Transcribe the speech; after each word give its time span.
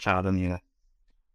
Ciao 0.00 0.22
Daniele. 0.22 0.62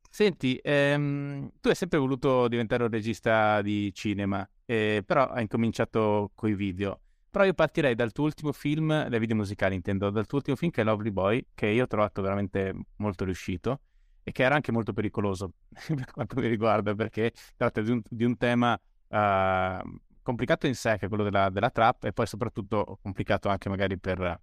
Senti, 0.09 0.59
ehm, 0.63 1.51
tu 1.61 1.67
hai 1.67 1.75
sempre 1.75 1.99
voluto 1.99 2.47
diventare 2.47 2.81
un 2.81 2.89
regista 2.89 3.61
di 3.61 3.93
cinema, 3.93 4.47
eh, 4.65 5.03
però 5.05 5.27
hai 5.27 5.43
incominciato 5.43 6.31
con 6.33 6.49
i 6.49 6.55
video. 6.55 6.99
Però 7.29 7.45
io 7.45 7.53
partirei 7.53 7.93
dal 7.93 8.11
tuo 8.11 8.23
ultimo 8.23 8.51
film, 8.53 9.07
dai 9.07 9.19
video 9.19 9.35
musicali 9.35 9.75
intendo, 9.75 10.09
dal 10.09 10.25
tuo 10.25 10.39
ultimo 10.39 10.55
film 10.55 10.71
che 10.71 10.81
è 10.81 10.83
Lovely 10.83 11.11
Boy, 11.11 11.45
che 11.53 11.67
io 11.67 11.83
ho 11.83 11.87
trovato 11.87 12.23
veramente 12.23 12.73
molto 12.95 13.23
riuscito 13.23 13.81
e 14.23 14.31
che 14.31 14.41
era 14.41 14.55
anche 14.55 14.71
molto 14.71 14.93
pericoloso 14.93 15.51
per 15.85 16.11
quanto 16.11 16.39
mi 16.39 16.47
riguarda, 16.47 16.95
perché 16.95 17.33
tratta 17.55 17.81
di 17.81 17.91
un, 17.91 18.01
di 18.09 18.23
un 18.23 18.35
tema 18.35 18.73
uh, 18.73 19.99
complicato 20.23 20.65
in 20.65 20.73
sé, 20.73 20.97
che 20.97 21.05
è 21.05 21.07
quello 21.07 21.23
della, 21.23 21.51
della, 21.51 21.69
trap, 21.69 22.05
e 22.05 22.13
poi 22.13 22.25
soprattutto 22.25 22.97
complicato 23.03 23.47
anche 23.47 23.69
magari 23.69 23.99
per, 23.99 24.39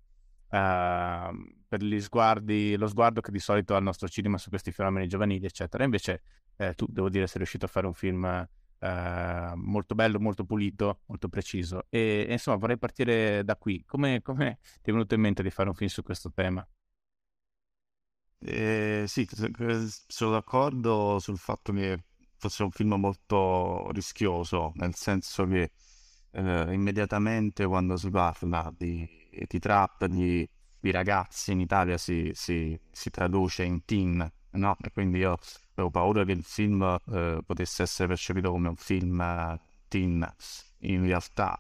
uh, 0.53 1.35
per 1.67 1.83
gli 1.83 2.01
sguardi, 2.01 2.77
lo 2.77 2.87
sguardo 2.87 3.21
che 3.21 3.31
di 3.31 3.39
solito 3.39 3.75
ha 3.75 3.79
il 3.79 3.85
nostro 3.85 4.09
cinema 4.09 4.39
su 4.39 4.51
questi 4.51 4.71
fenomeni 4.71 5.09
giovanili, 5.09 5.47
eccetera. 5.47 5.85
Invece 5.85 6.23
eh, 6.57 6.75
tu, 6.75 6.87
devo 6.89 7.09
dire, 7.09 7.27
sei 7.27 7.39
riuscito 7.39 7.65
a 7.67 7.69
fare 7.69 7.87
un 7.87 7.95
film 7.95 8.49
Uh, 8.83 9.55
molto 9.55 9.95
bello, 9.95 10.19
molto 10.19 10.45
pulito, 10.45 11.03
molto 11.07 11.29
preciso. 11.29 11.87
E, 11.89 12.27
e 12.29 12.33
insomma, 12.33 12.57
vorrei 12.57 12.77
partire 12.77 13.45
da 13.45 13.55
qui. 13.55 13.85
Come, 13.87 14.23
come, 14.23 14.59
ti 14.83 14.91
è 14.91 14.93
venuto 14.93 15.15
in 15.15 15.21
mente 15.21 15.45
di 15.45 15.51
fare 15.51 15.69
un 15.69 15.75
film 15.77 15.89
su 15.89 16.03
questo 16.03 16.33
tema? 16.33 16.67
Eh, 18.41 19.05
sì, 19.07 19.25
sono 20.09 20.33
d'accordo 20.33 21.21
sul 21.21 21.39
fatto 21.39 21.73
che 21.73 22.03
fosse 22.37 22.65
un 22.65 22.73
film 22.73 22.95
molto 22.95 23.89
rischioso, 23.93 24.73
nel 24.75 24.97
senso 24.97 25.47
che 25.47 25.71
eh, 26.33 26.73
immediatamente 26.73 27.65
quando 27.67 27.97
si 27.97 28.11
parla 28.11 28.75
di, 28.77 29.09
di 29.49 29.59
trap 29.59 30.07
di, 30.07 30.49
di, 30.79 30.91
ragazzi 30.91 31.53
in 31.53 31.61
Italia 31.61 31.97
si, 31.99 32.31
si, 32.35 32.79
si 32.91 33.11
traduce 33.11 33.65
in 33.65 33.85
teen, 33.85 34.31
no? 34.51 34.77
E 34.83 34.91
quindi 34.93 35.19
io 35.19 35.39
avevo 35.73 35.91
paura 35.91 36.25
che 36.25 36.33
il 36.33 36.45
film 36.45 36.83
eh, 36.83 37.41
potesse 37.45 37.83
essere 37.83 38.09
percepito 38.09 38.51
come 38.51 38.69
un 38.69 38.77
film 38.77 39.21
eh, 39.21 39.61
teen. 39.89 40.27
In 40.85 41.03
realtà, 41.03 41.59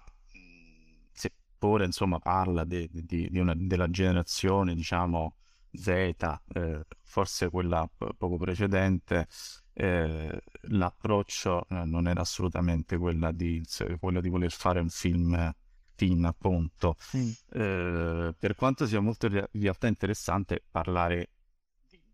seppure 1.12 1.84
insomma 1.84 2.18
parla 2.18 2.64
di, 2.64 2.88
di, 2.92 3.28
di 3.30 3.38
una, 3.38 3.54
della 3.56 3.88
generazione, 3.88 4.74
diciamo, 4.74 5.36
Z, 5.72 5.88
eh, 5.88 6.86
forse 7.02 7.48
quella 7.50 7.88
poco 7.96 8.36
precedente, 8.36 9.26
eh, 9.74 10.42
l'approccio 10.62 11.66
eh, 11.68 11.84
non 11.84 12.06
era 12.06 12.20
assolutamente 12.20 12.98
quella 12.98 13.32
di, 13.32 13.64
quello 13.98 14.20
di 14.20 14.28
voler 14.28 14.50
fare 14.50 14.80
un 14.80 14.90
film 14.90 15.54
teen, 16.02 16.24
appunto. 16.24 16.96
Mm. 17.16 18.30
per 18.38 18.54
quanto 18.56 18.86
sia 18.86 19.00
molto 19.00 19.26
in 19.26 19.46
realtà 19.52 19.86
interessante 19.86 20.64
parlare 20.68 21.30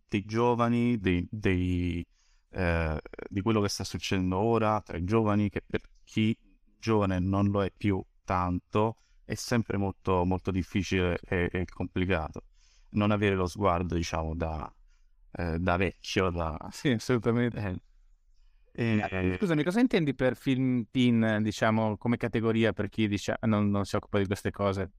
dei 0.08 0.24
giovani, 0.24 0.98
dei, 0.98 1.26
dei, 1.30 2.06
eh, 2.50 3.00
di 3.28 3.40
quello 3.40 3.60
che 3.60 3.68
sta 3.68 3.84
succedendo 3.84 4.36
ora 4.38 4.80
tra 4.80 4.96
i 4.96 5.04
giovani, 5.04 5.48
che 5.48 5.62
per 5.66 5.82
chi 6.04 6.36
giovane 6.78 7.18
non 7.18 7.48
lo 7.50 7.62
è 7.62 7.72
più 7.74 8.02
tanto, 8.24 8.96
è 9.24 9.34
sempre 9.34 9.76
molto, 9.76 10.24
molto 10.24 10.50
difficile 10.50 11.18
e, 11.22 11.48
e 11.52 11.64
complicato. 11.66 12.44
Non 12.90 13.10
avere 13.10 13.34
lo 13.34 13.46
sguardo, 13.46 13.94
diciamo, 13.94 14.34
da, 14.34 14.72
eh, 15.32 15.58
da 15.58 15.76
vecchio. 15.76 16.30
Da... 16.30 16.56
Sì, 16.70 16.90
assolutamente. 16.90 17.87
Eh, 18.80 19.04
eh, 19.10 19.36
Scusami, 19.38 19.64
cosa 19.64 19.80
intendi 19.80 20.14
per 20.14 20.36
film 20.36 20.84
teen, 20.92 21.40
diciamo, 21.42 21.96
come 21.96 22.16
categoria 22.16 22.72
per 22.72 22.88
chi 22.88 23.08
dice, 23.08 23.36
non, 23.40 23.70
non 23.70 23.84
si 23.84 23.96
occupa 23.96 24.18
di 24.18 24.26
queste 24.26 24.52
cose? 24.52 24.92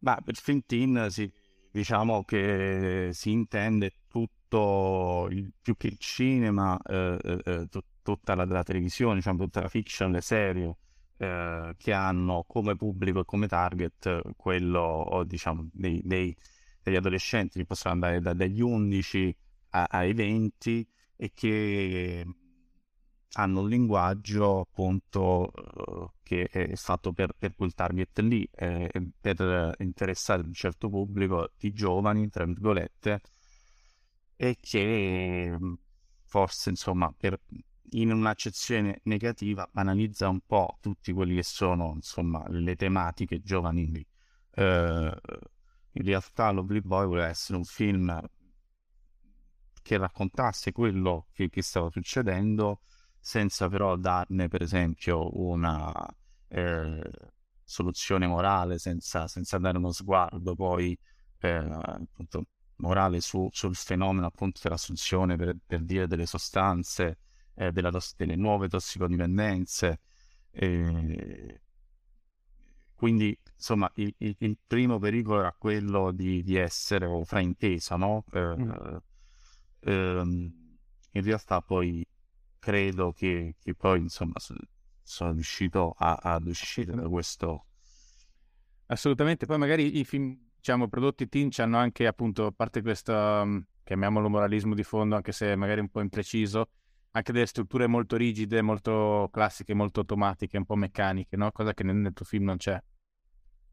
Ma 0.00 0.16
per 0.20 0.34
film 0.34 0.62
teen 0.66 1.06
si 1.10 1.30
diciamo 1.70 2.24
che 2.24 3.10
si 3.12 3.30
intende 3.30 3.92
tutto, 4.08 5.28
il, 5.30 5.52
più 5.62 5.76
che 5.76 5.86
il 5.86 5.98
cinema, 5.98 6.76
eh, 6.82 7.18
eh, 7.22 7.40
eh 7.44 7.66
t- 7.68 7.84
tutta 8.02 8.34
la, 8.34 8.44
la, 8.46 8.64
televisione, 8.64 9.14
diciamo, 9.14 9.38
tutta 9.38 9.60
la 9.60 9.68
fiction, 9.68 10.10
le 10.10 10.22
serie 10.22 10.76
eh, 11.18 11.72
che 11.78 11.92
hanno 11.92 12.44
come 12.48 12.74
pubblico 12.74 13.20
e 13.20 13.24
come 13.24 13.46
target 13.46 14.34
quello, 14.36 15.22
diciamo, 15.24 15.68
dei, 15.72 16.02
dei, 16.04 16.36
degli 16.82 16.96
adolescenti 16.96 17.60
che 17.60 17.64
possono 17.64 17.94
andare 17.94 18.20
da, 18.20 18.32
dagli 18.32 18.60
11 18.60 19.36
a, 19.70 19.86
ai 19.88 20.12
20 20.14 20.88
e 21.16 21.32
che 21.34 22.26
hanno 23.36 23.60
un 23.60 23.68
linguaggio 23.68 24.60
appunto 24.60 25.50
uh, 25.52 26.10
che 26.22 26.46
è 26.46 26.74
fatto 26.76 27.12
per, 27.12 27.34
per, 27.36 27.54
quel 27.54 27.74
target 27.74 28.18
lì, 28.20 28.48
eh, 28.52 28.90
per 29.20 29.74
interessare 29.78 30.42
un 30.42 30.52
certo 30.52 30.88
pubblico 30.88 31.50
di 31.58 31.72
giovani, 31.72 32.28
tra 32.30 32.44
virgolette, 32.44 33.20
e 34.36 34.56
che 34.60 35.56
forse 36.24 36.70
insomma 36.70 37.12
per, 37.16 37.40
in 37.90 38.12
un'accezione 38.12 39.00
negativa 39.04 39.68
banalizza 39.70 40.28
un 40.28 40.40
po' 40.40 40.78
tutti 40.80 41.12
quelli 41.12 41.36
che 41.36 41.44
sono 41.44 41.92
insomma 41.94 42.44
le 42.48 42.76
tematiche 42.76 43.40
giovanili. 43.40 44.04
Uh, 44.56 45.12
in 45.96 46.04
realtà 46.04 46.50
Lovely 46.50 46.80
Boy 46.80 47.06
voleva 47.06 47.28
essere 47.28 47.58
un 47.58 47.64
film 47.64 48.20
che 49.84 49.98
raccontasse 49.98 50.72
quello 50.72 51.26
che, 51.32 51.50
che 51.50 51.60
stava 51.62 51.90
succedendo 51.90 52.80
senza 53.20 53.68
però 53.68 53.96
darne 53.96 54.48
per 54.48 54.62
esempio 54.62 55.38
una 55.38 55.92
eh, 56.48 57.10
soluzione 57.62 58.26
morale, 58.26 58.78
senza, 58.78 59.28
senza, 59.28 59.58
dare 59.58 59.76
uno 59.76 59.92
sguardo 59.92 60.54
poi 60.54 60.98
eh, 61.40 61.48
appunto, 61.50 62.46
morale 62.76 63.20
su, 63.20 63.46
sul 63.52 63.74
fenomeno 63.74 64.26
appunto 64.26 64.60
dell'assunzione 64.62 65.36
per, 65.36 65.54
per 65.66 65.82
dire 65.82 66.06
delle 66.06 66.26
sostanze, 66.26 67.18
eh, 67.54 67.70
della, 67.70 67.90
delle 68.16 68.36
nuove 68.36 68.68
tossicodipendenze. 68.68 70.00
quindi 72.94 73.38
insomma 73.54 73.90
il, 73.96 74.14
il, 74.18 74.34
il, 74.38 74.58
primo 74.66 74.98
pericolo 74.98 75.40
era 75.40 75.54
quello 75.58 76.10
di, 76.10 76.42
di 76.42 76.56
essere 76.56 77.06
fraintesa, 77.24 77.96
no? 77.96 78.24
Eh, 78.32 78.56
mm. 78.56 78.96
Ehm, 79.84 80.52
in 81.12 81.22
realtà 81.22 81.60
poi 81.60 82.04
credo 82.58 83.12
che, 83.12 83.56
che 83.60 83.74
poi 83.74 84.00
insomma 84.00 84.34
sono 85.02 85.32
riuscito 85.32 85.94
a, 85.96 86.18
ad 86.22 86.46
uscire 86.46 86.94
da 86.94 87.08
questo. 87.08 87.66
Assolutamente, 88.86 89.46
poi 89.46 89.58
magari 89.58 89.98
i 89.98 90.04
film, 90.04 90.36
diciamo, 90.56 90.88
prodotti 90.88 91.28
teen 91.28 91.50
hanno 91.56 91.78
anche 91.78 92.06
appunto, 92.06 92.46
a 92.46 92.52
parte 92.52 92.82
questo, 92.82 93.12
um, 93.12 93.64
chiamiamolo 93.82 94.28
moralismo 94.28 94.74
di 94.74 94.82
fondo, 94.82 95.14
anche 95.14 95.32
se 95.32 95.54
magari 95.56 95.80
un 95.80 95.88
po' 95.88 96.00
impreciso, 96.00 96.68
anche 97.12 97.32
delle 97.32 97.46
strutture 97.46 97.86
molto 97.86 98.16
rigide, 98.16 98.60
molto 98.62 99.28
classiche, 99.30 99.74
molto 99.74 100.00
automatiche, 100.00 100.56
un 100.56 100.64
po' 100.64 100.74
meccaniche, 100.74 101.36
no? 101.36 101.50
Cosa 101.52 101.72
che 101.74 101.84
nel, 101.84 101.96
nel 101.96 102.12
tuo 102.12 102.24
film 102.24 102.44
non 102.44 102.56
c'è. 102.56 102.80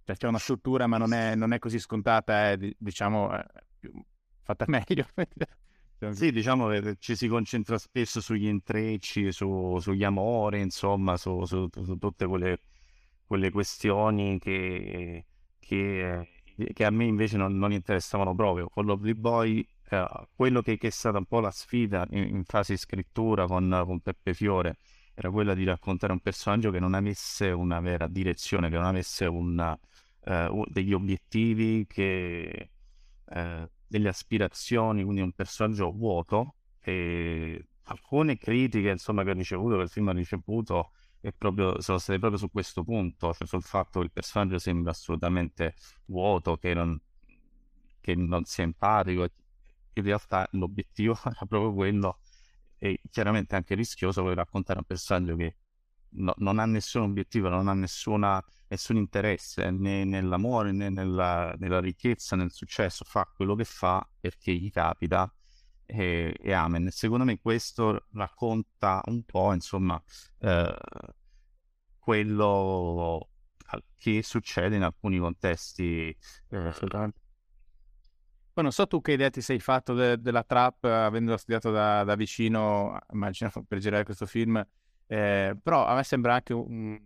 Cioè 0.03 0.15
c'è 0.15 0.27
una 0.27 0.37
struttura, 0.37 0.87
ma 0.87 0.97
non 0.97 1.13
è, 1.13 1.35
non 1.35 1.53
è 1.53 1.59
così 1.59 1.79
scontata, 1.79 2.51
è 2.51 2.57
diciamo 2.77 3.31
è 3.31 3.45
fatta 4.43 4.65
meglio. 4.69 5.05
Sì, 6.09 6.31
diciamo 6.31 6.67
che 6.67 6.95
ci 6.97 7.15
si 7.15 7.27
concentra 7.27 7.77
spesso 7.77 8.21
sugli 8.21 8.47
intrecci, 8.47 9.31
su, 9.31 9.77
sugli 9.79 10.03
amori, 10.03 10.59
insomma, 10.59 11.15
su, 11.15 11.45
su, 11.45 11.67
su 11.71 11.97
tutte 11.97 12.25
quelle, 12.25 12.59
quelle, 13.23 13.51
questioni 13.51 14.39
che, 14.39 15.25
che, 15.59 16.27
in 16.55 16.73
che 16.73 16.85
a 16.85 16.89
me 16.89 17.05
invece 17.05 17.37
non, 17.37 17.55
non 17.55 17.71
interessavano 17.71 18.33
proprio. 18.33 18.67
Con 18.67 18.85
Lovely 18.85 19.13
Boy, 19.13 19.65
eh, 19.89 20.27
quello 20.35 20.63
che, 20.63 20.77
che, 20.77 20.87
è 20.87 20.89
stata 20.89 21.19
un 21.19 21.25
po' 21.25 21.39
la 21.39 21.51
sfida 21.51 22.07
in, 22.09 22.23
in 22.35 22.43
fase 22.45 22.77
scrittura 22.77 23.45
con, 23.45 23.83
con 23.85 23.99
Peppe 23.99 24.33
Fiore 24.33 24.77
era 25.13 25.29
quella 25.29 25.53
di 25.53 25.65
raccontare 25.65 26.13
un 26.13 26.19
personaggio 26.19 26.71
che 26.71 26.79
non 26.79 26.95
avesse 26.95 27.51
una 27.51 27.79
vera 27.79 28.07
direzione, 28.07 28.69
che 28.69 28.75
non 28.75 28.85
avesse 28.85 29.25
una, 29.25 29.77
uh, 30.25 30.63
degli 30.67 30.93
obiettivi, 30.93 31.85
che, 31.87 32.71
uh, 33.25 33.69
delle 33.91 34.07
aspirazioni, 34.07 35.03
quindi 35.03 35.21
un 35.21 35.33
personaggio 35.33 35.91
vuoto. 35.91 36.55
E 36.79 37.67
alcune 37.83 38.37
critiche 38.37 38.89
insomma, 38.89 39.23
che 39.23 39.31
ho 39.31 39.33
ricevuto, 39.33 39.75
che 39.75 39.83
il 39.83 39.89
film 39.89 40.07
ha 40.07 40.13
ricevuto, 40.13 40.91
proprio, 41.37 41.81
sono 41.81 41.97
state 41.97 42.17
proprio 42.17 42.39
su 42.39 42.49
questo 42.49 42.83
punto, 42.83 43.33
cioè 43.33 43.45
sul 43.45 43.61
fatto 43.61 43.99
che 43.99 44.05
il 44.05 44.11
personaggio 44.11 44.57
sembra 44.59 44.91
assolutamente 44.91 45.75
vuoto, 46.05 46.55
che 46.57 46.73
non, 46.73 46.99
che 47.99 48.15
non 48.15 48.45
sia 48.45 48.63
empatico. 48.63 49.27
In 49.93 50.03
realtà 50.03 50.47
l'obiettivo 50.53 51.17
era 51.25 51.45
proprio 51.45 51.73
quello 51.73 52.19
e 52.77 53.01
chiaramente 53.11 53.55
anche 53.55 53.75
rischioso 53.75 54.23
per 54.23 54.35
raccontare 54.35 54.79
un 54.79 54.85
personaggio 54.85 55.35
che 55.35 55.55
no, 56.11 56.33
non 56.37 56.59
ha 56.59 56.65
nessun 56.65 57.03
obiettivo, 57.03 57.49
non 57.49 57.67
ha 57.67 57.73
nessuna, 57.73 58.43
nessun 58.67 58.97
interesse 58.97 59.69
né 59.71 60.03
nell'amore 60.03 60.71
né 60.71 60.89
nella, 60.89 61.53
nella, 61.57 61.79
ricchezza, 61.79 62.35
nel 62.35 62.51
successo, 62.51 63.05
fa 63.05 63.29
quello 63.33 63.55
che 63.55 63.65
fa 63.65 64.07
perché 64.19 64.53
gli 64.53 64.71
capita 64.71 65.33
e, 65.85 66.35
e 66.39 66.53
amen. 66.53 66.89
Secondo 66.91 67.25
me 67.25 67.39
questo 67.39 68.07
racconta 68.13 69.01
un 69.05 69.23
po', 69.23 69.53
insomma, 69.53 70.01
eh, 70.39 70.75
quello 71.99 73.27
che 73.97 74.23
succede 74.23 74.75
in 74.75 74.83
alcuni 74.83 75.19
contesti. 75.19 76.15
Eh, 76.49 76.73
poi 78.53 78.63
non 78.63 78.71
so 78.71 78.85
tu 78.85 78.99
che 78.99 79.13
idea 79.13 79.29
ti 79.29 79.39
sei 79.41 79.59
fatto 79.59 79.93
de- 79.93 80.19
della 80.19 80.43
trap, 80.43 80.83
avendo 80.83 81.37
studiato 81.37 81.71
da, 81.71 82.03
da 82.03 82.15
vicino, 82.15 82.99
immagino, 83.13 83.49
per 83.67 83.77
girare 83.79 84.03
questo 84.03 84.25
film, 84.25 84.61
eh, 85.11 85.57
però 85.61 85.85
a 85.85 85.95
me 85.95 86.03
sembra 86.03 86.35
anche 86.35 86.53
un, 86.53 86.97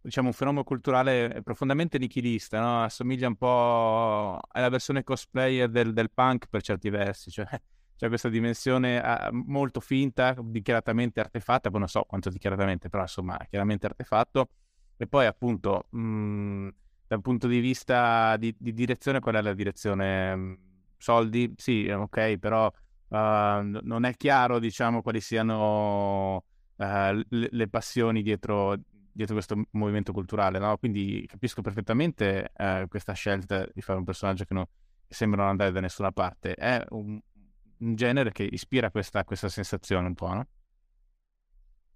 diciamo, 0.00 0.28
un 0.28 0.32
fenomeno 0.32 0.62
culturale 0.62 1.40
profondamente 1.42 1.98
nichilista, 1.98 2.60
no? 2.60 2.84
assomiglia 2.84 3.26
un 3.26 3.34
po' 3.34 4.38
alla 4.52 4.68
versione 4.68 5.02
cosplayer 5.02 5.68
del, 5.68 5.92
del 5.92 6.12
punk 6.12 6.46
per 6.48 6.62
certi 6.62 6.88
versi, 6.88 7.32
cioè 7.32 7.44
c'è 7.96 8.06
questa 8.06 8.28
dimensione 8.28 8.98
uh, 8.98 9.30
molto 9.32 9.80
finta, 9.80 10.36
dichiaratamente 10.40 11.18
artefatta, 11.18 11.70
poi 11.70 11.80
non 11.80 11.88
so 11.88 12.04
quanto 12.04 12.30
dichiaratamente, 12.30 12.88
però 12.88 13.02
insomma 13.02 13.36
chiaramente 13.48 13.86
artefatto, 13.86 14.50
e 14.96 15.08
poi 15.08 15.26
appunto... 15.26 15.86
Mh, 15.90 15.98
mm, 16.00 16.68
dal 17.10 17.22
punto 17.22 17.48
di 17.48 17.58
vista 17.58 18.36
di, 18.36 18.54
di 18.56 18.72
direzione, 18.72 19.18
qual 19.18 19.34
è 19.34 19.42
la 19.42 19.52
direzione? 19.52 20.36
Mm, 20.36 20.54
soldi? 20.96 21.52
Sì, 21.56 21.88
ok, 21.90 22.38
però 22.38 22.66
uh, 22.66 23.16
non 23.16 24.04
è 24.04 24.14
chiaro, 24.14 24.60
diciamo, 24.60 25.02
quali 25.02 25.20
siano 25.20 26.44
le, 26.80 27.48
le, 27.50 27.68
passioni 27.68 28.22
dietro, 28.22 28.76
dietro, 29.12 29.34
questo 29.34 29.62
movimento 29.72 30.12
culturale, 30.12 30.58
no? 30.58 30.76
Quindi 30.78 31.24
capisco 31.26 31.60
perfettamente 31.60 32.52
uh, 32.56 32.88
questa 32.88 33.12
scelta 33.12 33.66
di 33.72 33.82
fare 33.82 33.98
un 33.98 34.04
personaggio 34.04 34.44
che, 34.44 34.54
che, 34.54 35.14
sembra 35.14 35.42
non 35.42 35.50
andare 35.50 35.72
da 35.72 35.80
nessuna 35.80 36.10
parte. 36.12 36.54
È 36.54 36.82
un, 36.90 37.20
un 37.78 37.94
genere 37.94 38.32
che 38.32 38.44
ispira 38.44 38.90
questa, 38.90 39.24
questa 39.24 39.48
sensazione 39.48 40.06
un 40.06 40.14
po', 40.14 40.32
no? 40.32 40.46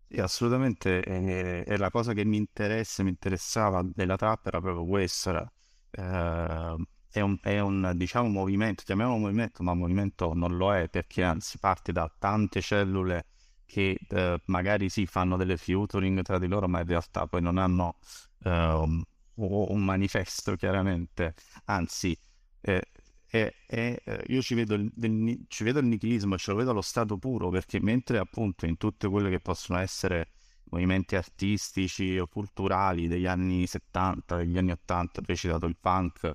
Sì, 0.08 0.20
assolutamente, 0.20 1.02
e, 1.02 1.64
e 1.66 1.76
la 1.78 1.90
cosa 1.90 2.12
che 2.12 2.24
mi 2.24 2.36
interessa, 2.36 3.02
mi 3.02 3.08
interessava 3.08 3.82
della 3.82 4.16
trap 4.16 4.46
era 4.46 4.60
proprio 4.60 4.84
questa. 4.84 5.50
Eh, 5.90 6.76
è 7.10 7.20
un, 7.20 7.38
è 7.40 7.60
un, 7.60 7.92
diciamo, 7.94 8.28
movimento, 8.28 8.82
chiamiamolo 8.84 9.18
movimento, 9.18 9.62
ma 9.62 9.72
movimento 9.72 10.34
non 10.34 10.56
lo 10.56 10.74
è 10.74 10.88
perché 10.88 11.22
anzi 11.22 11.58
parte 11.58 11.92
da 11.92 12.12
tante 12.18 12.60
cellule 12.60 13.26
che 13.74 13.98
eh, 14.08 14.40
magari 14.44 14.88
sì 14.88 15.04
fanno 15.04 15.36
delle 15.36 15.56
featuring 15.56 16.22
tra 16.22 16.38
di 16.38 16.46
loro, 16.46 16.68
ma 16.68 16.78
in 16.78 16.86
realtà 16.86 17.26
poi 17.26 17.42
non 17.42 17.58
hanno 17.58 17.96
eh, 18.44 19.02
un, 19.34 19.84
manifesto 19.84 20.54
chiaramente, 20.54 21.34
anzi 21.64 22.16
eh, 22.60 22.86
eh, 23.26 24.24
io 24.28 24.40
ci 24.42 24.54
vedo, 24.54 24.74
il, 24.74 24.92
del, 24.94 25.44
ci 25.48 25.64
vedo 25.64 25.80
il 25.80 25.86
nichilismo, 25.86 26.38
ce 26.38 26.52
lo 26.52 26.56
vedo 26.58 26.70
allo 26.70 26.82
stato 26.82 27.18
puro, 27.18 27.50
perché 27.50 27.80
mentre 27.80 28.18
appunto 28.18 28.64
in 28.64 28.76
tutte 28.76 29.08
quelle 29.08 29.28
che 29.28 29.40
possono 29.40 29.80
essere 29.80 30.28
movimenti 30.66 31.16
artistici 31.16 32.16
o 32.16 32.28
culturali 32.28 33.08
degli 33.08 33.26
anni 33.26 33.66
70, 33.66 34.36
degli 34.36 34.56
anni 34.56 34.70
80, 34.70 35.20
tu 35.20 35.34
citato 35.34 35.66
il 35.66 35.76
punk, 35.80 36.30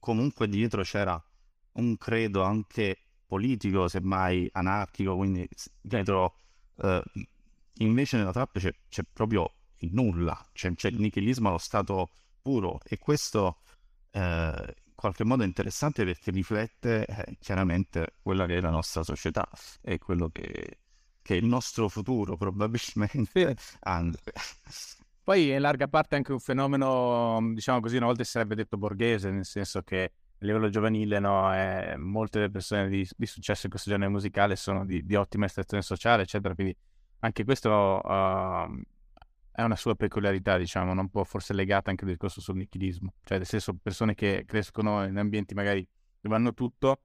comunque 0.00 0.48
dietro 0.48 0.82
c'era 0.82 1.22
un 1.74 1.96
credo 1.96 2.42
anche 2.42 2.98
politico, 3.24 3.86
semmai 3.86 4.48
anarchico, 4.52 5.14
quindi 5.14 5.48
dietro... 5.80 6.34
Eh, 6.76 7.02
invece 7.78 8.16
nella 8.16 8.32
trap 8.32 8.58
c'è, 8.58 8.72
c'è, 8.88 9.02
proprio 9.10 9.52
il 9.78 9.92
nulla, 9.92 10.38
c'è, 10.52 10.72
c'è 10.74 10.88
il 10.88 11.00
nichilismo 11.00 11.48
allo 11.48 11.58
stato 11.58 12.10
puro 12.40 12.80
e 12.84 12.98
questo 12.98 13.58
eh, 14.10 14.74
qualche 14.94 15.24
modo 15.24 15.42
interessante 15.42 16.04
perché 16.04 16.30
riflette 16.30 17.04
eh, 17.06 17.36
chiaramente 17.40 18.14
quella 18.22 18.46
che 18.46 18.58
è 18.58 18.60
la 18.60 18.70
nostra 18.70 19.02
società 19.02 19.48
e 19.80 19.98
quello 19.98 20.28
che, 20.28 20.78
che 21.20 21.34
è 21.34 21.38
il 21.38 21.46
nostro 21.46 21.88
futuro 21.88 22.36
probabilmente. 22.36 23.56
Poi 25.24 25.50
in 25.50 25.60
larga 25.60 25.88
parte 25.88 26.16
anche 26.16 26.32
un 26.32 26.40
fenomeno, 26.40 27.38
diciamo 27.52 27.80
così, 27.80 27.96
una 27.96 28.06
volta 28.06 28.24
si 28.24 28.30
sarebbe 28.30 28.56
detto 28.56 28.76
borghese, 28.76 29.30
nel 29.30 29.44
senso 29.44 29.82
che 29.82 30.12
a 30.42 30.46
livello 30.46 30.68
giovanile 30.68 31.20
no, 31.20 31.54
eh, 31.54 31.96
molte 31.96 32.40
delle 32.40 32.50
persone 32.50 32.88
di, 32.88 33.08
di, 33.16 33.26
successo 33.26 33.66
in 33.66 33.70
questo 33.70 33.90
genere 33.90 34.10
musicale 34.10 34.56
sono 34.56 34.84
di, 34.84 35.04
di 35.04 35.14
ottima 35.14 35.46
estrazione 35.46 35.82
sociale, 35.82 36.22
eccetera, 36.22 36.54
quindi 36.54 36.76
anche 37.20 37.44
questo 37.44 37.70
uh, 37.70 38.82
è 39.52 39.62
una 39.62 39.76
sua 39.76 39.94
peculiarità, 39.94 40.58
diciamo, 40.58 40.90
un 40.90 41.08
po' 41.08 41.22
forse 41.22 41.54
legata 41.54 41.90
anche 41.90 42.04
al 42.04 42.10
discorso 42.10 42.40
sul 42.40 42.56
nichilismo, 42.56 43.14
cioè 43.22 43.38
nel 43.38 43.46
senso 43.46 43.76
persone 43.80 44.14
che 44.14 44.42
crescono 44.44 45.04
in 45.04 45.16
ambienti 45.16 45.54
magari 45.54 45.86
dove 46.20 46.34
hanno 46.34 46.52
tutto, 46.54 47.02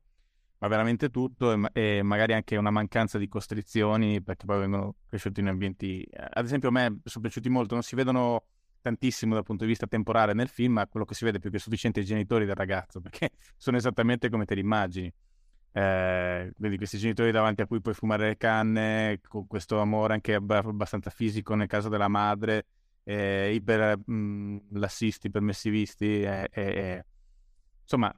ma 0.58 0.68
veramente 0.68 1.12
tutto, 1.12 1.54
e, 1.54 1.70
e 1.74 2.02
magari 2.02 2.34
anche 2.34 2.58
una 2.58 2.72
mancanza 2.72 3.20
di 3.20 3.28
costrizioni, 3.28 4.22
perché 4.24 4.46
poi 4.46 4.60
vengono 4.60 4.96
cresciuti 5.06 5.42
in 5.42 5.48
ambienti, 5.48 6.02
eh, 6.02 6.28
ad 6.28 6.44
esempio 6.44 6.70
a 6.70 6.72
me 6.72 7.02
sono 7.04 7.22
piaciuti 7.22 7.50
molto, 7.50 7.76
non 7.76 7.84
si 7.84 7.96
vedono 7.96 8.46
tantissimo 8.88 9.34
dal 9.34 9.44
punto 9.44 9.64
di 9.64 9.70
vista 9.70 9.86
temporale 9.86 10.34
nel 10.34 10.48
film, 10.48 10.74
ma 10.74 10.88
quello 10.88 11.06
che 11.06 11.14
si 11.14 11.26
vede 11.26 11.38
è 11.38 11.40
più 11.42 11.52
che 11.52 11.60
sufficiente 11.60 12.00
i 12.00 12.06
genitori 12.06 12.46
del 12.46 12.56
ragazzo, 12.56 13.00
perché 13.02 13.32
sono 13.58 13.78
esattamente 13.78 14.30
come 14.30 14.46
te 14.46 14.56
li 14.56 14.62
immagini 14.62 15.14
eh, 15.78 16.52
vedi 16.58 16.76
questi 16.78 16.98
genitori 16.98 17.32
davanti 17.32 17.62
a 17.62 17.68
cui 17.68 17.82
puoi 17.82 17.94
fumare 17.94 18.30
le 18.30 18.38
canne, 18.38 19.20
con 19.28 19.46
questo 19.46 19.80
amore 19.80 20.14
anche 20.14 20.34
abbastanza 20.34 21.12
fisico 21.12 21.54
nel 21.54 21.68
caso 21.68 21.88
della 21.88 22.08
madre, 22.08 22.66
eh, 23.04 23.54
iper 23.54 24.00
mh, 24.04 24.12
mm, 24.12 24.58
lassisti, 24.72 25.30
permissivisti, 25.30 26.22
eh, 26.24 26.50
eh, 26.52 27.06
insomma, 27.84 28.12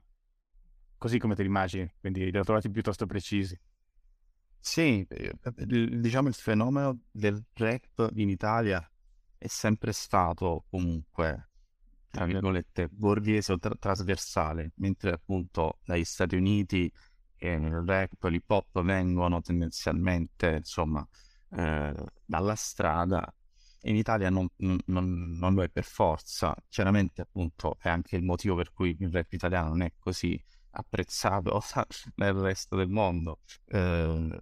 così 0.98 1.20
come 1.20 1.36
te 1.36 1.42
li 1.42 1.50
immagini, 1.50 1.92
quindi 2.00 2.32
li 2.32 2.38
ho 2.38 2.44
trovati 2.44 2.70
piuttosto 2.70 3.06
precisi. 3.06 3.60
Sì, 4.62 5.06
eh, 5.10 5.34
diciamo 5.66 6.30
il 6.30 6.34
fenomeno 6.34 7.00
del 7.12 7.44
rap 7.56 8.10
in 8.16 8.30
Italia 8.30 8.90
è 9.40 9.48
sempre 9.48 9.94
stato 9.94 10.66
comunque, 10.70 11.50
tra 12.12 12.26
virgolette, 12.26 12.90
borghese 12.90 13.54
o 13.54 13.58
tra- 13.58 13.76
trasversale, 13.80 14.74
mentre 14.76 15.12
appunto 15.14 15.80
dagli 15.86 16.04
Stati 16.04 16.36
Uniti 16.36 16.92
e 17.38 17.54
il 17.54 17.84
rap, 17.86 18.22
l'hip 18.26 18.50
hop 18.50 18.82
vengono 18.84 19.42
tendenzialmente 19.42 20.58
insomma 20.58 21.08
eh, 21.52 21.94
dalla 22.26 22.56
strada. 22.56 23.34
In 23.84 23.96
Italia 23.96 24.30
non, 24.30 24.46
non, 24.58 25.38
non, 25.38 25.54
lo 25.54 25.64
è 25.64 25.70
per 25.70 25.86
forza, 25.86 26.54
chiaramente 26.68 27.22
appunto 27.22 27.78
è 27.80 27.88
anche 27.88 28.18
il 28.18 28.24
motivo 28.24 28.56
per 28.56 28.74
cui 28.74 28.96
il 29.00 29.10
rap 29.10 29.32
italiano 29.32 29.70
non 29.70 29.82
è 29.84 29.94
così 29.98 30.42
apprezzato 30.72 31.62
nel 32.16 32.34
resto 32.34 32.76
del 32.76 32.90
mondo. 32.90 33.40
Eh, 33.68 34.38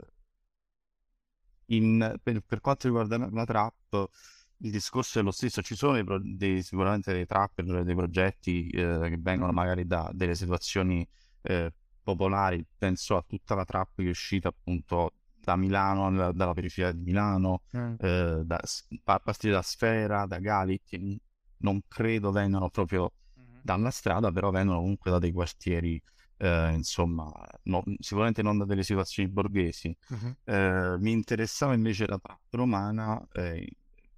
in, 1.68 2.16
per, 2.22 2.42
per, 2.42 2.62
quanto 2.62 2.88
riguarda 2.88 3.18
la, 3.18 3.30
la, 3.32 3.46
trap, 3.46 4.10
il 4.60 4.72
discorso 4.72 5.20
è 5.20 5.22
lo 5.22 5.32
stesso, 5.32 5.62
ci 5.62 5.76
sono 5.76 6.02
dei, 6.20 6.64
sicuramente 6.64 7.14
dei 7.14 7.26
trapper, 7.26 7.84
dei 7.84 7.96
progetti 7.96 8.70
eh, 8.70 9.08
che 9.10 9.18
vengono 9.20 9.52
magari 9.52 9.86
da 9.86 10.10
delle 10.14 10.36
situazioni 10.36 11.08
eh, 11.42 11.72
popolari, 12.02 12.66
penso 12.78 13.18
a 13.18 13.24
tutta 13.28 13.54
la 13.54 13.66
trap 13.66 13.96
che 13.98 14.06
è 14.06 14.10
uscita 14.10 14.48
appunto 14.48 15.14
da 15.48 15.56
Milano, 15.56 16.32
dalla 16.34 16.54
periferia 16.54 16.92
di 16.92 17.04
Milano, 17.04 17.62
mm. 17.76 17.94
eh, 18.00 18.42
da, 18.44 18.60
a 19.06 19.20
partire 19.20 19.54
da 19.54 19.62
Sfera, 19.62 20.26
da 20.26 20.40
Gali, 20.40 20.82
che 20.84 21.20
non 21.60 21.82
credo 21.88 22.32
vengano 22.32 22.70
proprio 22.70 23.14
mm-hmm. 23.40 23.60
dalla 23.62 23.90
strada, 23.90 24.32
però 24.32 24.50
vengono 24.52 24.80
comunque 24.80 25.12
da 25.12 25.20
dei 25.20 25.32
quartieri, 25.32 26.02
eh, 26.38 26.74
insomma, 26.74 27.32
no, 27.64 27.84
sicuramente 28.00 28.42
non 28.42 28.58
da 28.58 28.66
delle 28.66 28.84
situazioni 28.84 29.30
borghesi. 29.30 29.96
Mm-hmm. 30.14 30.32
Eh, 30.44 30.98
mi 31.00 31.12
interessava 31.12 31.74
invece 31.74 32.08
la 32.08 32.18
trap 32.18 32.42
romana 32.50 33.26
eh, 33.32 33.70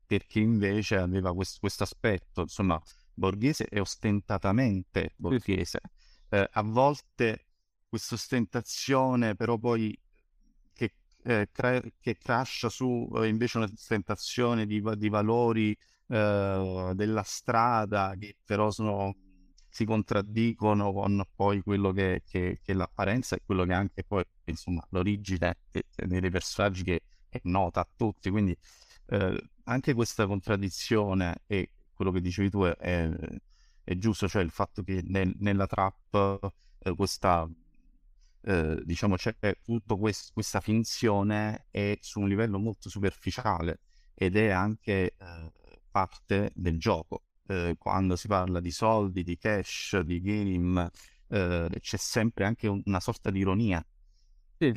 perché 0.10 0.40
invece 0.40 0.96
aveva 0.96 1.36
questo 1.36 1.84
aspetto, 1.84 2.42
insomma, 2.42 2.82
borghese 3.14 3.68
e 3.68 3.80
ostentatamente 3.80 5.14
borghese. 5.18 5.80
Eh, 6.30 6.50
a 6.52 6.64
volte 6.64 7.46
questa 7.88 8.16
ostentazione 8.16 9.36
però 9.36 9.60
poi 9.60 9.96
che, 10.74 10.94
eh, 11.26 11.50
cra- 11.52 11.80
che 12.00 12.18
crasha 12.18 12.70
su 12.70 13.08
eh, 13.18 13.28
invece 13.28 13.60
un'ostentazione 13.60 14.66
di, 14.66 14.82
di 14.98 15.10
valori 15.10 15.78
eh, 16.08 16.92
della 16.96 17.24
strada 17.24 18.16
che 18.18 18.36
però 18.44 18.72
sono, 18.72 19.16
si 19.70 19.86
contraddicono 19.86 20.92
con 20.92 21.24
poi 21.36 21.62
quello 21.62 21.92
che, 21.92 22.24
che, 22.28 22.60
che, 22.64 22.72
è 22.72 22.74
l'apparenza 22.74 23.36
e 23.36 23.42
quello 23.46 23.64
che 23.64 23.74
è 23.74 23.76
anche 23.76 24.04
poi 24.04 24.24
insomma 24.46 24.84
l'origine 24.90 25.56
dei 25.96 26.32
personaggi 26.32 26.84
che 26.84 27.02
è 27.30 27.40
nota 27.44 27.82
a 27.82 27.88
tutti 27.96 28.32
quindi 28.32 28.58
eh, 29.10 29.50
anche 29.66 29.94
questa 29.94 30.26
contraddizione 30.28 31.44
e 31.48 31.72
quello 31.94 32.12
che 32.12 32.22
dicevi 32.22 32.50
tu 32.50 32.64
è, 32.64 32.76
è, 32.76 33.10
è 33.84 33.98
giusto 33.98 34.28
cioè 34.28 34.42
il 34.44 34.52
fatto 34.52 34.84
che 34.84 35.02
nel, 35.06 35.34
nella 35.40 35.68
trap 35.68 36.54
eh, 36.80 36.96
questa 36.96 37.48
eh, 38.42 38.82
diciamo 38.84 39.16
c'è 39.16 39.36
tutta 39.62 39.96
quest- 39.96 40.32
questa 40.34 40.60
finzione 40.62 41.66
è 41.72 41.98
su 42.02 42.20
un 42.22 42.28
livello 42.28 42.58
molto 42.60 42.90
superficiale 42.90 43.80
ed 44.14 44.36
è 44.36 44.50
anche 44.50 45.16
eh, 45.18 45.52
parte 45.90 46.52
del 46.54 46.78
gioco. 46.78 47.24
Eh, 47.48 47.76
quando 47.78 48.16
si 48.16 48.28
parla 48.28 48.60
di 48.60 48.72
soldi, 48.72 49.24
di 49.24 49.38
cash, 49.38 50.00
di 50.00 50.22
game, 50.22 50.90
eh, 51.30 51.70
c'è 51.80 51.98
sempre 51.98 52.46
anche 52.46 52.68
un, 52.68 52.82
una 52.86 53.00
sorta 53.00 53.32
di 53.32 53.40
ironia. 53.40 53.84
Sì. 54.58 54.72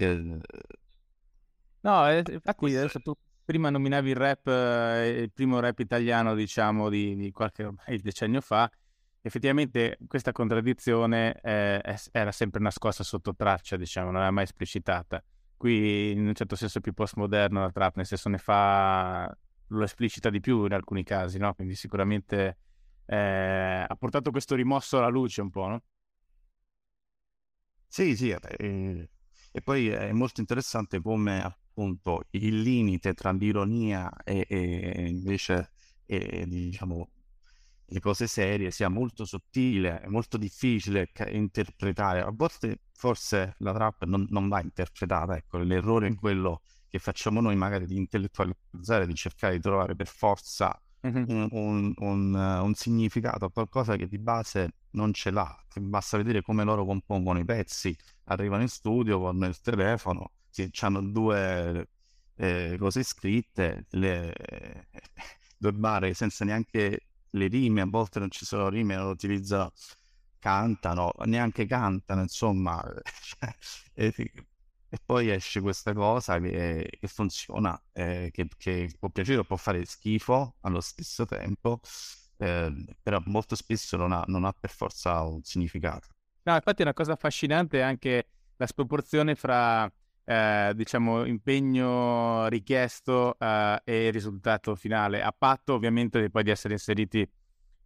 no, 1.81 2.09
eh, 2.09 2.23
infatti 2.31 2.77
adesso 2.77 3.01
tu 3.01 3.15
prima 3.45 3.71
nominavi 3.71 4.11
il 4.11 4.17
rap, 4.17 4.47
il 4.47 5.31
primo 5.33 5.61
rap 5.61 5.79
italiano, 5.79 6.35
diciamo, 6.35 6.89
di, 6.89 7.17
di 7.17 7.31
qualche 7.31 7.65
ormai 7.65 8.01
decennio 8.01 8.41
fa 8.41 8.71
effettivamente 9.23 9.99
questa 10.07 10.33
contraddizione 10.33 11.41
eh, 11.43 11.97
era 12.11 12.33
sempre 12.33 12.61
nascosta 12.61 13.05
sotto 13.05 13.35
traccia, 13.35 13.77
diciamo, 13.77 14.11
non 14.11 14.21
era 14.21 14.31
mai 14.31 14.45
esplicitata. 14.45 15.23
Qui 15.57 16.11
in 16.11 16.27
un 16.27 16.35
certo 16.35 16.57
senso 16.57 16.79
è 16.79 16.81
più 16.81 16.93
postmoderno 16.93 17.61
la 17.61 17.71
trap, 17.71 17.97
nel 17.97 18.07
senso 18.07 18.29
ne 18.29 18.39
fa, 18.39 19.33
lo 19.69 19.85
esplicita 19.85 20.29
di 20.29 20.41
più 20.41 20.65
in 20.65 20.73
alcuni 20.73 21.05
casi, 21.05 21.39
no? 21.39 21.55
Quindi 21.55 21.77
sicuramente 21.77 22.59
eh, 23.07 23.87
ha 23.87 23.97
portato 23.97 24.33
questo 24.33 24.57
rimosso 24.57 24.99
alla 24.99 25.07
luce 25.07 25.41
un 25.41 25.51
po', 25.51 25.69
no? 25.69 25.83
Sì, 27.87 28.17
sì, 28.17 28.31
eh, 28.31 29.09
e 29.53 29.61
poi 29.61 29.89
è 29.89 30.13
molto 30.13 30.41
interessante 30.41 31.01
come 31.01 31.43
appunto 31.43 32.25
il 32.31 32.61
limite 32.61 33.15
tra 33.15 33.31
l'ironia 33.33 34.11
e, 34.25 34.47
e 34.49 35.07
invece 35.09 35.71
e, 36.07 36.47
diciamo 36.47 37.09
le 37.93 38.01
cose 38.01 38.27
serie 38.27 38.71
sia 38.71 38.89
molto 38.89 39.27
sottile, 39.27 40.01
è 40.01 40.09
molto 40.09 40.39
difficile 40.39 41.11
interpretare. 41.29 42.23
A 42.23 42.33
volte 42.33 42.79
forse 42.93 43.55
la 43.59 43.73
trap 43.75 44.05
non, 44.05 44.27
non 44.31 44.49
va 44.49 44.63
interpretata, 44.63 45.37
ecco, 45.37 45.59
l'errore 45.59 46.09
è 46.09 46.15
quello 46.15 46.63
che 46.89 46.99
facciamo 46.99 47.41
noi 47.43 47.55
magari 47.55 47.87
di 47.87 47.97
intellettualizzare, 47.97 49.07
di 49.07 49.15
cercare 49.15 49.55
di 49.57 49.61
trovare 49.61 49.95
per 49.95 50.07
forza 50.07 50.79
un, 51.03 51.49
un, 51.51 51.93
un, 51.97 52.35
un, 52.35 52.75
significato, 52.75 53.51
qualcosa 53.51 53.97
che 53.97 54.07
di 54.07 54.19
base 54.19 54.75
non 54.91 55.13
ce 55.13 55.31
l'ha. 55.31 55.55
Basta 55.81 56.17
vedere 56.17 56.43
come 56.43 56.65
loro 56.65 56.85
compongono 56.85 57.39
i 57.39 57.45
pezzi, 57.45 57.97
arrivano 58.33 58.63
in 58.63 58.69
studio 58.69 59.21
con 59.21 59.43
il 59.45 59.61
telefono, 59.61 60.33
sì, 60.51 60.71
hanno 60.81 61.01
due 61.03 61.89
eh, 62.37 62.77
cose 62.79 63.03
scritte, 63.03 63.87
le, 63.91 64.35
due 65.57 65.73
barre 65.73 66.15
senza 66.15 66.45
neanche 66.45 67.07
le 67.31 67.47
rime, 67.47 67.81
a 67.83 67.87
volte 67.87 68.19
non 68.19 68.31
ci 68.31 68.45
sono 68.45 68.69
rime, 68.69 68.97
non 68.97 69.09
utilizzano, 69.09 69.73
cantano, 70.39 71.13
neanche 71.25 71.67
cantano, 71.67 72.23
insomma, 72.23 72.83
e, 73.95 74.13
e, 74.89 74.99
poi 75.05 75.31
esce 75.31 75.61
questa 75.61 75.93
cosa 75.95 76.39
che, 76.41 76.89
che 76.99 77.07
funziona, 77.09 77.81
eh, 77.93 78.31
che, 78.33 78.49
che, 78.57 78.95
può 78.99 79.09
piacere 79.11 79.45
può 79.45 79.57
fare 79.57 79.85
schifo 79.85 80.57
allo 80.61 80.81
stesso 80.81 81.25
tempo, 81.27 81.81
eh, 82.39 82.97
però 83.03 83.23
molto 83.27 83.55
spesso 83.55 83.97
non 83.97 84.13
ha, 84.13 84.25
non 84.27 84.45
ha 84.45 84.53
per 84.53 84.71
forza 84.71 85.23
un 85.23 85.43
significato. 85.43 86.09
No, 86.45 86.55
infatti 86.55 86.81
è 86.81 86.85
una 86.85 86.95
cosa 86.95 87.13
affascinante 87.13 87.83
anche 87.83 88.27
la 88.57 88.67
sproporzione 88.67 89.35
fra 89.35 89.91
eh, 90.25 90.73
diciamo, 90.75 91.25
impegno 91.25 92.47
richiesto 92.49 93.37
eh, 93.39 93.81
e 93.85 94.11
risultato 94.11 94.75
finale, 94.75 95.23
a 95.23 95.35
patto 95.37 95.75
ovviamente 95.75 96.31
poi 96.31 96.43
di 96.43 96.51
essere 96.51 96.75
inseriti 96.75 97.29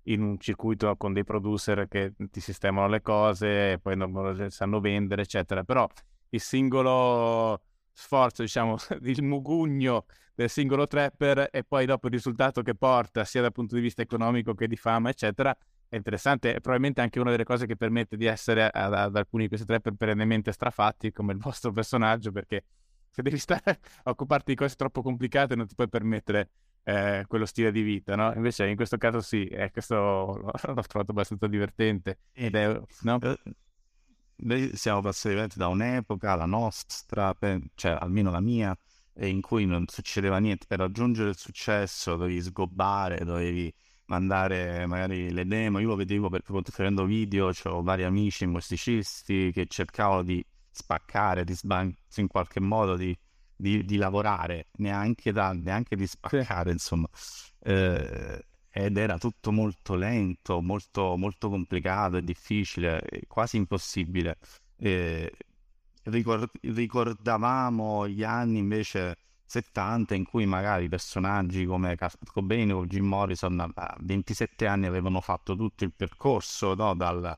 in 0.08 0.22
un 0.22 0.38
circuito 0.38 0.94
con 0.96 1.12
dei 1.12 1.24
producer 1.24 1.88
che 1.88 2.12
ti 2.30 2.40
sistemano 2.40 2.88
le 2.88 3.02
cose 3.02 3.72
e 3.72 3.78
poi 3.78 3.96
non 3.96 4.50
sanno 4.50 4.80
vendere, 4.80 5.22
eccetera. 5.22 5.64
Però 5.64 5.86
il 6.30 6.40
singolo 6.40 7.60
sforzo, 7.92 8.42
diciamo, 8.42 8.76
il 9.02 9.22
mugugno 9.22 10.06
del 10.34 10.50
singolo 10.50 10.86
trapper 10.86 11.48
e 11.50 11.64
poi 11.64 11.86
dopo 11.86 12.06
il 12.06 12.12
risultato 12.12 12.62
che 12.62 12.74
porta 12.74 13.24
sia 13.24 13.40
dal 13.40 13.52
punto 13.52 13.74
di 13.74 13.80
vista 13.80 14.02
economico 14.02 14.54
che 14.54 14.68
di 14.68 14.76
fama, 14.76 15.08
eccetera, 15.08 15.56
è 15.88 15.96
interessante. 15.96 16.54
È 16.54 16.60
probabilmente 16.60 17.00
anche 17.00 17.20
una 17.20 17.30
delle 17.30 17.44
cose 17.44 17.66
che 17.66 17.76
permette 17.76 18.16
di 18.16 18.26
essere 18.26 18.68
ad, 18.68 18.94
ad 18.94 19.16
alcuni 19.16 19.44
di 19.44 19.48
questi 19.48 19.66
trapper 19.66 19.94
perennemente 19.94 20.52
strafatti, 20.52 21.12
come 21.12 21.32
il 21.32 21.38
vostro 21.38 21.70
personaggio, 21.72 22.32
perché 22.32 22.64
se 23.10 23.22
devi 23.22 23.38
stare 23.38 23.80
a 24.04 24.10
occuparti 24.10 24.52
di 24.52 24.56
cose 24.56 24.74
troppo 24.76 25.02
complicate 25.02 25.54
non 25.54 25.66
ti 25.66 25.74
puoi 25.74 25.88
permettere 25.88 26.50
eh, 26.82 27.24
quello 27.26 27.46
stile 27.46 27.72
di 27.72 27.82
vita, 27.82 28.14
no? 28.14 28.32
Invece 28.34 28.68
in 28.68 28.76
questo 28.76 28.96
caso 28.96 29.20
sì, 29.20 29.46
eh, 29.46 29.70
questo 29.70 29.96
l'ho, 30.62 30.82
trovato 30.86 31.10
abbastanza 31.10 31.46
divertente. 31.46 32.18
Ed 32.32 32.54
è, 32.54 32.80
no? 33.02 33.18
Eh, 33.20 33.38
noi 34.38 34.76
siamo 34.76 35.00
passati 35.00 35.58
da 35.58 35.68
un'epoca, 35.68 36.34
la 36.34 36.46
nostra, 36.46 37.34
cioè 37.74 37.96
almeno 37.98 38.30
la 38.30 38.40
mia, 38.40 38.76
in 39.20 39.40
cui 39.40 39.64
non 39.64 39.86
succedeva 39.88 40.38
niente. 40.38 40.66
Per 40.68 40.78
raggiungere 40.78 41.30
il 41.30 41.36
successo 41.36 42.16
dovevi 42.16 42.42
sgobbare, 42.42 43.24
dovevi 43.24 43.72
mandare 44.06 44.86
magari 44.86 45.30
le 45.32 45.46
demo. 45.46 45.78
Io 45.78 45.88
lo 45.88 45.96
vedevo 45.96 46.28
perché 46.28 46.52
facendo 46.62 47.04
video, 47.04 47.50
ho 47.64 47.82
vari 47.82 48.04
amici 48.04 48.46
musicisti 48.46 49.50
che 49.52 49.66
cercavano 49.66 50.22
di 50.22 50.44
spaccare, 50.70 51.44
di 51.44 51.54
sban- 51.54 51.94
in 52.16 52.26
qualche 52.26 52.60
modo 52.60 52.96
di, 52.96 53.16
di, 53.54 53.84
di 53.84 53.96
lavorare, 53.96 54.68
neanche, 54.78 55.32
da, 55.32 55.52
neanche 55.52 55.96
di 55.96 56.06
spaccare, 56.06 56.70
insomma. 56.72 57.08
Eh, 57.60 58.44
ed 58.70 58.96
era 58.98 59.16
tutto 59.18 59.52
molto 59.52 59.94
lento, 59.94 60.60
molto, 60.60 61.16
molto 61.16 61.48
complicato 61.48 62.18
e 62.18 62.22
difficile, 62.22 63.02
quasi 63.26 63.56
impossibile. 63.56 64.36
Eh, 64.76 65.32
ricord- 66.04 66.50
ricordavamo 66.60 68.06
gli 68.08 68.22
anni 68.22 68.58
invece 68.58 69.16
70 69.46 70.14
in 70.14 70.24
cui 70.24 70.44
magari 70.46 70.88
personaggi 70.88 71.64
come 71.64 71.96
Kurt 71.96 72.30
Cobain 72.32 72.72
o 72.72 72.86
Jim 72.86 73.06
Morrison 73.06 73.72
a 73.74 73.96
27 74.00 74.66
anni 74.66 74.86
avevano 74.86 75.20
fatto 75.20 75.56
tutto 75.56 75.84
il 75.84 75.92
percorso 75.92 76.74
no? 76.74 76.94
dal 76.94 77.36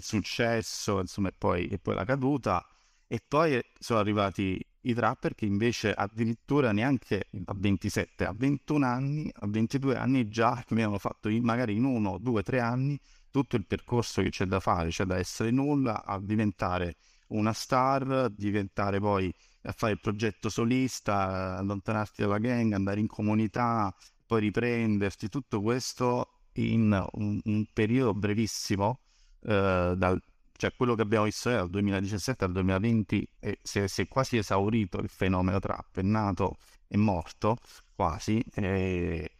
successo 0.00 1.00
insomma, 1.00 1.28
e, 1.28 1.34
poi, 1.36 1.68
e 1.68 1.78
poi 1.78 1.94
la 1.94 2.04
caduta 2.04 2.66
e 3.06 3.22
poi 3.26 3.62
sono 3.78 4.00
arrivati 4.00 4.60
i 4.86 4.94
trapper 4.94 5.34
che 5.34 5.46
invece 5.46 5.92
addirittura 5.92 6.72
neanche 6.72 7.28
a 7.44 7.54
27, 7.56 8.24
a 8.24 8.34
21 8.36 8.84
anni, 8.84 9.30
a 9.32 9.46
22 9.46 9.96
anni 9.96 10.28
già 10.28 10.62
avevano 10.68 10.98
fatto 10.98 11.30
magari 11.40 11.76
in 11.76 11.84
uno, 11.84 12.18
due, 12.18 12.42
tre 12.42 12.60
anni 12.60 12.98
tutto 13.30 13.56
il 13.56 13.66
percorso 13.66 14.22
che 14.22 14.30
c'è 14.30 14.44
da 14.44 14.60
fare, 14.60 14.90
cioè 14.90 15.06
da 15.06 15.16
essere 15.16 15.50
nulla 15.50 16.04
a 16.04 16.20
diventare 16.20 16.96
una 17.28 17.52
star, 17.52 18.28
diventare 18.30 19.00
poi 19.00 19.32
a 19.64 19.72
fare 19.72 19.92
il 19.92 20.00
progetto 20.00 20.48
solista, 20.48 21.56
allontanarti 21.58 22.22
dalla 22.22 22.38
gang, 22.38 22.72
andare 22.72 23.00
in 23.00 23.06
comunità, 23.06 23.94
poi 24.26 24.40
riprenderti, 24.40 25.28
tutto 25.28 25.60
questo 25.60 26.40
in 26.54 26.92
un, 27.12 27.40
un 27.44 27.66
periodo 27.72 28.14
brevissimo, 28.14 29.00
eh, 29.40 29.94
dal, 29.96 30.20
cioè 30.56 30.72
quello 30.76 30.94
che 30.94 31.02
abbiamo 31.02 31.24
visto 31.24 31.50
dal 31.50 31.70
2017 31.70 32.44
al 32.44 32.52
2020 32.52 33.28
è, 33.38 33.58
si, 33.62 33.80
è, 33.80 33.86
si, 33.86 34.02
è, 34.02 34.08
quasi 34.08 34.36
esaurito 34.36 34.98
il 34.98 35.08
fenomeno 35.08 35.58
trap, 35.58 35.98
è 35.98 36.02
nato, 36.02 36.56
è 36.86 36.96
morto 36.96 37.56
quasi. 37.94 38.42
E, 38.54 39.30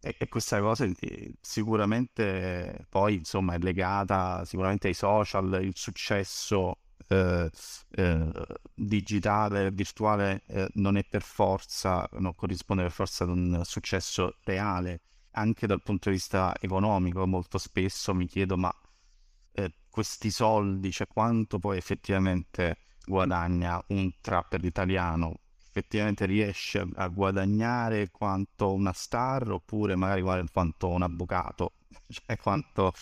e, 0.00 0.16
e 0.18 0.28
questa 0.28 0.60
cosa 0.60 0.84
eh, 0.84 1.34
sicuramente 1.40 2.86
poi 2.88 3.14
insomma 3.16 3.54
è 3.54 3.58
legata 3.58 4.44
sicuramente 4.44 4.88
ai 4.88 4.94
social, 4.94 5.60
il 5.62 5.72
successo 5.76 6.78
eh, 7.12 7.50
eh, 7.96 8.30
digitale, 8.74 9.70
virtuale 9.70 10.42
eh, 10.46 10.68
non 10.74 10.96
è 10.96 11.04
per 11.04 11.22
forza, 11.22 12.08
non 12.12 12.34
corrisponde 12.34 12.82
per 12.82 12.92
forza 12.92 13.24
ad 13.24 13.30
un 13.30 13.60
successo 13.64 14.36
reale, 14.44 15.00
anche 15.32 15.66
dal 15.66 15.82
punto 15.82 16.08
di 16.08 16.16
vista 16.16 16.54
economico. 16.60 17.26
Molto 17.26 17.58
spesso 17.58 18.14
mi 18.14 18.26
chiedo, 18.26 18.56
ma 18.56 18.72
eh, 19.52 19.72
questi 19.90 20.30
soldi, 20.30 20.90
cioè 20.90 21.06
quanto 21.06 21.58
poi 21.58 21.76
effettivamente 21.76 22.78
guadagna 23.04 23.82
un 23.88 24.10
trapper 24.20 24.64
italiano? 24.64 25.40
Effettivamente 25.68 26.26
riesce 26.26 26.86
a 26.94 27.08
guadagnare 27.08 28.10
quanto 28.10 28.72
una 28.74 28.92
star 28.92 29.50
oppure 29.50 29.96
magari 29.96 30.22
quanto 30.50 30.88
un 30.88 31.02
avvocato? 31.02 31.74
cioè 32.08 32.36
quanto 32.36 32.92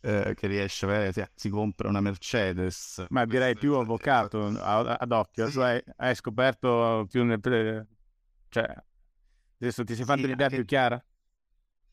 eh, 0.00 0.34
che 0.34 0.46
riesce 0.46 0.86
a 0.86 0.88
avere, 0.88 1.30
si 1.34 1.48
compra 1.48 1.88
una 1.88 2.00
Mercedes. 2.00 3.04
Ma 3.10 3.24
direi 3.24 3.56
più 3.56 3.74
avvocato 3.74 4.46
ad 4.46 5.12
occhio, 5.12 5.48
sì. 5.48 5.60
hai, 5.60 5.82
hai, 5.96 6.14
scoperto 6.14 7.06
più 7.10 7.24
nel... 7.24 7.40
cioè 8.48 8.74
adesso 9.58 9.84
ti 9.84 9.94
sei 9.94 10.04
fatto 10.04 10.20
sì, 10.20 10.24
un'idea 10.26 10.46
anche... 10.46 10.56
più 10.56 10.64
chiara? 10.66 11.04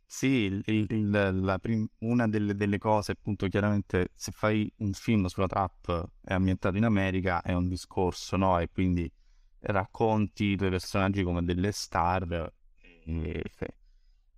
Sì, 0.10 0.28
il, 0.28 0.64
il, 0.66 1.58
prim- 1.60 1.90
una 2.00 2.30
delle, 2.30 2.56
delle, 2.56 2.78
cose, 2.78 3.12
appunto, 3.12 3.48
chiaramente 3.48 4.12
se 4.16 4.32
fai 4.32 4.72
un 4.78 4.94
film 4.94 5.26
sulla 5.26 5.48
trap 5.48 6.12
è 6.24 6.34
ambientato 6.34 6.78
in 6.78 6.86
America, 6.86 7.42
è 7.42 7.54
un 7.54 7.68
discorso, 7.68 8.38
no? 8.38 8.58
E 8.58 8.70
quindi 8.70 9.12
racconti 9.60 10.46
i 10.46 10.56
tuoi 10.56 10.70
personaggi 10.70 11.24
come 11.24 11.44
delle 11.44 11.74
star 11.74 12.54
e, 12.80 13.44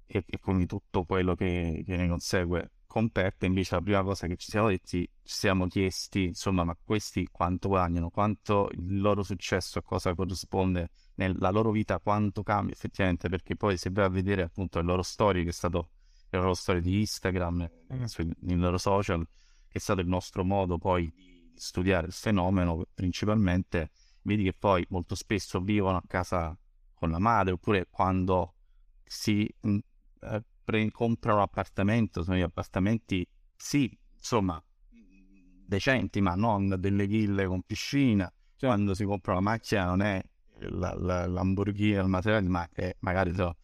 e, 0.08 0.24
e 0.26 0.40
quindi 0.40 0.66
tutto 0.66 1.04
quello 1.04 1.36
che, 1.36 1.84
che, 1.86 1.98
ne 1.98 2.08
consegue. 2.08 2.72
Con 2.90 3.12
Peppe 3.12 3.46
invece 3.46 3.76
la 3.76 3.82
prima 3.82 4.02
cosa 4.02 4.26
che 4.26 4.36
ci 4.36 4.50
siamo 4.50 4.70
detti, 4.70 5.08
ci 5.22 5.36
siamo 5.36 5.68
chiesti, 5.68 6.24
insomma, 6.24 6.64
ma 6.64 6.76
questi 6.84 7.28
quanto 7.32 7.68
guadagnano, 7.68 8.10
quanto 8.10 8.68
il 8.72 9.00
loro 9.00 9.22
successo, 9.22 9.78
a 9.78 9.84
cosa 9.84 10.16
corrisponde 10.16 10.90
nella 11.14 11.52
loro 11.52 11.70
vita, 11.70 12.00
quanto 12.00 12.42
cambia 12.42 12.74
effettivamente, 12.74 13.30
perché 13.30 13.56
poi 13.56 13.78
se 13.78 13.92
vai 13.92 14.06
a 14.06 14.10
vedere 14.10 14.42
appunto 14.42 14.80
le 14.80 14.86
loro 14.86 15.04
storie, 15.04 15.44
che 15.44 15.50
è 15.50 15.54
stato 15.54 15.92
le 16.32 16.40
loro 16.40 16.56
storie 16.56 16.82
di 16.82 16.98
Instagram, 16.98 17.70
mm. 17.94 18.04
nei 18.40 18.58
loro 18.58 18.80
social, 18.80 19.24
che 19.24 19.78
è 19.78 19.80
stato 19.80 20.02
il 20.02 20.08
nostro 20.08 20.44
modo 20.44 20.80
poi 20.80 21.12
di 21.14 21.54
studiare 21.54 22.08
il 22.08 22.14
fenomeno 22.14 22.88
principalmente, 22.92 23.92
vedi 24.24 24.46
che 24.46 24.54
poi 24.54 24.84
molto 24.90 25.14
spesso 25.14 25.60
vivono 25.62 25.98
a 25.98 26.04
casa 26.08 26.58
con 26.96 27.12
la 27.12 27.20
madre, 27.20 27.54
oppure 27.54 27.86
quando 27.88 28.56
si 29.06 29.48
mm, 29.68 29.78
eh, 30.22 30.44
pre- 30.70 30.92
comprano 30.92 31.38
un 31.38 31.44
appartamento, 31.44 32.22
sono 32.22 32.38
gli 32.38 32.42
appartamenti, 32.42 33.28
sì, 33.56 33.98
insomma, 34.16 34.64
decenti, 35.66 36.22
ma 36.22 36.36
non 36.36 36.76
delle 36.78 37.08
ville 37.08 37.48
con 37.48 37.64
piscina. 37.64 38.32
Cioè, 38.56 38.70
quando 38.70 38.94
si 38.94 39.04
compra 39.04 39.34
una 39.34 39.42
macchina 39.42 39.86
non 39.86 40.02
è 40.02 40.24
la, 40.60 40.94
la 40.94 41.26
Lamborghini, 41.26 41.94
il 41.94 42.06
materiale, 42.06 42.48
ma 42.48 42.70
è 42.72 42.96
magari 43.00 43.34
so, 43.34 43.56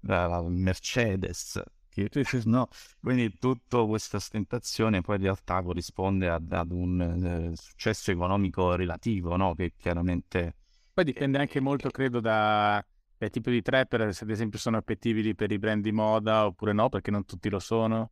la, 0.00 0.26
la 0.26 0.42
Mercedes. 0.42 1.60
Che, 1.88 2.08
no? 2.44 2.68
Quindi 3.00 3.36
tutta 3.38 3.84
questa 3.84 4.18
ostentazione 4.18 5.00
poi 5.00 5.16
in 5.16 5.22
realtà 5.22 5.62
corrisponde 5.62 6.28
ad, 6.28 6.50
ad 6.52 6.70
un 6.70 7.50
eh, 7.52 7.56
successo 7.56 8.12
economico 8.12 8.74
relativo, 8.76 9.36
no? 9.36 9.54
che 9.54 9.72
chiaramente... 9.76 10.56
Poi 10.94 11.04
dipende 11.04 11.38
anche 11.38 11.58
molto, 11.60 11.90
credo, 11.90 12.20
da 12.20 12.84
che 13.22 13.30
tipo 13.30 13.50
di 13.50 13.62
trapper, 13.62 14.12
se 14.12 14.24
ad 14.24 14.30
esempio 14.30 14.58
sono 14.58 14.78
appetibili 14.78 15.34
per 15.34 15.52
i 15.52 15.58
brand 15.58 15.82
di 15.82 15.92
moda 15.92 16.46
oppure 16.46 16.72
no, 16.72 16.88
perché 16.88 17.10
non 17.12 17.24
tutti 17.24 17.48
lo 17.48 17.60
sono. 17.60 18.10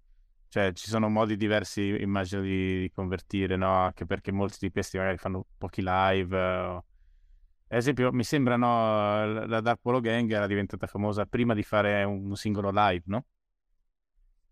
Cioè, 0.49 0.73
ci 0.73 0.89
sono 0.89 1.09
modi 1.09 1.37
diversi, 1.37 1.97
immagino, 2.01 2.43
di, 2.43 2.81
di 2.81 2.91
convertire, 2.93 3.57
no? 3.57 3.73
Anche 3.73 4.07
perché 4.07 4.31
molti 4.33 4.59
di 4.61 4.71
questi 4.71 4.99
magari 4.99 5.17
fanno 5.17 5.47
pochi 5.59 5.83
live. 5.85 6.37
O... 6.37 6.77
Ad 7.69 7.79
esempio, 7.79 8.13
mi 8.13 8.25
sembra, 8.25 8.57
no, 8.57 9.47
la 9.47 9.61
Dark 9.61 9.81
Polo 9.81 10.01
Gang 10.01 10.31
era 10.31 10.47
diventata 10.47 10.87
famosa 10.87 11.27
prima 11.27 11.55
di 11.55 11.63
fare 11.63 12.03
un 12.05 12.35
singolo 12.37 12.71
live, 12.73 13.03
no? 13.07 13.27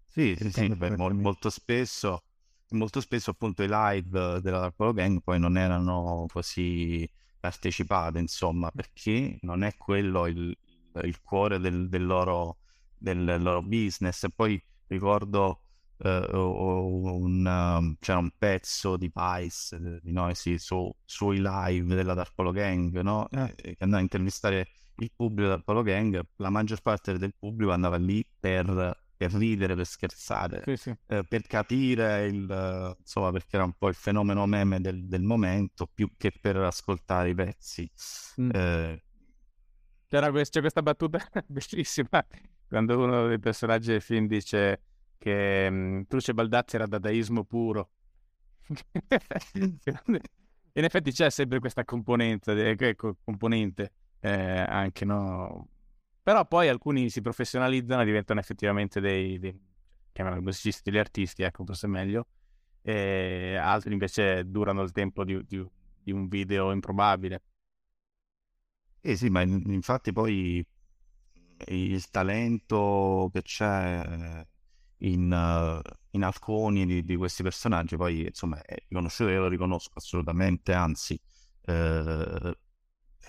Sì, 0.04 0.34
sì, 0.36 0.50
sì, 0.50 0.68
beh, 0.68 0.96
molto 0.96 1.50
spesso, 1.50 2.24
molto 2.70 3.00
spesso 3.00 3.30
appunto 3.30 3.62
i 3.62 3.68
live 3.68 4.40
della 4.40 4.58
Dark 4.58 4.74
Polo 4.74 4.92
Gang 4.92 5.20
poi 5.22 5.38
non 5.38 5.56
erano 5.56 6.26
così 6.28 7.08
partecipate, 7.38 8.18
insomma, 8.18 8.70
perché 8.70 9.38
non 9.42 9.62
è 9.62 9.76
quello 9.76 10.26
il, 10.26 10.56
il 11.02 11.20
cuore 11.22 11.58
del, 11.58 11.88
del, 11.88 12.06
loro, 12.06 12.58
del, 12.96 13.40
loro, 13.40 13.62
business. 13.62 14.24
E 14.24 14.30
poi 14.30 14.62
ricordo 14.86 15.62
uh, 15.98 16.08
un, 16.08 17.44
uh, 17.44 17.96
c'era 18.00 18.18
un 18.18 18.30
pezzo 18.36 18.96
di 18.96 19.10
Pice 19.10 20.00
di 20.02 20.12
noi 20.12 20.34
sì, 20.34 20.58
su, 20.58 20.90
sui 21.04 21.40
live 21.40 21.94
della 21.94 22.14
Darpolo 22.14 22.50
Gang, 22.52 23.00
no? 23.00 23.28
Eh. 23.30 23.54
che 23.56 23.76
andava 23.80 24.00
a 24.00 24.04
intervistare 24.04 24.68
il 24.96 25.12
pubblico 25.14 25.42
della 25.42 25.56
Darpolo 25.56 25.82
Gang. 25.82 26.20
La 26.36 26.50
maggior 26.50 26.82
parte 26.82 27.16
del 27.18 27.34
pubblico 27.38 27.72
andava 27.72 27.96
lì 27.96 28.26
per 28.38 29.06
per 29.18 29.32
ridere, 29.32 29.74
per 29.74 29.84
scherzare, 29.84 30.62
sì, 30.64 30.76
sì. 30.76 30.96
Eh, 31.08 31.24
per 31.28 31.42
capire 31.42 32.26
il, 32.26 32.96
insomma, 32.98 33.32
perché 33.32 33.56
era 33.56 33.64
un 33.64 33.72
po' 33.76 33.88
il 33.88 33.94
fenomeno 33.94 34.46
meme 34.46 34.80
del, 34.80 35.08
del 35.08 35.22
momento, 35.22 35.88
più 35.92 36.12
che 36.16 36.32
per 36.40 36.56
ascoltare 36.56 37.30
i 37.30 37.34
pezzi. 37.34 37.90
Mm. 38.40 38.50
Eh... 38.54 39.02
C'era 40.06 40.30
questa, 40.30 40.60
questa 40.60 40.82
battuta 40.82 41.18
bellissima 41.46 42.24
quando 42.68 42.98
uno 42.98 43.26
dei 43.26 43.40
personaggi 43.40 43.90
del 43.90 44.02
film 44.02 44.26
dice 44.26 44.82
che 45.18 45.66
um, 45.68 46.06
Truce 46.06 46.32
Baldazzi 46.34 46.76
era 46.76 46.86
dadaismo 46.86 47.44
puro. 47.44 47.90
In 50.74 50.84
effetti 50.84 51.10
c'è 51.10 51.28
sempre 51.30 51.58
questa 51.58 51.84
componente, 51.84 52.76
eh, 52.78 52.94
componente 52.94 53.92
eh, 54.20 54.30
anche 54.30 55.04
no? 55.04 55.68
Però 56.28 56.44
poi 56.46 56.68
alcuni 56.68 57.08
si 57.08 57.22
professionalizzano 57.22 58.02
e 58.02 58.04
diventano 58.04 58.38
effettivamente 58.38 59.00
dei, 59.00 59.38
dei 59.38 59.58
chiamano 60.12 60.38
musicisti, 60.42 60.90
degli 60.90 60.98
artisti, 60.98 61.42
ecco, 61.42 61.64
forse 61.64 61.86
meglio. 61.86 62.26
E 62.82 63.56
altri 63.56 63.94
invece 63.94 64.46
durano 64.46 64.82
il 64.82 64.92
tempo 64.92 65.24
di, 65.24 65.42
di, 65.46 65.66
di 66.02 66.12
un 66.12 66.28
video 66.28 66.70
improbabile. 66.70 67.42
Eh 69.00 69.16
sì, 69.16 69.30
ma 69.30 69.40
in, 69.40 69.62
infatti 69.72 70.12
poi 70.12 70.62
il 71.68 72.10
talento 72.10 73.30
che 73.32 73.40
c'è 73.40 74.44
in, 74.98 75.82
in 76.10 76.22
alcuni 76.22 76.84
di, 76.84 77.04
di, 77.04 77.16
questi 77.16 77.42
personaggi 77.42 77.96
poi 77.96 78.26
insomma 78.26 78.60
è 78.60 78.74
riconosciuto, 78.86 79.30
io 79.30 79.40
lo 79.40 79.48
riconosco 79.48 79.92
assolutamente, 79.94 80.74
anzi 80.74 81.18
eh, 81.64 82.58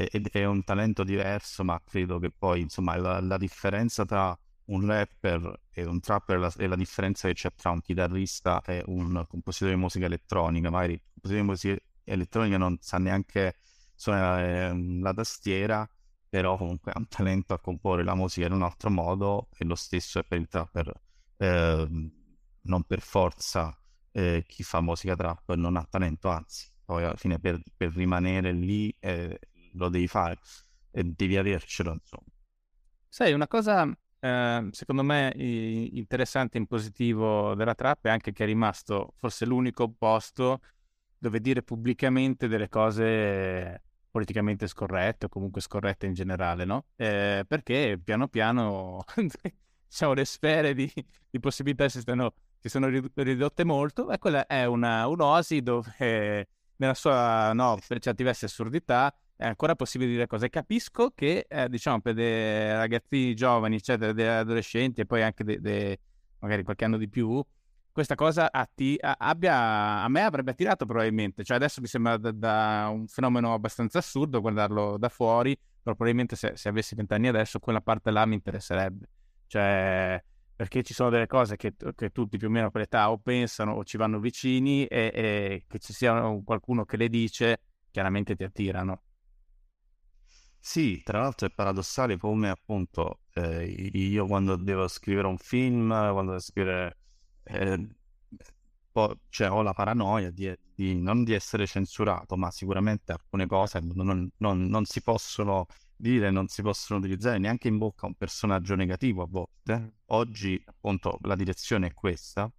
è, 0.08 0.22
è, 0.22 0.46
un 0.46 0.64
talento 0.64 1.04
diverso, 1.04 1.64
ma 1.64 1.82
credo 1.84 2.20
che 2.20 2.32
poi, 2.32 2.62
insomma, 2.62 2.96
la, 2.96 3.20
la 3.20 3.38
differenza 3.38 4.06
tra 4.06 4.38
un 4.66 4.86
rapper 4.86 5.62
e 5.72 5.84
un 5.86 6.00
trapper 6.00 6.40
la, 6.40 6.54
è 6.56 6.68
la, 6.68 6.76
differenza 6.76 7.28
che 7.28 7.34
c'è 7.34 7.54
tra 7.56 7.72
un 7.72 7.82
chitarrista 7.82 8.62
e 8.62 8.84
un 8.88 9.26
compositore 9.28 9.74
di 9.74 9.80
musica 9.80 10.06
elettronica. 10.06 10.70
Magari 10.70 10.94
il 10.94 11.02
compositore 11.02 11.42
di 11.42 11.48
musica 11.48 11.78
elettronica 12.06 12.58
non 12.58 12.78
sa 12.80 12.98
neanche 12.98 13.58
suonare 13.96 14.68
ehm, 14.68 15.02
la 15.02 15.14
tastiera, 15.14 15.90
però 16.30 16.58
comunque 16.58 16.92
ha 16.94 17.00
un 17.00 17.08
talento 17.08 17.54
a 17.54 17.60
comporre 17.60 18.04
la 18.04 18.16
musica 18.16 18.46
in 18.48 18.54
un 18.54 18.64
altro 18.64 18.90
modo 18.90 19.50
e 19.58 19.66
lo 19.66 19.76
stesso 19.76 20.20
è 20.20 20.24
per 20.24 20.40
il 20.40 20.48
trapper. 20.48 20.94
Eh, 21.38 21.88
non 22.62 22.84
per 22.84 23.02
forza 23.02 23.76
eh, 24.12 24.44
chi 24.48 24.64
fa 24.64 24.82
musica 24.82 25.16
trap 25.16 25.54
non 25.56 25.76
ha 25.76 25.86
talento, 25.90 26.30
anzi, 26.30 26.70
poi 26.86 27.04
alla 27.04 27.16
fine 27.16 27.40
per, 27.40 27.62
per 27.76 27.94
rimanere 27.94 28.52
lì 28.52 28.96
eh, 29.00 29.40
lo 29.74 29.90
devi 29.90 30.08
fare 30.08 30.38
e 30.92 31.04
devi 31.04 31.38
avercelo, 31.38 31.94
insomma. 31.94 32.28
Sai, 33.08 33.34
una 33.34 33.48
cosa 33.48 33.92
eh, 34.22 34.68
secondo 34.72 35.04
me 35.04 35.32
interessante 35.36 36.58
in 36.58 36.68
positivo 36.68 37.56
della 37.56 37.74
trap 37.74 38.06
è 38.06 38.10
anche 38.10 38.34
che 38.34 38.44
è 38.44 38.46
rimasto 38.46 39.14
forse 39.16 39.46
l'unico 39.46 39.90
posto 39.90 40.60
dove 41.18 41.40
dire 41.40 41.64
pubblicamente 41.64 42.48
delle 42.48 42.70
cose 42.70 43.84
politicamente 44.10 44.68
scorrette 44.68 45.26
o 45.26 45.30
comunque 45.30 45.62
scorrette 45.62 46.06
in 46.06 46.14
generale, 46.14 46.66
no? 46.66 46.86
Eh, 46.96 47.46
perché 47.48 48.00
piano 48.04 48.28
piano 48.28 49.04
diciamo, 49.88 50.14
le 50.14 50.26
sfere 50.26 50.74
di, 50.74 50.92
di 51.30 51.40
possibilità 51.40 51.88
si, 51.90 52.00
stanno, 52.02 52.34
si, 52.60 52.70
sono 52.70 52.88
ridotte 52.88 53.64
molto 53.64 54.10
e 54.12 54.18
quella 54.18 54.46
è 54.48 54.66
una, 54.66 55.08
un'oasi 55.08 55.62
dove 55.62 56.48
nella 56.78 56.94
sua, 56.94 57.54
no, 57.54 57.78
per 57.88 58.00
certi 58.00 58.24
versi 58.24 58.46
assurdità, 58.46 59.14
è 59.40 59.46
ancora 59.46 59.74
possibile 59.74 60.12
dire 60.12 60.28
cose. 60.28 60.50
Capisco 60.50 61.12
che, 61.16 61.46
eh, 61.48 61.70
diciamo, 61.70 62.02
per 62.02 62.14
dei 62.14 62.74
ragazzini 62.74 63.34
giovani, 63.34 63.78
eccetera, 63.78 64.12
dei 64.12 64.28
adolescenti 64.28 65.00
e 65.00 65.06
poi 65.06 65.24
anche 65.24 65.46
de, 65.46 65.62
de, 65.62 66.00
magari 66.40 66.64
qualche 66.64 66.84
anno 66.84 66.98
di 66.98 67.08
più, 67.08 67.42
questa 67.90 68.16
cosa 68.16 68.52
atti- 68.52 68.98
abbia, 69.00 70.04
a 70.04 70.10
me 70.10 70.24
avrebbe 70.24 70.52
attirato 70.52 70.86
probabilmente. 70.86 71.46
Cioè 71.46 71.56
adesso 71.56 71.80
mi 71.80 71.88
sembra 71.88 72.18
da, 72.18 72.32
da 72.32 72.90
un 72.92 73.08
fenomeno 73.08 73.54
abbastanza 73.54 74.00
assurdo 74.00 74.42
guardarlo 74.42 74.98
da 74.98 75.08
fuori, 75.08 75.56
però 75.56 75.96
probabilmente 75.96 76.36
se, 76.36 76.58
se 76.58 76.68
avessi 76.68 76.96
vent'anni 76.96 77.30
adesso 77.30 77.60
quella 77.60 77.80
parte 77.80 78.12
là 78.12 78.26
mi 78.26 78.36
interesserebbe. 78.36 79.08
Cioè, 79.48 80.22
perché 80.54 80.84
ci 80.84 80.94
sono 80.94 81.10
delle 81.10 81.28
cose 81.28 81.56
che, 81.56 81.76
che 81.96 82.10
tutti 82.10 82.38
più 82.38 82.48
o 82.48 82.52
meno 82.52 82.72
per 82.72 82.82
età 82.82 83.10
o 83.10 83.18
pensano 83.20 83.72
o 83.72 83.86
ci 83.86 83.96
vanno 83.96 84.20
vicini 84.20 84.86
e, 84.86 85.12
e 85.14 85.64
che 85.66 85.80
ci 85.80 85.94
sia 85.94 86.22
qualcuno 86.44 86.84
che 86.84 86.98
le 86.98 87.08
dice, 87.08 87.62
chiaramente 87.90 88.36
ti 88.36 88.44
attirano. 88.44 89.04
Sì, 90.62 91.02
tra 91.04 91.20
l'altro 91.22 91.48
è 91.48 91.52
paradossale 91.52 92.18
come 92.18 92.50
appunto 92.50 93.22
eh, 93.34 93.66
io 93.66 94.26
quando 94.28 94.56
devo 94.56 94.88
scrivere 94.88 95.28
un 95.28 95.38
film, 95.38 95.88
quando 95.90 96.32
devo 96.32 96.40
scrivere, 96.40 96.98
eh, 97.44 97.88
po- 98.92 99.20
cioè 99.30 99.50
ho 99.52 99.62
la 99.62 99.74
paranoia 99.74 100.32
di, 100.32 100.54
di- 100.74 101.00
non 101.00 101.24
di 101.24 101.34
essere 101.34 101.66
censurato, 101.66 102.36
ma 102.38 102.52
sicuramente 102.52 103.12
alcune 103.12 103.46
cose 103.48 103.80
non, 103.82 104.30
non- 104.38 104.66
non 104.68 104.86
si 104.86 105.02
possono 105.02 105.66
dire 105.96 106.30
non 106.32 106.48
si 106.48 106.62
possono 106.62 107.00
utilizzare 107.00 107.38
neanche 107.40 107.68
in 107.68 107.78
bocca 107.78 108.06
a 108.06 108.08
un 108.10 108.16
personaggio 108.16 108.76
negativo 108.76 109.24
a 109.24 109.28
volte. 109.30 109.94
Oggi, 110.08 110.62
appunto, 110.66 111.18
la 111.24 111.36
direzione 111.36 111.88
è 111.88 111.94
questa, 111.94 112.50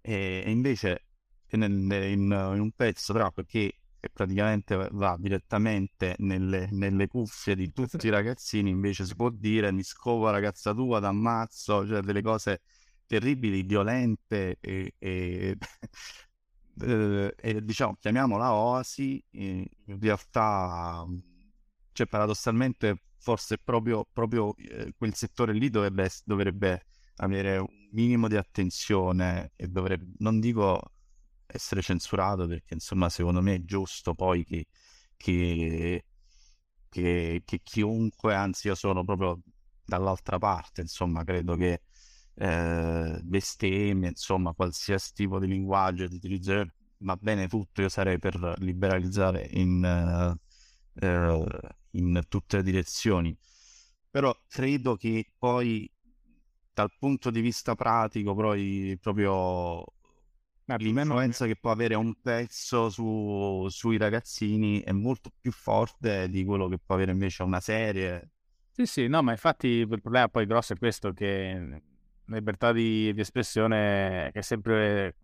e, 0.00 0.42
e 0.44 0.50
invece 0.50 1.04
in, 1.50 1.62
in, 1.62 1.90
in, 1.90 2.32
un 2.60 2.70
pezzo 2.72 3.12
trap 3.12 3.44
che 3.44 3.76
praticamente 4.10 4.88
va 4.92 5.16
direttamente 5.18 6.14
nelle, 6.18 6.68
nelle, 6.70 7.06
cuffie 7.06 7.54
di 7.54 7.72
tutti 7.72 8.06
i 8.06 8.10
ragazzini, 8.10 8.70
invece 8.70 9.04
si 9.04 9.14
può 9.14 9.30
dire 9.30 9.70
mi 9.72 9.82
scovo 9.82 10.24
la 10.26 10.32
ragazza 10.32 10.72
tua, 10.72 11.00
t'ammazzo, 11.00 11.86
cioè 11.86 12.00
delle 12.00 12.22
cose 12.22 12.62
terribili, 13.06 13.62
violente 13.62 14.58
e, 14.60 14.94
e, 14.98 15.56
e 17.36 17.64
diciamo 17.64 17.96
chiamiamola 18.00 18.52
oasi, 18.54 19.22
in 19.32 19.66
realtà 20.00 21.06
cioè 21.92 22.06
paradossalmente 22.06 23.02
forse 23.18 23.58
proprio, 23.58 24.06
proprio 24.12 24.54
eh, 24.56 24.92
quel 24.96 25.14
settore 25.14 25.52
lì 25.52 25.70
dovrebbe, 25.70 26.10
dovrebbe, 26.24 26.86
avere 27.16 27.58
un 27.58 27.68
minimo 27.92 28.26
di 28.26 28.36
attenzione 28.36 29.52
e 29.54 29.68
dovrebbe, 29.68 30.12
non 30.18 30.40
dico 30.40 30.80
essere 31.52 31.82
censurato 31.82 32.46
perché 32.46 32.74
insomma 32.74 33.08
secondo 33.08 33.42
me 33.42 33.56
è 33.56 33.62
giusto 33.64 34.14
poi 34.14 34.44
che, 34.44 34.66
che, 35.16 36.04
che, 36.88 37.42
che 37.44 37.60
chiunque, 37.62 38.34
anzi 38.34 38.68
io 38.68 38.74
sono 38.74 39.04
proprio 39.04 39.40
dall'altra 39.84 40.38
parte, 40.38 40.80
insomma 40.80 41.24
credo 41.24 41.56
che 41.56 41.82
eh, 42.34 43.20
bestemmie, 43.22 44.08
insomma 44.08 44.52
qualsiasi 44.54 45.12
tipo 45.14 45.38
di 45.38 45.46
linguaggio 45.46 46.06
di 46.08 46.16
utilizzare 46.16 46.74
va 46.98 47.16
bene 47.16 47.48
tutto, 47.48 47.82
io 47.82 47.88
sarei 47.88 48.18
per 48.18 48.54
liberalizzare 48.58 49.48
in... 49.52 50.36
Uh, 50.38 50.50
eh, 50.94 51.46
in 51.92 52.20
tutte 52.28 52.58
le 52.58 52.62
direzioni. 52.62 53.36
Però 54.10 54.34
credo 54.48 54.96
che 54.96 55.32
poi 55.38 55.90
dal 56.72 56.92
punto 56.98 57.30
di 57.30 57.40
vista 57.40 57.74
pratico, 57.74 58.34
poi 58.34 58.96
proprio 59.00 59.84
l'influenza 60.76 61.46
che 61.46 61.56
può 61.56 61.70
avere 61.70 61.94
un 61.94 62.14
pezzo 62.20 62.88
su, 62.90 63.66
sui 63.68 63.96
ragazzini 63.96 64.80
è 64.80 64.92
molto 64.92 65.30
più 65.40 65.52
forte 65.52 66.28
di 66.28 66.44
quello 66.44 66.68
che 66.68 66.78
può 66.78 66.94
avere 66.94 67.12
invece 67.12 67.42
una 67.42 67.60
serie. 67.60 68.30
Sì, 68.70 68.86
sì, 68.86 69.06
no, 69.06 69.22
ma 69.22 69.32
infatti 69.32 69.68
il 69.68 70.00
problema 70.00 70.28
poi 70.28 70.46
grosso 70.46 70.72
è 70.72 70.78
questo, 70.78 71.12
che 71.12 71.80
la 72.24 72.36
libertà 72.36 72.72
di, 72.72 73.12
di 73.12 73.20
espressione 73.20 74.30
è 74.30 74.40
sempre 74.40 75.16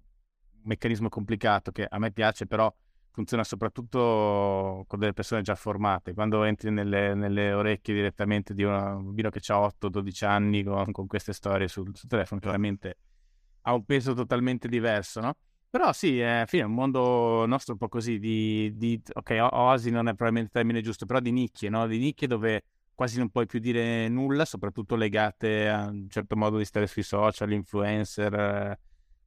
un 0.55 0.63
meccanismo 0.65 1.09
complicato 1.09 1.71
che 1.71 1.87
a 1.89 1.99
me 1.99 2.13
piace, 2.13 2.47
però 2.47 2.73
funziona 3.19 3.43
soprattutto 3.43 4.85
con 4.87 4.99
delle 4.99 5.13
persone 5.13 5.43
già 5.43 5.57
formate. 5.57 6.15
Quando 6.15 6.45
entri 6.45 6.71
nelle, 6.71 7.15
nelle 7.15 7.53
orecchie 7.53 7.95
direttamente 7.95 8.55
di 8.55 8.63
un 8.63 8.73
bambino 8.73 9.31
che 9.31 9.41
ha 9.49 9.57
8-12 9.57 10.25
anni 10.25 10.63
con, 10.63 10.93
con, 10.93 11.07
queste 11.09 11.33
storie 11.33 11.67
sul, 11.67 11.91
sul, 11.95 12.09
telefono, 12.09 12.41
chiaramente 12.41 12.99
ha 13.69 13.75
un 13.75 13.85
peso 13.85 14.15
totalmente 14.15 14.69
diverso, 14.69 15.21
no? 15.21 15.35
Però 15.71 15.93
sì, 15.93 16.19
è, 16.19 16.45
è 16.47 16.63
un 16.63 16.73
mondo 16.73 17.45
nostro 17.47 17.75
un 17.75 17.79
po' 17.79 17.89
così, 17.89 18.19
di, 18.19 18.73
di 18.77 19.01
ok, 19.13 19.49
oasi 19.51 19.91
non 19.91 20.09
è 20.09 20.15
probabilmente 20.15 20.49
il 20.49 20.53
termine 20.53 20.81
giusto, 20.81 21.05
però 21.05 21.21
di 21.21 21.31
nicchie, 21.31 21.69
no? 21.69 21.87
Di 21.87 21.99
nicchie 21.99 22.27
dove 22.27 22.63
quasi 22.95 23.19
non 23.19 23.29
puoi 23.29 23.47
più 23.47 23.59
dire 23.59 24.09
nulla, 24.09 24.45
soprattutto 24.45 24.97
legate 24.97 25.69
a 25.69 25.87
un 25.89 26.09
certo 26.09 26.37
modo 26.37 26.57
di 26.57 26.65
stare 26.65 26.87
sui 26.87 27.03
social, 27.03 27.53
influencer, 27.53 28.79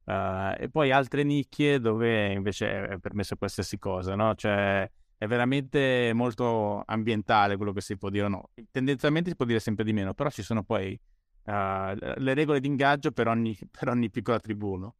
Uh, 0.04 0.52
e 0.58 0.68
poi 0.68 0.90
altre 0.90 1.22
nicchie 1.22 1.78
dove 1.78 2.32
invece 2.32 2.88
è 2.88 2.98
permesso 2.98 3.36
qualsiasi 3.36 3.78
cosa, 3.78 4.16
no? 4.16 4.34
Cioè 4.34 4.90
è 5.16 5.26
veramente 5.28 6.10
molto 6.12 6.82
ambientale 6.84 7.56
quello 7.56 7.72
che 7.72 7.80
si 7.80 7.96
può 7.96 8.10
dire 8.10 8.24
o 8.24 8.28
no. 8.28 8.50
Tendenzialmente 8.72 9.30
si 9.30 9.36
può 9.36 9.44
dire 9.44 9.60
sempre 9.60 9.84
di 9.84 9.92
meno, 9.92 10.12
però 10.12 10.28
ci 10.28 10.42
sono 10.42 10.64
poi 10.64 10.98
uh, 11.44 11.94
le 12.20 12.34
regole 12.34 12.60
di 12.60 12.66
ingaggio 12.68 13.12
per 13.12 13.28
ogni, 13.28 13.56
per 13.70 13.88
ogni 13.88 14.10
piccola 14.10 14.40
tribù, 14.40 14.76
no? 14.76 14.96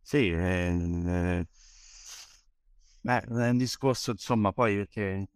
Sì, 0.00 0.30
eh, 0.30 1.46
eh, 3.02 3.20
è 3.20 3.48
un 3.48 3.56
discorso, 3.56 4.12
insomma, 4.12 4.52
poi 4.52 4.76
perché 4.76 5.26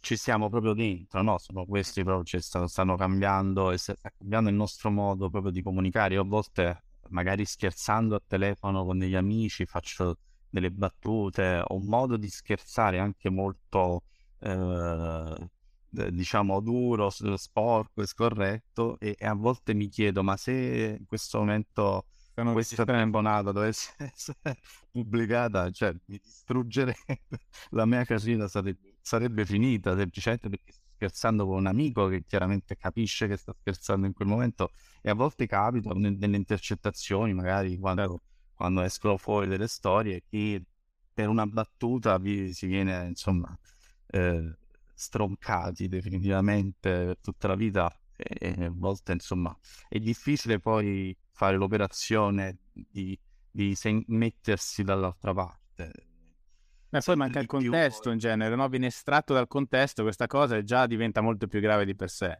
ci 0.00 0.16
siamo 0.16 0.48
proprio 0.50 0.74
dentro, 0.74 1.22
no? 1.22 1.38
Sono 1.38 1.64
questi 1.64 2.02
proprio, 2.02 2.24
cioè, 2.24 2.40
stanno, 2.40 2.66
stanno 2.66 2.96
cambiando 2.96 3.70
e 3.70 3.78
sta 3.78 3.94
cambiando 4.18 4.50
il 4.50 4.56
nostro 4.56 4.90
modo 4.90 5.30
proprio 5.30 5.50
di 5.52 5.62
comunicare. 5.62 6.14
Io 6.14 6.22
a 6.22 6.24
volte, 6.24 6.84
magari 7.08 7.44
scherzando 7.44 8.14
a 8.16 8.22
telefono 8.26 8.84
con 8.84 8.98
degli 8.98 9.14
amici, 9.14 9.64
faccio 9.66 10.18
delle 10.48 10.70
battute, 10.70 11.62
ho 11.66 11.74
un 11.76 11.86
modo 11.86 12.16
di 12.16 12.28
scherzare 12.28 12.98
anche 12.98 13.30
molto, 13.30 14.02
eh, 14.40 15.50
diciamo, 15.92 16.60
duro, 16.60 17.10
sporco 17.10 18.02
e 18.02 18.06
scorretto 18.06 18.98
e, 18.98 19.14
e, 19.18 19.26
a 19.26 19.34
volte 19.34 19.74
mi 19.74 19.88
chiedo, 19.88 20.22
ma 20.22 20.36
se 20.36 20.96
in 20.98 21.06
questo 21.06 21.38
momento 21.38 22.06
questa 22.52 22.84
telefonata 22.84 23.52
dovesse 23.52 23.92
essere 24.12 24.58
pubblicata, 24.90 25.70
cioè 25.70 25.92
mi 26.06 26.18
distruggerebbe 26.22 27.22
la 27.70 27.84
mia 27.86 28.04
casina, 28.04 28.48
sarebbe 28.48 28.92
sarebbe 29.02 29.44
finita 29.44 29.96
semplicemente 29.96 30.48
perché 30.48 30.72
sto 30.72 30.80
scherzando 30.94 31.44
con 31.46 31.56
un 31.56 31.66
amico 31.66 32.06
che 32.06 32.24
chiaramente 32.24 32.76
capisce 32.76 33.26
che 33.26 33.36
sta 33.36 33.52
scherzando 33.58 34.06
in 34.06 34.12
quel 34.12 34.28
momento 34.28 34.70
e 35.02 35.10
a 35.10 35.14
volte 35.14 35.46
capita 35.46 35.92
nelle 35.92 36.36
intercettazioni, 36.36 37.34
magari 37.34 37.76
quando, 37.78 38.22
quando 38.54 38.80
escono 38.82 39.16
fuori 39.16 39.48
delle 39.48 39.66
storie, 39.66 40.22
che 40.28 40.62
per 41.12 41.28
una 41.28 41.46
battuta 41.46 42.16
vi, 42.18 42.52
si 42.54 42.66
viene 42.66 43.06
insomma 43.08 43.54
eh, 44.06 44.56
stroncati 45.02 45.88
definitivamente 45.88 47.04
per 47.04 47.18
tutta 47.20 47.48
la 47.48 47.56
vita 47.56 47.94
e, 48.16 48.54
e 48.56 48.64
a 48.64 48.72
volte 48.72 49.12
insomma 49.12 49.56
è 49.88 49.98
difficile 49.98 50.60
poi 50.60 51.16
fare 51.32 51.56
l'operazione 51.56 52.58
di, 52.72 53.18
di 53.50 53.74
sen- 53.74 54.04
mettersi 54.06 54.84
dall'altra 54.84 55.34
parte 55.34 55.92
ma 56.92 57.00
poi 57.00 57.16
manca 57.16 57.40
il 57.40 57.46
contesto 57.46 58.10
in 58.10 58.18
genere, 58.18 58.54
no? 58.54 58.68
Viene 58.68 58.88
estratto 58.88 59.32
dal 59.32 59.48
contesto 59.48 60.02
questa 60.02 60.26
cosa 60.26 60.58
e 60.58 60.62
già 60.62 60.86
diventa 60.86 61.22
molto 61.22 61.46
più 61.46 61.58
grave 61.58 61.86
di 61.86 61.94
per 61.94 62.10
sé. 62.10 62.38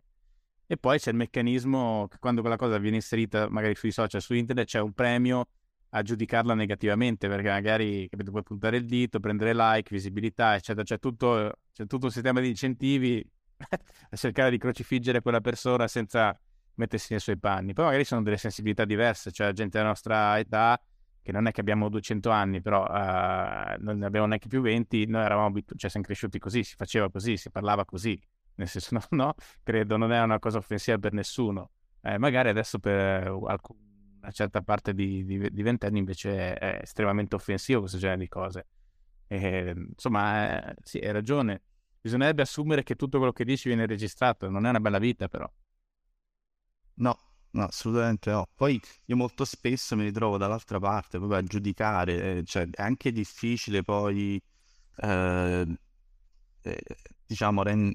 E 0.67 0.77
poi 0.77 0.99
c'è 0.99 1.09
il 1.09 1.17
meccanismo 1.17 2.07
che 2.07 2.19
quando 2.19 2.43
quella 2.43 2.57
cosa 2.57 2.77
viene 2.77 2.97
inserita 2.97 3.49
magari 3.49 3.75
sui 3.75 3.91
social, 3.93 4.21
su 4.21 4.35
internet, 4.35 4.67
c'è 4.67 4.81
un 4.81 4.93
premio 4.93 5.47
a 5.95 6.03
giudicarla 6.03 6.55
negativamente, 6.55 7.29
perché 7.29 7.49
magari 7.49 8.09
capito, 8.09 8.31
puoi 8.31 8.43
puntare 8.43 8.79
il 8.79 8.87
dito, 8.87 9.21
prendere 9.21 9.55
like, 9.55 9.91
visibilità, 9.93 10.55
eccetera. 10.55 10.85
C'è 10.85 10.99
tutto, 10.99 11.53
c'è 11.73 11.87
tutto 11.87 12.07
un 12.07 12.11
sistema 12.11 12.41
di 12.41 12.49
incentivi 12.49 13.25
a 14.11 14.17
cercare 14.17 14.51
di 14.51 14.59
crocifiggere 14.59 15.21
quella 15.21 15.41
persona 15.41 15.87
senza 15.89 16.39
mettersi 16.75 17.09
nei 17.11 17.21
suoi 17.21 17.39
panni. 17.39 17.75
Poi 17.75 17.85
magari 17.85 18.05
sono 18.05 18.23
delle 18.23 18.39
sensibilità 18.39 18.85
diverse, 18.85 19.31
cioè 19.33 19.53
gente 19.53 19.77
della 19.77 19.91
nostra 19.91 20.39
età 20.39 20.81
che 21.21 21.31
non 21.31 21.47
è 21.47 21.53
che 21.53 21.61
abbiamo 21.61 21.89
200 21.89 22.31
anni, 22.31 22.61
però 22.61 22.85
uh, 22.85 23.77
non 23.79 23.99
ne 23.99 24.07
abbiamo 24.07 24.27
neanche 24.27 24.49
più 24.49 24.61
20, 24.61 25.07
noi 25.07 25.23
eravamo 25.25 25.47
abituati, 25.49 25.79
cioè 25.79 25.91
siamo 25.91 26.05
cresciuti 26.05 26.39
così, 26.39 26.65
si 26.65 26.75
faceva 26.75 27.09
così, 27.11 27.37
si 27.37 27.51
parlava 27.51 27.85
così, 27.85 28.21
nel 28.57 28.67
senso 28.67 28.95
no, 28.95 29.03
no 29.11 29.35
credo 29.63 29.97
non 29.97 30.11
è 30.11 30.21
una 30.21 30.39
cosa 30.39 30.59
offensiva 30.59 30.99
per 30.99 31.13
nessuno. 31.13 31.71
Eh, 32.01 32.19
magari 32.19 32.49
adesso 32.49 32.81
per 32.81 33.31
una 34.23 34.31
certa 34.31 34.63
parte 34.63 34.95
di, 34.95 35.25
di, 35.25 35.51
di 35.51 35.63
ventenni 35.63 35.99
invece 35.99 36.55
è, 36.55 36.59
è, 36.59 36.79
estremamente 36.83 37.35
offensivo 37.35 37.81
questo 37.81 37.99
genere 37.99 38.21
di 38.21 38.29
cose. 38.29 38.67
E, 39.27 39.75
insomma, 39.77 40.71
eh, 40.71 40.75
sì, 40.83 40.99
hai 40.99 41.13
ragione. 41.13 41.63
Bisognerebbe 42.01 42.43
assumere 42.43 42.83
che 42.83 42.95
tutto 42.97 43.19
quello 43.19 43.33
che 43.33 43.45
dici 43.45 43.69
viene 43.69 43.87
registrato, 43.87 44.49
non 44.49 44.67
è 44.67 44.71
una 44.71 44.81
bella 44.81 44.99
vita 44.99 45.29
però. 45.29 45.51
No, 46.95 47.19
No, 47.55 47.65
assolutamente 47.65 48.31
no. 48.31 48.49
Poi 48.55 48.81
io 49.07 49.17
molto 49.17 49.45
spesso 49.45 49.95
mi 49.95 50.05
ritrovo 50.05 50.39
dall'altra 50.39 50.79
parte 50.79 51.19
proprio 51.19 51.39
a 51.39 51.43
giudicare, 51.43 52.39
eh, 52.39 52.45
cioè 52.45 52.67
è 52.71 52.81
anche 52.83 53.13
difficile 53.13 53.83
poi, 53.83 54.41
eh, 54.97 55.67
eh, 56.63 56.83
diciamo, 57.27 57.63
ren- 57.63 57.93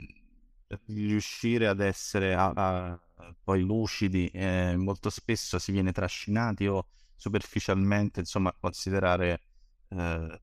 riuscire 0.87 1.67
ad 1.67 1.79
essere 1.79 2.33
a, 2.35 2.51
a, 2.55 2.99
poi 3.43 3.61
lucidi, 3.61 4.27
eh, 4.29 4.75
molto 4.77 5.09
spesso 5.09 5.59
si 5.59 5.71
viene 5.71 5.91
trascinati 5.91 6.67
o 6.67 6.87
superficialmente, 7.15 8.19
insomma, 8.21 8.49
a 8.49 8.55
considerare, 8.59 9.41
eh, 9.89 10.41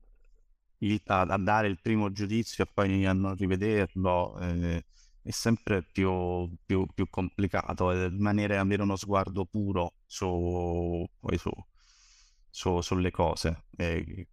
il- 0.79 1.01
a, 1.05 1.21
a 1.21 1.37
dare 1.37 1.67
il 1.67 1.79
primo 1.81 2.11
giudizio 2.11 2.63
e 2.63 2.67
poi 2.73 3.05
a 3.05 3.13
non 3.13 3.35
rivederlo. 3.35 4.37
eh, 4.39 4.85
è 5.21 5.31
sempre 5.31 5.81
più, 5.83 6.47
più, 6.65 6.85
più 6.93 7.09
complicato 7.09 7.89
rimanere 8.09 8.57
avere 8.57 8.83
uno 8.83 8.95
sguardo 8.95 9.45
puro 9.45 9.95
su, 10.05 11.03
su, 11.37 11.51
su, 12.49 12.81
sulle 12.81 13.11
cose. 13.11 13.65
E... 13.75 14.27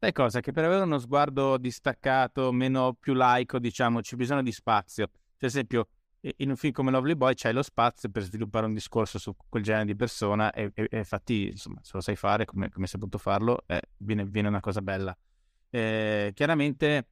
Sai 0.00 0.12
cosa? 0.12 0.40
Che 0.40 0.52
per 0.52 0.64
avere 0.64 0.82
uno 0.84 0.98
sguardo 0.98 1.56
distaccato, 1.58 2.52
meno 2.52 2.94
più 2.94 3.14
laico, 3.14 3.58
diciamo, 3.58 4.00
c'è 4.00 4.14
bisogno 4.16 4.42
di 4.42 4.52
spazio. 4.52 5.08
Per 5.36 5.48
esempio, 5.48 5.88
in 6.20 6.50
un 6.50 6.56
film 6.56 6.72
come 6.72 6.90
Lovely 6.90 7.14
Boy 7.14 7.34
c'hai 7.34 7.52
lo 7.52 7.62
spazio 7.62 8.10
per 8.10 8.22
sviluppare 8.22 8.66
un 8.66 8.74
discorso 8.74 9.18
su 9.18 9.34
quel 9.48 9.62
genere 9.62 9.84
di 9.84 9.96
persona 9.96 10.50
e, 10.52 10.72
e, 10.74 10.88
e 10.90 10.98
infatti, 10.98 11.48
insomma, 11.48 11.80
se 11.82 11.92
lo 11.94 12.00
sai 12.00 12.16
fare, 12.16 12.44
come, 12.44 12.70
come 12.70 12.84
hai 12.84 12.90
saputo 12.90 13.18
farlo, 13.18 13.62
eh, 13.66 13.80
viene, 13.98 14.24
viene, 14.24 14.48
una 14.48 14.60
cosa 14.60 14.82
bella. 14.82 15.16
Eh, 15.70 16.32
chiaramente 16.34 17.08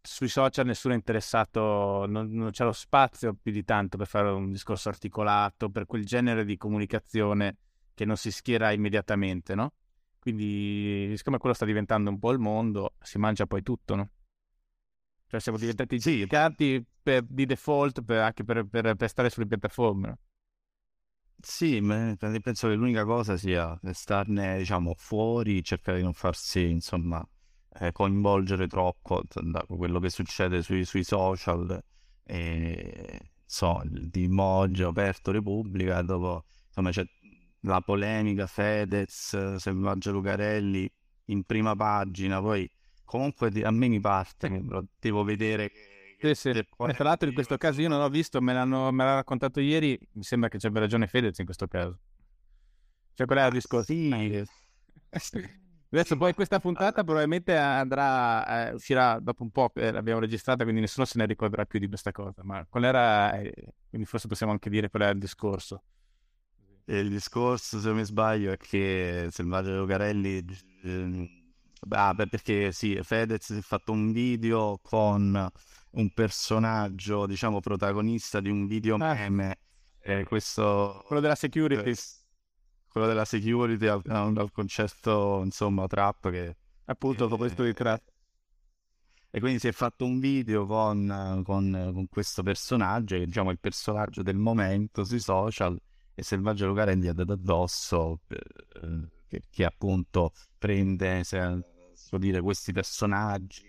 sui 0.00 0.28
social 0.28 0.66
nessuno 0.66 0.94
è 0.94 0.96
interessato, 0.96 2.06
non, 2.06 2.30
non, 2.30 2.50
c'è 2.50 2.64
lo 2.64 2.72
spazio 2.72 3.34
più 3.34 3.52
di 3.52 3.64
tanto 3.64 3.96
per 3.96 4.06
fare 4.06 4.28
un 4.30 4.50
discorso 4.50 4.88
articolato, 4.88 5.70
per 5.70 5.86
quel 5.86 6.04
genere 6.04 6.44
di 6.44 6.56
comunicazione 6.56 7.56
che 7.94 8.04
non 8.04 8.16
si 8.16 8.30
schiera 8.30 8.72
immediatamente, 8.72 9.54
no? 9.54 9.72
Quindi, 10.18 11.12
siccome 11.16 11.38
quello 11.38 11.54
sta 11.54 11.64
diventando 11.66 12.10
un 12.10 12.18
po' 12.18 12.32
il 12.32 12.38
mondo, 12.38 12.94
si 13.00 13.18
mangia 13.18 13.46
poi 13.46 13.62
tutto, 13.62 13.94
no? 13.94 14.10
Cioè 15.34 15.42
siamo 15.42 15.58
diventati 15.58 15.98
sì. 15.98 16.18
giganti 16.18 16.84
per, 17.02 17.24
di 17.28 17.44
default 17.44 18.02
per, 18.02 18.18
anche 18.18 18.44
per, 18.44 18.64
per, 18.68 18.94
per, 18.94 19.08
stare 19.08 19.30
sulle 19.30 19.48
piattaforme. 19.48 20.18
Sì, 21.40 21.80
penso 21.82 22.68
che 22.68 22.74
l'unica 22.74 23.04
cosa 23.04 23.36
sia 23.36 23.76
starne, 23.90 24.58
diciamo, 24.58 24.94
fuori, 24.96 25.64
cercare 25.64 25.98
di 25.98 26.04
non 26.04 26.12
farsi, 26.12 26.70
insomma, 26.70 27.26
eh, 27.80 27.90
coinvolgere 27.90 28.68
troppo 28.68 29.22
da 29.28 29.64
quello 29.66 29.98
che 29.98 30.08
succede 30.08 30.62
sui, 30.62 30.84
sui 30.84 31.02
social. 31.02 31.82
E, 32.22 33.32
so, 33.44 33.82
di 33.84 34.28
Moggia, 34.28 34.86
aperto 34.86 35.32
Repubblica, 35.32 36.00
dopo, 36.02 36.44
insomma, 36.68 36.90
c'è 36.90 37.04
la 37.62 37.80
polemica 37.80 38.46
Fedez, 38.46 39.56
Selvaggio 39.56 40.12
Lucarelli 40.12 40.88
in 41.26 41.42
prima 41.42 41.74
pagina, 41.74 42.40
poi 42.40 42.70
comunque 43.04 43.50
a 43.62 43.70
me 43.70 43.88
mi 43.88 44.00
parte 44.00 44.48
che 44.48 44.62
devo 44.98 45.24
vedere 45.24 45.70
sì, 46.32 46.34
sì. 46.34 46.48
E 46.50 46.66
tra 46.94 47.04
l'altro 47.04 47.28
in 47.28 47.34
questo 47.34 47.58
caso 47.58 47.82
io 47.82 47.88
non 47.88 48.00
ho 48.00 48.08
visto, 48.08 48.40
me, 48.40 48.54
l'hanno, 48.54 48.90
me 48.90 49.04
l'ha 49.04 49.14
raccontato 49.16 49.60
ieri, 49.60 49.98
mi 50.12 50.22
sembra 50.22 50.48
che 50.48 50.58
ci 50.58 50.66
abbia 50.66 50.80
ragione 50.80 51.06
Fedez 51.06 51.38
in 51.38 51.44
questo 51.44 51.66
caso. 51.66 51.98
Cioè 53.12 53.26
qual 53.26 53.38
è 53.40 53.46
il 53.46 53.52
discorso? 53.52 53.92
Sì. 55.16 55.62
Adesso 55.90 56.16
poi 56.16 56.34
questa 56.34 56.58
puntata 56.58 57.04
probabilmente 57.04 57.56
andrà, 57.56 58.68
eh, 58.68 58.74
uscirà 58.74 59.20
dopo 59.20 59.44
un 59.44 59.50
po', 59.50 59.70
eh, 59.76 59.92
l'abbiamo 59.92 60.18
registrata 60.18 60.64
quindi 60.64 60.80
nessuno 60.80 61.06
se 61.06 61.18
ne 61.18 61.26
ricorderà 61.26 61.66
più 61.66 61.78
di 61.78 61.86
questa 61.86 62.10
cosa, 62.10 62.42
ma 62.42 62.66
qual 62.68 62.82
era, 62.82 63.38
eh, 63.38 63.52
quindi 63.90 64.04
forse 64.04 64.26
possiamo 64.26 64.50
anche 64.50 64.70
dire 64.70 64.90
qual 64.90 65.02
era 65.02 65.12
il 65.12 65.20
discorso. 65.20 65.84
Il 66.86 67.10
discorso, 67.10 67.78
se 67.78 67.86
non 67.86 67.98
mi 67.98 68.04
sbaglio, 68.04 68.50
è 68.50 68.56
che 68.56 69.28
Selvaggio 69.30 69.76
Lucarelli, 69.76 70.44
eh, 71.88 71.96
ah, 71.96 72.14
perché 72.14 72.72
sì, 72.72 72.98
Fedez 73.02 73.44
si 73.44 73.58
è 73.58 73.60
fatto 73.60 73.92
un 73.92 74.12
video 74.12 74.78
con 74.82 75.50
un 75.90 76.10
personaggio, 76.10 77.26
diciamo, 77.26 77.60
protagonista 77.60 78.40
di 78.40 78.50
un 78.50 78.66
video 78.66 78.96
ah. 78.96 79.14
meme, 79.14 79.58
eh, 80.00 80.24
questo... 80.24 81.02
Quello 81.06 81.20
della 81.20 81.34
security. 81.34 81.90
Eh, 81.90 81.96
quello 82.88 83.06
della 83.06 83.24
security 83.24 83.86
al, 83.86 84.02
al 84.06 84.50
concetto, 84.52 85.42
insomma, 85.44 85.86
trap 85.86 86.30
che... 86.30 86.56
Appunto, 86.86 87.32
eh, 87.32 87.36
questo 87.36 87.62
di 87.64 87.72
trap. 87.72 88.02
E 89.30 89.40
quindi 89.40 89.58
si 89.58 89.66
è 89.66 89.72
fatto 89.72 90.04
un 90.04 90.20
video 90.20 90.64
con, 90.64 91.42
con, 91.44 91.90
con 91.92 92.06
questo 92.08 92.44
personaggio, 92.44 93.16
che 93.16 93.26
diciamo 93.26 93.48
è 93.48 93.52
il 93.52 93.58
personaggio 93.58 94.22
del 94.22 94.36
momento 94.36 95.02
sui 95.02 95.18
social, 95.18 95.76
e 96.14 96.22
Selvaggio 96.22 96.66
Lucarendi 96.66 97.08
ha 97.08 97.12
dato 97.12 97.32
addosso, 97.32 98.20
eh, 98.28 99.08
che, 99.26 99.42
che, 99.50 99.64
appunto 99.64 100.32
prende, 100.56 101.24
se, 101.24 101.73
so 102.04 102.18
dire, 102.18 102.40
questi 102.40 102.72
personaggi 102.72 103.62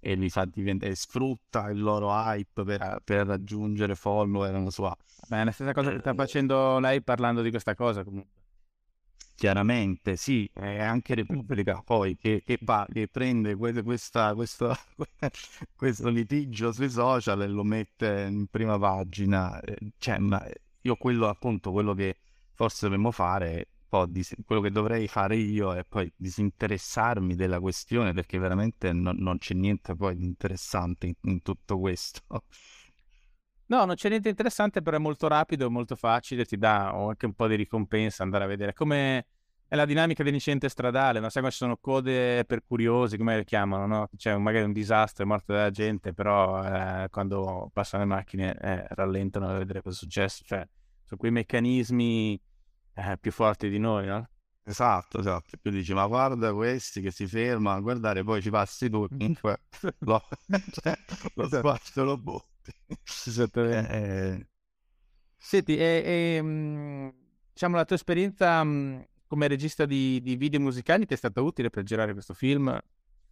e 0.00 0.14
li 0.14 0.30
fa 0.30 0.44
diventare, 0.44 0.94
sfrutta 0.94 1.70
il 1.70 1.80
loro 1.80 2.10
hype 2.10 2.62
per, 2.62 3.00
per 3.04 3.26
raggiungere 3.26 3.94
follower 3.94 4.52
nella 4.52 4.70
sua... 4.70 4.96
Beh, 5.26 5.40
è 5.40 5.44
la 5.44 5.50
stessa 5.50 5.72
cosa 5.72 5.90
che 5.90 5.98
sta 5.98 6.14
facendo 6.14 6.78
lei 6.78 7.02
parlando 7.02 7.42
di 7.42 7.50
questa 7.50 7.74
cosa 7.74 8.04
comunque. 8.04 8.36
Chiaramente, 9.34 10.16
sì, 10.16 10.50
è 10.52 10.80
anche 10.80 11.14
Repubblica 11.14 11.80
poi 11.84 12.16
che, 12.16 12.42
che, 12.44 12.58
va, 12.62 12.84
che 12.90 13.06
prende 13.06 13.54
questa, 13.54 14.34
questo, 14.34 14.76
questo 15.76 16.08
litigio 16.08 16.72
sui 16.72 16.90
social 16.90 17.42
e 17.42 17.46
lo 17.46 17.62
mette 17.62 18.26
in 18.28 18.46
prima 18.48 18.78
pagina. 18.78 19.60
Eh, 19.60 19.92
cioè, 19.98 20.18
ma 20.18 20.44
io 20.80 20.96
quello 20.96 21.28
appunto, 21.28 21.70
quello 21.70 21.94
che 21.94 22.16
forse 22.54 22.86
dovremmo 22.86 23.12
fare 23.12 23.68
po' 23.88 24.06
di, 24.06 24.24
quello 24.44 24.60
che 24.60 24.70
dovrei 24.70 25.08
fare 25.08 25.36
io 25.36 25.74
è 25.74 25.84
poi 25.84 26.12
disinteressarmi 26.16 27.34
della 27.34 27.60
questione 27.60 28.12
perché 28.12 28.38
veramente 28.38 28.92
non, 28.92 29.16
non 29.18 29.38
c'è 29.38 29.54
niente 29.54 29.94
poi 29.94 30.16
di 30.16 30.24
interessante 30.24 31.06
in, 31.06 31.14
in, 31.22 31.42
tutto 31.42 31.78
questo. 31.78 32.20
No, 33.66 33.84
non 33.84 33.96
c'è 33.96 34.08
niente 34.08 34.28
interessante, 34.30 34.80
però 34.80 34.96
è 34.96 35.00
molto 35.00 35.28
rapido, 35.28 35.70
molto 35.70 35.94
facile, 35.94 36.44
ti 36.46 36.56
dà 36.56 36.88
anche 36.90 37.26
un 37.26 37.34
po' 37.34 37.46
di 37.46 37.54
ricompensa 37.54 38.22
andare 38.22 38.44
a 38.44 38.46
vedere 38.46 38.72
come 38.72 39.26
è 39.68 39.76
la 39.76 39.84
dinamica 39.84 40.22
dell'incidente 40.22 40.70
stradale, 40.70 41.20
no? 41.20 41.28
sai 41.28 41.42
quando 41.42 41.50
ci 41.50 41.58
sono 41.58 41.76
code 41.76 42.46
per 42.46 42.64
curiosi, 42.66 43.18
come 43.18 43.36
le 43.36 43.44
chiamano, 43.44 43.86
no? 43.86 44.08
C'è 44.16 44.34
magari 44.38 44.64
un 44.64 44.72
disastro, 44.72 45.24
è 45.24 45.26
morta 45.26 45.52
della 45.52 45.70
gente, 45.70 46.14
però 46.14 46.64
eh, 46.64 47.08
quando 47.10 47.68
passano 47.74 48.04
le 48.04 48.08
macchine 48.08 48.56
eh, 48.58 48.86
rallentano 48.88 49.46
a 49.46 49.58
vedere 49.58 49.82
cosa 49.82 49.96
è 49.96 49.98
successo, 49.98 50.42
cioè 50.46 50.66
sono 51.04 51.20
quei 51.20 51.30
meccanismi 51.30 52.40
eh, 52.98 53.16
più 53.18 53.30
forti 53.30 53.68
di 53.68 53.78
noi, 53.78 54.06
no? 54.06 54.28
Esatto, 54.64 55.20
esatto. 55.20 55.56
Tu 55.62 55.70
dici, 55.70 55.94
ma 55.94 56.06
guarda 56.06 56.52
questi 56.52 57.00
che 57.00 57.10
si 57.10 57.26
fermano 57.26 57.78
a 57.78 57.80
guardare, 57.80 58.24
poi 58.24 58.42
ci 58.42 58.50
passi 58.50 58.90
tu, 58.90 59.06
comunque 59.08 59.62
lo, 60.00 60.22
cioè, 60.72 60.98
lo 61.34 61.48
spazio 61.48 62.04
lo 62.04 62.18
butti. 62.18 62.72
Esattamente. 63.26 63.92
Eh, 63.92 64.46
Senti, 65.36 65.76
e, 65.76 66.02
e, 66.04 66.42
mm, 66.42 67.08
diciamo 67.52 67.76
la 67.76 67.84
tua 67.84 67.96
esperienza 67.96 68.62
mm, 68.64 69.00
come 69.26 69.46
regista 69.46 69.86
di, 69.86 70.20
di, 70.20 70.36
video 70.36 70.58
musicali 70.60 71.06
ti 71.06 71.14
è 71.14 71.16
stata 71.16 71.40
utile 71.40 71.70
per 71.70 71.84
girare 71.84 72.12
questo 72.12 72.34
film? 72.34 72.68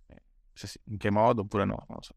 Eh, 0.06 0.22
in 0.84 0.96
che 0.96 1.10
modo 1.10 1.42
oppure 1.42 1.64
no? 1.64 1.84
Non 1.88 1.96
lo 1.96 2.02
so. 2.02 2.14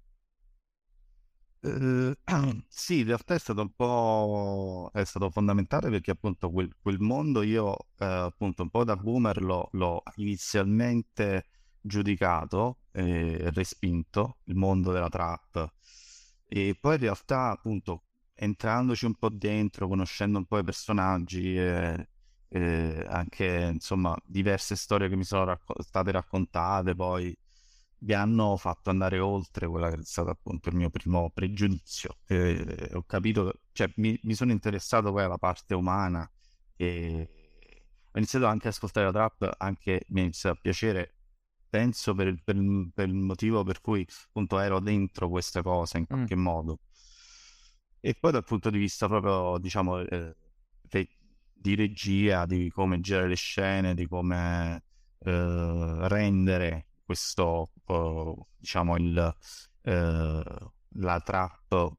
Uh, 1.62 2.14
sì, 2.70 3.00
in 3.00 3.06
realtà 3.08 3.34
è 3.36 3.40
stato 3.40 3.62
un 3.62 3.74
po' 3.76 4.90
è 4.94 5.04
stato 5.04 5.30
fondamentale 5.30 5.90
perché 5.90 6.12
appunto 6.12 6.50
quel, 6.52 6.74
quel 6.82 7.00
mondo 7.00 7.42
io 7.42 7.76
eh, 7.98 8.06
appunto 8.06 8.64
un 8.64 8.70
po' 8.70 8.86
da 8.86 8.96
boomer 8.96 9.42
l'ho, 9.42 9.68
l'ho 9.74 10.02
inizialmente 10.16 11.48
giudicato 11.82 12.80
e 12.92 13.50
respinto 13.52 14.38
il 14.46 14.56
mondo 14.56 14.92
della 14.94 15.10
trap. 15.10 15.74
E 16.48 16.78
poi 16.80 16.96
in 16.96 17.02
realtà 17.02 17.50
appunto 17.52 18.04
entrandoci 18.34 19.06
un 19.06 19.16
po' 19.16 19.30
dentro, 19.30 19.88
conoscendo 19.90 20.38
un 20.38 20.46
po' 20.46 20.60
i 20.60 20.64
personaggi 20.64 21.58
e, 21.58 22.08
e 22.48 23.06
anche 23.10 23.70
insomma 23.74 24.16
diverse 24.26 24.76
storie 24.78 25.10
che 25.10 25.16
mi 25.18 25.26
sono 25.26 25.44
racco- 25.46 25.82
state 25.82 26.12
raccontate 26.12 26.96
poi 26.96 27.36
mi 28.00 28.14
hanno 28.14 28.56
fatto 28.58 28.90
andare 28.90 29.20
oltre 29.20 29.68
quella 29.68 29.90
che 29.90 29.98
è 29.98 30.04
stato 30.04 30.30
appunto 30.30 30.70
il 30.70 30.76
mio 30.76 30.90
primo 30.90 31.30
pregiudizio. 31.32 32.18
E, 32.26 32.92
ho 32.94 33.04
capito, 33.04 33.62
cioè 33.72 33.92
mi, 33.98 34.20
mi, 34.24 34.34
sono 34.34 34.52
interessato 34.52 35.12
poi 35.12 35.24
alla 35.24 35.38
parte 35.38 35.74
umana 35.74 36.30
e 36.76 37.30
ho 38.12 38.18
iniziato 38.18 38.46
anche 38.46 38.68
ad 38.68 38.74
ascoltare 38.74 39.06
la 39.08 39.12
trap, 39.12 39.56
anche 39.58 40.06
mi 40.10 40.22
è 40.22 40.24
iniziato 40.24 40.58
a 40.58 40.60
piacere, 40.62 41.16
penso 41.70 42.14
per 42.16 42.28
il, 42.28 42.42
per, 42.44 42.56
per 42.94 43.08
il 43.08 43.16
motivo 43.16 43.64
per 43.64 43.82
cui 43.82 44.06
appunto 44.28 44.60
ero 44.60 44.80
dentro 44.80 45.30
queste 45.30 45.62
cose 45.62 45.98
in 46.00 46.06
qualche 46.08 46.36
mm. 46.36 46.42
modo. 46.42 46.80
E 48.02 48.16
poi 48.16 48.32
dal 48.32 48.46
punto 48.46 48.70
di 48.70 48.78
vista 48.78 49.08
proprio, 49.08 49.58
diciamo, 49.60 50.00
eh, 50.00 50.36
di 51.62 51.76
regia, 51.76 52.46
di 52.46 52.70
come 52.70 53.02
girare 53.02 53.28
le 53.28 53.36
scene, 53.36 53.94
di 53.94 54.08
come 54.08 54.84
eh, 55.20 56.08
rendere 56.08 56.89
questo, 57.10 57.72
uh, 57.88 58.48
diciamo, 58.56 58.96
il, 58.98 59.36
uh, 59.82 59.92
la 59.92 61.20
trap, 61.26 61.94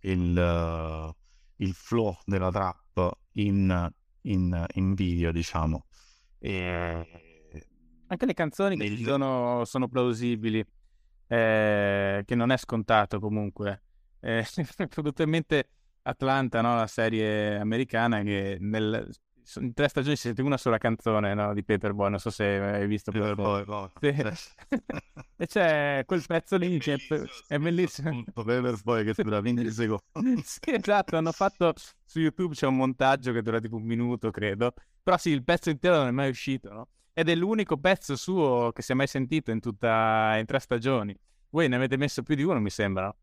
il, 0.00 1.14
il, 1.54 1.72
flow 1.72 2.16
della 2.24 2.50
trap 2.50 3.16
in, 3.34 3.92
in, 4.22 4.66
in 4.74 4.94
video, 4.94 5.30
diciamo. 5.30 5.86
E... 6.40 7.62
Anche 8.08 8.26
le 8.26 8.34
canzoni 8.34 8.76
che 8.76 9.04
sono, 9.04 9.64
sono 9.64 9.86
plausibili, 9.86 10.66
eh, 11.28 12.24
che 12.26 12.34
non 12.34 12.50
è 12.50 12.56
scontato 12.56 13.20
comunque. 13.20 13.84
Eh, 14.18 14.44
mi 14.56 14.64
è 14.64 15.22
in 15.22 15.30
mente 15.30 15.68
Atlanta, 16.02 16.60
no? 16.60 16.74
la 16.74 16.88
serie 16.88 17.56
americana 17.56 18.20
che 18.22 18.56
nel, 18.58 19.14
in 19.60 19.72
tre 19.72 19.88
stagioni 19.88 20.16
si 20.16 20.22
sente 20.22 20.42
una 20.42 20.56
sola 20.56 20.78
canzone 20.78 21.34
no, 21.34 21.54
di 21.54 21.64
Paperboy, 21.64 22.10
non 22.10 22.18
so 22.18 22.30
se 22.30 22.44
hai 22.44 22.86
visto. 22.86 23.12
Paperboy, 23.12 23.64
no. 23.66 23.92
Sì. 24.00 24.08
e 25.36 25.46
c'è 25.46 26.02
quel 26.04 26.24
pezzo 26.26 26.56
lì 26.56 26.78
che 26.78 26.98
è 27.46 27.58
bellissimo. 27.58 28.24
Paperboy 28.32 29.04
che 29.12 29.22
dura 29.22 29.40
20 29.40 29.70
secondi. 29.70 30.02
sì, 30.44 30.74
esatto, 30.74 31.16
hanno 31.16 31.32
fatto 31.32 31.72
su 32.04 32.20
YouTube 32.20 32.54
c'è 32.54 32.66
un 32.66 32.76
montaggio 32.76 33.32
che 33.32 33.42
dura 33.42 33.60
tipo 33.60 33.76
un 33.76 33.84
minuto, 33.84 34.30
credo. 34.30 34.74
Però 35.02 35.16
sì, 35.16 35.30
il 35.30 35.44
pezzo 35.44 35.70
intero 35.70 35.96
non 35.98 36.08
è 36.08 36.12
mai 36.12 36.30
uscito, 36.30 36.72
no? 36.72 36.88
Ed 37.12 37.28
è 37.28 37.34
l'unico 37.34 37.78
pezzo 37.78 38.16
suo 38.16 38.72
che 38.72 38.82
si 38.82 38.92
è 38.92 38.94
mai 38.94 39.06
sentito 39.06 39.50
in 39.50 39.60
tutta 39.60 40.36
in 40.38 40.44
tre 40.44 40.58
stagioni. 40.58 41.16
Voi 41.50 41.68
ne 41.68 41.76
avete 41.76 41.96
messo 41.96 42.22
più 42.22 42.34
di 42.34 42.42
uno, 42.42 42.60
mi 42.60 42.70
sembra, 42.70 43.04
no? 43.04 43.16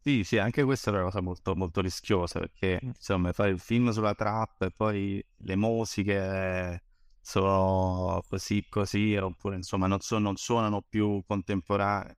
Sì, 0.00 0.24
sì, 0.24 0.38
anche 0.38 0.62
questa 0.64 0.90
è 0.90 0.94
una 0.94 1.02
cosa 1.02 1.20
molto, 1.20 1.54
molto 1.54 1.80
rischiosa 1.82 2.38
perché 2.38 2.80
mm. 2.82 2.88
insomma 2.88 3.32
fare 3.32 3.50
il 3.50 3.58
film 3.60 3.90
sulla 3.90 4.14
trap 4.14 4.62
e 4.62 4.70
poi 4.70 5.22
le 5.38 5.56
musiche 5.56 6.82
sono 7.20 8.22
così 8.26 8.64
così 8.70 9.16
oppure 9.16 9.56
insomma 9.56 9.86
non, 9.86 10.00
so, 10.00 10.18
non 10.18 10.36
suonano 10.36 10.82
più 10.88 11.22
contemporanee 11.26 12.16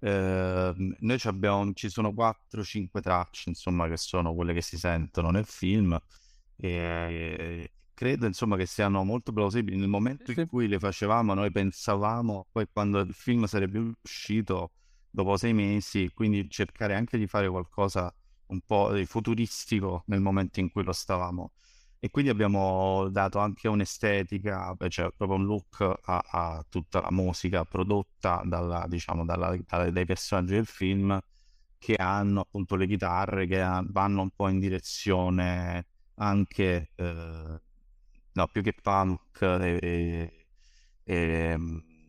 Eh, 0.00 0.74
noi 1.00 1.18
abbiamo, 1.24 1.72
ci 1.74 1.88
sono 1.90 2.12
4-5 2.12 3.00
tracce, 3.02 3.50
insomma, 3.50 3.88
che 3.88 3.96
sono 3.98 4.34
quelle 4.34 4.54
che 4.54 4.62
si 4.62 4.78
sentono 4.78 5.30
nel 5.30 5.46
film 5.46 5.98
e 6.56 7.72
credo, 7.94 8.26
insomma, 8.26 8.56
che 8.56 8.66
siano 8.66 9.04
molto 9.04 9.32
plausibili. 9.32 9.76
Nel 9.78 9.88
momento 9.88 10.32
in 10.32 10.46
cui 10.46 10.68
le 10.68 10.78
facevamo, 10.78 11.34
noi 11.34 11.50
pensavamo, 11.50 12.48
poi 12.52 12.66
quando 12.72 13.00
il 13.00 13.12
film 13.14 13.44
sarebbe 13.46 13.92
uscito 14.02 14.72
dopo 15.10 15.36
sei 15.36 15.52
mesi, 15.52 16.10
quindi 16.14 16.48
cercare 16.50 16.94
anche 16.94 17.18
di 17.18 17.26
fare 17.26 17.48
qualcosa 17.48 18.12
un 18.46 18.60
po' 18.60 18.92
futuristico 19.04 20.04
nel 20.06 20.20
momento 20.20 20.60
in 20.60 20.70
cui 20.70 20.82
lo 20.84 20.92
stavamo. 20.92 21.52
E 22.00 22.10
quindi 22.10 22.30
abbiamo 22.30 23.08
dato 23.10 23.38
anche 23.40 23.66
un'estetica, 23.68 24.76
cioè 24.88 25.10
proprio 25.16 25.38
un 25.38 25.46
look 25.46 25.80
a, 25.80 26.22
a 26.30 26.64
tutta 26.68 27.00
la 27.00 27.10
musica 27.10 27.64
prodotta 27.64 28.42
dalla, 28.44 28.86
diciamo, 28.88 29.24
dalla, 29.24 29.56
dai 29.66 30.04
personaggi 30.04 30.52
del 30.54 30.66
film 30.66 31.18
che 31.78 31.94
hanno 31.96 32.40
appunto 32.40 32.76
le 32.76 32.86
chitarre 32.86 33.46
che 33.46 33.58
vanno 33.86 34.22
un 34.22 34.30
po' 34.30 34.48
in 34.48 34.58
direzione 34.58 35.86
anche 36.16 36.90
eh, 36.96 37.60
no, 38.32 38.46
più 38.48 38.62
che 38.62 38.74
punk 38.80 39.40
e, 39.42 40.46
e, 41.04 41.58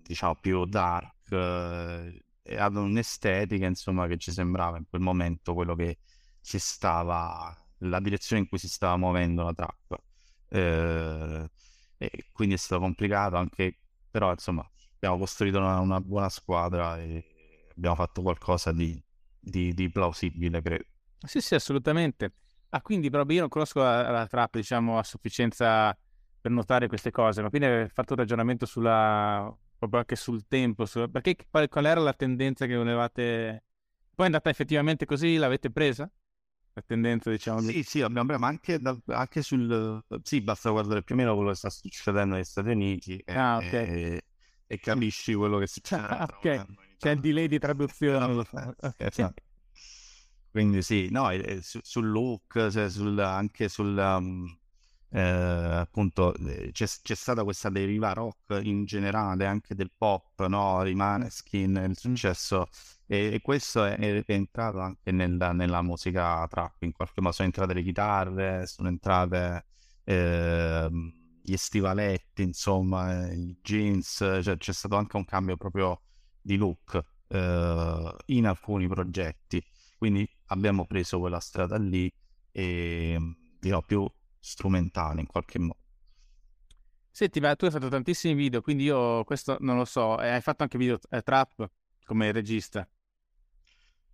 diciamo 0.04 0.36
più 0.36 0.66
dark 0.66 1.32
eh, 1.32 2.24
hanno 2.58 2.84
un'estetica 2.84 3.66
insomma 3.66 4.08
che 4.08 4.18
ci 4.18 4.32
sembrava 4.32 4.78
in 4.78 4.86
quel 4.90 5.02
momento 5.02 5.54
quello 5.54 5.76
che 5.76 6.00
si 6.40 6.60
stava 6.60 7.56
la 7.80 8.00
direzione 8.00 8.42
in 8.42 8.48
cui 8.48 8.58
si 8.58 8.68
stava 8.68 8.98
muovendo 8.98 9.44
la 9.44 9.54
trap. 9.54 10.02
Eh, 10.50 11.50
e 11.98 12.26
quindi 12.32 12.56
è 12.56 12.58
stato 12.58 12.82
complicato 12.82 13.36
anche, 13.36 13.78
però 14.10 14.32
insomma 14.32 14.68
abbiamo 14.96 15.18
costruito 15.18 15.60
una, 15.60 15.80
una 15.80 16.02
buona 16.02 16.30
squadra 16.30 16.98
e 17.00 17.68
abbiamo 17.76 17.96
fatto 17.96 18.22
qualcosa 18.22 18.72
di, 18.72 19.02
di, 19.40 19.74
di, 19.74 19.90
plausibile, 19.90 20.62
credo. 20.62 20.86
Sì, 21.26 21.42
sì, 21.42 21.56
assolutamente. 21.56 22.34
Ah, 22.70 22.82
quindi 22.82 23.10
proprio 23.10 23.36
io 23.36 23.42
non 23.42 23.50
conosco 23.50 23.80
la, 23.82 24.10
la 24.10 24.28
trap, 24.28 24.56
diciamo, 24.56 24.98
a 24.98 25.04
sufficienza 25.04 25.98
per 26.42 26.52
notare 26.52 26.88
queste 26.88 27.12
cose, 27.12 27.42
ma 27.42 27.50
quindi 27.50 27.68
hai 27.68 27.90
fatto 27.90 28.14
un 28.14 28.20
ragionamento 28.20 28.66
sulla 28.66 29.54
proprio 29.80 30.02
anche 30.02 30.16
sul 30.16 30.46
tempo, 30.48 30.86
su, 30.86 31.10
perché 31.10 31.36
qual, 31.50 31.86
era 31.86 32.00
la 32.00 32.14
tendenza 32.14 32.68
che 32.68 32.76
volevate 32.76 33.64
poi 34.14 34.26
è 34.26 34.32
andata 34.32 34.50
effettivamente 34.50 35.06
così, 35.06 35.38
l'avete 35.38 35.72
presa? 35.72 36.12
la 36.74 36.84
tendenza, 36.86 37.30
diciamo. 37.30 37.62
Sì, 37.62 37.84
sì, 37.84 38.02
abbiamo 38.02 38.38
ma 38.38 38.48
anche, 38.48 38.80
anche 39.08 39.42
sul... 39.42 40.04
Sì, 40.24 40.42
basta 40.42 40.70
guardare 40.70 41.04
più 41.04 41.16
o 41.16 41.18
meno 41.18 41.36
quello 41.36 41.50
che 41.52 41.56
sta 41.56 41.70
succedendo 41.70 42.36
negli 42.36 42.44
Stati 42.44 42.70
Uniti 42.70 43.18
e, 43.18 43.34
ah, 43.34 43.58
okay. 43.58 43.88
e, 43.88 44.22
e 44.68 44.80
capisci 44.80 45.34
quello 45.34 45.58
che 45.58 45.68
succede. 45.68 46.08
Ah, 46.10 46.28
ok, 46.30 46.66
c'è 46.98 47.12
il 47.12 47.20
delay 47.20 47.48
di 47.48 47.60
traduzione. 47.60 48.46
esatto. 48.98 49.44
Quindi 50.52 50.82
sì, 50.82 51.10
no, 51.12 51.30
su, 51.62 51.80
sul 51.82 52.10
look, 52.10 52.70
cioè 52.70 52.90
sul, 52.90 53.18
anche 53.20 53.70
sul... 53.70 53.98
Um, 53.98 54.59
eh, 55.12 55.20
appunto 55.22 56.36
eh, 56.36 56.72
c'è, 56.72 56.86
c'è, 57.02 57.16
stata 57.16 57.44
questa 57.44 57.70
deriva 57.70 58.14
rock 58.14 58.60
in 58.64 58.86
generale 58.86 59.46
anche 59.46 59.76
del 59.76 59.92
pop, 59.96 60.46
no? 60.48 60.82
Rimane 60.84 61.30
skin, 61.30 61.76
il 61.90 61.98
successo. 61.98 62.68
E, 63.08 63.34
e 63.34 63.42
questo 63.42 63.86
è, 63.86 63.96
è, 63.98 64.24
entrato 64.28 64.80
anche 64.80 65.12
nella, 65.12 65.52
nella, 65.52 65.82
musica 65.82 66.46
trap, 66.48 66.84
in 66.84 66.92
qualche 66.92 67.22
modo. 67.22 67.34
Sono 67.34 67.48
entrate 67.48 67.74
le 67.74 67.84
chitarre, 67.84 68.68
sono 68.68 68.88
entrate 68.88 69.66
eh, 70.04 70.90
gli 71.42 71.56
stivaletti, 71.56 72.44
insomma, 72.44 73.32
i 73.32 73.58
jeans, 73.62 74.40
cioè, 74.44 74.58
c'è 74.58 74.74
stato 74.74 74.96
anche 74.96 75.18
un 75.18 75.26
cambio 75.26 75.58
proprio 75.58 76.02
di 76.42 76.58
look 76.58 77.04
eh, 77.28 78.16
in 78.26 78.48
alcuni 78.48 78.88
progetti, 78.88 79.64
quindi 79.98 80.28
abbiamo 80.48 80.86
preso 80.86 81.20
quella 81.20 81.40
strada 81.40 81.78
lì 81.78 82.12
e 82.52 83.18
dirò 83.60 83.82
più 83.82 84.08
strumentale 84.40 85.22
in 85.22 85.28
qualche 85.28 85.60
modo. 85.60 85.78
Senti, 87.12 87.40
ma 87.40 87.56
tu 87.56 87.66
hai 87.66 87.72
fatto 87.72 87.90
tantissimi 87.90 88.34
video, 88.34 88.62
quindi 88.62 88.84
io 88.84 89.24
questo 89.26 89.58
non 89.60 89.76
lo 89.78 89.86
so, 89.86 90.22
e 90.22 90.30
hai 90.30 90.42
fatto 90.42 90.64
anche 90.64 90.78
video 90.78 90.98
eh, 91.10 91.22
trap 91.22 91.70
come 92.06 92.32
regista? 92.32 92.88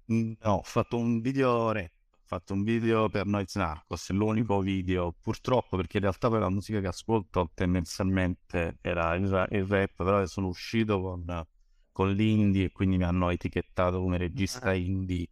No, 0.07 0.35
ho 0.53 0.61
fatto 0.63 0.97
un 0.97 1.21
video 1.21 1.71
rap, 1.71 1.91
ho 2.11 2.23
fatto 2.25 2.53
un 2.53 2.63
video 2.63 3.09
per 3.09 3.25
Noise 3.25 3.59
Narcos, 3.59 4.09
l'unico 4.09 4.59
video, 4.59 5.15
purtroppo 5.19 5.77
perché 5.77 5.97
in 5.97 6.03
realtà 6.03 6.29
poi 6.29 6.39
la 6.39 6.49
musica 6.49 6.79
che 6.79 6.87
ascolto 6.87 7.51
tendenzialmente 7.53 8.77
era 8.81 9.13
il, 9.15 9.27
ra- 9.27 9.47
il 9.51 9.65
rap, 9.65 9.95
però 9.95 10.25
sono 10.25 10.47
uscito 10.47 10.99
con, 10.99 11.45
con 11.91 12.11
l'indie 12.11 12.65
e 12.65 12.71
quindi 12.71 12.97
mi 12.97 13.03
hanno 13.03 13.29
etichettato 13.29 14.01
come 14.01 14.17
regista 14.17 14.69
ah. 14.69 14.73
indie 14.73 15.27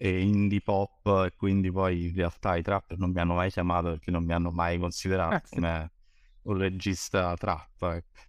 e 0.00 0.20
indie 0.20 0.60
pop 0.60 1.24
e 1.26 1.32
quindi 1.36 1.72
poi 1.72 2.06
in 2.06 2.14
realtà 2.14 2.54
i 2.54 2.62
trap 2.62 2.94
non 2.94 3.10
mi 3.10 3.18
hanno 3.18 3.34
mai 3.34 3.50
chiamato 3.50 3.88
perché 3.90 4.12
non 4.12 4.24
mi 4.24 4.32
hanno 4.32 4.52
mai 4.52 4.78
considerato 4.78 5.34
ah, 5.34 5.42
come 5.50 5.92
un 6.42 6.56
regista 6.56 7.34
trap. 7.34 7.82
Ecco. 7.82 8.20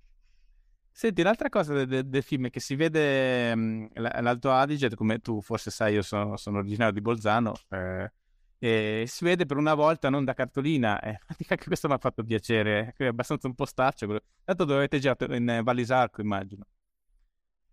Senti, 0.90 1.22
l'altra 1.22 1.48
cosa 1.50 1.74
del, 1.76 1.88
del, 1.88 2.08
del 2.08 2.24
film 2.24 2.48
è 2.48 2.50
che 2.50 2.60
si 2.60 2.74
vede 2.76 3.56
mh, 3.56 3.90
l'Alto 3.94 4.52
Adige, 4.52 4.96
come 4.96 5.20
tu 5.20 5.42
forse 5.42 5.70
sai, 5.70 5.94
io 5.94 6.02
sono, 6.02 6.38
sono 6.38 6.58
originario 6.58 6.92
di 6.92 7.02
Bolzano, 7.02 7.54
eh, 7.70 8.12
e 8.58 9.06
si 9.08 9.24
vede 9.24 9.46
per 9.46 9.58
una 9.58 9.76
volta 9.76 10.10
non 10.10 10.26
da 10.26 10.34
cartolina, 10.34 11.00
eh, 11.00 11.20
anche 11.50 11.66
questo 11.66 11.88
mi 11.88 11.94
ha 11.94 12.00
fatto 12.00 12.24
piacere, 12.24 12.96
è 12.98 13.06
abbastanza 13.06 13.46
un 13.46 13.54
postaccio. 13.54 14.08
Tanto 14.44 14.66
dove 14.66 14.80
avete 14.80 14.98
girato 14.98 15.32
in 15.32 15.62
Valisarco, 15.64 16.22
immagino. 16.22 16.66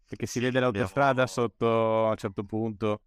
Perché 0.07 0.27
si 0.27 0.39
vede 0.39 0.61
l'autostrada 0.61 1.27
sotto 1.27 2.07
a 2.07 2.11
un 2.11 2.17
certo 2.17 2.45
punto. 2.45 3.01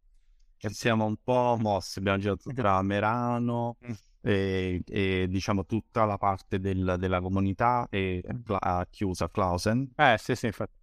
E 0.61 0.69
siamo 0.69 1.05
un 1.05 1.15
po' 1.23 1.57
mossi, 1.59 1.99
abbiamo 1.99 2.17
girato 2.19 2.51
tra 2.53 2.81
Merano, 2.81 3.77
mm 3.85 3.91
e, 4.21 4.81
e, 4.85 5.27
diciamo 5.29 5.65
tutta 5.65 6.05
la 6.05 6.17
parte 6.17 6.59
del, 6.59 6.95
della 6.97 7.21
comunità 7.21 7.87
è 7.89 8.21
cla- 8.43 8.85
chiusa, 8.89 9.29
Clausen. 9.29 9.91
Eh 9.95 10.17
sì 10.19 10.35
sì, 10.35 10.47
infatti. 10.47 10.77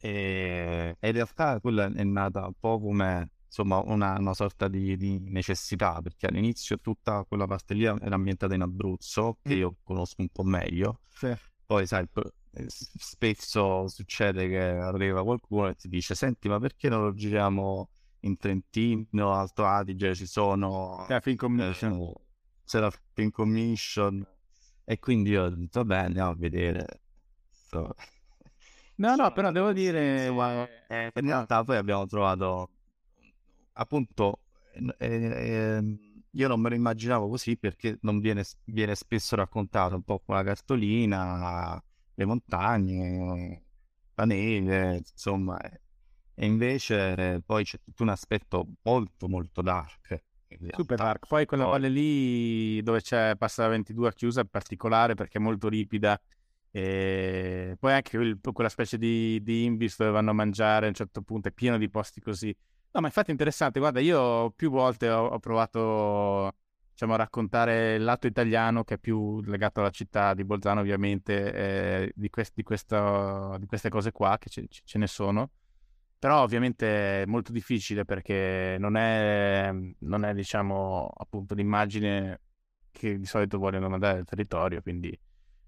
E, 0.00 0.96
e 0.98 1.08
in 1.08 1.12
realtà 1.12 1.60
quella 1.60 1.86
è 1.86 2.04
nata 2.04 2.46
un 2.46 2.54
po' 2.58 2.78
come 2.80 3.30
insomma 3.46 3.78
una, 3.78 4.16
una 4.18 4.34
sorta 4.34 4.68
di, 4.68 4.96
di, 4.96 5.18
necessità 5.18 6.00
perché 6.02 6.26
all'inizio 6.26 6.78
tutta 6.78 7.24
quella 7.26 7.46
parte 7.46 7.74
lì 7.74 7.84
era 7.84 8.14
ambientata 8.14 8.54
in 8.54 8.60
Abruzzo 8.60 9.38
che 9.42 9.54
mm. 9.54 9.58
io 9.58 9.76
conosco 9.82 10.20
un 10.20 10.28
po' 10.28 10.42
meglio 10.42 11.00
sì. 11.08 11.34
poi 11.64 11.86
sai 11.86 12.06
eh, 12.52 12.66
spesso 12.68 13.88
succede 13.88 14.48
che 14.48 14.60
arriva 14.60 15.24
qualcuno 15.24 15.68
e 15.68 15.74
ti 15.74 15.88
dice 15.88 16.14
senti 16.14 16.48
ma 16.48 16.60
perché 16.60 16.90
non 16.90 17.02
lo 17.02 17.14
giriamo 17.14 17.88
in 18.20 18.36
Trentino, 18.36 19.32
Alto 19.32 19.64
Adige 19.64 20.14
ci 20.14 20.26
sono 20.26 21.06
la 21.08 21.20
Film 21.20 21.36
Commission. 21.36 21.92
Eh, 21.92 22.12
c'è 22.64 22.80
la 22.80 22.92
Film 23.12 23.30
Commission 23.30 24.26
e 24.84 24.98
quindi 24.98 25.30
io 25.30 25.44
ho 25.44 25.48
detto 25.50 25.84
bene 25.84 26.06
andiamo 26.06 26.30
a 26.30 26.34
vedere. 26.34 26.86
So. 27.50 27.94
No, 28.96 29.14
no, 29.14 29.32
però 29.32 29.52
devo 29.52 29.72
dire, 29.72 30.26
eh, 30.26 31.12
in 31.14 31.26
realtà 31.26 31.62
poi 31.62 31.76
abbiamo 31.76 32.06
trovato 32.06 32.70
appunto 33.74 34.40
eh, 34.72 34.96
eh, 34.98 35.98
io 36.30 36.48
non 36.48 36.60
me 36.60 36.68
lo 36.68 36.74
immaginavo 36.74 37.28
così 37.28 37.56
perché 37.56 37.98
non 38.02 38.20
viene, 38.20 38.44
viene 38.64 38.94
spesso 38.94 39.36
raccontato 39.36 39.94
un 39.96 40.02
po' 40.02 40.20
con 40.24 40.36
la 40.36 40.42
cartolina, 40.42 41.82
le 42.14 42.24
montagne, 42.24 43.62
la 44.14 44.24
neve, 44.24 44.96
insomma, 44.96 45.58
eh, 45.60 45.80
e 46.40 46.46
invece 46.46 47.14
eh, 47.16 47.42
poi 47.44 47.64
c'è 47.64 47.78
tutto 47.82 48.04
un 48.04 48.10
aspetto 48.10 48.64
molto 48.82 49.28
molto 49.28 49.60
dark. 49.60 50.22
Super 50.70 50.96
dark, 50.96 51.26
poi 51.26 51.44
quella 51.46 51.64
poi... 51.64 51.72
valle 51.72 51.88
lì 51.88 52.80
dove 52.82 53.02
c'è 53.02 53.34
passa 53.36 53.62
la 53.62 53.68
22 53.70 54.14
chiusa 54.14 54.42
è 54.42 54.44
particolare 54.44 55.14
perché 55.14 55.38
è 55.38 55.40
molto 55.40 55.68
ripida 55.68 56.18
e 56.70 57.76
poi 57.78 57.92
anche 57.92 58.16
quel, 58.16 58.38
quella 58.52 58.70
specie 58.70 58.98
di, 58.98 59.42
di 59.42 59.64
imbis 59.64 59.98
dove 59.98 60.12
vanno 60.12 60.30
a 60.30 60.34
mangiare 60.34 60.86
a 60.86 60.88
un 60.88 60.94
certo 60.94 61.22
punto 61.22 61.48
è 61.48 61.52
pieno 61.52 61.76
di 61.76 61.90
posti 61.90 62.20
così. 62.20 62.54
No, 62.92 63.00
ma 63.00 63.08
infatti 63.08 63.28
è 63.28 63.32
interessante, 63.32 63.80
guarda, 63.80 63.98
io 63.98 64.50
più 64.52 64.70
volte 64.70 65.10
ho, 65.10 65.26
ho 65.26 65.38
provato 65.40 66.54
diciamo, 66.92 67.14
a 67.14 67.16
raccontare 67.16 67.96
il 67.96 68.04
lato 68.04 68.28
italiano 68.28 68.84
che 68.84 68.94
è 68.94 68.98
più 68.98 69.40
legato 69.42 69.80
alla 69.80 69.90
città 69.90 70.34
di 70.34 70.44
Bolzano 70.44 70.80
ovviamente, 70.80 71.52
eh, 71.52 72.12
di, 72.14 72.30
quest- 72.30 72.54
di, 72.54 72.62
questo, 72.62 73.56
di, 73.58 73.66
queste 73.66 73.88
cose 73.88 74.12
qua, 74.12 74.38
che 74.38 74.48
ce, 74.48 74.66
ce 74.68 74.98
ne 74.98 75.06
sono. 75.08 75.50
Però 76.18 76.42
ovviamente 76.42 77.22
è 77.22 77.26
molto 77.26 77.52
difficile 77.52 78.04
perché 78.04 78.76
non 78.78 78.96
è, 78.96 79.70
non 80.00 80.24
è 80.24 80.34
diciamo, 80.34 81.08
appunto 81.16 81.54
l'immagine 81.54 82.40
che 82.90 83.18
di 83.18 83.26
solito 83.26 83.58
vogliono 83.58 83.88
mandare 83.88 84.18
al 84.18 84.24
territorio, 84.24 84.82
quindi... 84.82 85.16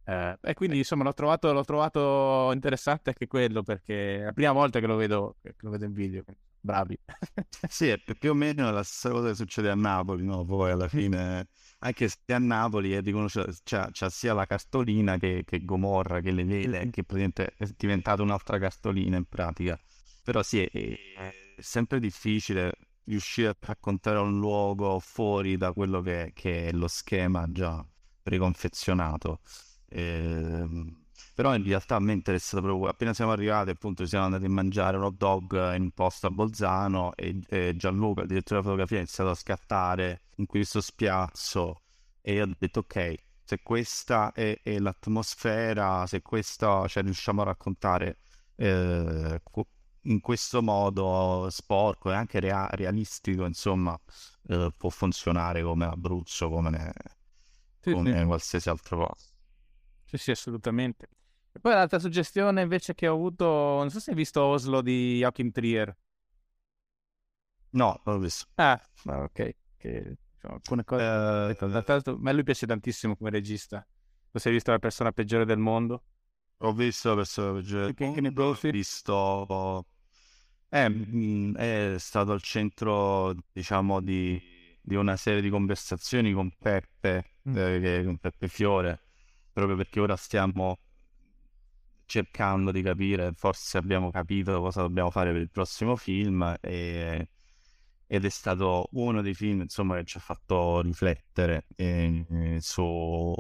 Eh, 0.05 0.39
e 0.41 0.55
quindi 0.55 0.79
insomma 0.79 1.05
l'ho 1.05 1.15
trovato, 1.15 1.53
l'ho 1.53 1.65
trovato, 1.65 2.51
interessante 2.53 3.11
anche 3.11 3.29
quello 3.29 3.63
perché 3.63 4.21
è 4.21 4.25
la 4.25 4.33
prima 4.33 4.53
volta 4.53 4.81
che 4.81 4.87
lo 4.87 4.97
vedo, 4.97 5.37
che 5.43 5.55
lo 5.59 5.71
vedo 5.71 5.85
in 5.85 5.93
video. 5.93 6.25
Bravi. 6.63 6.99
sì, 7.69 7.89
è 7.89 7.99
più 8.19 8.31
o 8.31 8.35
meno 8.35 8.71
la 8.71 8.83
stessa 8.83 9.11
cosa 9.11 9.29
che 9.29 9.35
succede 9.35 9.71
a 9.71 9.75
Napoli, 9.75 10.25
no? 10.25 10.45
Poi 10.45 10.71
alla 10.71 10.89
fine, 10.89 11.49
anche 11.79 12.09
se 12.09 12.19
a 12.27 12.39
Napoli 12.39 12.93
è 12.93 13.01
riconosciuto, 13.01 13.51
c'è, 13.63 13.91
c'è, 13.91 14.11
sia 14.11 14.35
la 14.35 14.45
cartolina 14.45 15.17
che, 15.17 15.43
che 15.47 15.65
Gomorra, 15.65 16.21
che 16.21 16.33
le 16.33 16.45
vele, 16.45 16.91
che 16.91 17.03
praticamente 17.05 17.55
è 17.57 17.67
diventata 17.77 18.23
un'altra 18.23 18.59
cartolina 18.59 19.17
in 19.17 19.25
pratica. 19.25 19.79
Però 20.23 20.43
sì, 20.43 20.63
è, 20.65 20.69
è 21.17 21.33
sempre 21.59 22.01
difficile 22.01 22.73
riuscire 23.05 23.49
a 23.49 23.57
raccontare 23.59 24.19
un 24.19 24.39
luogo 24.39 24.99
fuori 25.01 25.57
da 25.57 25.73
quello 25.73 26.01
che, 26.01 26.31
che 26.35 26.69
è 26.69 26.73
lo 26.73 26.89
schema 26.89 27.47
già 27.51 27.85
preconfezionato. 28.23 29.41
Eh, 29.89 30.67
però 31.35 31.55
in 31.55 31.65
realtà 31.65 31.97
a 31.97 32.01
me 32.01 32.13
è 32.13 32.15
interessato 32.15 32.63
proprio 32.63 32.89
appena 32.89 33.15
siamo 33.15 33.33
arrivati 33.33 33.71
appunto 33.71 34.07
siamo 34.07 34.27
andati 34.27 34.45
a 34.45 34.51
mangiare 34.51 34.97
un 34.97 35.05
hot 35.05 35.17
dog 35.17 35.75
in 35.75 35.91
posto 35.93 36.27
a 36.27 36.31
Bolzano 36.31 37.15
e, 37.15 37.39
e 37.49 37.75
Gianluca 37.77 38.23
il 38.23 38.29
direttore 38.29 38.61
della 38.61 38.63
fotografia 38.63 38.97
ha 38.97 39.01
iniziato 39.01 39.31
a 39.31 39.35
scattare 39.35 40.21
in 40.37 40.47
questo 40.47 40.81
spiazzo 40.81 41.83
e 42.21 42.35
io 42.35 42.45
ho 42.45 42.55
detto 42.59 42.81
ok 42.81 43.15
se 43.45 43.61
questa 43.63 44.33
è, 44.33 44.61
è 44.63 44.79
l'atmosfera 44.79 46.07
se 46.07 46.23
questa 46.23 46.87
cioè, 46.89 47.03
riusciamo 47.03 47.43
a 47.43 47.45
raccontare 47.45 48.19
eh, 48.57 49.41
in 50.03 50.21
questo 50.21 50.63
modo 50.63 51.49
sporco 51.51 52.11
e 52.11 52.15
anche 52.15 52.41
rea- 52.41 52.69
realistico, 52.71 53.45
insomma, 53.45 53.99
eh, 54.49 54.73
può 54.77 54.89
funzionare 54.91 55.63
come 55.63 55.85
Abruzzo, 55.85 56.49
come, 56.49 56.93
sì, 57.81 57.91
come 57.93 58.19
sì. 58.19 58.25
qualsiasi 58.25 58.69
altro 58.69 59.07
posto. 59.07 59.33
Sì, 60.05 60.17
sì, 60.17 60.31
assolutamente. 60.33 61.09
E 61.53 61.61
poi 61.61 61.73
l'altra 61.73 61.99
suggestione 61.99 62.63
invece 62.63 62.95
che 62.95 63.09
ho 63.09 63.15
avuto, 63.15 63.45
non 63.45 63.91
so 63.91 64.01
se 64.01 64.11
hai 64.11 64.17
visto 64.17 64.43
Oslo 64.43 64.81
di 64.81 65.19
Joachim 65.19 65.51
Trier. 65.51 65.97
No, 67.73 68.01
non 68.05 68.17
l'ho 68.17 68.21
visto. 68.21 68.47
Ah, 68.57 68.81
ok. 69.05 69.55
Che, 69.77 70.17
diciamo, 70.35 70.55
alcune 70.55 70.85
cose... 70.85 71.03
Uh, 71.03 72.11
a 72.11 72.17
me 72.19 72.33
lui 72.33 72.43
piace 72.43 72.67
tantissimo 72.67 73.17
come 73.17 73.31
regista. 73.31 73.87
Tu 74.31 74.39
sei 74.39 74.53
visto 74.53 74.71
La 74.71 74.79
persona 74.79 75.13
peggiore 75.13 75.45
del 75.45 75.59
mondo? 75.59 76.05
Ho 76.59 76.73
visto 76.73 77.09
la 77.11 77.17
persona 77.17 77.53
peggiore 77.55 77.93
del 77.93 78.07
mondo, 78.07 78.51
ho 78.51 78.59
visto 78.71 79.87
è, 80.71 80.89
mm, 80.89 81.57
è 81.57 81.95
stato 81.99 82.33
al 82.33 82.43
centro, 82.43 83.35
diciamo, 83.53 84.01
di, 84.01 84.41
di 84.81 84.95
una 84.95 85.17
serie 85.17 85.43
di 85.43 85.51
conversazioni 85.51 86.33
con 86.33 86.51
Peppe, 86.57 87.33
mm. 87.49 87.57
eh, 87.57 88.03
con 88.05 88.19
Peppe 88.19 88.49
Fiore, 88.49 89.01
proprio 89.53 89.77
perché 89.77 90.01
ora 90.01 90.17
stiamo 90.17 90.79
cercando 92.07 92.71
di 92.73 92.83
capire, 92.83 93.33
forse 93.35 93.79
abbiamo 93.79 94.11
capito 94.11 94.61
cosa 94.61 94.83
dobbiamo 94.83 95.11
fare 95.11 95.33
per 95.33 95.41
il 95.43 95.51
prossimo 95.51 95.97
film 95.97 96.57
e, 96.61 97.29
ed 98.07 98.25
è 98.25 98.29
stato 98.29 98.89
uno 98.93 99.23
dei 99.23 99.35
film 99.35 99.61
insomma, 99.63 99.97
che 99.97 100.05
ci 100.05 100.17
ha 100.19 100.21
fatto 100.21 100.81
riflettere 100.83 101.67
eh, 101.77 102.59
su, 102.61 103.35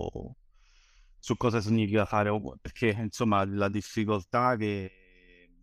su 1.18 1.36
cosa 1.36 1.60
significa 1.60 2.04
fare, 2.06 2.30
perché 2.60 2.88
insomma 2.90 3.44
la 3.44 3.68
difficoltà 3.68 4.56
che 4.56 4.99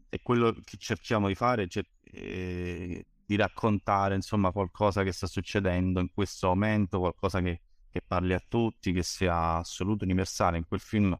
e 0.10 0.22
quello 0.22 0.54
che 0.64 0.78
cerchiamo 0.78 1.28
di 1.28 1.36
fare 1.36 1.64
è 1.64 1.82
eh, 2.04 3.06
di 3.26 3.36
raccontare 3.36 4.16
insomma 4.16 4.52
qualcosa 4.52 5.04
che 5.04 5.12
sta 5.12 5.28
succedendo 5.28 6.00
in 6.00 6.12
questo 6.14 6.48
momento, 6.48 7.00
qualcosa 7.00 7.42
che, 7.42 7.62
che 7.90 8.02
parli 8.02 8.34
a 8.34 8.44
tutti, 8.48 8.94
che 8.94 9.04
sia 9.04 9.58
assoluto 9.58 10.06
universale. 10.06 10.58
In 10.58 10.66
quel 10.66 10.80
film 10.80 11.18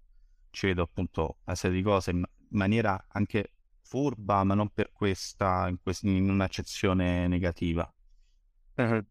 ci 0.52 0.68
vedo 0.68 0.84
appunto 0.84 1.40
una 1.44 1.56
serie 1.56 1.78
di 1.78 1.84
cose 1.84 2.12
in 2.12 2.24
maniera 2.50 3.08
anche 3.10 3.52
furba, 3.82 4.44
ma 4.44 4.54
non 4.54 4.70
per 4.70 4.92
questa, 4.92 5.68
in, 5.68 5.80
quest- 5.82 6.04
in 6.04 6.30
un'accezione 6.30 7.28
negativa. 7.28 7.92
Uh-huh. 8.76 9.06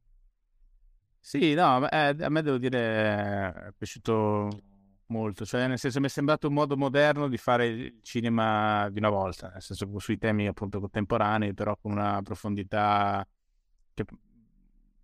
Sì, 1.20 1.54
no, 1.54 1.88
eh, 1.90 2.16
a 2.18 2.28
me 2.28 2.42
devo 2.42 2.56
dire 2.56 3.52
è 3.52 3.72
piaciuto 3.76 4.48
molto, 5.08 5.44
cioè 5.44 5.66
nel 5.66 5.78
senso 5.78 6.00
mi 6.00 6.06
è 6.06 6.08
sembrato 6.08 6.48
un 6.48 6.54
modo 6.54 6.76
moderno 6.76 7.28
di 7.28 7.36
fare 7.36 7.66
il 7.66 7.98
cinema 8.02 8.88
di 8.90 8.98
una 8.98 9.10
volta, 9.10 9.50
nel 9.50 9.62
senso 9.62 9.98
sui 9.98 10.18
temi 10.18 10.46
appunto 10.46 10.80
contemporanei, 10.80 11.54
però 11.54 11.76
con 11.76 11.92
una 11.92 12.20
profondità 12.22 13.26
che 13.94 14.04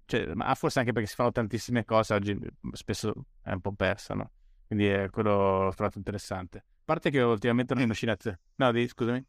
cioè, 0.05 0.35
ma 0.35 0.55
forse 0.55 0.81
anche 0.81 0.93
perché 0.93 1.09
si 1.09 1.15
fanno 1.15 1.33
tantissime 1.33 1.85
cose 1.85 2.15
oggi 2.15 2.39
spesso 2.73 3.15
è 3.43 3.53
un 3.53 3.61
po' 3.61 3.73
persa, 3.73 4.15
no? 4.15 4.31
Quindi 4.67 4.87
è 4.87 5.09
quello 5.11 5.65
l'ho 5.65 5.75
trovato 5.75 5.99
interessante. 5.99 6.59
A 6.59 6.83
parte 6.85 7.11
che 7.11 7.21
ultimamente 7.21 7.75
non 7.75 7.83
è 7.83 7.87
macinazione. 7.87 8.41
No, 8.57 8.73
di, 8.73 8.87
scusami. 8.89 9.25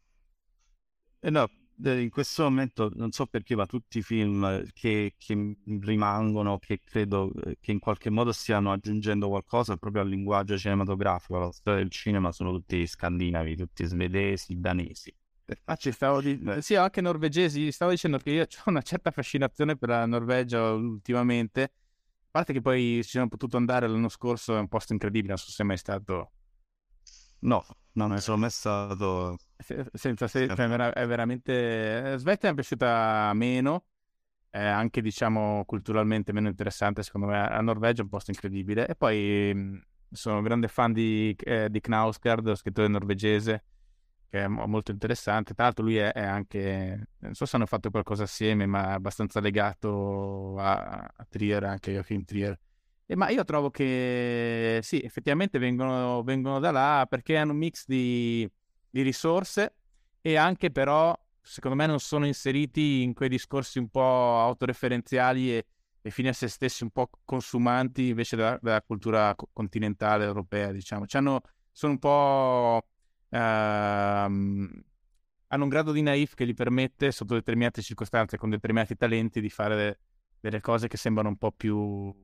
Eh 1.20 1.30
no, 1.30 1.48
in 1.76 2.10
questo 2.10 2.44
momento 2.44 2.90
non 2.94 3.10
so 3.10 3.26
perché, 3.26 3.56
ma 3.56 3.66
tutti 3.66 3.98
i 3.98 4.02
film 4.02 4.64
che, 4.72 5.14
che, 5.18 5.56
rimangono, 5.80 6.58
che 6.58 6.78
credo 6.78 7.32
eh, 7.44 7.56
che 7.60 7.72
in 7.72 7.78
qualche 7.78 8.10
modo 8.10 8.32
stiano 8.32 8.70
aggiungendo 8.72 9.28
qualcosa 9.28 9.76
proprio 9.76 10.02
al 10.02 10.08
linguaggio 10.08 10.56
cinematografico, 10.56 11.36
alla 11.36 11.52
storia 11.52 11.80
del 11.80 11.90
cinema, 11.90 12.32
sono 12.32 12.52
tutti 12.52 12.86
scandinavi, 12.86 13.56
tutti 13.56 13.84
svedesi, 13.84 14.58
danesi. 14.58 15.14
Ah, 15.64 15.76
ci 15.76 15.92
stavo 15.92 16.20
di... 16.20 16.40
Sì, 16.60 16.74
anche 16.74 17.00
norvegesi. 17.00 17.70
Stavo 17.70 17.90
dicendo 17.90 18.18
che 18.18 18.30
io 18.30 18.42
ho 18.64 18.70
una 18.70 18.82
certa 18.82 19.10
fascinazione 19.10 19.76
per 19.76 19.90
la 19.90 20.06
Norvegia 20.06 20.72
ultimamente. 20.72 21.62
A 21.62 21.70
parte 22.30 22.52
che 22.52 22.60
poi 22.60 23.00
ci 23.02 23.10
sono 23.10 23.28
potuto 23.28 23.56
andare 23.56 23.86
l'anno 23.86 24.08
scorso, 24.08 24.56
è 24.56 24.58
un 24.58 24.68
posto 24.68 24.92
incredibile, 24.92 25.34
non 25.34 25.38
so 25.38 25.50
se 25.50 25.62
è 25.62 25.66
mai 25.66 25.76
stato. 25.76 26.32
No, 27.40 27.64
non 27.92 28.10
ne 28.10 28.20
sono 28.20 28.38
mai 28.38 28.50
stato 28.50 29.36
senza 29.92 30.26
se, 30.26 30.48
cioè, 30.48 30.92
è 30.92 31.06
veramente 31.06 32.12
eh, 32.12 32.18
Svezia 32.18 32.50
è 32.50 32.54
piaciuta 32.54 33.32
meno 33.34 33.84
è 34.54 34.62
anche 34.64 35.02
diciamo 35.02 35.64
culturalmente 35.64 36.32
meno 36.32 36.46
interessante 36.46 37.02
secondo 37.02 37.26
me 37.26 37.48
la 37.48 37.60
Norvegia 37.60 38.02
è 38.02 38.04
un 38.04 38.08
posto 38.08 38.30
incredibile. 38.30 38.86
E 38.86 38.94
poi 38.94 39.82
sono 40.12 40.36
un 40.36 40.44
grande 40.44 40.68
fan 40.68 40.92
di, 40.92 41.34
eh, 41.40 41.68
di 41.68 41.80
Knausgard 41.80 42.54
scrittore 42.54 42.86
norvegese 42.86 43.64
che 44.28 44.44
è 44.44 44.46
molto 44.46 44.92
interessante. 44.92 45.54
Tra 45.54 45.64
l'altro 45.64 45.84
lui 45.84 45.96
è, 45.96 46.12
è, 46.12 46.22
anche 46.22 47.08
non 47.18 47.34
so 47.34 47.46
se 47.46 47.56
hanno 47.56 47.66
fatto 47.66 47.90
qualcosa 47.90 48.22
assieme 48.22 48.64
ma 48.64 48.90
è 48.90 48.92
abbastanza 48.92 49.40
legato 49.40 50.56
a, 50.56 50.98
a 51.16 51.26
Trier 51.28 51.64
anche 51.64 51.90
a 51.90 51.94
Joachim 51.94 52.22
Trier. 52.22 52.56
E, 53.06 53.16
ma 53.16 53.30
io 53.30 53.42
trovo 53.42 53.70
che 53.70 54.78
sì 54.82 55.00
effettivamente 55.02 55.58
vengono, 55.58 56.22
vengono 56.22 56.60
da 56.60 56.70
là 56.70 57.06
perché 57.10 57.36
hanno 57.36 57.50
un 57.50 57.58
mix 57.58 57.86
di 57.88 58.48
di 58.94 59.02
risorse 59.02 59.74
e 60.20 60.36
anche 60.36 60.70
però, 60.70 61.18
secondo 61.42 61.76
me, 61.76 61.86
non 61.86 61.98
sono 61.98 62.26
inseriti 62.26 63.02
in 63.02 63.12
quei 63.12 63.28
discorsi 63.28 63.80
un 63.80 63.88
po' 63.88 64.38
autoreferenziali 64.38 65.56
e, 65.56 65.66
e 66.00 66.10
fini 66.10 66.28
a 66.28 66.32
se 66.32 66.46
stessi, 66.46 66.84
un 66.84 66.90
po' 66.90 67.10
consumanti 67.24 68.10
invece 68.10 68.36
della, 68.36 68.56
della 68.62 68.80
cultura 68.82 69.34
continentale 69.52 70.24
europea, 70.24 70.70
diciamo. 70.70 71.06
C'hanno, 71.08 71.40
sono 71.72 71.94
un 71.94 71.98
po'... 71.98 72.86
Ehm, 73.30 74.84
hanno 75.48 75.62
un 75.64 75.68
grado 75.68 75.90
di 75.90 76.00
naif 76.00 76.34
che 76.34 76.46
gli 76.46 76.54
permette, 76.54 77.10
sotto 77.10 77.34
determinate 77.34 77.82
circostanze, 77.82 78.38
con 78.38 78.48
determinati 78.48 78.94
talenti, 78.96 79.40
di 79.40 79.50
fare 79.50 79.74
de- 79.74 79.98
delle 80.38 80.60
cose 80.60 80.86
che 80.86 80.96
sembrano 80.96 81.30
un 81.30 81.36
po' 81.36 81.50
più 81.50 82.14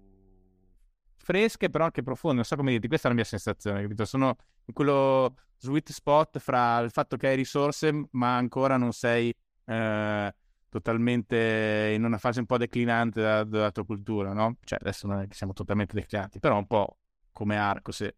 fresche, 1.23 1.71
però 1.71 1.85
anche 1.85 2.03
profonde. 2.03 2.37
Non 2.37 2.45
so 2.45 2.57
come 2.57 2.71
dirti, 2.73 2.89
questa 2.89 3.07
è 3.07 3.11
la 3.11 3.17
mia 3.17 3.25
sensazione, 3.25 3.83
capito? 3.83 4.05
Sono 4.05 4.37
in 4.65 4.75
quello 4.75 5.35
sweet 5.59 5.91
spot 5.93 6.39
fra 6.39 6.79
il 6.79 6.91
fatto 6.91 7.17
che 7.17 7.29
hai 7.29 7.37
risorse, 7.37 8.09
ma 8.13 8.37
ancora 8.37 8.77
non 8.77 8.93
sei 8.93 9.33
eh, 9.67 10.35
totalmente 10.69 11.93
in 11.95 12.05
una 12.05 12.19
fase 12.19 12.41
un 12.41 12.47
po' 12.47 12.57
declinante 12.57 13.21
della, 13.21 13.45
della, 13.45 13.71
tua 13.71 13.85
cultura, 13.85 14.33
no? 14.33 14.57
Cioè, 14.65 14.79
adesso 14.81 15.07
non 15.07 15.21
è 15.21 15.27
che 15.27 15.35
siamo 15.35 15.53
totalmente 15.53 15.95
declinanti, 15.95 16.41
però 16.41 16.57
un 16.57 16.67
po' 16.67 16.99
come 17.33 17.57
arco, 17.57 17.93
se 17.93 18.17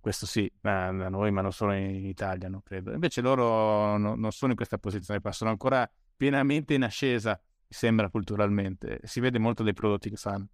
questo 0.00 0.26
sì, 0.26 0.50
da 0.60 0.90
noi, 0.90 1.30
ma 1.30 1.42
non 1.42 1.52
solo 1.52 1.72
in 1.72 2.06
Italia, 2.06 2.48
non 2.48 2.62
credo. 2.62 2.92
Invece 2.92 3.20
loro 3.20 3.96
no, 3.98 4.14
non 4.14 4.32
sono 4.32 4.52
in 4.52 4.56
questa 4.56 4.78
posizione 4.78 5.20
sono 5.30 5.50
ancora 5.50 5.88
pienamente 6.16 6.74
in 6.74 6.84
ascesa, 6.84 7.38
mi 7.40 7.66
sembra, 7.68 8.08
culturalmente. 8.08 9.00
Si 9.04 9.20
vede 9.20 9.38
molto 9.38 9.62
dei 9.62 9.74
prodotti 9.74 10.08
che 10.08 10.16
fanno. 10.16 10.48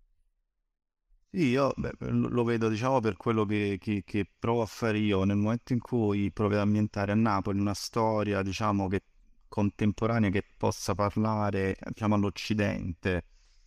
Io 1.36 1.72
beh, 1.76 1.92
lo 2.10 2.44
vedo, 2.44 2.68
diciamo, 2.68 3.00
per 3.00 3.16
quello 3.16 3.44
che, 3.44 3.76
che- 3.80 4.02
che 4.04 4.24
provo 4.38 4.62
a 4.62 4.66
fare 4.66 4.98
io. 4.98 5.24
Nel 5.24 5.36
momento 5.36 5.72
in 5.72 5.80
cui 5.80 6.30
provo 6.32 6.54
ad 6.54 6.60
ambientare 6.60 7.10
a 7.12 7.14
Napoli 7.16 7.58
una 7.58 7.74
storia, 7.74 8.40
diciamo, 8.42 8.86
che 8.88 9.02
contemporanea 9.48 10.30
che 10.30 10.44
possa 10.56 10.94
parlare, 10.94 11.76
diciamo, 11.88 12.14
all'Occidente, 12.14 13.24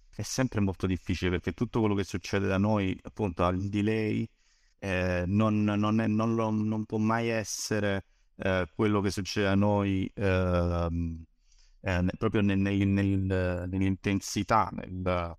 è 0.10 0.22
sempre 0.22 0.62
molto 0.62 0.88
difficile 0.88 1.30
perché 1.32 1.52
tutto 1.54 1.80
quello 1.80 1.94
che 1.96 2.04
succede 2.06 2.48
da 2.48 2.58
noi, 2.58 2.98
appunto, 3.04 3.44
ha 3.46 3.50
il 3.50 3.70
delay, 3.70 4.28
eh, 4.80 5.24
non, 5.28 5.64
non 5.64 6.00
è- 6.00 6.08
non 6.08 6.36
lo- 6.36 6.50
non 6.52 6.86
può 6.86 6.98
mai 6.98 7.28
essere 7.30 8.06
eh, 8.40 8.68
quello 8.76 9.02
che 9.02 9.10
succede 9.12 9.48
a 9.48 9.56
noi 9.56 10.10
ehm, 10.14 11.24
eh, 11.82 12.06
proprio 12.18 12.42
nel- 12.42 12.58
nel- 12.60 12.88
nel- 12.88 13.66
nell'intensità, 13.70 14.70
nel, 14.74 15.36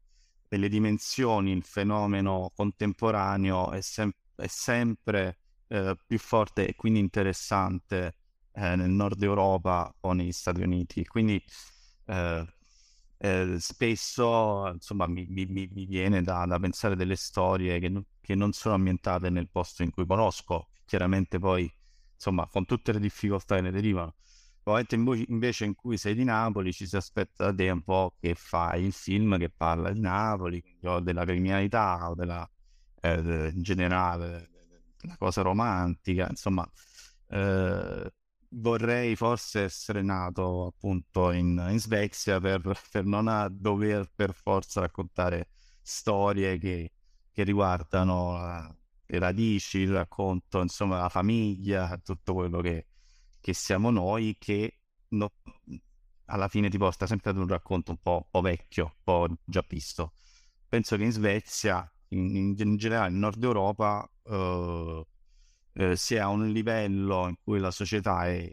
delle 0.48 0.68
dimensioni 0.68 1.52
il 1.52 1.62
fenomeno 1.62 2.52
contemporaneo 2.54 3.70
è, 3.70 3.80
sem- 3.80 4.12
è 4.34 4.46
sempre 4.46 5.38
eh, 5.68 5.96
più 6.06 6.18
forte 6.18 6.66
e 6.66 6.74
quindi 6.74 6.98
interessante 7.00 8.16
eh, 8.52 8.76
nel 8.76 8.90
nord 8.90 9.22
Europa 9.22 9.94
o 10.00 10.12
negli 10.12 10.32
Stati 10.32 10.62
Uniti. 10.62 11.04
Quindi 11.06 11.42
eh, 12.06 12.46
eh 13.18 13.56
spesso 13.58 14.70
insomma, 14.72 15.06
mi, 15.06 15.26
mi, 15.28 15.46
mi 15.46 15.86
viene 15.86 16.22
da, 16.22 16.46
da, 16.46 16.58
pensare 16.58 16.96
delle 16.96 17.16
storie 17.16 17.78
che, 17.78 17.92
che, 18.20 18.34
non 18.34 18.52
sono 18.52 18.74
ambientate 18.74 19.30
nel 19.30 19.48
posto 19.50 19.82
in 19.82 19.90
cui 19.90 20.06
conosco, 20.06 20.68
chiaramente 20.84 21.38
poi 21.38 21.70
insomma 22.14 22.46
con 22.48 22.64
tutte 22.64 22.92
le 22.92 23.00
difficoltà 23.00 23.56
che 23.56 23.62
ne 23.62 23.70
derivano 23.70 24.14
Probabilmente 24.68 25.30
invece 25.30 25.64
in 25.64 25.74
cui 25.74 25.96
sei 25.96 26.14
di 26.14 26.24
Napoli 26.24 26.74
ci 26.74 26.86
si 26.86 26.94
aspetta 26.94 27.46
da 27.46 27.54
te 27.54 27.70
un 27.70 27.82
po' 27.82 28.14
che 28.20 28.34
fai 28.34 28.84
il 28.84 28.92
film 28.92 29.38
che 29.38 29.48
parla 29.48 29.90
di 29.90 30.00
Napoli, 30.00 30.62
o 30.82 31.00
della 31.00 31.24
criminalità 31.24 32.10
o 32.10 32.14
della, 32.14 32.46
eh, 33.00 33.50
in 33.54 33.62
generale, 33.62 34.50
la 35.00 35.16
cosa 35.16 35.40
romantica, 35.40 36.26
insomma, 36.28 36.70
eh, 37.28 38.12
vorrei 38.50 39.16
forse 39.16 39.62
essere 39.62 40.02
nato 40.02 40.66
appunto 40.66 41.30
in, 41.30 41.66
in 41.70 41.78
Svezia 41.80 42.38
per, 42.38 42.60
per 42.90 43.06
non 43.06 43.48
dover 43.50 44.10
per 44.14 44.34
forza 44.34 44.80
raccontare 44.80 45.48
storie 45.80 46.58
che, 46.58 46.92
che 47.32 47.42
riguardano 47.42 48.32
la, 48.32 48.76
le 49.06 49.18
radici, 49.18 49.78
il 49.78 49.92
racconto, 49.94 50.60
insomma, 50.60 50.98
la 50.98 51.08
famiglia, 51.08 51.98
tutto 52.04 52.34
quello 52.34 52.60
che, 52.60 52.84
che 53.40 53.54
siamo 53.54 53.90
noi, 53.90 54.36
che 54.38 54.80
no, 55.08 55.32
alla 56.26 56.48
fine 56.48 56.68
ti 56.68 56.78
porta 56.78 57.06
sempre 57.06 57.30
ad 57.30 57.38
un 57.38 57.46
racconto 57.46 57.90
un 57.92 57.98
po', 57.98 58.16
un 58.16 58.30
po', 58.30 58.40
vecchio, 58.40 58.84
un 58.84 59.02
po' 59.02 59.28
già 59.44 59.64
visto. 59.68 60.12
Penso 60.68 60.96
che 60.96 61.04
in 61.04 61.12
Svezia, 61.12 61.90
in, 62.08 62.36
in, 62.36 62.54
in 62.58 62.76
generale 62.76 63.10
in 63.10 63.18
Nord 63.18 63.42
Europa, 63.42 64.08
eh, 64.24 65.06
eh, 65.74 65.96
sia 65.96 66.24
a 66.24 66.28
un 66.28 66.48
livello 66.50 67.28
in 67.28 67.36
cui 67.42 67.58
la 67.58 67.70
società 67.70 68.26
è, 68.26 68.50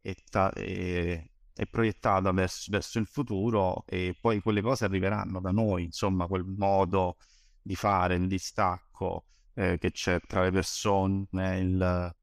è, 0.00 0.14
ta- 0.30 0.50
è, 0.52 1.30
è 1.52 1.66
proiettata 1.66 2.32
verso, 2.32 2.70
verso, 2.70 2.98
il 2.98 3.06
futuro 3.06 3.84
e 3.86 4.16
poi 4.20 4.40
quelle 4.40 4.60
cose 4.62 4.84
arriveranno 4.84 5.40
da 5.40 5.50
noi, 5.50 5.84
insomma, 5.84 6.26
quel 6.26 6.44
modo 6.44 7.16
di 7.62 7.76
fare, 7.76 8.16
il 8.16 8.26
distacco 8.26 9.26
eh, 9.54 9.78
che 9.78 9.92
c'è 9.92 10.20
tra 10.26 10.42
le 10.42 10.50
persone, 10.50 11.26
il, 11.58 12.14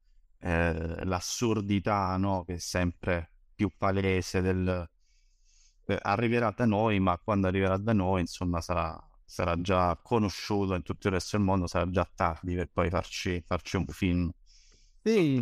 eh, 0.42 1.06
l'assurdità 1.06 2.16
no? 2.18 2.44
che 2.44 2.56
è 2.56 2.58
sempre 2.60 3.32
più 3.56 3.72
palese 3.78 4.42
del... 4.42 4.89
Eh, 5.86 6.00
arriverà 6.02 6.52
da 6.56 6.66
noi, 6.66 7.00
ma 7.00 7.18
quando 7.18 7.48
arriverà 7.48 7.78
da 7.78 7.94
noi, 7.94 8.22
insomma, 8.22 8.62
sarà, 8.62 8.98
sarà 9.24 9.60
già 9.62 10.00
conosciuto 10.02 10.76
in 10.76 10.84
tutto 10.84 11.08
il 11.08 11.14
resto 11.14 11.38
del 11.38 11.46
mondo, 11.46 11.68
sarà 11.68 11.89
già 11.89 12.10
tardi 12.14 12.56
per 12.56 12.70
poi 12.72 12.89
farci, 12.89 13.42
farci 13.46 13.76
un 13.78 13.86
film. 13.88 14.32
Sì, 15.04 15.39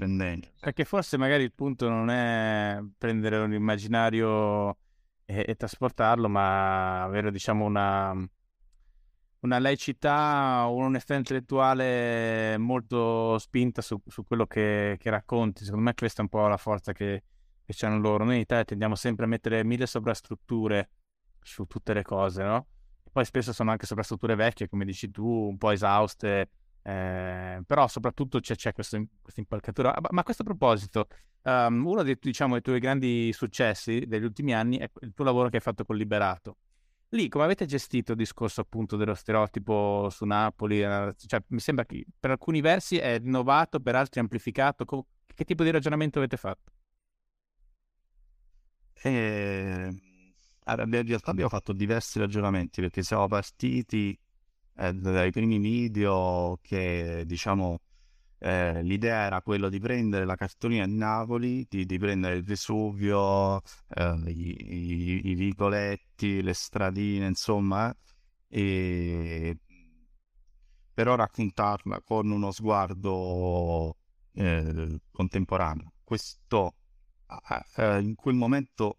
perché 0.59 0.85
forse 0.85 1.17
magari 1.17 1.43
il 1.43 1.53
punto 1.53 1.89
non 1.89 2.09
è 2.09 2.79
prendere 2.97 3.37
un 3.39 3.53
immaginario 3.53 4.77
e, 5.25 5.45
e 5.47 5.55
trasportarlo, 5.55 6.29
ma 6.29 7.03
avere 7.03 7.29
diciamo 7.29 7.65
una, 7.65 8.15
una 9.41 9.59
laicità 9.59 10.65
un'onestà 10.69 11.15
intellettuale 11.15 12.57
molto 12.57 13.37
spinta 13.39 13.81
su, 13.81 14.01
su 14.05 14.23
quello 14.23 14.45
che, 14.45 14.97
che, 14.99 15.09
racconti. 15.09 15.63
Secondo 15.63 15.85
me 15.85 15.93
questa 15.93 16.19
è 16.21 16.23
un 16.23 16.29
po' 16.29 16.47
la 16.47 16.57
forza 16.57 16.91
che, 16.93 17.23
che 17.65 17.85
hanno 17.85 17.99
loro. 17.99 18.25
Noi 18.25 18.35
in 18.35 18.41
Italia 18.41 18.65
tendiamo 18.65 18.95
sempre 18.95 19.25
a 19.25 19.27
mettere 19.27 19.63
mille 19.63 19.85
sovrastrutture 19.85 20.89
su 21.41 21.65
tutte 21.65 21.93
le 21.93 22.03
cose, 22.03 22.43
no? 22.43 22.67
poi 23.11 23.25
spesso 23.25 23.53
sono 23.53 23.71
anche 23.71 23.85
sovrastrutture 23.85 24.35
vecchie, 24.35 24.69
come 24.69 24.85
dici 24.85 25.09
tu, 25.11 25.25
un 25.25 25.57
po' 25.57 25.71
esauste, 25.71 26.49
eh, 26.81 27.61
però 27.65 27.87
soprattutto 27.87 28.39
c'è, 28.39 28.55
c'è 28.55 28.73
questa, 28.73 29.01
questa 29.21 29.39
impalcatura. 29.39 29.95
Ma, 30.09 30.21
a 30.21 30.23
questo 30.23 30.43
proposito, 30.43 31.07
um, 31.43 31.85
uno 31.85 32.03
dei, 32.03 32.17
diciamo, 32.19 32.53
dei 32.53 32.61
tuoi 32.61 32.79
grandi 32.79 33.33
successi 33.33 34.05
degli 34.07 34.23
ultimi 34.23 34.53
anni 34.53 34.77
è 34.77 34.89
il 35.01 35.13
tuo 35.13 35.25
lavoro 35.25 35.49
che 35.49 35.57
hai 35.57 35.61
fatto 35.61 35.83
con 35.83 35.95
Liberato. 35.95 36.57
Lì 37.13 37.27
come 37.27 37.43
avete 37.43 37.65
gestito 37.65 38.11
il 38.11 38.17
discorso 38.17 38.61
appunto 38.61 38.95
dello 38.95 39.15
stereotipo 39.15 40.09
su 40.11 40.25
Napoli? 40.25 40.83
Eh, 40.83 41.13
cioè, 41.25 41.41
mi 41.47 41.59
sembra 41.59 41.83
che 41.85 42.05
per 42.19 42.29
alcuni 42.29 42.61
versi 42.61 42.97
è 42.97 43.19
innovato, 43.19 43.79
per 43.79 43.95
altri 43.95 44.19
amplificato. 44.19 44.85
Che 45.25 45.43
tipo 45.43 45.63
di 45.63 45.71
ragionamento 45.71 46.19
avete 46.19 46.37
fatto? 46.37 46.71
Eh, 49.01 49.87
in 49.89 51.05
realtà 51.07 51.31
abbiamo 51.31 51.49
fatto 51.49 51.73
diversi 51.73 52.19
ragionamenti 52.19 52.81
perché 52.81 53.01
siamo 53.01 53.27
partiti 53.27 54.17
eh, 54.75 54.93
dai 54.93 55.31
primi 55.31 55.57
video 55.57 56.59
che 56.61 57.23
diciamo 57.25 57.79
eh, 58.39 58.81
l'idea 58.83 59.25
era 59.25 59.41
quella 59.41 59.69
di 59.69 59.79
prendere 59.79 60.25
la 60.25 60.35
cartolina 60.35 60.85
di 60.85 60.95
Napoli, 60.95 61.65
di, 61.69 61.85
di 61.85 61.97
prendere 61.97 62.35
il 62.35 62.43
Vesuvio, 62.43 63.61
eh, 63.89 64.21
i, 64.27 64.55
i, 64.59 65.29
i, 65.29 65.33
vicoletti, 65.35 66.41
le 66.41 66.53
stradine, 66.53 67.27
insomma, 67.27 67.93
e 68.47 69.57
però 70.93 71.15
raccontarla 71.15 72.01
con 72.01 72.29
uno 72.29 72.51
sguardo 72.51 73.95
eh, 74.33 74.99
contemporaneo. 75.11 75.93
Questo 76.03 76.75
in 77.77 78.15
quel 78.15 78.35
momento 78.35 78.97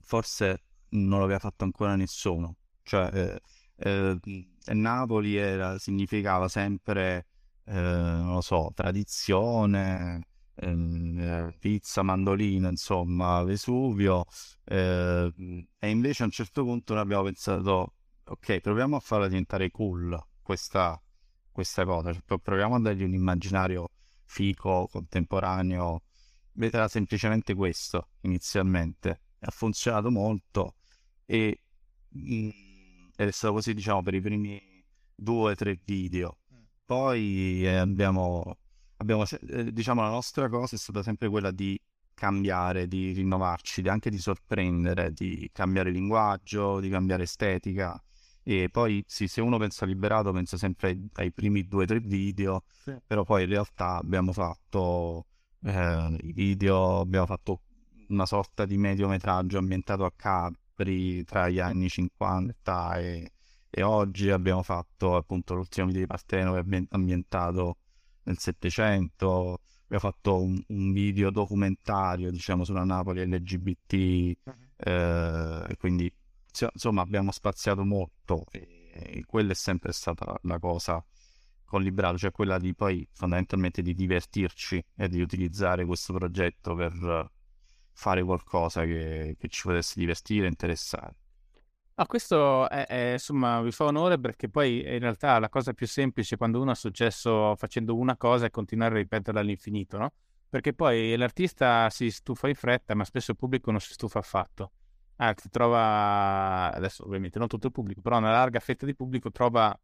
forse 0.00 0.62
non 0.90 1.20
l'aveva 1.20 1.38
fatto 1.38 1.64
ancora 1.64 1.94
nessuno. 1.94 2.56
Cioè, 2.82 3.40
eh, 3.76 4.18
eh, 4.24 4.74
Napoli 4.74 5.36
era, 5.36 5.78
significava 5.78 6.48
sempre 6.48 7.27
eh, 7.68 7.80
non 7.80 8.34
lo 8.34 8.40
so, 8.40 8.70
tradizione, 8.74 10.26
eh, 10.54 11.54
pizza, 11.58 12.02
mandolino, 12.02 12.68
insomma, 12.68 13.42
Vesuvio. 13.44 14.24
Eh, 14.64 15.32
e 15.78 15.88
invece 15.90 16.22
a 16.22 16.26
un 16.26 16.32
certo 16.32 16.64
punto 16.64 16.94
noi 16.94 17.02
abbiamo 17.02 17.24
pensato, 17.24 17.94
ok, 18.24 18.60
proviamo 18.60 18.96
a 18.96 19.00
farla 19.00 19.28
diventare 19.28 19.70
cool 19.70 20.18
questa, 20.42 21.00
questa 21.52 21.84
cosa, 21.84 22.12
cioè, 22.12 22.38
proviamo 22.40 22.76
a 22.76 22.80
dargli 22.80 23.02
un 23.02 23.14
immaginario 23.14 23.90
fico, 24.24 24.88
contemporaneo. 24.90 26.02
Era 26.58 26.88
semplicemente 26.88 27.54
questo 27.54 28.08
inizialmente. 28.22 29.20
Ha 29.40 29.50
funzionato 29.50 30.10
molto 30.10 30.76
e, 31.24 31.62
mm, 32.16 32.48
ed 33.16 33.28
è 33.28 33.30
stato 33.30 33.54
così, 33.54 33.74
diciamo, 33.74 34.02
per 34.02 34.14
i 34.14 34.20
primi 34.20 34.60
due 35.14 35.52
o 35.52 35.54
tre 35.54 35.78
video 35.84 36.38
poi 36.88 37.66
eh, 37.66 37.76
abbiamo, 37.76 38.56
abbiamo 38.96 39.24
eh, 39.50 39.70
diciamo, 39.74 40.00
la 40.00 40.08
nostra 40.08 40.48
cosa 40.48 40.74
è 40.74 40.78
stata 40.78 41.02
sempre 41.02 41.28
quella 41.28 41.50
di 41.50 41.78
cambiare, 42.14 42.88
di 42.88 43.12
rinnovarci, 43.12 43.86
anche 43.88 44.08
di 44.08 44.16
sorprendere, 44.16 45.12
di 45.12 45.50
cambiare 45.52 45.90
linguaggio, 45.90 46.80
di 46.80 46.88
cambiare 46.88 47.24
estetica. 47.24 48.02
E 48.42 48.70
poi 48.70 49.04
sì, 49.06 49.28
se 49.28 49.42
uno 49.42 49.58
pensa 49.58 49.84
liberato 49.84 50.32
pensa 50.32 50.56
sempre 50.56 50.88
ai, 50.88 51.08
ai 51.16 51.30
primi 51.30 51.68
due 51.68 51.82
o 51.82 51.86
tre 51.86 52.00
video, 52.00 52.62
sì. 52.82 52.96
però 53.06 53.22
poi 53.22 53.42
in 53.42 53.50
realtà 53.50 53.96
abbiamo 53.96 54.32
fatto 54.32 55.26
eh, 55.64 56.16
i 56.22 56.32
video, 56.32 57.00
abbiamo 57.00 57.26
fatto 57.26 57.60
una 58.08 58.24
sorta 58.24 58.64
di 58.64 58.78
mediometraggio 58.78 59.58
ambientato 59.58 60.06
a 60.06 60.12
Capri 60.16 61.22
tra 61.24 61.50
gli 61.50 61.58
anni 61.58 61.90
50 61.90 62.98
e 62.98 63.32
e 63.70 63.82
oggi 63.82 64.30
abbiamo 64.30 64.62
fatto 64.62 65.16
appunto 65.16 65.54
l'ultimo 65.54 65.86
video 65.86 66.02
di 66.02 66.06
Parteno 66.06 66.54
che 66.54 66.60
è 66.60 66.82
ambientato 66.90 67.78
nel 68.24 68.38
Settecento, 68.38 69.60
abbiamo 69.84 70.10
fatto 70.10 70.42
un, 70.42 70.62
un, 70.68 70.92
video 70.92 71.30
documentario 71.30 72.30
diciamo 72.30 72.64
sulla 72.64 72.84
Napoli 72.84 73.26
LGBT 73.26 74.36
uh-huh. 74.44 74.54
eh, 74.76 75.76
quindi 75.78 76.12
insomma 76.72 77.02
abbiamo 77.02 77.30
spaziato 77.30 77.84
molto 77.84 78.44
e, 78.50 78.90
e 78.92 79.24
quella 79.24 79.52
è 79.52 79.54
sempre 79.54 79.92
stata 79.92 80.38
la 80.42 80.58
cosa 80.58 81.02
con 81.64 81.82
Librato, 81.82 82.16
cioè 82.16 82.30
quella 82.32 82.58
di 82.58 82.74
poi 82.74 83.06
fondamentalmente 83.12 83.82
di 83.82 83.94
divertirci 83.94 84.82
e 84.96 85.08
di 85.08 85.20
utilizzare 85.20 85.84
questo 85.84 86.14
progetto 86.14 86.74
per 86.74 87.30
fare 87.92 88.22
qualcosa 88.22 88.84
che, 88.84 89.36
che 89.38 89.48
ci 89.48 89.62
potesse 89.64 89.94
divertire 89.98 90.46
e 90.46 90.48
interessare. 90.48 91.16
Ah, 92.00 92.06
questo 92.06 92.68
è, 92.68 92.86
è, 92.86 93.12
insomma, 93.14 93.60
vi 93.60 93.72
fa 93.72 93.86
onore 93.86 94.20
perché 94.20 94.48
poi 94.48 94.78
in 94.82 95.00
realtà 95.00 95.40
la 95.40 95.48
cosa 95.48 95.72
più 95.72 95.84
semplice 95.88 96.36
quando 96.36 96.60
uno 96.60 96.70
ha 96.70 96.76
successo 96.76 97.56
facendo 97.56 97.96
una 97.96 98.16
cosa 98.16 98.46
è 98.46 98.50
continuare 98.50 98.94
a 98.94 98.98
ripeterla 98.98 99.40
all'infinito, 99.40 99.98
no? 99.98 100.12
Perché 100.48 100.74
poi 100.74 101.16
l'artista 101.16 101.90
si 101.90 102.08
stufa 102.12 102.46
in 102.46 102.54
fretta, 102.54 102.94
ma 102.94 103.02
spesso 103.02 103.32
il 103.32 103.36
pubblico 103.36 103.72
non 103.72 103.80
si 103.80 103.92
stufa 103.94 104.20
affatto. 104.20 104.70
Anzi, 105.16 105.48
trova, 105.48 106.72
adesso 106.72 107.04
ovviamente 107.04 107.40
non 107.40 107.48
tutto 107.48 107.66
il 107.66 107.72
pubblico, 107.72 108.00
però 108.00 108.18
una 108.18 108.30
larga 108.30 108.60
fetta 108.60 108.86
di 108.86 108.94
pubblico 108.94 109.32
trova 109.32 109.76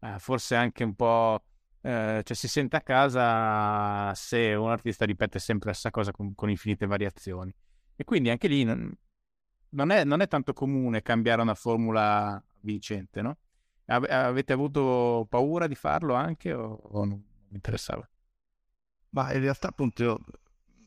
eh, 0.00 0.18
forse 0.18 0.56
anche 0.56 0.84
un 0.84 0.94
po', 0.94 1.44
eh, 1.80 2.20
cioè 2.24 2.36
si 2.36 2.46
sente 2.46 2.76
a 2.76 2.82
casa 2.82 4.12
se 4.14 4.52
un 4.52 4.70
artista 4.70 5.06
ripete 5.06 5.38
sempre 5.38 5.68
la 5.68 5.74
stessa 5.74 5.90
cosa 5.90 6.10
con, 6.12 6.34
con 6.34 6.50
infinite 6.50 6.84
variazioni. 6.84 7.54
E 7.96 8.04
quindi 8.04 8.28
anche 8.28 8.48
lì 8.48 8.64
non 8.64 8.94
è, 9.90 10.04
non 10.04 10.20
è 10.20 10.28
tanto 10.28 10.52
comune 10.52 11.02
cambiare 11.02 11.42
una 11.42 11.54
formula 11.54 12.42
vincente, 12.60 13.22
no? 13.22 13.36
Ave- 13.86 14.08
avete 14.08 14.52
avuto 14.52 15.26
paura 15.28 15.66
di 15.66 15.74
farlo 15.74 16.14
anche 16.14 16.52
o, 16.52 16.80
o 16.82 17.04
non 17.04 17.22
vi 17.48 17.54
interessava? 17.54 18.08
Ma 19.10 19.32
in 19.32 19.40
realtà 19.40 19.68
appunto 19.68 20.02
io 20.02 20.20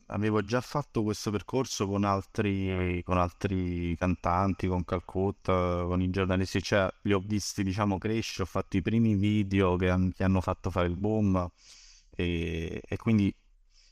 avevo 0.06 0.42
già 0.42 0.60
fatto 0.60 1.02
questo 1.02 1.30
percorso 1.30 1.86
con 1.86 2.04
altri, 2.04 3.02
con 3.04 3.18
altri 3.18 3.94
cantanti, 3.96 4.66
con 4.66 4.84
Calcutta, 4.84 5.84
con 5.84 6.00
i 6.00 6.10
giornalisti, 6.10 6.62
cioè 6.62 6.88
li 7.02 7.12
ho 7.12 7.20
visti 7.20 7.62
diciamo 7.62 7.98
crescere, 7.98 8.44
ho 8.44 8.46
fatto 8.46 8.76
i 8.76 8.82
primi 8.82 9.14
video 9.14 9.76
che, 9.76 10.12
che 10.14 10.24
hanno 10.24 10.40
fatto 10.40 10.70
fare 10.70 10.88
il 10.88 10.96
boom 10.96 11.50
e, 12.10 12.82
e 12.86 12.96
quindi 12.96 13.34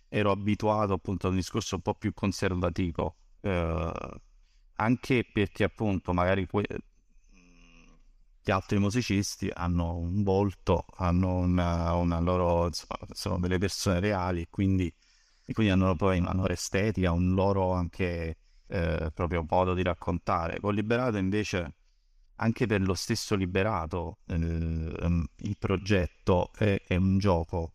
ero 0.09 0.31
abituato 0.31 0.95
appunto 0.95 1.27
a 1.27 1.31
un 1.31 1.37
discorso 1.37 1.77
un 1.77 1.83
po' 1.83 1.95
più 1.95 2.13
conservativo, 2.15 3.17
eh, 3.41 3.93
anche 4.77 5.25
perché 5.33 5.65
appunto 5.65 6.13
magari 6.13 6.47
que- 6.47 6.67
gli 8.43 8.51
altri 8.53 8.79
musicisti 8.79 9.51
hanno 9.53 9.97
un 9.97 10.23
volto, 10.23 10.87
hanno 10.99 11.35
una, 11.39 11.95
una 11.95 12.21
loro, 12.21 12.67
insomma, 12.67 12.99
sono 13.13 13.39
delle 13.41 13.59
persone 13.59 13.99
reali, 14.01 14.47
quindi, 14.49 14.93
e 15.45 15.53
quindi 15.53 15.73
hanno 15.73 15.97
poi 15.97 16.19
una 16.21 16.33
loro 16.33 16.53
estetica, 16.53 17.11
un 17.13 17.35
loro 17.35 17.73
anche 17.73 18.37
eh, 18.69 19.11
proprio 19.13 19.45
modo 19.49 19.75
di 19.75 19.83
raccontare. 19.83 20.61
Con 20.61 20.75
Liberato 20.75 21.17
invece, 21.17 21.75
anche 22.37 22.67
per 22.67 22.83
lo 22.83 22.95
stesso 22.95 23.35
Liberato, 23.35 24.19
eh, 24.27 24.35
il 24.37 25.57
progetto 25.59 26.51
è, 26.57 26.81
è 26.87 26.95
un 26.97 27.19
gioco, 27.19 27.73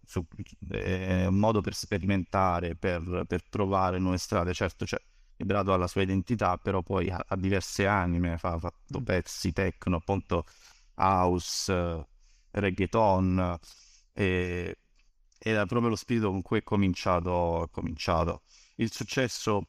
è 0.70 1.26
un 1.26 1.36
modo 1.36 1.62
per 1.62 1.74
sperimentare, 1.74 2.76
per, 2.76 3.26
per 3.28 3.44
trovare 3.50 4.00
nuove 4.00 4.18
strade. 4.18 4.54
Certo, 4.54 4.86
cioè, 4.86 5.00
Liberato 5.42 5.74
ha 5.74 5.78
la 5.78 5.88
sua 5.88 6.02
identità, 6.02 6.58
però 6.58 6.82
poi 6.82 7.10
ha, 7.10 7.24
ha 7.28 7.36
diverse 7.36 7.88
anime, 7.88 8.38
fa, 8.38 8.58
fatto 8.60 9.00
mm. 9.00 9.04
pezzi 9.04 9.52
techno, 9.52 9.98
appunto 9.98 10.46
house, 10.96 12.08
reggaeton, 12.52 13.58
e, 14.14 14.78
era 15.40 15.66
proprio 15.66 15.90
lo 15.90 15.96
spirito 15.96 16.30
con 16.30 16.42
cui 16.42 16.60
è 16.60 16.64
cominciato, 16.64 17.64
è 17.66 17.70
cominciato. 17.72 18.44
Il 18.76 18.92
successo 18.92 19.68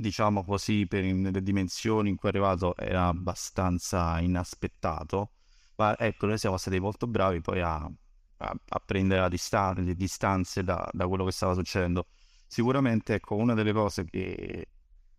diciamo 0.00 0.44
così, 0.44 0.86
per 0.86 1.04
le 1.04 1.42
dimensioni 1.42 2.08
in 2.10 2.16
cui 2.16 2.30
è 2.30 2.32
arrivato 2.32 2.74
era 2.76 3.06
abbastanza 3.08 4.18
inaspettato. 4.20 5.32
Ma 5.76 5.96
ecco, 5.98 6.26
noi 6.26 6.38
siamo 6.38 6.56
stati 6.56 6.78
molto 6.80 7.06
bravi 7.06 7.40
poi 7.40 7.60
a, 7.60 7.74
a, 7.76 8.54
a 8.68 8.82
prendere 8.84 9.28
distan- 9.28 9.84
le 9.84 9.94
distanze 9.94 10.62
da, 10.62 10.88
da, 10.92 11.06
quello 11.06 11.24
che 11.24 11.32
stava 11.32 11.54
succedendo. 11.54 12.06
Sicuramente, 12.46 13.14
ecco, 13.14 13.36
una 13.36 13.54
delle 13.54 13.72
cose 13.72 14.04
che, 14.04 14.68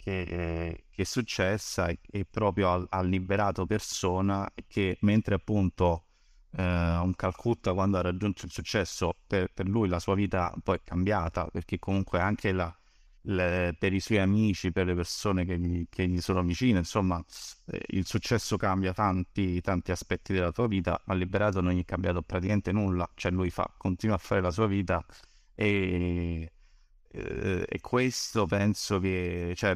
che, 0.04 0.86
che 0.90 1.02
è 1.02 1.06
successa 1.06 1.88
è 1.88 2.26
proprio 2.30 2.88
ha, 2.90 3.02
liberato 3.02 3.66
persona 3.66 4.50
che 4.68 4.98
mentre 5.02 5.36
appunto 5.36 6.06
eh, 6.58 6.64
un 6.64 7.14
Calcutta 7.16 7.74
quando 7.74 7.98
ha 7.98 8.02
raggiunto 8.02 8.46
il 8.46 8.52
successo 8.52 9.16
per, 9.28 9.52
per 9.54 9.68
lui 9.68 9.88
la 9.88 10.00
sua 10.00 10.16
vita 10.16 10.54
poi 10.64 10.78
è 10.78 10.82
cambiata 10.84 11.46
perché 11.46 11.78
comunque 11.80 12.20
anche 12.20 12.52
la, 12.52 12.76
le, 13.24 13.76
per 13.78 13.94
i 13.94 14.00
suoi 14.00 14.20
amici, 14.20 14.72
per 14.72 14.86
le 14.88 14.96
persone 14.96 15.46
che 15.46 15.60
gli, 15.60 15.86
che 15.90 16.08
gli 16.08 16.20
sono 16.22 16.42
vicine, 16.44 16.80
insomma, 16.80 17.24
eh, 17.66 17.80
il 17.90 18.06
successo 18.06 18.58
cambia 18.58 18.94
tanti, 18.94 19.62
tanti 19.62 19.92
aspetti 19.92 20.34
della 20.34 20.52
tua 20.52 20.68
vita, 20.68 21.00
ma 21.06 21.14
Liberato 21.14 21.62
non 21.62 21.74
gli 21.74 21.82
è 21.82 21.86
cambiato 21.86 22.22
praticamente 22.22 22.72
nulla, 22.72 23.10
cioè 23.16 23.32
lui 23.32 23.50
fa, 23.50 23.72
continua 23.78 24.16
a 24.16 24.20
fare 24.20 24.42
la 24.42 24.52
sua 24.52 24.68
vita 24.68 25.06
e, 25.56 26.52
eh, 27.12 27.66
e 27.68 27.80
questo 27.82 28.46
penso 28.46 29.00
che 29.00 29.54
cioè, 29.56 29.76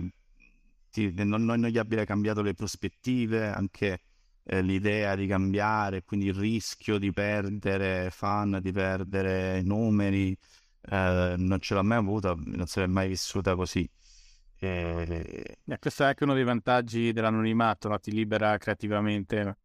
ti, 0.89 1.13
non, 1.23 1.43
non, 1.43 1.65
gli 1.65 1.77
abbia 1.77 2.05
cambiato 2.05 2.41
le 2.41 2.53
prospettive, 2.53 3.47
anche 3.47 4.01
eh, 4.43 4.61
l'idea 4.61 5.15
di 5.15 5.27
cambiare, 5.27 6.03
quindi 6.03 6.27
il 6.27 6.35
rischio 6.35 6.97
di 6.97 7.11
perdere 7.11 8.09
fan, 8.11 8.59
di 8.61 8.71
perdere 8.71 9.61
numeri 9.61 10.37
eh, 10.89 11.35
non 11.37 11.59
ce 11.59 11.73
l'ho 11.73 11.83
mai 11.83 11.97
avuta, 11.97 12.35
non 12.35 12.67
se 12.67 12.81
l'è 12.81 12.87
mai 12.87 13.07
vissuta 13.07 13.55
così. 13.55 13.89
E... 14.57 15.57
Eh, 15.65 15.79
questo 15.79 16.03
è 16.03 16.07
anche 16.07 16.23
uno 16.23 16.33
dei 16.33 16.43
vantaggi 16.43 17.11
dell'anonimato, 17.11 17.89
no? 17.89 17.99
ti 17.99 18.11
libera 18.11 18.57
creativamente, 18.57 19.57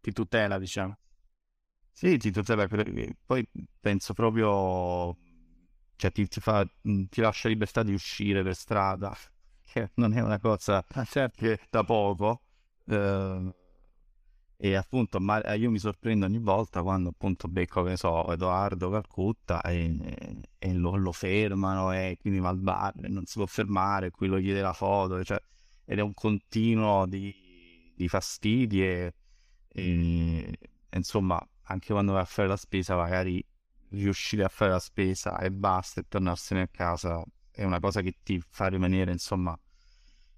ti 0.00 0.12
tutela, 0.12 0.58
diciamo. 0.58 0.96
Sì, 1.92 2.16
ti 2.16 2.30
tutela, 2.32 2.66
poi 3.24 3.48
penso 3.78 4.14
proprio, 4.14 5.16
cioè 5.96 6.12
ti, 6.12 6.26
ti, 6.28 6.40
fa, 6.40 6.66
ti 6.82 7.20
lascia 7.20 7.48
libertà 7.48 7.82
di 7.82 7.92
uscire 7.92 8.42
per 8.42 8.54
strada, 8.54 9.16
che 9.64 9.90
non 9.94 10.12
è 10.12 10.20
una 10.20 10.38
cosa 10.38 10.84
ah, 10.88 11.04
certo. 11.04 11.56
da 11.70 11.84
poco. 11.84 12.42
Eh, 12.86 13.54
e 14.56 14.76
appunto 14.76 15.20
ma 15.20 15.42
eh, 15.42 15.58
io 15.58 15.70
mi 15.70 15.78
sorprendo 15.78 16.26
ogni 16.26 16.38
volta 16.38 16.82
quando 16.82 17.10
appunto 17.10 17.48
becco, 17.48 17.82
che 17.82 17.96
so, 17.96 18.30
Edoardo 18.32 18.88
Calcutta 18.90 19.60
e, 19.62 20.42
e 20.58 20.72
lo, 20.72 20.96
lo, 20.96 21.12
fermano 21.12 21.92
e 21.92 22.16
quindi 22.20 22.38
va 22.38 22.48
al 22.50 22.58
bar 22.58 22.94
e 23.02 23.08
non 23.08 23.26
si 23.26 23.34
può 23.34 23.46
fermare, 23.46 24.10
qui 24.10 24.28
lo 24.28 24.38
chiede 24.38 24.62
la 24.62 24.72
foto, 24.72 25.22
cioè, 25.24 25.38
ed 25.84 25.98
è 25.98 26.02
un 26.02 26.14
continuo 26.14 27.04
di, 27.06 27.92
di 27.94 28.08
fastidi 28.08 28.82
e, 28.82 29.14
e, 29.68 30.58
insomma 30.92 31.46
anche 31.64 31.92
quando 31.92 32.12
vai 32.12 32.22
a 32.22 32.24
fare 32.24 32.48
la 32.48 32.56
spesa 32.56 32.96
magari 32.96 33.44
riuscire 33.94 34.44
a 34.44 34.48
fare 34.48 34.72
la 34.72 34.78
spesa 34.78 35.38
e 35.38 35.50
basta 35.50 36.00
e 36.00 36.04
tornarsene 36.08 36.62
a 36.62 36.68
casa 36.68 37.22
è 37.50 37.64
una 37.64 37.80
cosa 37.80 38.00
che 38.00 38.16
ti 38.22 38.42
fa 38.48 38.66
rimanere 38.66 39.12
insomma 39.12 39.58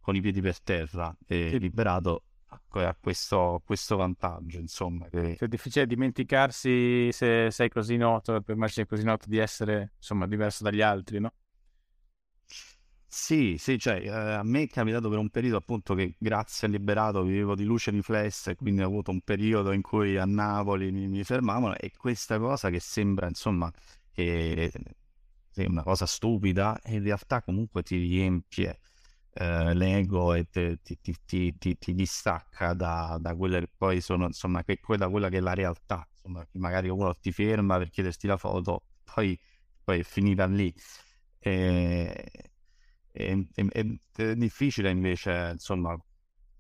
con 0.01 0.15
i 0.15 0.21
piedi 0.21 0.41
per 0.41 0.61
terra 0.61 1.17
e 1.27 1.59
liberato 1.59 2.23
ha 2.49 2.97
questo, 2.99 3.63
questo 3.65 3.97
vantaggio, 3.97 4.59
insomma. 4.59 5.09
Che... 5.09 5.37
È 5.37 5.47
difficile 5.49 5.87
dimenticarsi 5.87 7.11
se 7.13 7.51
sei 7.51 7.69
così 7.69 7.97
noto, 7.97 8.41
per 8.41 8.57
me 8.57 8.69
sei 8.69 8.87
così 8.87 9.05
noto 9.05 9.29
di 9.29 9.39
essere, 9.39 9.93
insomma, 9.97 10.27
diverso 10.27 10.63
dagli 10.63 10.81
altri, 10.81 11.21
no? 11.21 11.33
Sì, 13.09 13.57
sì, 13.59 13.79
cioè, 13.79 14.01
eh, 14.03 14.09
a 14.11 14.43
me 14.43 14.63
è 14.63 14.67
capitato 14.67 15.09
per 15.09 15.19
un 15.19 15.31
periodo 15.31 15.57
appunto 15.57 15.95
che 15.95 16.17
grazie 16.19 16.67
al 16.67 16.73
liberato 16.75 17.23
vivevo 17.23 17.55
di 17.55 17.65
luce 17.65 17.91
riflessa 17.91 18.51
e 18.51 18.57
quindi 18.57 18.83
ho 18.83 18.87
avuto 18.87 19.11
un 19.11 19.21
periodo 19.23 19.73
in 19.73 19.81
cui 19.81 20.17
a 20.19 20.25
Napoli 20.27 20.91
mi, 20.93 21.07
mi 21.09 21.23
fermavano 21.25 21.77
e 21.77 21.93
questa 21.97 22.39
cosa 22.39 22.69
che 22.69 22.81
sembra, 22.81 23.27
insomma, 23.29 23.71
che 24.13 24.71
è 25.55 25.65
una 25.67 25.83
cosa 25.83 26.05
stupida, 26.07 26.79
in 26.87 27.03
realtà 27.03 27.43
comunque 27.43 27.83
ti 27.83 27.97
riempie 27.97 28.81
eh, 29.33 29.73
l'ego 29.75 30.35
e 30.35 30.49
te, 30.51 30.79
ti, 30.83 30.99
ti, 31.01 31.17
ti, 31.59 31.79
ti, 31.79 31.95
distacca 31.95 32.75
da, 32.75 33.17
da, 33.21 33.35
quelle 33.37 33.61
che 33.61 33.71
poi 33.77 34.01
sono, 34.01 34.27
insomma, 34.27 34.63
che, 34.65 34.79
da 34.97 35.09
quella 35.09 35.29
che 35.29 35.39
è 35.39 35.41
la 35.41 35.55
realtà. 35.55 36.07
Insomma, 36.17 36.47
magari 36.53 36.89
uno 36.89 37.15
ti 37.15 37.33
ferma 37.33 37.79
per 37.79 37.91
chiederti 37.91 38.27
la 38.27 38.37
foto, 38.37 38.85
poi, 39.05 39.39
poi 39.85 40.01
è 40.01 40.03
finita 40.03 40.47
lì. 40.47 40.75
E, 41.39 42.31
è, 43.17 43.37
è, 43.55 43.85
è 44.17 44.35
difficile 44.35 44.91
invece, 44.91 45.51
insomma, 45.53 45.97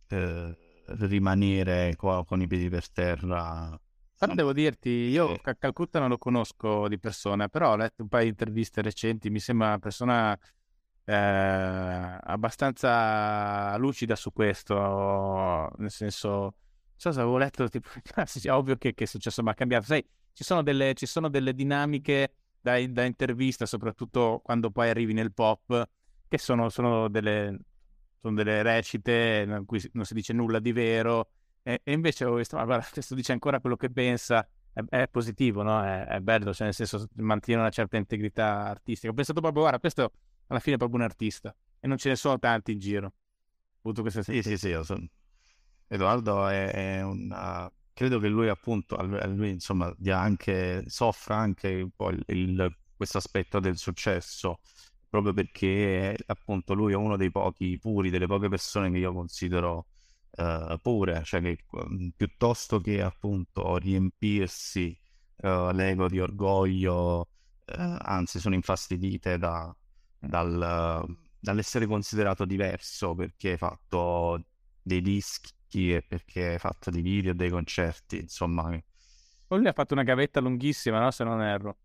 eh, 0.08 0.56
rimanere 0.86 1.94
con, 1.96 2.24
con, 2.24 2.40
i 2.40 2.46
piedi 2.46 2.68
per 2.68 2.90
terra. 2.90 3.78
Però 4.18 4.34
devo 4.34 4.52
dirti, 4.54 4.88
io 4.88 5.38
Calcutta 5.58 5.98
non 5.98 6.08
lo 6.08 6.16
conosco 6.16 6.88
di 6.88 6.98
persona, 6.98 7.48
però 7.48 7.72
ho 7.72 7.76
letto 7.76 8.02
un 8.02 8.08
paio 8.08 8.24
di 8.24 8.30
interviste 8.30 8.80
recenti, 8.80 9.28
mi 9.28 9.40
sembra 9.40 9.68
una 9.68 9.78
persona 9.78 10.38
eh, 11.04 12.18
abbastanza 12.22 13.76
lucida 13.76 14.16
su 14.16 14.32
questo, 14.32 15.70
nel 15.76 15.90
senso, 15.90 16.28
non 16.30 16.52
so 16.96 17.12
se 17.12 17.20
avevo 17.20 17.36
letto, 17.36 17.68
tipo, 17.68 17.88
è 18.14 18.50
ovvio 18.50 18.76
che, 18.76 18.94
che 18.94 19.04
è 19.04 19.06
successo, 19.06 19.42
ma 19.42 19.50
ha 19.50 19.54
cambiato. 19.54 19.84
Sai, 19.84 20.04
ci 20.32 20.44
sono 20.44 20.62
delle, 20.62 20.94
ci 20.94 21.06
sono 21.06 21.28
delle 21.28 21.54
dinamiche 21.54 22.32
da, 22.60 22.84
da, 22.88 23.04
intervista, 23.04 23.66
soprattutto 23.66 24.40
quando 24.42 24.70
poi 24.70 24.88
arrivi 24.88 25.12
nel 25.12 25.32
pop, 25.32 25.88
che 26.28 26.38
sono, 26.38 26.68
sono, 26.68 27.08
delle, 27.08 27.58
sono 28.20 28.34
delle 28.34 28.62
recite 28.62 29.44
in 29.46 29.64
cui 29.66 29.82
non 29.92 30.04
si 30.04 30.14
dice 30.14 30.32
nulla 30.32 30.58
di 30.58 30.72
vero, 30.72 31.30
e, 31.62 31.80
e 31.82 31.92
invece 31.92 32.24
ho 32.24 32.34
visto, 32.34 32.56
ma 32.56 32.64
guarda, 32.64 32.86
questo 32.92 33.14
dice 33.14 33.32
ancora 33.32 33.60
quello 33.60 33.76
che 33.76 33.90
pensa, 33.90 34.46
è, 34.72 34.82
è 34.88 35.08
positivo, 35.08 35.62
no? 35.62 35.82
È, 35.82 36.04
è, 36.04 36.20
bello, 36.20 36.52
cioè 36.54 36.66
nel 36.66 36.74
senso 36.74 37.08
mantiene 37.16 37.60
una 37.60 37.70
certa 37.70 37.96
integrità 37.96 38.66
artistica. 38.66 39.10
Ho 39.10 39.14
pensato 39.14 39.40
proprio, 39.40 39.62
guarda, 39.62 39.80
questo 39.80 40.12
alla 40.46 40.60
fine 40.60 40.76
è 40.76 40.78
proprio 40.78 40.98
un 41.00 41.04
artista 41.04 41.54
e 41.80 41.88
non 41.88 41.96
ce 41.96 42.10
ne 42.10 42.16
sono 42.16 42.38
tanti 42.38 42.72
in 42.72 42.78
giro. 42.78 43.06
Ho 43.06 43.90
avuto 43.90 44.02
questa 44.02 44.22
sì, 44.22 44.42
sì, 44.42 44.56
sì, 44.56 44.78
sono... 44.82 45.06
Edoardo 45.88 46.46
è, 46.48 46.98
è 46.98 47.02
una... 47.02 47.70
credo 47.92 48.18
che 48.18 48.28
lui 48.28 48.48
appunto, 48.48 48.96
lui 49.02 49.50
insomma, 49.50 49.94
anche, 50.10 50.84
soffra 50.86 51.36
anche 51.36 51.88
un 51.96 52.10
il, 52.10 52.22
il, 52.26 52.76
questo 52.96 53.18
aspetto 53.18 53.60
del 53.60 53.76
successo, 53.76 54.60
proprio 55.08 55.32
perché 55.32 56.16
appunto 56.26 56.74
lui 56.74 56.92
è 56.92 56.96
uno 56.96 57.16
dei 57.16 57.30
pochi 57.30 57.78
puri, 57.78 58.10
delle 58.10 58.26
poche 58.26 58.48
persone 58.48 58.90
che 58.90 58.98
io 58.98 59.12
considero 59.12 59.86
uh, 60.36 60.78
pure, 60.80 61.22
cioè 61.24 61.40
che 61.40 61.58
um, 61.72 62.10
piuttosto 62.16 62.80
che 62.80 63.02
appunto 63.02 63.76
riempirsi 63.76 64.98
uh, 65.42 65.70
l'ego 65.72 66.08
di 66.08 66.20
orgoglio, 66.20 67.20
uh, 67.20 67.26
anzi 67.98 68.38
sono 68.38 68.54
infastidite 68.54 69.38
da, 69.38 69.74
dal, 70.18 71.04
dall'essere 71.38 71.86
considerato 71.86 72.44
diverso 72.44 73.14
perché 73.14 73.52
hai 73.52 73.58
fatto 73.58 74.44
dei 74.82 75.00
dischi 75.00 75.92
e 75.94 76.02
perché 76.06 76.52
hai 76.52 76.58
fatto 76.58 76.90
dei 76.90 77.02
video, 77.02 77.34
dei 77.34 77.50
concerti, 77.50 78.20
insomma. 78.20 78.78
Poi 79.46 79.58
lui 79.58 79.68
ha 79.68 79.72
fatto 79.72 79.94
una 79.94 80.02
gavetta 80.02 80.40
lunghissima, 80.40 81.00
no? 81.00 81.10
Se 81.10 81.24
non 81.24 81.42
erro. 81.42 81.78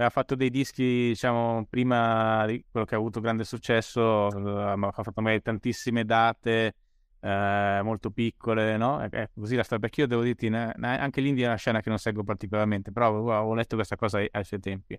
Ha 0.00 0.08
fatto 0.08 0.34
dei 0.34 0.48
dischi, 0.48 1.08
diciamo, 1.08 1.66
prima 1.68 2.46
di 2.46 2.64
quello 2.70 2.86
che 2.86 2.94
ha 2.94 2.98
avuto 2.98 3.20
grande 3.20 3.44
successo, 3.44 4.28
ha 4.28 4.92
fatto 4.92 5.20
magari 5.20 5.42
tantissime 5.42 6.06
date 6.06 6.74
eh, 7.20 7.80
molto 7.82 8.10
piccole, 8.10 8.78
no? 8.78 9.02
Ecco, 9.02 9.40
così 9.40 9.56
la 9.56 9.62
storia, 9.62 9.86
perché 9.86 10.00
io 10.00 10.06
devo 10.06 10.22
dirti, 10.22 10.46
anche 10.46 11.20
l'India 11.20 11.44
è 11.44 11.48
una 11.48 11.56
scena 11.56 11.82
che 11.82 11.90
non 11.90 11.98
seguo 11.98 12.24
particolarmente, 12.24 12.92
però 12.92 13.10
ho 13.12 13.54
letto 13.54 13.76
questa 13.76 13.96
cosa 13.96 14.16
ai, 14.16 14.28
ai 14.30 14.44
suoi 14.44 14.60
tempi. 14.60 14.98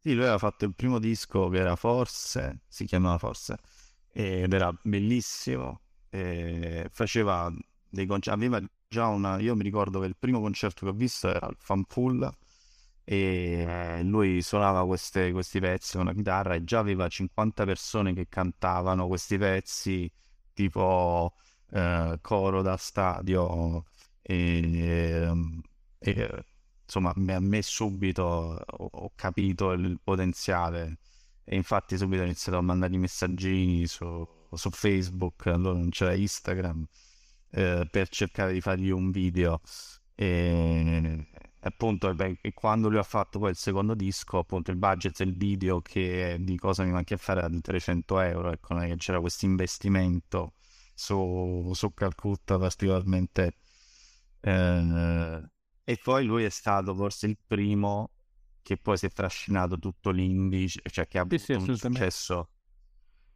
Sì, 0.00 0.14
lui 0.14 0.22
aveva 0.22 0.38
fatto 0.38 0.64
il 0.64 0.74
primo 0.74 0.98
disco 0.98 1.48
che 1.48 1.58
era 1.58 1.76
Forse, 1.76 2.62
si 2.66 2.84
chiamava 2.84 3.18
Forse, 3.18 3.58
ed 4.12 4.52
era 4.52 4.76
bellissimo. 4.82 5.82
faceva 6.90 7.48
dei 7.88 8.06
concerti, 8.06 8.44
aveva 8.44 8.60
già 8.88 9.06
una... 9.06 9.38
Io 9.38 9.54
mi 9.54 9.62
ricordo 9.62 10.00
che 10.00 10.06
il 10.06 10.16
primo 10.18 10.40
concerto 10.40 10.84
che 10.84 10.90
ho 10.90 10.94
visto 10.94 11.28
era 11.28 11.46
il 11.46 11.56
Fanpool 11.60 12.28
e 13.04 14.00
lui 14.04 14.42
suonava 14.42 14.86
queste, 14.86 15.32
questi 15.32 15.60
pezzi 15.60 15.96
con 15.96 16.06
la 16.06 16.12
chitarra 16.12 16.54
e 16.54 16.64
già 16.64 16.78
aveva 16.78 17.08
50 17.08 17.64
persone 17.64 18.14
che 18.14 18.28
cantavano 18.28 19.06
questi 19.08 19.38
pezzi 19.38 20.10
tipo 20.52 21.34
eh, 21.70 22.18
coro 22.20 22.62
da 22.62 22.76
stadio 22.76 23.84
e, 24.22 25.32
e 25.98 26.44
insomma 26.84 27.10
a 27.10 27.40
me 27.40 27.62
subito 27.62 28.22
ho, 28.22 28.88
ho 28.92 29.12
capito 29.16 29.72
il 29.72 29.98
potenziale 30.02 30.98
e 31.44 31.56
infatti 31.56 31.96
subito 31.96 32.22
ho 32.22 32.24
iniziato 32.24 32.58
a 32.58 32.62
mandare 32.62 32.94
i 32.94 32.98
messaggini 32.98 33.86
su, 33.86 34.26
su 34.52 34.70
Facebook, 34.70 35.46
allora 35.46 35.76
non 35.76 35.90
c'era 35.90 36.14
Instagram, 36.14 36.86
eh, 37.50 37.86
per 37.90 38.08
cercare 38.08 38.52
di 38.52 38.60
fargli 38.60 38.90
un 38.90 39.10
video. 39.10 39.60
E 40.14 41.26
appunto, 41.62 42.14
quando 42.54 42.88
lui 42.88 42.98
ha 42.98 43.02
fatto 43.02 43.38
poi 43.38 43.50
il 43.50 43.56
secondo 43.56 43.94
disco, 43.94 44.38
appunto 44.38 44.70
il 44.70 44.76
budget 44.76 45.18
del 45.18 45.34
video 45.36 45.80
che 45.80 46.36
di 46.40 46.56
cosa 46.56 46.84
mi 46.84 46.92
manca 46.92 47.14
a 47.14 47.18
fare 47.18 47.40
era 47.40 47.48
di 47.48 47.60
300 47.60 48.20
euro, 48.20 48.52
ecco, 48.52 48.74
c'era 48.96 49.20
questo 49.20 49.46
investimento 49.46 50.54
su, 50.94 51.70
su 51.74 51.92
Calcutta 51.94 52.58
particolarmente 52.58 53.56
eh, 54.40 55.42
e 55.84 56.00
poi 56.02 56.24
lui 56.24 56.44
è 56.44 56.48
stato 56.48 56.94
forse 56.94 57.26
il 57.26 57.38
primo 57.46 58.10
che 58.62 58.76
poi 58.76 58.96
si 58.96 59.06
è 59.06 59.10
trascinato 59.10 59.78
tutto 59.78 60.10
l'indice, 60.10 60.80
cioè 60.90 61.06
che 61.06 61.18
ha 61.18 61.22
avuto 61.22 61.38
sì, 61.38 61.44
sì, 61.44 61.52
un 61.52 61.76
successo 61.76 62.50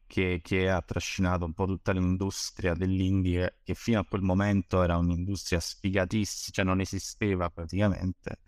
che, 0.06 0.40
che, 0.42 0.70
ha 0.70 0.80
trascinato 0.82 1.44
un 1.44 1.52
po' 1.52 1.66
tutta 1.66 1.92
l'industria 1.92 2.74
dell'indie, 2.74 3.58
che 3.62 3.74
fino 3.74 4.00
a 4.00 4.04
quel 4.04 4.22
momento 4.22 4.82
era 4.82 4.96
un'industria 4.96 5.60
sfigatissima, 5.60 6.52
cioè 6.52 6.64
non 6.64 6.80
esisteva 6.80 7.50
praticamente. 7.50 8.38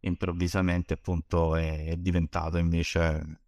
Improvvisamente, 0.00 0.94
appunto, 0.94 1.56
è, 1.56 1.86
è 1.86 1.96
diventato 1.96 2.58
invece 2.58 3.40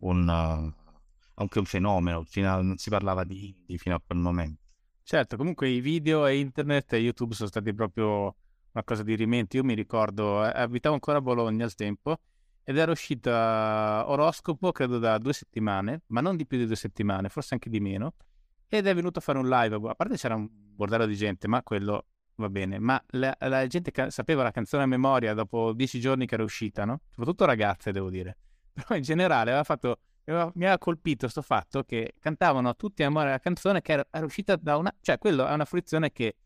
un, 0.00 0.28
anche 0.28 1.58
un 1.58 1.64
fenomeno. 1.64 2.24
Fino 2.24 2.62
non 2.62 2.76
si 2.76 2.90
parlava 2.90 3.24
di 3.24 3.48
indie 3.48 3.78
fino 3.78 3.94
a 3.94 4.02
quel 4.04 4.18
momento. 4.18 4.62
Certo, 5.02 5.36
comunque 5.36 5.68
i 5.68 5.80
video 5.80 6.26
e 6.26 6.38
internet 6.38 6.92
e 6.92 6.98
YouTube 6.98 7.34
sono 7.34 7.48
stati 7.48 7.74
proprio 7.74 8.36
una 8.72 8.84
cosa 8.84 9.02
di 9.02 9.14
rimente. 9.16 9.56
Io 9.56 9.64
mi 9.64 9.74
ricordo, 9.74 10.44
eh, 10.44 10.52
abitavo 10.54 10.94
ancora 10.94 11.18
a 11.18 11.20
Bologna 11.20 11.64
al 11.64 11.74
tempo 11.74 12.20
ed 12.64 12.76
era 12.76 12.92
uscita 12.92 14.04
Oroscopo, 14.06 14.72
credo 14.72 14.98
da 14.98 15.18
due 15.18 15.32
settimane, 15.32 16.02
ma 16.08 16.20
non 16.20 16.36
di 16.36 16.46
più 16.46 16.58
di 16.58 16.66
due 16.66 16.76
settimane, 16.76 17.28
forse 17.28 17.54
anche 17.54 17.68
di 17.68 17.80
meno. 17.80 18.14
Ed 18.68 18.86
è 18.86 18.94
venuto 18.94 19.18
a 19.18 19.22
fare 19.22 19.38
un 19.38 19.48
live. 19.48 19.76
A 19.88 19.94
parte 19.94 20.16
c'era 20.16 20.34
un 20.34 20.48
bordello 20.50 21.06
di 21.06 21.16
gente, 21.16 21.48
ma 21.48 21.62
quello 21.62 22.06
va 22.36 22.48
bene. 22.48 22.78
Ma 22.78 23.02
la, 23.08 23.36
la 23.40 23.66
gente 23.66 23.90
ca- 23.90 24.10
sapeva 24.10 24.42
la 24.42 24.52
canzone 24.52 24.84
a 24.84 24.86
memoria 24.86 25.34
dopo 25.34 25.72
dieci 25.72 25.98
giorni 25.98 26.26
che 26.26 26.34
era 26.34 26.44
uscita, 26.44 26.84
no? 26.84 27.00
Soprattutto 27.08 27.44
ragazze, 27.44 27.90
devo 27.90 28.10
dire. 28.10 28.36
Però 28.72 28.94
in 28.94 29.02
generale 29.02 29.50
aveva 29.50 29.64
fatto 29.64 29.98
mi 30.54 30.66
ha 30.66 30.78
colpito 30.78 31.20
questo 31.22 31.42
fatto 31.42 31.82
che 31.82 32.14
cantavano 32.20 32.76
tutti 32.76 33.02
a 33.02 33.08
memoria 33.08 33.30
la 33.30 33.38
canzone 33.40 33.80
che 33.80 33.92
era, 33.92 34.06
era 34.10 34.24
uscita 34.24 34.54
da 34.54 34.76
una... 34.76 34.94
cioè 35.00 35.18
quello 35.18 35.44
è 35.46 35.52
una 35.52 35.64
fruizione 35.64 36.12
che 36.12 36.36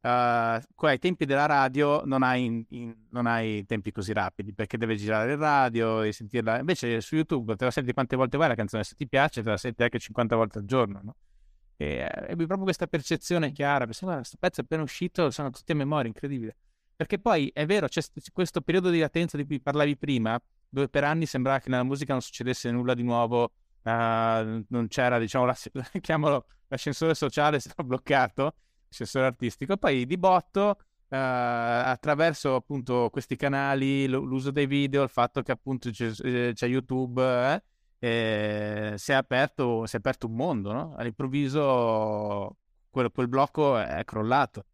uh, 0.00 0.86
ai 0.86 0.98
tempi 0.98 1.24
della 1.24 1.46
radio 1.46 2.02
non 2.04 2.22
hai, 2.22 2.44
in, 2.44 2.64
in, 2.70 2.94
non 3.10 3.26
hai, 3.26 3.64
tempi 3.66 3.92
così 3.92 4.12
rapidi 4.12 4.52
perché 4.52 4.76
deve 4.78 4.96
girare 4.96 5.32
il 5.32 5.38
radio 5.38 6.02
e 6.02 6.12
sentirla. 6.12 6.58
Invece 6.58 7.00
su 7.00 7.16
YouTube 7.16 7.56
te 7.56 7.64
la 7.64 7.70
senti 7.70 7.92
quante 7.92 8.16
volte 8.16 8.36
vuoi 8.36 8.48
la 8.48 8.54
canzone, 8.54 8.84
se 8.84 8.94
ti 8.94 9.08
piace 9.08 9.42
te 9.42 9.48
la 9.50 9.56
senti 9.56 9.82
anche 9.82 9.98
50 9.98 10.36
volte 10.36 10.58
al 10.58 10.64
giorno, 10.64 11.00
no? 11.02 11.16
E 11.80 12.02
avevi 12.02 12.46
proprio 12.46 12.64
questa 12.64 12.88
percezione 12.88 13.52
chiara, 13.52 13.86
perché 13.86 14.04
questo 14.04 14.36
pezzo 14.38 14.60
è 14.60 14.64
appena 14.64 14.82
uscito, 14.82 15.30
sono 15.30 15.50
tutti 15.50 15.70
a 15.70 15.76
memoria, 15.76 16.08
incredibile. 16.08 16.56
Perché 16.96 17.20
poi 17.20 17.50
è 17.54 17.64
vero, 17.66 17.86
c'è 17.86 18.02
questo 18.32 18.60
periodo 18.60 18.90
di 18.90 18.98
latenza 18.98 19.36
di 19.36 19.46
cui 19.46 19.60
parlavi 19.60 19.96
prima, 19.96 20.36
dove 20.68 20.88
per 20.88 21.04
anni 21.04 21.24
sembrava 21.26 21.60
che 21.60 21.68
nella 21.68 21.84
musica 21.84 22.12
non 22.12 22.20
succedesse 22.20 22.68
nulla 22.72 22.94
di 22.94 23.04
nuovo, 23.04 23.44
uh, 23.44 23.90
non 24.68 24.86
c'era, 24.88 25.20
diciamo, 25.20 25.44
la, 25.44 25.56
chiamalo, 26.00 26.46
l'ascensore 26.66 27.14
sociale, 27.14 27.60
si 27.60 27.68
era 27.72 27.84
bloccato, 27.84 28.54
assessore 28.90 29.26
artistico. 29.26 29.76
Poi 29.76 30.06
di 30.06 30.16
botto, 30.18 30.78
eh, 31.08 31.16
attraverso 31.16 32.54
appunto 32.54 33.08
questi 33.10 33.36
canali, 33.36 34.06
l'uso 34.06 34.50
dei 34.50 34.66
video, 34.66 35.02
il 35.02 35.08
fatto 35.08 35.42
che 35.42 35.52
appunto 35.52 35.90
c'è, 35.90 36.12
eh, 36.22 36.52
c'è 36.54 36.66
YouTube, 36.66 37.22
eh, 37.22 37.62
eh, 38.00 38.94
si, 38.96 39.12
è 39.12 39.14
aperto, 39.14 39.86
si, 39.86 39.96
è 39.96 39.98
aperto, 39.98 40.26
un 40.26 40.34
mondo, 40.34 40.72
no? 40.72 40.94
All'improvviso 40.96 42.56
quel, 42.90 43.10
quel 43.12 43.28
blocco 43.28 43.78
è 43.78 44.04
crollato. 44.04 44.64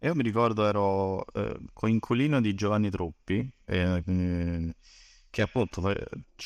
Io 0.00 0.14
mi 0.14 0.22
ricordo 0.22 0.66
ero 0.66 1.24
eh, 1.32 1.58
coinquilino 1.72 2.40
di 2.40 2.54
Giovanni 2.54 2.90
Truppi, 2.90 3.50
eh, 3.64 4.74
che 5.30 5.42
appunto 5.42 5.80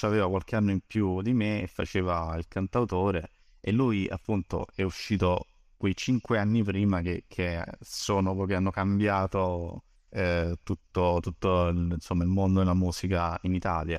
aveva 0.02 0.28
qualche 0.28 0.56
anno 0.56 0.70
in 0.70 0.80
più 0.86 1.22
di 1.22 1.32
me 1.32 1.62
e 1.62 1.66
faceva 1.66 2.34
il 2.38 2.46
cantautore 2.46 3.30
e 3.60 3.72
lui 3.72 4.08
appunto 4.08 4.66
è 4.74 4.82
uscito 4.82 5.46
quei 5.78 5.96
cinque 5.96 6.38
anni 6.38 6.62
prima 6.62 7.00
che, 7.00 7.24
che 7.28 7.64
sono 7.80 8.44
che 8.44 8.54
hanno 8.54 8.70
cambiato 8.70 9.84
eh, 10.10 10.56
tutto, 10.62 11.18
tutto 11.22 11.68
il, 11.68 11.92
insomma, 11.92 12.24
il 12.24 12.30
mondo 12.30 12.58
della 12.60 12.74
musica 12.74 13.38
in 13.42 13.54
Italia. 13.54 13.98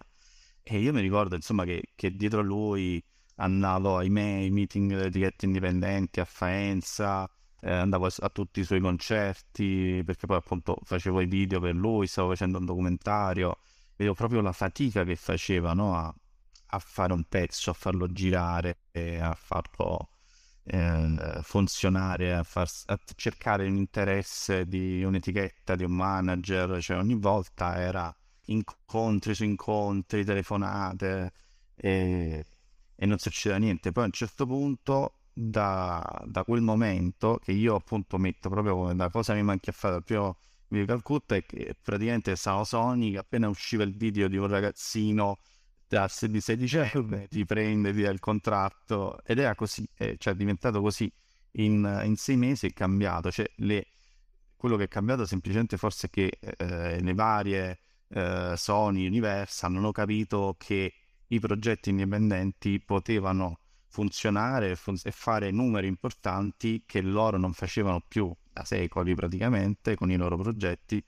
E 0.61 0.79
io 0.79 0.93
mi 0.93 1.01
ricordo 1.01 1.35
insomma 1.35 1.63
che, 1.65 1.91
che 1.95 2.15
dietro 2.15 2.41
lui 2.41 3.03
andavo 3.37 3.97
ai 3.97 4.09
miei 4.09 4.49
meeting 4.51 4.89
delle 4.91 5.07
etichette 5.07 5.45
indipendenti 5.45 6.19
a 6.19 6.25
Faenza, 6.25 7.27
eh, 7.61 7.71
andavo 7.71 8.05
a, 8.05 8.11
a, 8.19 8.29
tutti 8.29 8.59
i 8.59 8.63
suoi 8.63 8.79
concerti 8.81 10.03
perché 10.05 10.27
poi 10.27 10.37
appunto 10.37 10.77
facevo 10.83 11.21
i 11.21 11.25
video 11.25 11.59
per 11.59 11.75
lui, 11.75 12.07
stavo 12.07 12.29
facendo 12.29 12.57
un 12.59 12.65
documentario, 12.65 13.57
vedevo 13.95 14.15
proprio 14.15 14.41
la 14.41 14.51
fatica 14.51 15.03
che 15.03 15.15
faceva 15.15 15.73
no? 15.73 15.95
a, 15.95 16.13
a, 16.67 16.79
fare 16.79 17.13
un 17.13 17.23
pezzo, 17.23 17.69
a 17.69 17.73
farlo 17.73 18.07
girare, 18.11 18.79
e 18.91 19.19
a 19.19 19.33
farlo 19.33 20.09
eh, 20.71 21.39
funzionare, 21.41 22.35
a, 22.35 22.43
far, 22.43 22.69
a 22.85 22.99
cercare 23.15 23.65
l'interesse 23.65 24.67
di 24.67 25.03
un'etichetta, 25.03 25.75
di 25.75 25.83
un 25.83 25.91
manager, 25.91 26.81
cioè 26.81 26.97
ogni 26.97 27.15
volta 27.15 27.77
era 27.77 28.15
incontri 28.45 29.33
su 29.33 29.43
incontri, 29.43 30.23
telefonate 30.23 31.31
e, 31.75 32.45
e 32.95 33.05
non 33.05 33.17
succedeva 33.17 33.59
niente. 33.59 33.91
Poi 33.91 34.03
a 34.03 34.07
un 34.07 34.11
certo 34.11 34.45
punto, 34.45 35.13
da, 35.33 36.03
da, 36.25 36.43
quel 36.43 36.61
momento, 36.61 37.39
che 37.41 37.51
io 37.51 37.75
appunto 37.75 38.17
metto 38.17 38.49
proprio 38.49 38.75
come 38.75 38.95
da 38.95 39.09
cosa 39.09 39.33
mi 39.33 39.43
manchi 39.43 39.69
a 39.69 39.73
fare 39.73 39.93
dal 39.95 40.03
primo 40.03 40.37
video 40.67 40.85
Calcutta, 40.85 41.35
è 41.35 41.43
che 41.45 41.75
praticamente 41.81 42.35
stavo 42.35 42.63
Sony, 42.63 43.15
appena 43.15 43.47
usciva 43.47 43.83
il 43.83 43.95
video 43.95 44.27
di 44.27 44.37
un 44.37 44.47
ragazzino 44.47 45.39
di 46.27 46.39
16 46.41 46.77
euro, 46.93 47.27
ti 47.27 47.45
prende, 47.45 47.91
ti 47.93 48.01
dà 48.01 48.09
il 48.09 48.19
contratto 48.19 49.19
ed 49.25 49.39
era 49.39 49.55
così, 49.55 49.87
eh, 49.97 50.15
cioè 50.19 50.33
è 50.33 50.35
diventato 50.35 50.81
così 50.81 51.11
in, 51.53 52.01
in 52.05 52.15
sei 52.15 52.37
mesi 52.37 52.67
è 52.67 52.73
cambiato, 52.73 53.31
cioè 53.31 53.49
le, 53.57 53.87
quello 54.55 54.77
che 54.77 54.83
è 54.83 54.87
cambiato 54.87 55.25
semplicemente 55.25 55.77
forse 55.77 56.07
è 56.07 56.09
che 56.09 56.37
eh, 56.39 57.01
le 57.01 57.13
varie 57.13 57.79
eh, 58.09 58.53
Sony, 58.55 59.07
Universal 59.07 59.75
hanno 59.75 59.91
capito 59.91 60.55
che 60.59 60.93
i 61.27 61.39
progetti 61.39 61.89
indipendenti 61.89 62.79
potevano 62.79 63.59
funzionare 63.87 64.75
fun- 64.75 64.99
e 65.03 65.11
fare 65.11 65.51
numeri 65.51 65.87
importanti 65.87 66.83
che 66.85 67.01
loro 67.01 67.37
non 67.37 67.53
facevano 67.53 68.01
più 68.07 68.31
da 68.51 68.63
secoli 68.63 69.15
praticamente 69.15 69.95
con 69.95 70.11
i 70.11 70.15
loro 70.15 70.37
progetti 70.37 71.03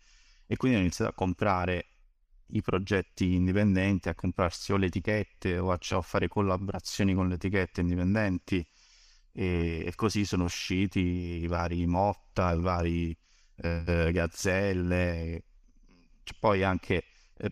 e 0.47 0.57
quindi 0.57 0.77
hanno 0.77 0.85
iniziato 0.87 1.11
a 1.11 1.15
comprare 1.15 1.90
i 2.51 2.61
progetti 2.61 3.33
indipendenti, 3.35 4.09
a 4.09 4.15
comprarsi 4.15 4.71
o 4.73 4.77
le 4.77 4.87
etichette 4.87 5.57
o 5.57 5.71
a, 5.71 5.79
a 5.79 6.01
fare 6.01 6.27
collaborazioni 6.27 7.13
con 7.13 7.27
le 7.27 7.35
etichette 7.35 7.81
indipendenti 7.81 8.65
e, 9.33 9.83
e, 9.85 9.95
così 9.95 10.25
sono 10.25 10.43
usciti 10.45 10.99
i 10.99 11.47
vari 11.47 11.85
Motta, 11.85 12.51
i 12.53 12.59
vari 12.59 13.17
eh, 13.57 14.09
Gazzelle, 14.11 15.43
C'è 16.23 16.33
poi 16.39 16.63
anche 16.63 17.03
eh, 17.37 17.51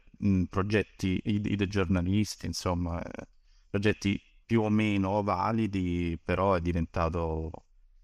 progetti 0.50 1.20
i, 1.26 1.42
i 1.44 1.68
giornalisti, 1.68 2.46
insomma, 2.46 3.02
eh, 3.02 3.28
progetti 3.70 4.22
più 4.46 4.62
o 4.64 4.70
meno 4.70 5.22
validi, 5.24 6.20
però 6.24 6.56
è 6.56 6.62
diventato, 6.62 7.52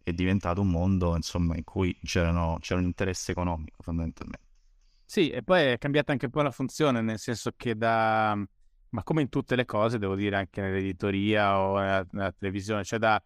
è 0.04 0.14
diventato 0.14 0.62
un 0.62 0.70
mondo 0.70 1.16
insomma, 1.16 1.56
in 1.58 1.64
cui 1.64 1.98
c'era 2.04 2.30
un 2.32 2.84
interesse 2.84 3.32
economico 3.32 3.82
fondamentalmente. 3.84 4.45
Sì, 5.08 5.30
e 5.30 5.44
poi 5.44 5.62
è 5.64 5.78
cambiata 5.78 6.12
anche 6.12 6.26
un 6.26 6.32
po' 6.32 6.42
la 6.42 6.52
funzione, 6.52 7.02
nel 7.02 7.20
senso 7.20 7.52
che 7.56 7.76
da, 7.76 8.36
ma 8.90 9.04
come 9.04 9.22
in 9.22 9.30
tutte 9.30 9.56
le 9.56 9.66
cose, 9.66 10.00
devo 10.00 10.16
dire 10.16 10.36
anche 10.36 10.62
nell'editoria 10.62 11.60
o 11.60 11.78
nella, 11.80 12.06
nella 12.12 12.32
televisione, 12.32 12.84
cioè 12.84 12.98
da, 13.00 13.22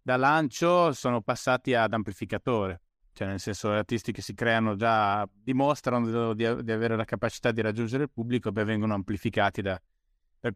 da, 0.00 0.16
lancio 0.16 0.92
sono 0.92 1.22
passati 1.22 1.74
ad 1.74 1.92
amplificatore. 1.92 2.82
cioè 3.12 3.26
nel 3.28 3.40
senso 3.40 3.72
gli 3.72 3.76
artisti 3.76 4.12
che 4.12 4.22
si 4.22 4.32
creano 4.34 4.76
già 4.76 5.28
dimostrano 5.32 6.34
di, 6.34 6.62
di 6.62 6.72
avere 6.72 6.96
la 6.96 7.04
capacità 7.04 7.50
di 7.52 7.60
raggiungere 7.62 8.04
il 8.04 8.10
pubblico 8.10 8.48
e 8.50 8.52
poi 8.52 8.64
vengono 8.64 8.94
amplificati 8.94 9.60
da, 9.60 9.80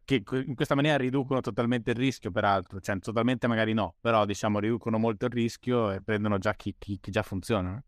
che 0.04 0.22
in 0.46 0.54
questa 0.54 0.74
maniera 0.76 0.96
riducono 0.98 1.40
totalmente 1.40 1.90
il 1.90 1.96
rischio, 1.96 2.30
peraltro, 2.30 2.80
cioè 2.80 2.98
totalmente 3.00 3.46
magari 3.48 3.72
no, 3.72 3.96
però 4.00 4.24
diciamo 4.24 4.58
riducono 4.60 4.98
molto 4.98 5.26
il 5.26 5.32
rischio 5.32 5.90
e 5.90 6.02
prendono 6.02 6.38
già 6.38 6.54
chi, 6.54 6.74
chi, 6.78 6.98
chi 7.00 7.10
già 7.10 7.22
funziona. 7.22 7.82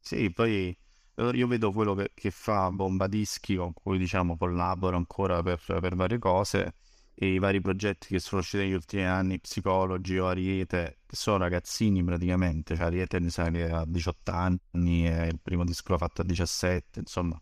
Sì, 0.00 0.30
poi 0.32 0.76
io 1.16 1.46
vedo 1.46 1.72
quello 1.72 1.94
che, 1.94 2.12
che 2.14 2.30
fa 2.30 2.70
Bombadischi, 2.70 3.56
con 3.56 3.72
cui 3.72 3.98
diciamo 3.98 4.36
collaboro 4.36 4.96
ancora 4.96 5.42
per, 5.42 5.60
per, 5.64 5.94
varie 5.94 6.18
cose, 6.18 6.74
e 7.14 7.34
i 7.34 7.38
vari 7.38 7.60
progetti 7.60 8.08
che 8.08 8.18
sono 8.18 8.40
usciti 8.40 8.64
negli 8.64 8.72
ultimi 8.74 9.04
anni, 9.04 9.40
Psicologi 9.40 10.18
o 10.18 10.26
Ariete, 10.28 10.98
che 11.06 11.16
sono 11.16 11.38
ragazzini 11.38 12.02
praticamente, 12.02 12.76
cioè 12.76 12.86
Ariete 12.86 13.20
mi 13.20 13.30
sa 13.30 13.50
che 13.50 13.70
ha 13.70 13.84
18 13.86 14.30
anni 14.32 15.06
e 15.08 15.26
il 15.28 15.40
primo 15.40 15.64
disco 15.64 15.92
l'ha 15.92 15.98
fatto 15.98 16.22
a 16.22 16.24
17, 16.24 17.00
insomma 17.00 17.40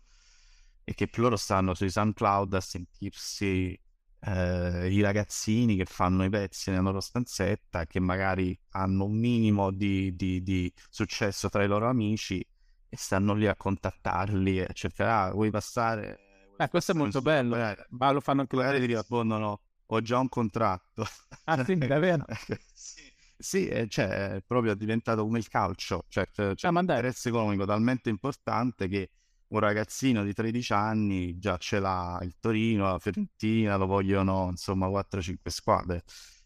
e 0.83 0.93
che 0.93 1.09
loro 1.15 1.37
stanno 1.37 1.73
sui 1.73 1.89
SoundCloud 1.89 2.53
a 2.53 2.61
sentirsi 2.61 3.79
eh, 4.19 4.89
i 4.91 5.01
ragazzini 5.01 5.75
che 5.75 5.85
fanno 5.85 6.23
i 6.23 6.29
pezzi 6.29 6.69
nella 6.69 6.83
loro 6.83 6.99
stanzetta, 6.99 7.85
che 7.85 7.99
magari 7.99 8.57
hanno 8.71 9.05
un 9.05 9.17
minimo 9.17 9.71
di, 9.71 10.15
di, 10.15 10.41
di 10.43 10.71
successo 10.89 11.49
tra 11.49 11.63
i 11.63 11.67
loro 11.67 11.87
amici 11.87 12.45
e 12.93 12.95
stanno 12.95 13.33
lì 13.33 13.47
a 13.47 13.55
contattarli 13.55 14.59
e 14.59 14.65
a 14.65 14.71
cercare, 14.71 15.11
ah, 15.11 15.33
vuoi 15.33 15.49
passare? 15.49 16.19
Eh, 16.55 16.69
questo 16.69 16.91
è 16.91 16.95
molto 16.95 17.23
bello, 17.23 17.55
eh, 17.55 17.75
ma 17.89 18.11
lo 18.11 18.21
fanno 18.21 18.41
anche 18.41 18.55
loro. 18.55 18.77
ti 18.77 18.85
rispondono, 18.85 19.61
ho 19.87 20.01
già 20.01 20.19
un 20.19 20.29
contratto. 20.29 21.03
Ah 21.45 21.63
sì, 21.65 21.75
davvero? 21.75 22.23
sì. 22.71 23.11
Sì, 23.35 23.87
cioè, 23.89 24.35
è 24.35 24.41
proprio 24.45 24.75
diventato 24.75 25.23
come 25.23 25.39
il 25.39 25.47
calcio, 25.47 26.05
cioè 26.07 26.29
c'è 26.29 26.55
ah, 26.55 26.69
un 26.69 26.77
interesse 26.77 27.29
economico 27.29 27.65
talmente 27.65 28.09
importante 28.09 28.87
che 28.87 29.09
un 29.47 29.59
ragazzino 29.59 30.23
di 30.23 30.31
13 30.31 30.73
anni 30.73 31.39
già 31.39 31.57
ce 31.57 31.79
l'ha 31.79 32.19
il 32.21 32.35
Torino, 32.39 32.91
la 32.91 32.99
Fiorentina, 32.99 33.75
lo 33.75 33.87
vogliono 33.87 34.49
insomma 34.51 34.87
4-5 34.87 35.49
squadre. 35.49 36.03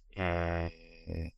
E, 0.07 1.35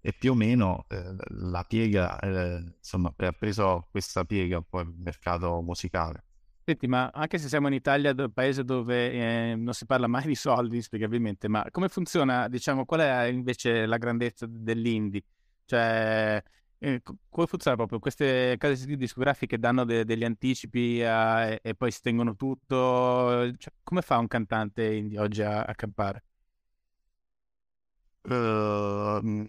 e 0.00 0.12
più 0.12 0.32
o 0.32 0.34
meno 0.34 0.84
eh, 0.88 1.14
la 1.28 1.64
piega, 1.64 2.18
eh, 2.20 2.74
insomma, 2.78 3.12
ha 3.16 3.32
preso 3.32 3.88
questa 3.90 4.24
piega 4.24 4.56
un 4.58 4.64
po' 4.68 4.80
il 4.80 4.92
mercato 4.96 5.60
musicale. 5.62 6.24
Senti, 6.64 6.86
ma 6.86 7.08
anche 7.14 7.38
se 7.38 7.48
siamo 7.48 7.68
in 7.68 7.72
Italia, 7.72 8.12
un 8.14 8.30
paese 8.30 8.62
dove 8.62 9.10
eh, 9.52 9.54
non 9.56 9.72
si 9.72 9.86
parla 9.86 10.06
mai 10.06 10.26
di 10.26 10.34
soldi, 10.34 10.76
inspiegabilmente, 10.76 11.48
ma 11.48 11.64
come 11.70 11.88
funziona, 11.88 12.46
diciamo, 12.46 12.84
qual 12.84 13.00
è 13.00 13.22
invece 13.24 13.86
la 13.86 13.96
grandezza 13.96 14.44
dell'indie? 14.46 15.24
Cioè, 15.64 16.42
eh, 16.76 17.02
come 17.30 17.46
funziona 17.46 17.74
proprio? 17.74 17.98
Queste 17.98 18.56
case 18.58 18.84
discografiche 18.96 19.58
danno 19.58 19.84
de- 19.86 20.04
degli 20.04 20.24
anticipi 20.24 21.02
a- 21.02 21.46
e-, 21.46 21.60
e 21.62 21.74
poi 21.74 21.90
si 21.90 22.02
tengono 22.02 22.36
tutto? 22.36 22.76
Cioè, 23.56 23.72
come 23.82 24.02
fa 24.02 24.18
un 24.18 24.26
cantante 24.26 24.92
indie 24.94 25.18
oggi 25.20 25.40
a, 25.42 25.62
a 25.62 25.74
campare? 25.74 26.22
Uh, 28.24 29.48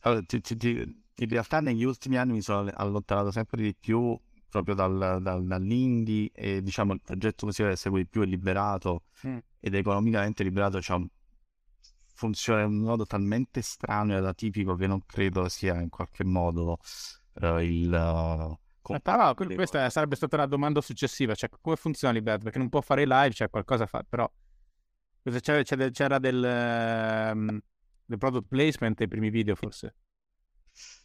allora, 0.00 0.22
ti, 0.22 0.40
ti, 0.40 0.56
ti, 0.56 1.02
in 1.14 1.28
realtà 1.28 1.60
negli 1.60 1.84
ultimi 1.84 2.16
anni 2.16 2.32
mi 2.32 2.42
sono 2.42 2.70
allontanato 2.74 3.30
sempre 3.30 3.62
di 3.62 3.74
più 3.78 4.18
proprio 4.48 4.74
dal, 4.74 5.20
dal, 5.20 5.44
dall'indie 5.44 6.30
e 6.32 6.62
diciamo 6.62 6.94
il 6.94 7.00
progetto 7.02 7.46
musicale 7.46 7.76
segue 7.76 8.00
di 8.00 8.06
più 8.06 8.22
è 8.22 8.26
liberato 8.26 9.04
mm. 9.26 9.38
ed 9.60 9.74
economicamente 9.74 10.42
liberato 10.42 10.78
c'è 10.78 10.94
un 10.94 11.06
funziona 12.18 12.62
in 12.62 12.72
un 12.72 12.78
modo 12.78 13.06
talmente 13.06 13.62
strano 13.62 14.16
ed 14.16 14.24
atipico 14.24 14.74
che 14.74 14.88
non 14.88 15.04
credo 15.06 15.48
sia 15.48 15.80
in 15.80 15.88
qualche 15.88 16.24
modo 16.24 16.78
uh, 17.34 17.58
il... 17.58 17.88
Uh, 17.92 18.98
però 19.02 19.34
questa 19.34 19.88
sarebbe 19.90 20.16
stata 20.16 20.38
la 20.38 20.46
domanda 20.46 20.80
successiva, 20.80 21.34
cioè 21.34 21.50
come 21.60 21.76
funziona 21.76 22.14
Liberty? 22.14 22.44
Perché 22.44 22.58
non 22.58 22.70
può 22.70 22.80
fare 22.80 23.02
i 23.02 23.06
live, 23.06 23.32
cioè 23.32 23.50
qualcosa 23.50 23.86
fa, 23.86 24.02
però 24.08 24.28
c'era, 25.40 25.62
c'era 25.62 26.18
del, 26.18 27.32
um, 27.34 27.60
del 28.08 28.18
product 28.18 28.48
placement 28.48 28.98
nei 28.98 29.08
primi 29.08 29.30
video 29.30 29.54
forse? 29.54 29.94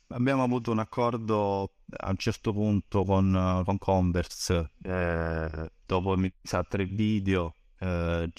Abbiamo 0.08 0.44
avuto 0.44 0.72
un 0.72 0.80
accordo 0.80 1.74
a 1.98 2.10
un 2.10 2.18
certo 2.18 2.54
punto 2.54 3.04
con, 3.04 3.62
con 3.66 3.78
Converse, 3.78 4.74
eh, 4.84 5.72
dopo 5.86 6.16
mi 6.16 6.32
sa 6.42 6.64
tre 6.64 6.86
video, 6.86 7.56
eh, 7.80 8.32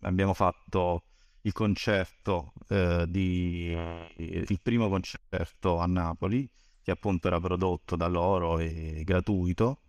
abbiamo 0.00 0.34
fatto 0.34 1.04
il 1.42 1.52
concerto 1.52 2.52
eh, 2.68 3.06
di 3.08 3.74
il 4.16 4.60
primo 4.62 4.88
concerto 4.90 5.78
a 5.78 5.86
Napoli 5.86 6.48
che 6.82 6.90
appunto 6.90 7.28
era 7.28 7.40
prodotto 7.40 7.96
da 7.96 8.08
loro 8.08 8.58
e 8.58 9.02
gratuito 9.04 9.80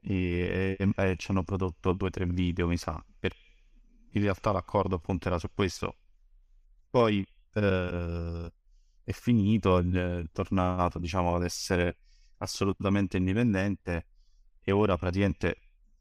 e, 0.00 0.76
e, 0.78 0.92
e 0.94 1.16
ci 1.16 1.30
hanno 1.32 1.42
prodotto 1.42 1.92
due 1.92 2.08
o 2.08 2.10
tre 2.10 2.24
video 2.26 2.68
mi 2.68 2.76
sa. 2.76 3.04
Per... 3.18 3.34
in 4.12 4.22
realtà 4.22 4.52
l'accordo 4.52 4.94
appunto 4.94 5.26
era 5.26 5.38
su 5.38 5.48
questo 5.52 5.96
poi 6.96 7.22
eh, 7.52 8.52
è 9.04 9.12
finito 9.12 9.78
è 9.78 10.24
tornato 10.32 10.98
diciamo 10.98 11.34
ad 11.34 11.44
essere 11.44 11.98
assolutamente 12.38 13.18
indipendente 13.18 14.06
e 14.62 14.72
ora 14.72 14.96
praticamente 14.96 15.58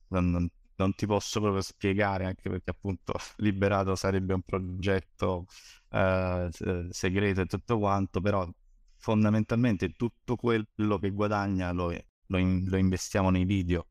non, 0.10 0.50
non 0.78 0.96
ti 0.96 1.06
posso 1.06 1.42
proprio 1.42 1.62
spiegare, 1.62 2.26
anche 2.26 2.50
perché 2.50 2.70
appunto 2.70 3.14
Liberato 3.38 3.96
sarebbe 3.96 4.34
un 4.36 4.42
progetto 4.42 5.48
eh, 5.90 6.50
segreto 6.92 7.42
e 7.42 7.46
tutto 7.46 7.78
quanto, 7.78 8.22
però 8.22 8.50
fondamentalmente 8.98 9.92
tutto 9.98 10.38
quello 10.38 10.98
che 11.00 11.10
guadagna 11.10 11.74
lo, 11.74 11.94
lo, 12.28 12.38
in, 12.38 12.64
lo 12.70 12.78
investiamo 12.78 13.30
nei 13.32 13.44
video, 13.44 13.88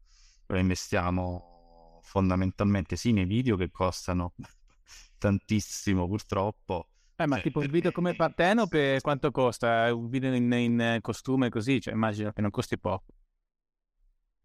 lo 0.47 0.57
investiamo 0.57 2.01
fondamentalmente 2.03 2.97
sì 2.97 3.13
nei 3.13 3.27
video 3.27 3.57
che 3.57 3.71
costano 3.71 4.33
tantissimo 5.19 6.07
purtroppo. 6.07 6.89
Eh, 7.17 7.27
ma 7.27 7.39
tipo 7.39 7.61
un 7.61 7.69
video 7.69 7.93
come 7.93 8.17
Partenope 8.17 8.99
quanto 9.01 9.31
costa? 9.31 9.95
Un 9.95 10.09
video 10.09 10.35
in, 10.35 10.51
in 10.53 10.99
costume 11.01 11.49
così, 11.49 11.81
cioè 11.81 11.95
immagino 11.95 12.33
che 12.33 12.41
non 12.41 12.51
costi 12.51 12.77
poco. 12.77 13.05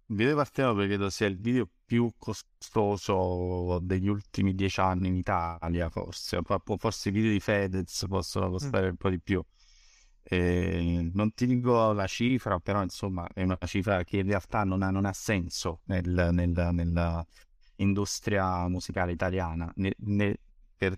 Il 0.05 0.15
video 0.15 0.35
Partenope 0.35 0.85
credo 0.85 1.09
sia 1.09 1.25
il 1.25 1.39
video 1.39 1.67
più 1.83 2.11
costoso 2.17 3.79
degli 3.81 4.07
ultimi 4.07 4.53
dieci 4.53 4.79
anni 4.79 5.07
in 5.07 5.15
Italia, 5.15 5.89
forse. 5.89 6.39
Forse 6.77 7.09
i 7.09 7.11
video 7.11 7.31
di 7.31 7.39
Fedez 7.39 8.05
possono 8.07 8.49
mm. 8.49 8.51
costare 8.51 8.85
mm. 8.85 8.89
un 8.89 8.95
po' 8.97 9.09
di 9.09 9.19
più. 9.19 9.43
E 10.21 11.09
non 11.11 11.33
ti 11.33 11.47
dico 11.47 11.91
la 11.91 12.05
cifra, 12.05 12.59
però 12.59 12.83
insomma 12.83 13.27
è 13.33 13.41
una 13.41 13.57
cifra 13.65 14.03
che 14.03 14.17
in 14.17 14.27
realtà 14.27 14.63
non 14.63 14.83
ha, 14.83 14.91
non 14.91 15.05
ha 15.05 15.13
senso 15.13 15.81
nel, 15.85 16.29
nel, 16.31 16.69
nella 16.71 17.25
industria 17.77 18.67
musicale 18.67 19.11
italiana. 19.11 19.71
Ne, 19.77 19.95
ne, 19.97 20.37
per, 20.75 20.95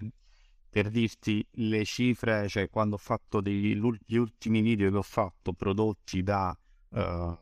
per, 0.72 0.90
dirti 0.90 1.46
le 1.52 1.84
cifre, 1.84 2.48
cioè 2.48 2.70
quando 2.70 2.96
ho 2.96 2.98
fatto 2.98 3.42
degli, 3.42 3.78
gli 4.06 4.16
ultimi 4.16 4.62
video 4.62 4.90
che 4.90 4.98
ho 4.98 5.02
fatto 5.04 5.54
prodotti 5.54 6.24
da... 6.24 6.58
Uh, 6.90 7.38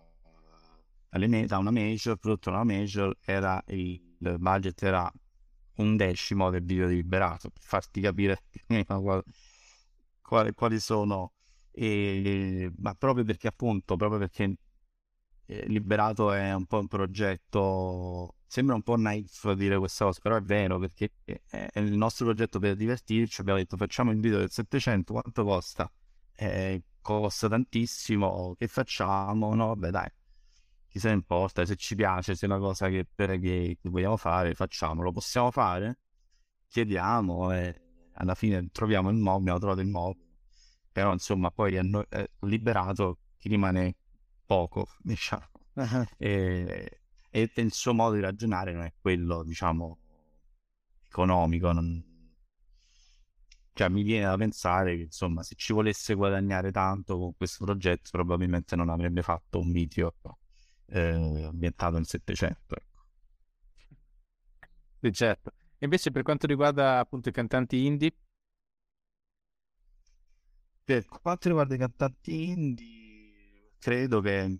da 1.11 1.57
una 1.57 1.71
major, 1.71 2.17
prodotto 2.17 2.51
da 2.51 2.57
una 2.57 2.65
major, 2.75 3.15
era 3.25 3.63
il, 3.67 3.99
il 4.19 4.35
budget 4.37 4.83
era 4.83 5.11
un 5.77 5.95
decimo 5.95 6.49
del 6.49 6.63
video 6.63 6.87
di 6.87 6.95
Liberato, 6.95 7.49
per 7.49 7.63
farti 7.63 8.01
capire 8.01 8.43
quali, 10.21 10.53
quali 10.53 10.79
sono, 10.79 11.33
e, 11.71 12.71
ma 12.77 12.93
proprio 12.93 13.23
perché 13.23 13.47
appunto, 13.47 13.95
proprio 13.95 14.19
perché 14.19 14.55
eh, 15.49 15.65
Liberato 15.67 16.31
è 16.31 16.53
un 16.53 16.65
po' 16.67 16.77
un 16.79 16.87
progetto, 16.87 18.35
sembra 18.45 18.75
un 18.75 18.83
po' 18.83 18.95
naif 18.95 19.51
dire 19.53 19.77
questa 19.79 20.05
cosa, 20.05 20.19
però 20.21 20.35
è 20.35 20.41
vero 20.41 20.77
perché 20.77 21.11
è 21.23 21.79
il 21.79 21.97
nostro 21.97 22.25
progetto 22.25 22.59
per 22.59 22.75
divertirci, 22.75 23.41
abbiamo 23.41 23.57
detto 23.57 23.75
facciamo 23.75 24.11
il 24.11 24.19
video 24.19 24.37
del 24.37 24.51
700, 24.51 25.13
quanto 25.13 25.43
costa? 25.43 25.91
Eh, 26.35 26.83
costa 27.01 27.47
tantissimo, 27.49 28.55
che 28.57 28.67
facciamo? 28.67 29.55
No, 29.55 29.67
vabbè 29.67 29.89
dai, 29.89 30.09
chi 30.87 30.99
se 30.99 31.07
ne 31.09 31.15
importa, 31.15 31.65
se 31.65 31.75
ci 31.75 31.95
piace, 31.95 32.35
se 32.35 32.45
è 32.45 32.49
una 32.49 32.59
cosa 32.59 32.87
che, 32.89 33.07
che, 33.15 33.39
che 33.39 33.89
vogliamo 33.89 34.17
fare, 34.17 34.53
facciamolo. 34.53 35.11
Possiamo 35.11 35.49
fare? 35.49 35.99
Chiediamo 36.67 37.51
e 37.53 37.81
alla 38.13 38.35
fine 38.35 38.69
troviamo 38.71 39.09
il 39.09 39.15
mobile, 39.15 39.51
abbiamo 39.51 39.59
trovato 39.59 39.81
il 39.81 39.87
mobile. 39.87 40.25
Però 40.91 41.11
insomma 41.11 41.49
poi 41.51 41.75
è 41.75 41.81
liberato 42.41 43.19
chi 43.37 43.49
rimane 43.49 43.95
poco, 44.49 44.87
diciamo. 45.03 45.47
Uh-huh. 45.73 46.05
E, 46.17 47.01
e, 47.29 47.51
il 47.53 47.71
suo 47.71 47.93
modo 47.93 48.15
di 48.15 48.21
ragionare 48.21 48.73
non 48.73 48.81
è 48.81 48.93
quello, 48.99 49.43
diciamo, 49.43 49.99
economico. 51.05 51.71
Non... 51.71 52.03
Cioè, 53.73 53.89
mi 53.89 54.01
viene 54.01 54.25
da 54.25 54.37
pensare 54.37 54.95
che, 54.95 55.03
insomma, 55.03 55.43
se 55.43 55.53
ci 55.55 55.71
volesse 55.71 56.15
guadagnare 56.15 56.71
tanto 56.71 57.17
con 57.19 57.35
questo 57.35 57.63
progetto, 57.63 58.09
probabilmente 58.11 58.75
non 58.75 58.89
avrebbe 58.89 59.21
fatto 59.21 59.59
un 59.59 59.71
video 59.71 60.15
eh, 60.87 61.43
ambientato 61.45 61.95
nel 61.95 62.07
Settecento. 62.07 62.75
Ecco. 62.75 63.05
Sì, 64.99 65.13
certo. 65.13 65.51
E 65.77 65.85
invece 65.85 66.11
per 66.11 66.23
quanto 66.23 66.47
riguarda 66.47 66.99
appunto 66.99 67.29
i 67.29 67.31
cantanti 67.31 67.85
indie? 67.85 68.13
Per 70.83 71.05
quanto 71.05 71.47
riguarda 71.47 71.75
i 71.75 71.77
cantanti 71.77 72.49
indie, 72.49 72.98
credo 73.79 74.21
che 74.21 74.59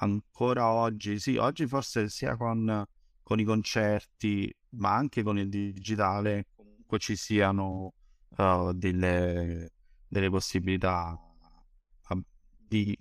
ancora 0.00 0.68
oggi, 0.72 1.18
sì, 1.18 1.36
oggi 1.36 1.66
forse 1.66 2.08
sia 2.08 2.36
con, 2.36 2.84
con 3.22 3.40
i 3.40 3.44
concerti, 3.44 4.54
ma 4.70 4.94
anche 4.94 5.22
con 5.22 5.38
il 5.38 5.48
digitale, 5.48 6.46
comunque 6.54 6.98
ci 6.98 7.16
siano 7.16 7.94
uh, 8.36 8.72
delle, 8.72 9.72
delle 10.06 10.30
possibilità 10.30 11.18
di, 12.68 12.96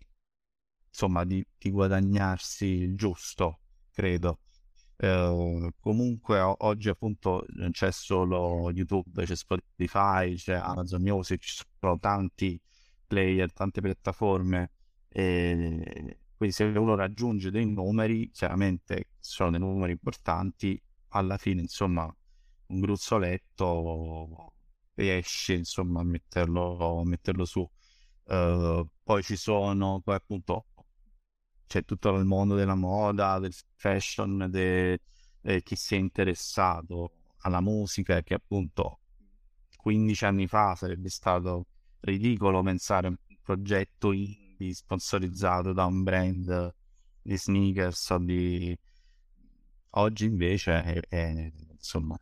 insomma, 0.88 1.26
di, 1.26 1.46
di 1.58 1.70
guadagnarsi 1.70 2.66
il 2.66 2.96
giusto, 2.96 3.60
credo. 3.92 4.40
Uh, 5.00 5.70
comunque 5.80 6.40
oggi 6.40 6.90
appunto 6.90 7.46
c'è 7.70 7.92
solo 7.92 8.72
YouTube, 8.72 9.24
c'è 9.26 9.36
Spotify, 9.36 10.34
c'è 10.34 10.56
Amazon 10.56 11.02
Music, 11.04 11.40
ci 11.40 11.64
sono 11.80 12.00
tanti 12.00 12.60
player, 13.06 13.52
tante 13.54 13.80
piattaforme 13.82 14.72
e 15.10 16.20
quindi 16.38 16.54
se 16.54 16.64
uno 16.66 16.96
raggiunge 16.96 17.50
dei 17.50 17.66
numeri, 17.66 18.30
chiaramente 18.32 19.10
sono 19.20 19.52
dei 19.52 19.60
numeri 19.60 19.94
importanti, 19.94 20.80
alla 21.10 21.38
fine 21.38 21.62
insomma 21.62 22.06
un 22.68 22.80
gruzzoletto 22.80 24.54
riesce 24.94 25.54
insomma 25.54 26.02
a 26.02 26.04
metterlo, 26.04 27.00
a 27.00 27.06
metterlo 27.06 27.46
su. 27.46 27.68
Uh, 28.26 28.88
poi 29.04 29.24
ci 29.24 29.36
sono, 29.36 30.02
poi 30.04 30.16
appunto 30.16 30.66
c'è 31.66 31.84
tutto 31.86 32.16
il 32.16 32.26
mondo 32.26 32.56
della 32.56 32.76
moda, 32.76 33.40
del 33.40 33.54
fashion, 33.76 34.48
de, 34.50 35.02
eh, 35.42 35.64
chi 35.64 35.76
si 35.76 35.96
è 35.96 35.98
interessato 35.98 37.14
alla 37.40 37.62
musica, 37.62 38.22
che 38.22 38.36
appunto 38.36 39.00
15 39.76 40.26
anni 40.26 40.48
fa 40.48 40.76
sarebbe 40.76 41.10
stato 41.10 41.68
ridicolo 42.02 42.62
pensare 42.62 43.08
a 43.08 43.10
un 43.10 43.18
progetto 43.42 44.12
indie 44.58 44.74
sponsorizzato 44.74 45.74
da 45.74 45.86
un 45.86 46.04
brand 46.04 46.74
di 47.22 47.38
sneakers 47.38 48.10
o 48.12 48.18
di... 48.20 48.78
Oggi 49.92 50.26
invece 50.26 50.84
è, 50.84 51.00
è 51.08 51.52
insomma 51.72 52.18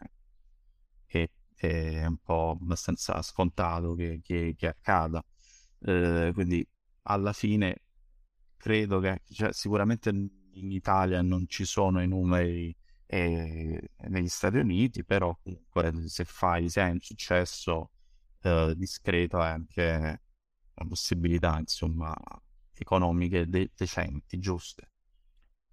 è, 1.05 1.29
è, 1.55 2.05
un 2.05 2.17
po' 2.17 2.57
abbastanza 2.59 3.21
scontato 3.21 3.93
che, 3.95 4.21
che, 4.23 4.55
che 4.57 4.67
accada. 4.67 5.23
Eh, 5.79 6.31
quindi 6.33 6.67
alla 7.03 7.33
fine 7.33 7.83
credo 8.57 8.99
che 8.99 9.21
cioè, 9.29 9.53
sicuramente 9.53 10.09
in 10.09 10.71
Italia 10.71 11.21
non 11.21 11.45
ci 11.47 11.65
sono 11.65 12.01
i 12.01 12.07
numeri 12.07 12.75
eh, 13.07 13.89
negli 14.07 14.27
Stati 14.27 14.57
Uniti, 14.57 15.03
però 15.03 15.37
comunque 15.41 16.07
se 16.07 16.25
fai, 16.25 16.69
se 16.69 16.81
hai 16.81 16.91
un 16.91 16.99
successo 16.99 17.91
eh, 18.41 18.73
discreto 18.75 19.41
è 19.41 19.47
anche 19.47 20.21
possibilità, 20.87 21.57
insomma, 21.59 22.13
economiche 22.73 23.47
de- 23.47 23.71
decenti, 23.75 24.37
giuste. 24.39 24.89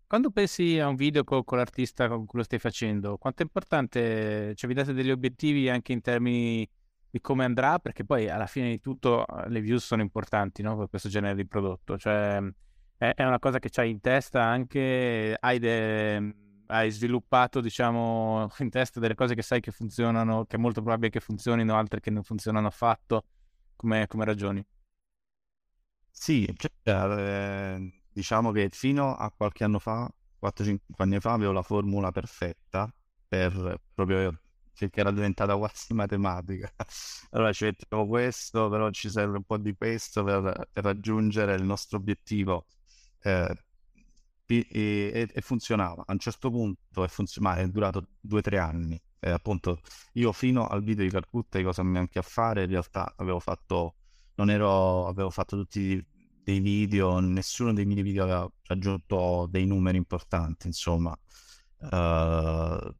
Quando 0.07 0.31
pensi 0.31 0.79
a 0.79 0.89
un 0.89 0.95
video 0.95 1.25
con, 1.25 1.43
con, 1.43 1.57
l'artista 1.57 2.07
con 2.07 2.27
cui 2.27 2.39
lo 2.39 2.45
stai 2.45 2.59
facendo, 2.59 3.17
quanto 3.17 3.43
è 3.43 3.45
importante, 3.45 4.55
cioè 4.55 4.69
vi 4.69 4.75
date 4.75 4.93
degli 4.93 5.11
obiettivi 5.11 5.71
anche 5.71 5.93
in 5.93 6.03
termini 6.03 6.69
di 7.09 7.21
come 7.21 7.45
andrà? 7.45 7.79
Perché 7.79 8.05
poi 8.05 8.29
alla 8.29 8.47
fine 8.47 8.69
di 8.71 8.81
tutto 8.81 9.25
le 9.47 9.61
views 9.61 9.85
sono 9.85 10.03
importanti 10.03 10.63
no? 10.63 10.77
per 10.77 10.89
questo 10.89 11.09
genere 11.09 11.35
di 11.35 11.47
prodotto, 11.47 11.97
cioè 11.97 12.43
è, 12.99 13.15
è 13.15 13.25
una 13.25 13.39
cosa 13.39 13.59
che 13.59 13.69
c'hai 13.71 13.91
in 13.91 14.01
testa 14.01 14.43
anche, 14.43 15.37
hai, 15.39 15.59
de, 15.59 16.35
hai 16.67 16.91
sviluppato 16.91 17.61
diciamo 17.61 18.49
in 18.59 18.71
testa 18.71 19.01
delle 19.01 19.15
cose 19.15 19.35
che 19.35 19.43
sai 19.43 19.61
che 19.61 19.73
funzionano, 19.73 20.45
che 20.45 20.57
è 20.57 20.59
molto 20.59 20.81
probabile 20.83 21.11
che 21.11 21.21
funzionino, 21.21 21.75
altre 21.75 22.01
che 22.01 22.11
non 22.11 22.23
funzionano 22.23 22.67
affatto, 22.67 23.25
come, 23.77 24.07
come 24.07 24.25
ragioni? 24.25 24.65
Sì, 26.15 26.49
cioè, 26.57 26.71
eh, 26.85 28.03
diciamo 28.13 28.53
che 28.53 28.69
fino 28.71 29.15
a 29.17 29.31
qualche 29.33 29.65
anno 29.65 29.79
fa, 29.79 30.09
4-5 30.39 31.03
anni 31.03 31.19
fa, 31.21 31.33
avevo 31.33 31.53
la 31.53 31.63
formula 31.63 32.11
perfetta 32.13 32.93
per 33.27 33.81
proprio 33.95 34.39
perché 34.79 35.01
era 35.01 35.11
diventata 35.11 35.57
quasi 35.57 35.93
matematica. 35.95 36.73
Allora 37.31 37.53
ci 37.53 37.65
mettiamo 37.65 38.07
questo, 38.07 38.69
però 38.69 38.91
ci 38.91 39.09
serve 39.11 39.37
un 39.39 39.45
po' 39.45 39.59
di 39.59 39.75
questo 39.75 40.23
per, 40.25 40.69
per 40.73 40.85
raggiungere 40.85 41.55
il 41.55 41.63
nostro 41.65 41.99
obiettivo 41.99 42.67
eh, 43.23 43.55
e, 44.47 44.65
e, 44.71 45.29
e, 45.33 45.41
funzionava. 45.41 46.03
A 46.07 46.13
un 46.13 46.19
certo 46.19 46.51
punto 46.51 47.05
è, 47.05 47.09
funzionato, 47.09 47.61
è 47.61 47.69
durato 47.69 48.09
due 48.21 48.39
o 48.39 48.43
tre 48.43 48.59
anni. 48.59 49.01
Eh, 49.19 49.31
appunto, 49.31 49.81
io 50.15 50.33
fino 50.33 50.67
al 50.67 50.83
video 50.83 51.05
di 51.05 51.11
Calcutta 51.11 51.63
cosa 51.63 51.83
mi 51.83 51.99
anche 51.99 52.19
a 52.19 52.23
fare, 52.23 52.65
in 52.65 52.71
realtà 52.71 53.15
avevo 53.17 53.39
fatto, 53.41 53.97
non 54.43 54.51
ero, 54.51 55.07
avevo 55.07 55.31
fatto 55.31 55.57
tutti 55.57 56.05
dei 56.43 56.59
video, 56.59 57.21
nessuno 57.21 57.73
dei 57.73 57.85
miei 57.85 58.03
video 58.03 58.25
aveva 58.25 58.51
raggiunto 58.65 59.47
dei 59.49 59.65
numeri 59.67 59.97
importanti, 59.97 60.67
insomma. 60.67 61.17
Uh, 61.79 62.93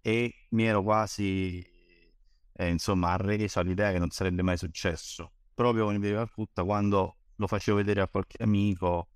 e 0.00 0.46
mi 0.50 0.64
ero 0.64 0.82
quasi, 0.82 1.62
eh, 2.54 2.68
insomma, 2.68 3.10
arreso 3.10 3.60
all'idea 3.60 3.92
che 3.92 3.98
non 3.98 4.08
sarebbe 4.08 4.42
mai 4.42 4.56
successo. 4.56 5.32
Proprio 5.52 5.84
con 5.84 5.94
il 5.94 6.00
video 6.00 6.16
Calcutta, 6.16 6.64
quando 6.64 7.16
lo 7.36 7.46
facevo 7.46 7.76
vedere 7.76 8.00
a 8.00 8.08
qualche 8.08 8.42
amico, 8.42 9.08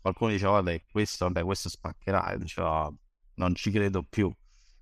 qualcuno 0.00 0.30
diceva, 0.30 0.52
vabbè, 0.52 0.84
questo, 0.92 1.24
vabbè, 1.24 1.42
questo 1.42 1.68
spaccherà, 1.68 2.30
e 2.30 2.38
diceva, 2.38 2.92
non 3.34 3.54
ci 3.56 3.72
credo 3.72 4.04
più, 4.04 4.32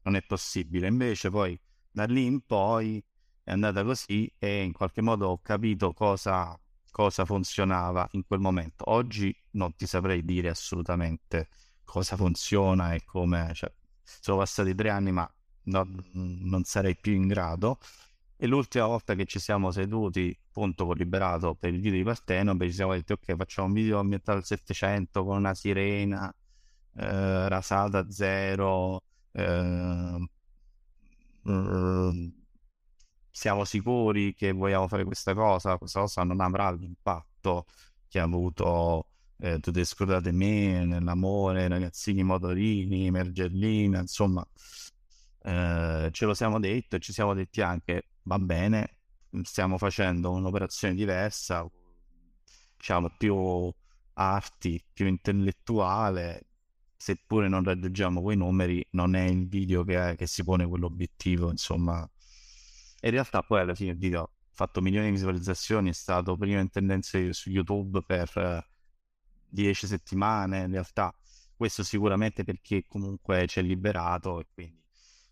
non 0.02 0.16
è 0.16 0.22
possibile. 0.22 0.86
Invece 0.86 1.30
poi 1.30 1.58
da 1.90 2.04
lì 2.04 2.26
in 2.26 2.42
poi 2.44 3.02
è 3.46 3.52
andata 3.52 3.84
così 3.84 4.28
e 4.40 4.64
in 4.64 4.72
qualche 4.72 5.02
modo 5.02 5.28
ho 5.28 5.40
capito 5.40 5.92
cosa, 5.92 6.58
cosa 6.90 7.24
funzionava 7.24 8.08
in 8.12 8.26
quel 8.26 8.40
momento. 8.40 8.90
Oggi 8.90 9.32
non 9.52 9.76
ti 9.76 9.86
saprei 9.86 10.24
dire 10.24 10.48
assolutamente 10.48 11.48
cosa 11.84 12.16
funziona 12.16 12.92
e 12.92 13.04
come... 13.04 13.52
Cioè, 13.54 13.72
sono 14.02 14.38
passati 14.38 14.74
tre 14.74 14.90
anni 14.90 15.12
ma 15.12 15.32
no, 15.64 15.88
non 16.12 16.64
sarei 16.64 16.96
più 16.96 17.12
in 17.12 17.28
grado 17.28 17.78
e 18.36 18.48
l'ultima 18.48 18.86
volta 18.86 19.14
che 19.14 19.26
ci 19.26 19.38
siamo 19.38 19.70
seduti, 19.70 20.36
appunto, 20.48 20.84
con 20.84 20.96
Liberato 20.96 21.54
per 21.54 21.72
il 21.72 21.80
video 21.80 21.98
di 21.98 22.02
Partenope, 22.04 22.66
ci 22.66 22.74
siamo 22.74 22.94
detti, 22.94 23.12
ok, 23.12 23.36
facciamo 23.36 23.68
un 23.68 23.74
video 23.74 24.00
ambientato 24.00 24.38
al 24.38 24.44
700 24.44 25.24
con 25.24 25.36
una 25.36 25.54
sirena, 25.54 26.34
eh, 26.96 27.48
rasata 27.48 27.98
a 28.00 28.10
zero, 28.10 29.02
eh, 29.30 30.28
siamo 33.36 33.64
sicuri 33.66 34.32
che 34.34 34.52
vogliamo 34.52 34.88
fare 34.88 35.04
questa 35.04 35.34
cosa, 35.34 35.76
questa 35.76 36.00
cosa 36.00 36.24
non 36.24 36.40
avrà 36.40 36.70
l'impatto 36.72 37.66
che 38.08 38.18
ha 38.18 38.22
avuto 38.22 39.08
eh, 39.38 39.60
Tutte 39.60 39.84
scordate 39.84 40.32
me, 40.32 40.86
nell'amore, 40.86 41.68
ragazzini 41.68 42.22
motorini, 42.22 43.10
Mergellina, 43.10 44.00
insomma, 44.00 44.42
eh, 45.42 46.08
ce 46.10 46.24
lo 46.24 46.32
siamo 46.32 46.58
detto 46.58 46.96
e 46.96 47.00
ci 47.00 47.12
siamo 47.12 47.34
detti 47.34 47.60
anche 47.60 48.08
va 48.22 48.38
bene, 48.38 48.96
stiamo 49.42 49.76
facendo 49.76 50.30
un'operazione 50.32 50.94
diversa, 50.94 51.68
diciamo 52.76 53.10
più 53.18 53.70
arti, 54.14 54.82
più 54.92 55.06
intellettuale, 55.06 56.46
seppure 56.96 57.48
non 57.48 57.62
raggiungiamo 57.64 58.22
quei 58.22 58.36
numeri, 58.38 58.86
non 58.92 59.14
è 59.14 59.24
il 59.24 59.46
video 59.46 59.84
che, 59.84 60.14
che 60.16 60.26
si 60.26 60.42
pone 60.42 60.66
quell'obiettivo, 60.66 61.50
insomma. 61.50 62.08
In 63.02 63.10
realtà 63.10 63.42
poi 63.42 63.60
alla 63.60 63.74
fine 63.74 63.92
il 63.92 63.98
video 63.98 64.22
ha 64.22 64.30
fatto 64.52 64.80
milioni 64.80 65.06
di 65.06 65.12
visualizzazioni, 65.12 65.90
è 65.90 65.92
stato 65.92 66.36
prima 66.36 66.60
in 66.60 66.70
tendenza 66.70 67.18
su 67.32 67.50
YouTube 67.50 68.02
per 68.02 68.66
10 69.48 69.84
eh, 69.84 69.88
settimane, 69.88 70.60
in 70.60 70.72
realtà 70.72 71.14
questo 71.54 71.82
sicuramente 71.82 72.44
perché 72.44 72.84
comunque 72.86 73.46
c'è 73.46 73.62
liberato 73.62 74.40
e 74.40 74.46
quindi 74.52 74.84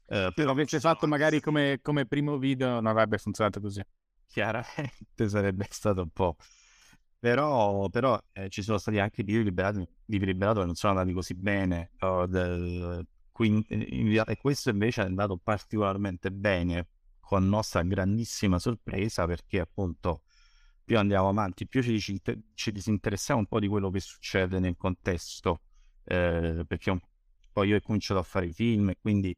Uh, 0.07 0.31
però 0.35 0.51
avesse 0.51 0.81
fatto 0.81 1.07
magari 1.07 1.41
come, 1.41 1.79
come, 1.81 2.05
primo 2.05 2.37
video 2.37 2.69
non 2.69 2.87
avrebbe 2.87 3.17
funzionato 3.17 3.61
così. 3.61 3.83
Chiaramente 4.27 5.29
sarebbe 5.29 5.67
stato 5.71 6.03
un 6.03 6.11
po'. 6.11 6.37
Però, 7.19 7.89
però 7.89 8.21
eh, 8.33 8.51
ci 8.51 8.62
sono 8.62 8.77
stati 8.77 8.99
anche 8.99 9.23
video 9.23 9.43
liberati, 9.43 9.87
video 10.05 10.27
liberati 10.27 10.59
che 10.61 10.67
non 10.67 10.75
sono 10.75 10.93
andati 10.99 11.15
così 11.15 11.35
bene. 11.35 11.93
Uh, 12.01 12.27
del, 12.27 13.07
quindi, 13.33 13.65
e 13.67 14.37
questo 14.37 14.69
invece 14.69 15.03
è 15.03 15.07
andato 15.07 15.39
particolarmente 15.39 16.31
bene, 16.31 16.89
con 17.25 17.49
nostra 17.49 17.83
grandissima 17.83 18.59
sorpresa, 18.59 19.27
perché 19.27 19.61
appunto 19.61 20.22
più 20.85 20.99
andiamo 20.99 21.29
avanti, 21.29 21.66
più 21.66 21.83
ci, 21.83 22.20
ci 22.55 22.72
disinteressiamo 22.72 23.41
un 23.41 23.47
po' 23.47 23.59
di 23.59 23.68
quello 23.68 23.91
che 23.91 24.01
succede 24.01 24.59
nel 24.59 24.77
contesto. 24.77 25.62
Eh, 26.05 26.64
perché 26.66 27.01
poi 27.53 27.68
io 27.68 27.77
ho 27.77 27.81
cominciato 27.81 28.20
a 28.20 28.25
fare 28.25 28.53
film 28.53 28.91
e 28.91 28.99
quindi 29.01 29.37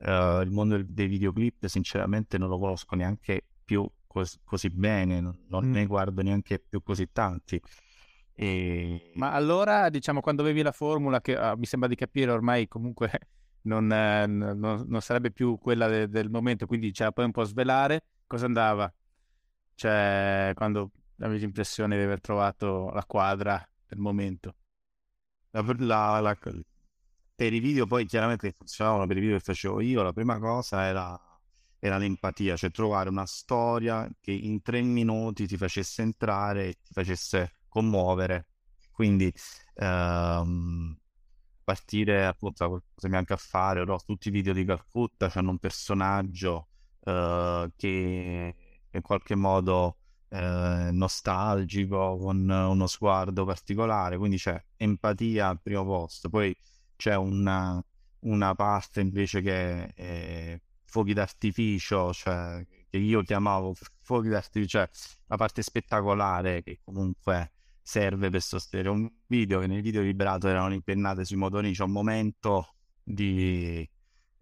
Uh, 0.00 0.42
il 0.42 0.50
mondo 0.52 0.80
dei 0.80 1.08
videoclip 1.08 1.66
sinceramente 1.66 2.38
non 2.38 2.48
lo 2.48 2.56
conosco 2.60 2.94
neanche 2.94 3.44
più 3.64 3.84
cos- 4.06 4.38
così 4.44 4.70
bene, 4.70 5.20
non, 5.20 5.66
mm. 5.66 5.72
ne 5.72 5.86
guardo 5.86 6.22
neanche 6.22 6.60
più 6.60 6.82
così 6.84 7.10
tanti. 7.10 7.60
E... 8.32 9.10
Ma 9.14 9.32
allora, 9.32 9.88
diciamo, 9.90 10.20
quando 10.20 10.42
avevi 10.42 10.62
la 10.62 10.70
formula, 10.70 11.20
che 11.20 11.34
uh, 11.34 11.56
mi 11.56 11.66
sembra 11.66 11.88
di 11.88 11.96
capire 11.96 12.30
ormai 12.30 12.68
comunque 12.68 13.10
non, 13.62 13.90
eh, 13.92 14.26
non, 14.26 14.84
non 14.86 15.00
sarebbe 15.00 15.30
più 15.30 15.58
quella 15.58 15.86
de- 15.88 16.08
del 16.08 16.30
momento, 16.30 16.66
quindi 16.66 16.90
c'era 16.92 17.12
poi 17.12 17.24
un 17.26 17.32
po' 17.32 17.44
svelare, 17.44 18.02
cosa 18.26 18.46
andava? 18.46 18.92
Cioè, 19.74 20.52
quando 20.54 20.90
avevi 21.20 21.40
l'impressione 21.40 21.96
di 21.96 22.02
aver 22.02 22.20
trovato 22.20 22.90
la 22.92 23.04
quadra 23.06 23.66
del 23.86 23.98
momento? 23.98 24.54
La, 25.50 25.62
la, 25.78 26.20
la, 26.20 26.36
per 27.34 27.52
i 27.52 27.60
video 27.60 27.86
poi 27.86 28.04
chiaramente 28.06 28.52
funzionavano 28.52 29.06
per 29.06 29.16
i 29.16 29.20
video 29.20 29.36
che 29.36 29.42
facevo 29.44 29.80
io, 29.80 30.02
la 30.02 30.12
prima 30.12 30.38
cosa 30.38 30.84
era, 30.84 31.18
era 31.78 31.96
l'empatia, 31.98 32.56
cioè 32.56 32.70
trovare 32.70 33.08
una 33.08 33.26
storia 33.26 34.08
che 34.20 34.32
in 34.32 34.60
tre 34.62 34.82
minuti 34.82 35.46
ti 35.46 35.56
facesse 35.56 36.02
entrare 36.02 36.68
e 36.68 36.72
ti 36.82 36.92
facesse 36.92 37.52
commuovere. 37.68 38.46
Quindi 38.90 39.32
ehm, 39.74 40.96
partire 41.68 42.24
appunto 42.24 42.66
da 42.66 42.70
cosa 42.94 43.08
mi 43.08 43.16
anche 43.16 43.34
a 43.34 43.36
fare, 43.36 43.84
no? 43.84 43.98
tutti 43.98 44.28
i 44.28 44.30
video 44.30 44.54
di 44.54 44.64
Calcutta 44.64 45.30
hanno 45.34 45.50
un 45.50 45.58
personaggio 45.58 46.68
eh, 47.04 47.70
che 47.76 48.54
in 48.90 49.02
qualche 49.02 49.34
modo 49.34 49.98
eh, 50.30 50.88
nostalgico, 50.92 52.16
con 52.16 52.48
uno 52.48 52.86
sguardo 52.86 53.44
particolare, 53.44 54.16
quindi 54.16 54.38
c'è 54.38 54.58
empatia 54.76 55.48
al 55.48 55.60
primo 55.60 55.84
posto, 55.84 56.30
poi 56.30 56.56
c'è 56.96 57.14
una, 57.16 57.82
una 58.20 58.54
parte 58.54 59.00
invece 59.00 59.42
che 59.42 59.92
è 59.92 60.60
fuochi 60.84 61.12
d'artificio, 61.12 62.14
cioè 62.14 62.66
che 62.88 62.96
io 62.96 63.22
chiamavo 63.22 63.74
fuochi 64.00 64.28
d'artificio, 64.28 64.78
cioè 64.78 64.90
la 65.26 65.36
parte 65.36 65.60
spettacolare 65.60 66.62
che 66.62 66.80
comunque 66.82 67.52
serve 67.88 68.28
per 68.28 68.42
sostenere 68.42 68.90
un 68.90 69.10
video, 69.28 69.60
che 69.60 69.66
nel 69.66 69.80
video 69.80 70.02
liberato 70.02 70.46
erano 70.46 70.74
impennate 70.74 71.24
sui 71.24 71.38
motorini, 71.38 71.72
c'è 71.72 71.84
un 71.84 71.92
momento 71.92 72.74
di 73.02 73.88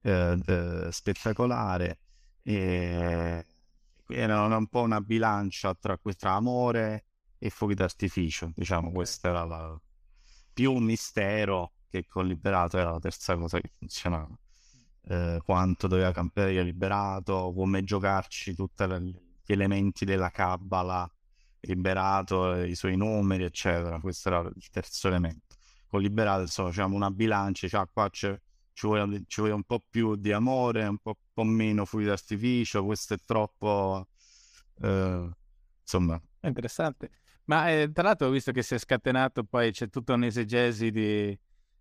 eh, 0.00 0.38
eh, 0.44 0.88
spettacolare 0.90 1.98
e 2.42 3.46
era 4.08 4.42
un 4.44 4.66
po' 4.66 4.80
una 4.80 5.00
bilancia 5.00 5.72
tra, 5.74 5.96
tra 6.16 6.32
amore 6.32 7.04
e 7.38 7.48
fuochi 7.50 7.74
d'artificio, 7.74 8.50
diciamo, 8.52 8.90
questo 8.90 9.28
era 9.28 9.44
la... 9.44 9.80
più 10.52 10.72
un 10.72 10.82
mistero 10.82 11.74
che 11.88 12.04
con 12.04 12.26
Liberato 12.26 12.78
era 12.78 12.90
la 12.90 12.98
terza 12.98 13.36
cosa 13.36 13.60
che 13.60 13.70
funzionava. 13.78 14.36
Eh, 15.08 15.40
quanto 15.44 15.86
doveva 15.86 16.10
cambiare 16.10 16.64
Liberato, 16.64 17.52
come 17.54 17.84
giocarci 17.84 18.56
tutti 18.56 18.84
gli 19.44 19.52
elementi 19.52 20.04
della 20.04 20.30
cabala 20.30 21.08
liberato, 21.66 22.62
i 22.62 22.74
suoi 22.74 22.96
numeri, 22.96 23.44
eccetera. 23.44 24.00
Questo 24.00 24.28
era 24.28 24.40
il 24.40 24.70
terzo 24.70 25.08
elemento. 25.08 25.56
Con 25.86 26.00
liberato, 26.00 26.42
insomma, 26.42 26.70
facciamo 26.70 26.96
una 26.96 27.10
bilancia, 27.10 27.68
cioè 27.68 27.86
qua 27.92 28.08
c'è, 28.10 28.38
ci, 28.72 28.86
vuole, 28.86 29.22
ci 29.26 29.40
vuole 29.40 29.54
un 29.54 29.64
po' 29.64 29.82
più 29.88 30.16
di 30.16 30.32
amore, 30.32 30.86
un 30.86 30.98
po', 30.98 31.16
po 31.32 31.42
meno 31.44 31.84
fluido 31.84 32.10
d'artificio, 32.10 32.84
questo 32.84 33.14
è 33.14 33.18
troppo... 33.24 34.08
Eh, 34.82 35.30
insomma... 35.82 36.20
È 36.40 36.46
interessante. 36.46 37.10
Ma 37.44 37.70
eh, 37.70 37.90
tra 37.92 38.02
l'altro 38.02 38.26
ho 38.26 38.30
visto 38.30 38.52
che 38.52 38.62
si 38.62 38.74
è 38.74 38.78
scatenato, 38.78 39.44
poi 39.44 39.70
c'è 39.70 39.88
tutta 39.88 40.14
un'esegesi 40.14 40.90
di 40.90 41.38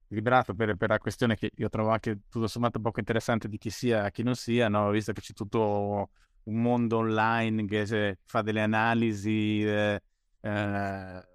liberato 0.10 0.54
per, 0.54 0.76
per, 0.76 0.90
la 0.90 1.00
questione 1.00 1.36
che 1.36 1.52
io 1.56 1.70
trovo 1.70 1.90
anche 1.90 2.22
tutto 2.30 2.48
sommato 2.48 2.80
poco 2.80 3.00
interessante 3.00 3.48
di 3.48 3.58
chi 3.58 3.70
sia 3.70 4.06
e 4.06 4.12
chi 4.12 4.24
non 4.24 4.36
sia, 4.36 4.70
no? 4.70 4.90
visto 4.92 5.12
che 5.14 5.22
c'è 5.22 5.34
tutto 5.34 6.10
un 6.46 6.62
mondo 6.62 6.98
online 6.98 7.66
che 7.66 8.18
fa 8.26 8.42
delle 8.42 8.62
analisi, 8.62 9.64
eh, 9.64 10.02
eh, 10.42 11.28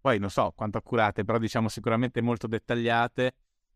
poi 0.00 0.18
non 0.18 0.30
so 0.30 0.52
quanto 0.54 0.78
accurate, 0.78 1.24
però 1.24 1.38
diciamo 1.38 1.68
sicuramente 1.68 2.20
molto 2.20 2.46
dettagliate, 2.46 3.34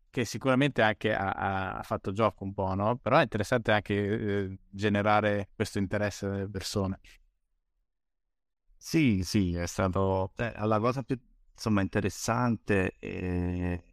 che 0.09 0.25
sicuramente 0.25 0.81
anche 0.81 1.13
ha, 1.13 1.77
ha 1.77 1.83
fatto 1.83 2.11
gioco 2.11 2.43
un 2.43 2.53
po', 2.53 2.73
no? 2.73 2.97
Però 2.97 3.17
è 3.17 3.21
interessante 3.23 3.71
anche 3.71 3.93
eh, 3.93 4.59
generare 4.69 5.49
questo 5.55 5.77
interesse 5.79 6.27
nelle 6.27 6.49
persone. 6.49 6.99
Sì, 8.77 9.23
sì, 9.23 9.53
è 9.55 9.65
stato 9.67 10.31
eh, 10.37 10.53
la 10.65 10.79
cosa 10.79 11.03
più 11.03 11.19
insomma 11.53 11.81
interessante 11.81 12.95
e, 12.99 13.83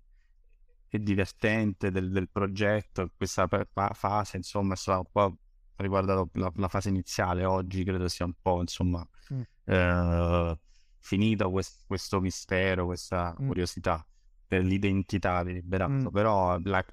e 0.89 0.99
divertente 1.03 1.91
del, 1.91 2.11
del 2.11 2.29
progetto, 2.31 3.11
questa 3.17 3.49
fase, 3.93 4.37
insomma, 4.37 4.75
è 4.75 4.77
stata 4.77 4.99
un 4.99 5.11
po' 5.11 5.39
riguardato 5.77 6.31
la, 6.35 6.53
la, 6.57 6.69
fase 6.69 6.89
iniziale, 6.89 7.45
oggi 7.45 7.85
credo 7.85 8.09
sia 8.09 8.25
un 8.25 8.35
po' 8.41 8.61
insomma 8.61 9.07
mm. 9.33 9.41
eh, 9.65 10.59
finito 10.99 11.51
quest, 11.51 11.85
questo 11.87 12.21
mistero, 12.21 12.87
questa 12.87 13.37
mm. 13.41 13.47
curiosità 13.47 14.07
per 14.47 14.63
l'identità 14.63 15.43
di 15.43 15.55
Liberato, 15.55 15.93
mm. 15.93 16.07
però 16.07 16.59
la, 16.65 16.85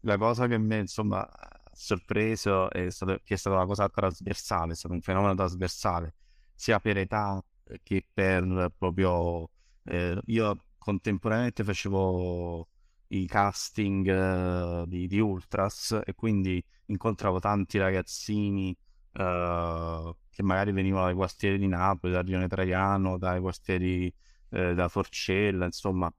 la, 0.00 0.16
cosa 0.16 0.46
che 0.46 0.58
mi 0.58 0.78
insomma 0.78 1.28
ha 1.28 1.60
sorpreso 1.72 2.70
è 2.70 2.90
stato, 2.90 3.20
che 3.24 3.34
è 3.34 3.36
stata 3.36 3.56
una 3.56 3.66
cosa 3.66 3.88
trasversale, 3.88 4.72
è 4.72 4.76
stato 4.76 4.94
un 4.94 5.00
fenomeno 5.00 5.34
trasversale, 5.34 6.14
sia 6.54 6.80
per 6.80 6.98
età 6.98 7.42
che 7.82 8.06
per 8.12 8.72
proprio... 8.76 9.50
Eh, 9.84 10.20
io 10.26 10.64
contemporaneamente 10.78 11.64
facevo 11.64 12.68
i 13.12 13.26
casting 13.26 14.06
uh, 14.06 14.86
di, 14.86 15.06
di, 15.06 15.18
Ultras 15.18 16.00
e 16.04 16.14
quindi 16.14 16.62
incontravo 16.86 17.38
tanti 17.40 17.78
ragazzini 17.78 18.76
uh, 19.14 20.14
che 20.30 20.42
magari 20.42 20.72
venivano 20.72 21.04
dai 21.06 21.14
quartieri 21.14 21.58
di 21.58 21.66
Napoli, 21.66 22.12
da 22.12 22.20
Rione 22.22 22.48
Traiano, 22.48 23.18
dai 23.18 23.40
quartieri 23.40 24.12
uh, 24.50 24.74
da 24.74 24.88
Forcella, 24.88 25.64
insomma, 25.64 26.12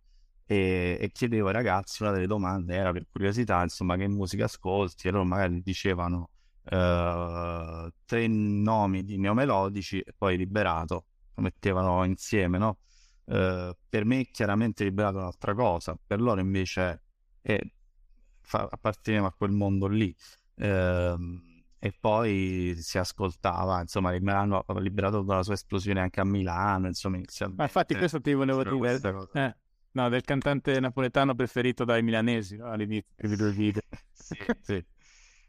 e, 0.45 0.97
e, 0.99 1.11
chiedevo 1.11 1.47
ai 1.47 1.53
ragazzi, 1.53 2.03
una 2.03 2.11
delle 2.11 2.27
domande 2.27 2.75
era 2.75 2.91
per 2.91 3.07
curiosità, 3.09 3.61
insomma, 3.61 3.95
che 3.95 4.07
musica 4.07 4.45
ascolti, 4.45 5.07
e 5.07 5.11
loro 5.11 5.25
magari 5.25 5.61
dicevano 5.61 6.29
tre 6.63 8.27
nomi 8.27 9.03
di 9.03 9.17
neomelodici 9.17 9.99
e 9.99 10.13
poi 10.15 10.37
liberato, 10.37 11.05
lo 11.33 11.41
mettevano 11.41 12.03
insieme, 12.05 12.59
no? 12.59 12.77
Eh, 13.31 13.77
per 13.87 14.03
me 14.03 14.25
chiaramente 14.25 14.83
liberato 14.83 15.17
è 15.17 15.21
un'altra 15.21 15.53
cosa, 15.53 15.97
per 16.05 16.19
loro 16.19 16.41
invece 16.41 17.01
è, 17.39 17.57
fa, 18.41 18.67
apparteneva 18.69 19.27
a 19.27 19.31
quel 19.31 19.51
mondo 19.51 19.87
lì. 19.87 20.13
Eh, 20.55 21.15
e 21.83 21.95
poi 21.99 22.75
si 22.77 22.97
ascoltava, 22.97 23.79
insomma, 23.79 24.11
hanno 24.11 24.63
liberato 24.79 25.21
dalla 25.21 25.43
sua 25.43 25.53
esplosione 25.53 26.01
anche 26.01 26.19
a 26.19 26.25
Milano, 26.25 26.87
insomma, 26.87 27.19
Ma 27.55 27.63
infatti 27.63 27.95
questo 27.95 28.19
ti 28.21 28.33
volevo 28.33 28.63
dire, 28.63 28.99
eh, 29.33 29.55
no, 29.91 30.09
del 30.09 30.21
cantante 30.21 30.79
napoletano 30.79 31.33
preferito 31.33 31.85
dai 31.85 32.03
milanesi 32.03 32.57
no? 32.57 32.69
all'inizio 32.69 33.49
video. 33.51 33.81
sì, 34.13 34.35
sì. 34.61 34.85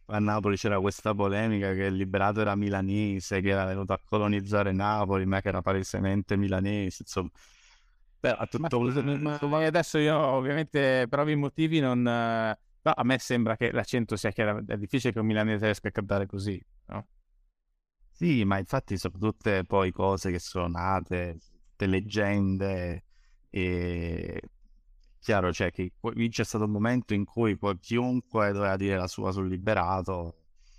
A 0.06 0.18
Napoli 0.20 0.56
c'era 0.56 0.80
questa 0.80 1.14
polemica 1.14 1.74
che 1.74 1.84
il 1.84 1.96
liberato 1.96 2.40
era 2.40 2.54
milanese, 2.54 3.40
che 3.40 3.50
era 3.50 3.64
venuto 3.66 3.92
a 3.92 4.00
colonizzare 4.02 4.72
Napoli, 4.72 5.26
ma 5.26 5.40
che 5.40 5.48
era 5.48 5.60
palesemente 5.62 6.36
milanese, 6.36 7.02
insomma. 7.02 7.30
Beh, 8.22 8.36
a 8.38 8.46
tutto 8.46 8.80
ma, 8.80 9.36
ma 9.42 9.64
adesso 9.66 9.98
io 9.98 10.16
ovviamente 10.16 11.06
per 11.08 11.18
ovvi 11.18 11.34
motivi 11.34 11.80
non... 11.80 12.02
No, 12.02 12.92
a 12.94 13.04
me 13.04 13.18
sembra 13.18 13.56
che 13.56 13.72
l'accento 13.72 14.14
sia 14.14 14.30
chiaro, 14.30 14.62
è 14.64 14.76
difficile 14.76 15.12
che 15.12 15.18
un 15.18 15.26
milanese 15.26 15.64
riesca 15.64 15.88
a 15.88 15.90
cantare 15.90 16.26
così, 16.26 16.64
no? 16.86 17.06
Sì, 18.12 18.44
ma 18.44 18.58
infatti 18.58 18.96
sono 18.96 19.18
tutte 19.18 19.64
poi 19.64 19.90
cose 19.90 20.30
che 20.30 20.38
sono 20.38 20.68
nate, 20.68 21.38
tutte 21.70 21.86
leggende 21.86 23.04
e 23.50 24.40
chiaro, 25.18 25.52
cioè 25.52 25.72
che 25.72 25.92
c'è 26.28 26.44
stato 26.44 26.64
un 26.64 26.70
momento 26.70 27.14
in 27.14 27.24
cui 27.24 27.56
poi 27.56 27.76
chiunque 27.80 28.52
doveva 28.52 28.76
dire 28.76 28.96
la 28.96 29.08
sua 29.08 29.32
sul 29.32 29.48
liberato 29.48 30.36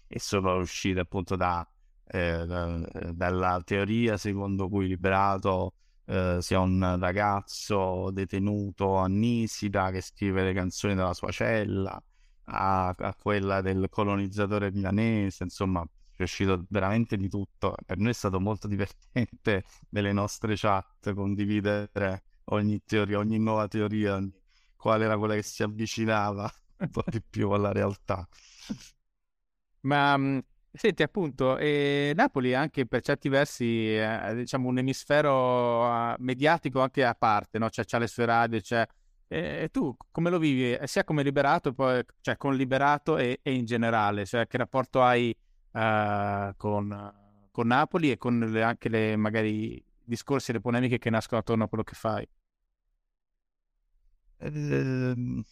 e 0.08 0.18
sono 0.18 0.56
uscite 0.56 1.02
appunto 1.02 1.36
da, 1.36 1.66
eh, 2.08 2.46
da, 2.46 2.80
dalla 3.12 3.62
teoria 3.66 4.16
secondo 4.16 4.70
cui 4.70 4.88
liberato 4.88 5.74
eh, 6.06 6.38
sia 6.42 6.60
un 6.60 6.98
ragazzo 7.00 8.12
detenuto 8.12 8.98
a 8.98 9.08
Nisida 9.08 9.92
che 9.92 10.02
scrive 10.02 10.44
le 10.44 10.54
canzoni 10.54 10.96
della 10.96 11.14
sua 11.14 11.32
cella, 11.32 12.02
a, 12.46 12.90
a 12.90 13.16
quella 13.16 13.62
del 13.62 13.88
colonizzatore 13.90 14.72
milanese, 14.72 15.44
insomma 15.44 15.86
è 16.16 16.24
uscito 16.24 16.66
veramente 16.70 17.18
di 17.18 17.30
tutto. 17.30 17.76
Per 17.86 17.98
noi 17.98 18.10
è 18.12 18.14
stato 18.14 18.40
molto 18.40 18.68
divertente 18.70 19.64
nelle 19.90 20.14
nostre 20.14 20.56
chat 20.56 21.14
condividere 21.14 22.24
ogni 22.46 22.82
teoria, 22.84 23.20
ogni 23.20 23.40
nuova 23.40 23.68
teoria, 23.68 24.22
qual 24.76 25.02
era 25.02 25.18
quella 25.18 25.36
che 25.36 25.44
si 25.44 25.64
avvicinava 25.64 26.52
un 26.80 26.90
po' 26.90 27.04
di 27.08 27.22
più 27.22 27.50
alla 27.52 27.72
realtà. 27.72 28.28
Ma 29.82 30.18
Senti, 30.76 31.04
appunto, 31.04 31.58
eh, 31.60 32.14
Napoli 32.16 32.56
anche 32.56 32.88
per 32.88 33.02
certi 33.02 33.30
versi 33.30 33.94
è 33.94 34.34
diciamo, 34.34 34.68
un 34.70 34.80
emisfero 34.80 35.86
uh, 35.86 36.16
mediatico 36.18 36.82
anche 36.82 37.06
a 37.06 37.14
parte, 37.14 37.60
no? 37.60 37.70
Cioè, 37.70 37.86
c'ha 37.86 38.00
le 38.00 38.08
sue 38.08 38.26
radio, 38.26 38.60
cioè, 38.60 38.84
e 39.28 39.70
tu 39.72 39.96
come 40.10 40.32
lo 40.32 40.40
vivi? 40.40 40.74
Eh, 40.74 40.88
sia 40.88 41.04
come 41.04 41.22
liberato, 41.22 41.74
poi, 41.74 42.04
cioè 42.22 42.38
con 42.38 42.56
liberato 42.56 43.18
e, 43.18 43.40
e 43.44 43.54
in 43.54 43.66
generale, 43.66 44.26
cioè 44.26 44.48
che 44.48 44.58
rapporto 44.58 45.04
hai 45.04 45.36
uh, 45.74 46.54
con, 46.58 47.14
con, 47.52 47.68
Napoli 47.68 48.10
e 48.12 48.18
con 48.18 48.40
le, 48.40 48.64
anche 48.64 48.90
le 48.90 49.16
magari 49.16 49.84
discorsi 50.04 50.50
e 50.52 50.54
le 50.56 50.62
polemiche 50.62 50.98
che 50.98 51.10
nascono 51.12 51.40
attorno 51.42 51.66
a 51.66 51.68
quello 51.68 51.84
che 51.84 51.94
fai? 51.96 52.28
Ehm 54.40 55.44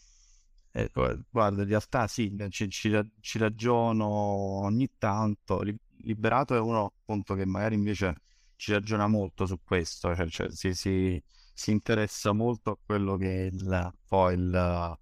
eh, 0.73 0.89
guarda, 1.29 1.61
in 1.63 1.67
realtà 1.67 2.07
sì, 2.07 2.33
ci, 2.49 2.69
ci, 2.69 3.11
ci, 3.19 3.37
ragiono 3.37 4.05
ogni 4.05 4.89
tanto. 4.97 5.61
Liberato 6.03 6.55
è 6.55 6.59
uno 6.59 6.85
appunto 6.85 7.35
che 7.35 7.45
magari 7.45 7.75
invece 7.75 8.15
ci 8.55 8.71
ragiona 8.71 9.07
molto 9.07 9.45
su 9.45 9.59
questo, 9.63 10.15
cioè, 10.15 10.27
cioè 10.29 10.49
si, 10.51 10.73
si, 10.73 11.21
si, 11.53 11.71
interessa 11.71 12.31
molto 12.31 12.71
a 12.71 12.77
quello 12.83 13.17
che 13.17 13.47
è 13.47 13.49
il, 13.51 13.93
poi 14.07 14.33
il, 14.35 14.99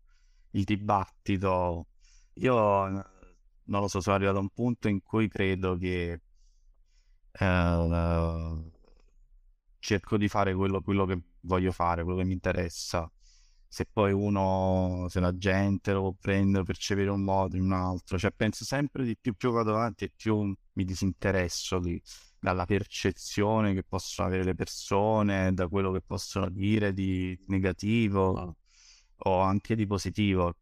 il 0.51 0.63
dibattito. 0.63 1.87
Io 2.35 2.55
non 2.89 3.81
lo 3.81 3.87
so, 3.87 4.01
sono 4.01 4.15
arrivato 4.15 4.37
a 4.37 4.41
un 4.41 4.49
punto 4.49 4.87
in 4.87 5.01
cui 5.03 5.27
credo 5.27 5.77
che 5.77 6.21
eh, 7.31 8.71
cerco 9.79 10.17
di 10.17 10.27
fare 10.27 10.53
quello, 10.55 10.81
quello 10.81 11.05
che 11.05 11.19
voglio 11.41 11.71
fare, 11.71 12.03
quello 12.03 12.17
che 12.19 12.25
mi 12.25 12.33
interessa 12.33 13.09
se 13.71 13.85
poi 13.85 14.11
uno, 14.11 15.05
se 15.09 15.19
la 15.19 15.35
gente 15.37 15.93
lo 15.93 16.15
prende 16.19 16.63
percepire 16.63 17.11
un 17.11 17.21
modo 17.23 17.55
in 17.55 17.63
un 17.65 17.73
altro, 17.73 18.17
cioè 18.17 18.31
penso 18.31 18.65
sempre 18.65 19.03
di 19.05 19.15
più, 19.15 19.35
più 19.35 19.51
vado 19.51 19.75
avanti 19.75 20.05
e 20.05 20.11
più 20.15 20.53
mi 20.73 20.83
disinteresso 20.83 21.77
di, 21.79 22.01
dalla 22.39 22.65
percezione 22.65 23.75
che 23.75 23.83
possono 23.83 24.27
avere 24.27 24.43
le 24.43 24.55
persone, 24.55 25.53
da 25.53 25.67
quello 25.67 25.91
che 25.91 26.01
possono 26.01 26.49
dire 26.49 26.93
di 26.93 27.39
negativo 27.47 28.57
o 29.17 29.39
anche 29.39 29.75
di 29.75 29.85
positivo. 29.85 30.55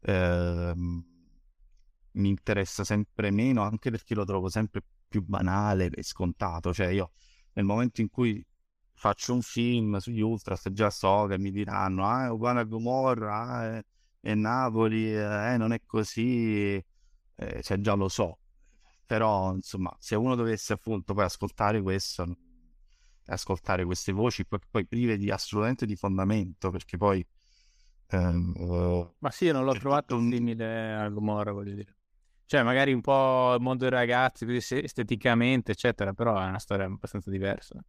Eh, 0.00 0.72
mi 2.14 2.28
interessa 2.28 2.82
sempre 2.84 3.30
meno 3.30 3.62
anche 3.62 3.90
perché 3.90 4.14
lo 4.16 4.24
trovo 4.24 4.48
sempre 4.48 4.82
più 5.08 5.22
banale 5.22 5.90
e 5.90 6.02
scontato, 6.02 6.72
cioè 6.72 6.88
io 6.88 7.12
nel 7.54 7.64
momento 7.64 8.00
in 8.00 8.10
cui 8.10 8.44
faccio 9.02 9.34
un 9.34 9.42
film 9.42 9.96
sugli 9.96 10.20
Ultras, 10.20 10.68
già 10.70 10.88
so 10.88 11.26
che 11.26 11.36
mi 11.36 11.50
diranno, 11.50 12.06
ah, 12.06 12.26
è 12.26 12.30
uguale 12.30 12.60
a 12.60 12.62
Gomorra, 12.62 13.42
ah, 13.42 13.76
è, 13.78 13.84
è, 14.20 14.34
Napoli, 14.34 15.12
eh, 15.12 15.56
non 15.58 15.72
è 15.72 15.80
così, 15.84 16.74
eh, 17.34 17.62
cioè 17.62 17.80
già 17.80 17.94
lo 17.94 18.08
so. 18.08 18.38
Però, 19.04 19.52
insomma, 19.54 19.92
se 19.98 20.14
uno 20.14 20.36
dovesse 20.36 20.72
appunto 20.74 21.14
poi 21.14 21.24
ascoltare 21.24 21.82
questo, 21.82 22.36
ascoltare 23.26 23.84
queste 23.84 24.12
voci, 24.12 24.46
poi, 24.46 24.60
poi 24.70 24.86
prive 24.86 25.16
di 25.16 25.32
assolutamente 25.32 25.84
di 25.84 25.96
fondamento, 25.96 26.70
perché 26.70 26.96
poi... 26.96 27.26
Ehm, 28.10 29.14
Ma 29.18 29.30
sì, 29.32 29.46
io 29.46 29.52
non 29.52 29.64
l'ho 29.64 29.72
trovato 29.72 30.14
un... 30.16 30.30
simile 30.30 30.94
a 30.94 31.08
Gomorra, 31.08 31.50
voglio 31.50 31.74
dire. 31.74 31.96
Cioè, 32.46 32.62
magari 32.62 32.92
un 32.92 33.00
po' 33.00 33.54
il 33.54 33.60
mondo 33.62 33.88
dei 33.88 33.90
ragazzi, 33.90 34.46
esteticamente, 34.46 35.72
eccetera, 35.72 36.12
però 36.12 36.38
è 36.38 36.46
una 36.46 36.60
storia 36.60 36.84
abbastanza 36.84 37.30
diversa. 37.30 37.82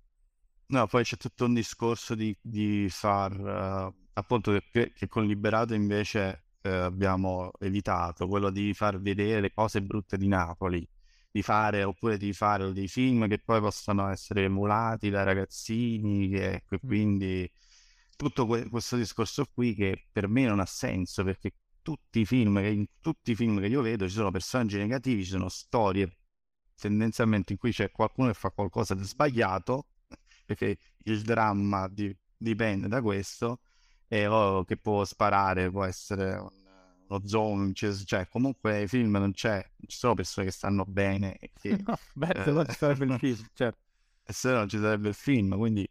No, 0.73 0.87
poi 0.87 1.03
c'è 1.03 1.17
tutto 1.17 1.45
un 1.45 1.53
discorso 1.53 2.15
di, 2.15 2.35
di 2.41 2.87
far, 2.89 3.39
uh, 3.39 3.95
appunto, 4.13 4.59
che, 4.71 4.91
che, 4.91 5.07
con 5.07 5.27
Liberato 5.27 5.75
invece 5.75 6.45
uh, 6.63 6.67
abbiamo 6.69 7.51
evitato, 7.59 8.27
quello 8.27 8.49
di 8.49 8.73
far 8.73 8.99
vedere 8.99 9.39
le 9.39 9.53
cose 9.53 9.83
brutte 9.83 10.17
di 10.17 10.27
Napoli, 10.27 10.83
di 11.29 11.43
fare, 11.43 11.83
oppure 11.83 12.17
di 12.17 12.33
fare 12.33 12.73
dei 12.73 12.87
film 12.87 13.27
che 13.27 13.37
poi 13.37 13.59
possono 13.61 14.09
essere 14.09 14.45
emulati 14.45 15.11
da 15.11 15.21
ragazzini, 15.21 16.27
che, 16.29 16.63
che 16.67 16.79
mm. 16.83 16.87
quindi 16.87 17.51
tutto 18.15 18.47
que- 18.47 18.67
questo 18.67 18.97
discorso 18.97 19.45
qui 19.53 19.75
che 19.75 20.07
per 20.11 20.27
me 20.27 20.45
non 20.47 20.59
ha 20.59 20.65
senso, 20.65 21.23
perché 21.23 21.53
tutti 21.83 22.21
i 22.21 22.25
film 22.25 22.59
che, 22.59 22.69
in 22.69 22.85
tutti 22.99 23.31
i 23.31 23.35
film 23.35 23.59
che 23.59 23.67
io 23.67 23.81
vedo 23.83 24.07
ci 24.07 24.15
sono 24.15 24.31
personaggi 24.31 24.77
negativi, 24.77 25.23
ci 25.23 25.31
sono 25.31 25.49
storie 25.49 26.17
tendenzialmente 26.75 27.53
in 27.53 27.59
cui 27.59 27.71
c'è 27.71 27.91
qualcuno 27.91 28.29
che 28.29 28.33
fa 28.33 28.49
qualcosa 28.49 28.95
di 28.95 29.03
sbagliato 29.03 29.89
perché 30.53 30.77
il 31.03 31.21
dramma 31.21 31.88
di, 31.88 32.15
dipende 32.38 32.88
da 32.88 33.01
questo 33.01 33.59
e 34.07 34.27
oh, 34.27 34.63
che 34.63 34.77
può 34.77 35.03
sparare, 35.05 35.71
può 35.71 35.84
essere 35.84 36.35
un, 36.35 36.49
uno 37.07 37.27
zombie, 37.27 37.73
cioè, 38.05 38.27
comunque 38.27 38.73
nei 38.73 38.88
film 38.88 39.11
non 39.11 39.31
c'è, 39.31 39.65
ci 39.88 39.97
sono 39.97 40.13
persone 40.13 40.47
che 40.47 40.53
stanno 40.53 40.85
bene 40.85 41.38
che... 41.59 41.77
No, 41.85 41.97
beh, 42.13 42.41
se 42.43 42.51
no 42.51 42.65
ci 42.65 42.75
sarebbe 42.75 43.05
il 43.05 43.17
film, 43.19 43.45
certo. 43.53 43.80
Se 44.25 44.49
no 44.51 44.57
non 44.59 44.69
ci 44.69 44.77
sarebbe 44.77 45.09
il 45.09 45.15
film, 45.15 45.57
quindi... 45.57 45.89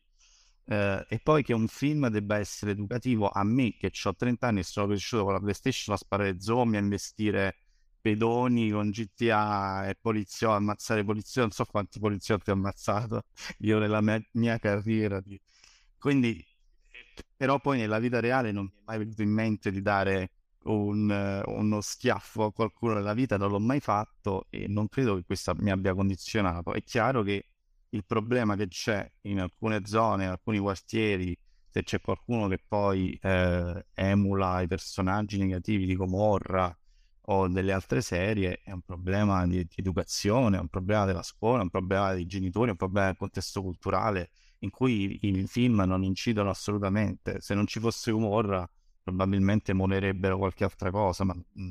Eh, 0.64 1.06
e 1.08 1.18
poi 1.18 1.42
che 1.42 1.52
un 1.52 1.66
film 1.66 2.06
debba 2.08 2.38
essere 2.38 2.70
educativo 2.70 3.28
a 3.28 3.42
me 3.42 3.74
che 3.76 3.90
ho 4.04 4.14
30 4.14 4.46
anni 4.46 4.60
e 4.60 4.62
sono 4.62 4.86
cresciuto 4.86 5.24
con 5.24 5.32
la 5.32 5.40
PlayStation 5.40 5.94
a 5.94 5.98
sparare 5.98 6.40
zombie, 6.40 6.78
a 6.78 6.82
investire 6.82 7.56
pedoni 8.02 8.70
con 8.70 8.90
GTA 8.90 9.88
e 9.88 9.96
poliziotti, 9.98 10.54
ammazzare 10.54 11.04
poliziotti, 11.04 11.40
non 11.40 11.50
so 11.52 11.64
quanti 11.64 12.00
poliziotti 12.00 12.50
ho 12.50 12.54
ammazzato 12.54 13.22
io 13.60 13.78
nella 13.78 14.00
mia, 14.02 14.20
mia 14.32 14.58
carriera. 14.58 15.20
Di... 15.20 15.40
Quindi, 15.98 16.44
però 17.36 17.60
poi 17.60 17.78
nella 17.78 17.98
vita 17.98 18.20
reale 18.20 18.52
non 18.52 18.64
mi 18.64 18.70
è 18.72 18.82
mai 18.84 18.98
venuto 18.98 19.22
in 19.22 19.30
mente 19.30 19.70
di 19.70 19.80
dare 19.82 20.32
un, 20.64 21.42
uno 21.46 21.80
schiaffo 21.80 22.44
a 22.44 22.52
qualcuno 22.52 22.94
nella 22.94 23.14
vita, 23.14 23.36
non 23.36 23.50
l'ho 23.50 23.60
mai 23.60 23.80
fatto 23.80 24.46
e 24.50 24.66
non 24.68 24.88
credo 24.88 25.16
che 25.16 25.24
questo 25.24 25.54
mi 25.58 25.70
abbia 25.70 25.94
condizionato. 25.94 26.72
È 26.72 26.82
chiaro 26.82 27.22
che 27.22 27.46
il 27.90 28.04
problema 28.04 28.56
che 28.56 28.68
c'è 28.68 29.10
in 29.22 29.40
alcune 29.40 29.86
zone, 29.86 30.24
in 30.24 30.30
alcuni 30.30 30.58
quartieri, 30.58 31.36
se 31.70 31.82
c'è 31.82 32.00
qualcuno 32.00 32.48
che 32.48 32.58
poi 32.66 33.18
eh, 33.22 33.86
emula 33.94 34.60
i 34.60 34.66
personaggi 34.66 35.38
negativi 35.38 35.86
di 35.86 35.94
Gomorra, 35.96 36.74
o 37.26 37.48
delle 37.48 37.72
altre 37.72 38.00
serie 38.00 38.60
è 38.64 38.72
un 38.72 38.80
problema 38.82 39.46
di, 39.46 39.58
di, 39.64 39.74
educazione, 39.76 40.56
è 40.56 40.60
un 40.60 40.68
problema 40.68 41.04
della 41.04 41.22
scuola, 41.22 41.60
è 41.60 41.62
un 41.62 41.70
problema 41.70 42.12
dei 42.12 42.26
genitori, 42.26 42.68
è 42.68 42.70
un 42.70 42.76
problema 42.76 43.06
del 43.06 43.16
contesto 43.16 43.62
culturale 43.62 44.30
in 44.60 44.70
cui 44.70 45.18
i, 45.22 45.38
i 45.38 45.46
film 45.46 45.82
non 45.82 46.02
incidono 46.02 46.50
assolutamente. 46.50 47.40
Se 47.40 47.54
non 47.54 47.66
ci 47.66 47.80
fosse 47.80 48.10
humor 48.10 48.68
probabilmente 49.02 49.72
molerebbero 49.72 50.38
qualche 50.38 50.64
altra 50.64 50.90
cosa, 50.90 51.24
ma 51.24 51.34
mm, 51.34 51.70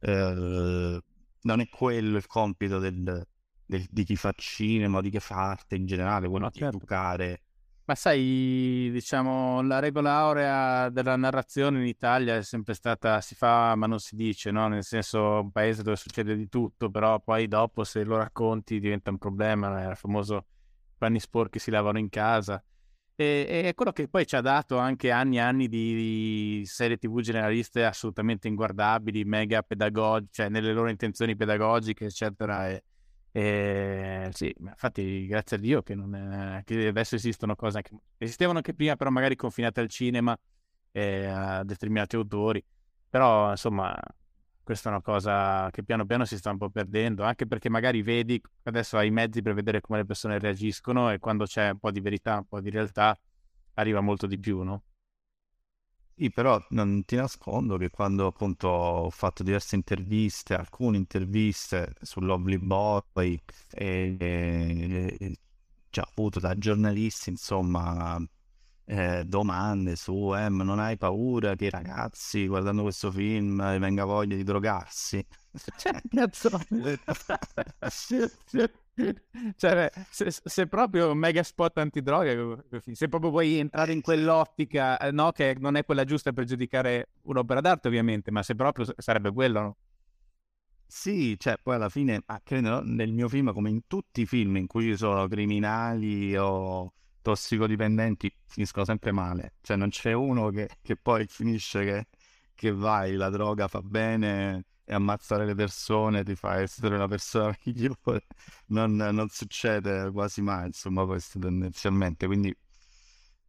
eh, 0.00 1.02
non 1.42 1.60
è 1.60 1.68
quello 1.68 2.16
il 2.16 2.26
compito 2.26 2.78
del, 2.78 3.26
del, 3.64 3.86
di 3.90 4.04
chi 4.04 4.16
fa 4.16 4.32
cinema, 4.36 5.00
di 5.00 5.10
chi 5.10 5.20
fa 5.20 5.50
arte 5.50 5.76
in 5.76 5.86
generale, 5.86 6.28
quello 6.28 6.44
no, 6.44 6.50
di 6.50 6.58
certo. 6.58 6.76
educare 6.76 7.42
ma 7.86 7.94
sai, 7.94 8.88
diciamo, 8.92 9.62
la 9.62 9.78
regola 9.78 10.12
aurea 10.14 10.88
della 10.90 11.14
narrazione 11.16 11.78
in 11.78 11.86
Italia 11.86 12.36
è 12.36 12.42
sempre 12.42 12.74
stata 12.74 13.20
si 13.20 13.36
fa 13.36 13.76
ma 13.76 13.86
non 13.86 14.00
si 14.00 14.16
dice, 14.16 14.50
no? 14.50 14.66
Nel 14.66 14.82
senso, 14.82 15.40
un 15.40 15.52
paese 15.52 15.82
dove 15.84 15.96
succede 15.96 16.34
di 16.36 16.48
tutto, 16.48 16.90
però 16.90 17.20
poi 17.20 17.46
dopo 17.46 17.84
se 17.84 18.02
lo 18.02 18.16
racconti 18.16 18.80
diventa 18.80 19.10
un 19.10 19.18
problema, 19.18 19.80
era 19.80 19.90
il 19.92 19.96
famoso 19.96 20.46
panni 20.98 21.20
sporchi 21.20 21.60
si 21.60 21.70
lavano 21.70 21.98
in 21.98 22.08
casa. 22.08 22.62
E, 23.14 23.46
e, 23.48 23.68
è 23.68 23.74
quello 23.74 23.92
che 23.92 24.08
poi 24.08 24.26
ci 24.26 24.34
ha 24.36 24.40
dato 24.40 24.78
anche 24.78 25.10
anni 25.12 25.36
e 25.36 25.40
anni 25.40 25.68
di, 25.68 25.94
di 25.94 26.66
serie 26.66 26.98
tv 26.98 27.20
generaliste 27.20 27.84
assolutamente 27.84 28.48
inguardabili, 28.48 29.24
mega 29.24 29.62
pedagogiche, 29.62 30.32
cioè 30.32 30.48
nelle 30.48 30.72
loro 30.72 30.90
intenzioni 30.90 31.36
pedagogiche, 31.36 32.06
eccetera. 32.06 32.68
E, 32.68 32.82
e, 33.38 34.30
sì, 34.32 34.50
infatti 34.60 35.26
grazie 35.26 35.58
a 35.58 35.60
Dio 35.60 35.82
che, 35.82 35.92
è, 35.92 36.62
che, 36.64 36.86
adesso 36.86 37.16
esistono 37.16 37.54
cose 37.54 37.82
che 37.82 37.90
esistevano 38.16 38.56
anche 38.56 38.72
prima, 38.72 38.96
però 38.96 39.10
magari 39.10 39.36
confinate 39.36 39.80
al 39.80 39.90
cinema 39.90 40.34
e 40.90 41.26
a 41.26 41.62
determinati 41.62 42.16
autori. 42.16 42.64
Però 43.10 43.50
insomma, 43.50 43.94
questa 44.62 44.88
è 44.88 44.92
una 44.92 45.02
cosa 45.02 45.68
che 45.70 45.84
piano 45.84 46.06
piano 46.06 46.24
si 46.24 46.38
sta 46.38 46.50
un 46.50 46.56
po' 46.56 46.70
perdendo, 46.70 47.24
anche 47.24 47.46
perché 47.46 47.68
magari 47.68 48.00
vedi 48.00 48.40
adesso 48.62 48.96
hai 48.96 49.08
i 49.08 49.10
mezzi 49.10 49.42
per 49.42 49.52
vedere 49.52 49.82
come 49.82 49.98
le 49.98 50.06
persone 50.06 50.38
reagiscono 50.38 51.10
e 51.10 51.18
quando 51.18 51.44
c'è 51.44 51.68
un 51.72 51.78
po' 51.78 51.90
di 51.90 52.00
verità, 52.00 52.36
un 52.36 52.46
po' 52.46 52.62
di 52.62 52.70
realtà, 52.70 53.14
arriva 53.74 54.00
molto 54.00 54.26
di 54.26 54.38
più, 54.38 54.62
no? 54.62 54.82
Sì, 56.18 56.30
però 56.30 56.58
non 56.70 57.04
ti 57.04 57.14
nascondo 57.16 57.76
che 57.76 57.90
quando 57.90 58.26
appunto 58.26 58.68
ho 58.68 59.10
fatto 59.10 59.42
diverse 59.42 59.74
interviste, 59.76 60.54
alcune 60.54 60.96
interviste 60.96 61.92
su 62.00 62.20
Lovely 62.20 62.56
Boy 62.58 63.38
e, 63.70 64.16
e, 64.18 65.16
e 65.20 65.36
già 65.90 66.08
avuto 66.10 66.40
da 66.40 66.54
giornalisti, 66.56 67.28
insomma, 67.30 68.18
eh, 68.86 69.24
domande 69.24 69.96
su 69.96 70.32
eh, 70.34 70.48
ma 70.48 70.62
non 70.62 70.78
hai 70.78 70.96
paura 70.96 71.56
che 71.56 71.66
i 71.66 71.70
ragazzi 71.70 72.46
guardando 72.46 72.82
questo 72.82 73.10
film 73.10 73.56
venga 73.78 74.04
voglia 74.04 74.36
di 74.36 74.44
drogarsi? 74.44 75.24
Cioè, 75.76 76.00
cioè, 79.56 79.90
se, 80.10 80.30
se, 80.30 80.66
proprio 80.66 81.10
un 81.10 81.18
mega 81.18 81.42
spot 81.42 81.78
antidroga, 81.78 82.62
se 82.92 83.08
proprio 83.08 83.30
vuoi 83.30 83.58
entrare 83.58 83.92
in 83.92 84.02
quell'ottica, 84.02 84.98
eh, 84.98 85.10
no, 85.10 85.32
che 85.32 85.56
non 85.58 85.76
è 85.76 85.84
quella 85.84 86.04
giusta 86.04 86.32
per 86.32 86.44
giudicare 86.44 87.08
un'opera 87.22 87.60
d'arte, 87.60 87.88
ovviamente, 87.88 88.30
ma 88.30 88.42
se 88.42 88.54
proprio 88.54 88.86
sarebbe 88.98 89.32
quello, 89.32 89.60
no? 89.60 89.76
Sì, 90.86 91.36
cioè, 91.38 91.56
poi 91.60 91.74
alla 91.74 91.88
fine, 91.88 92.22
ah, 92.26 92.40
credo 92.44 92.82
nel 92.84 93.12
mio 93.12 93.28
film, 93.28 93.52
come 93.52 93.70
in 93.70 93.86
tutti 93.86 94.20
i 94.20 94.26
film 94.26 94.56
in 94.56 94.66
cui 94.66 94.84
ci 94.84 94.96
sono 94.96 95.26
criminali 95.26 96.36
o 96.36 96.92
tossicodipendenti, 97.26 98.32
finiscono 98.46 98.84
sempre 98.84 99.10
male. 99.10 99.54
Cioè, 99.60 99.76
non 99.76 99.88
c'è 99.88 100.12
uno 100.12 100.50
che, 100.50 100.68
che 100.80 100.96
poi 100.96 101.26
finisce 101.26 101.84
che, 101.84 102.06
che 102.54 102.72
vai, 102.72 103.14
la 103.16 103.30
droga 103.30 103.66
fa 103.66 103.82
bene 103.82 104.66
e 104.84 104.94
ammazzare 104.94 105.44
le 105.44 105.56
persone 105.56 106.22
ti 106.22 106.36
fa 106.36 106.60
essere 106.60 106.94
una 106.94 107.08
persona 107.08 107.56
migliore. 107.64 108.26
Non, 108.66 108.94
non 108.94 109.28
succede 109.28 110.08
quasi 110.12 110.40
mai, 110.40 110.66
insomma, 110.66 111.04
questo 111.04 111.40
tendenzialmente. 111.40 112.26
Quindi 112.26 112.56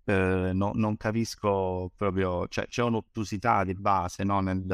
eh, 0.06 0.52
no, 0.54 0.72
non 0.74 0.98
capisco 0.98 1.92
proprio, 1.96 2.48
cioè 2.48 2.66
c'è 2.68 2.82
un'ottusità 2.82 3.64
di 3.64 3.76
base 3.76 4.24
no? 4.24 4.40
nel, 4.40 4.66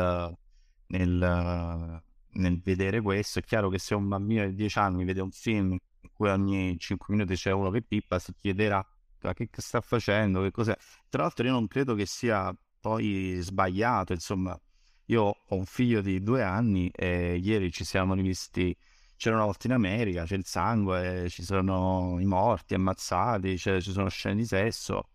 nel, 0.87 2.01
nel, 2.31 2.61
vedere 2.61 3.01
questo. 3.01 3.39
È 3.39 3.43
chiaro 3.43 3.67
che 3.69 3.79
se 3.79 3.95
un 3.95 4.07
bambino 4.07 4.47
di 4.47 4.55
10 4.55 4.79
anni 4.79 5.03
vede 5.03 5.19
un 5.19 5.31
film 5.31 5.71
in 5.73 6.09
cui 6.13 6.29
ogni 6.29 6.77
5 6.79 7.13
minuti 7.13 7.35
c'è 7.35 7.51
uno 7.51 7.69
che 7.69 7.81
pippa, 7.81 8.17
si 8.19 8.33
chiederà 8.39 8.85
che 9.31 9.47
sta 9.61 9.79
facendo, 9.79 10.41
che 10.41 10.51
cos'è. 10.51 10.75
Tra 11.07 11.21
l'altro 11.21 11.45
io 11.45 11.53
non 11.53 11.67
credo 11.67 11.95
che 11.95 12.05
sia 12.05 12.53
poi 12.79 13.37
sbagliato, 13.39 14.11
insomma, 14.11 14.59
io 15.05 15.21
ho 15.21 15.55
un 15.55 15.65
figlio 15.65 16.01
di 16.01 16.21
due 16.21 16.43
anni 16.43 16.89
e 16.89 17.37
ieri 17.37 17.71
ci 17.71 17.85
siamo 17.85 18.13
rivisti, 18.13 18.75
c'era 19.15 19.35
una 19.35 19.45
volta 19.45 19.67
in 19.67 19.73
America, 19.73 20.25
c'è 20.25 20.35
il 20.35 20.45
sangue, 20.45 21.27
ci 21.29 21.43
sono 21.43 22.17
i 22.19 22.25
morti 22.25 22.73
ammazzati, 22.73 23.57
ci 23.57 23.79
sono 23.81 24.09
scene 24.09 24.35
di 24.35 24.45
sesso, 24.45 25.07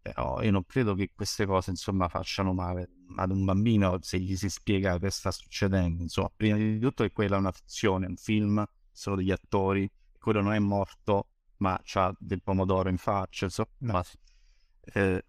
però 0.00 0.40
io 0.42 0.50
non 0.52 0.64
credo 0.64 0.94
che 0.94 1.10
queste 1.14 1.46
cose 1.46 1.70
insomma 1.70 2.08
facciano 2.08 2.52
male 2.52 2.90
ad 3.16 3.30
un 3.30 3.44
bambino 3.44 3.98
se 4.02 4.18
gli 4.18 4.36
si 4.36 4.48
spiega 4.48 4.98
che 4.98 5.10
sta 5.10 5.30
succedendo. 5.30 6.02
Insomma, 6.02 6.30
prima 6.34 6.56
di 6.56 6.78
tutto 6.78 7.02
che 7.02 7.10
quella 7.10 7.36
è 7.36 7.38
una 7.38 7.52
fizione, 7.52 8.06
un 8.06 8.16
film, 8.16 8.64
sono 8.92 9.16
degli 9.16 9.32
attori, 9.32 9.90
quello 10.18 10.40
non 10.40 10.52
è 10.52 10.58
morto, 10.58 11.28
ma 11.58 11.80
ha 11.94 12.14
del 12.18 12.42
pomodoro 12.42 12.88
in 12.88 12.98
faccia, 12.98 13.44
insomma. 13.44 13.68
No. 13.78 14.02
Eh, 14.92 15.24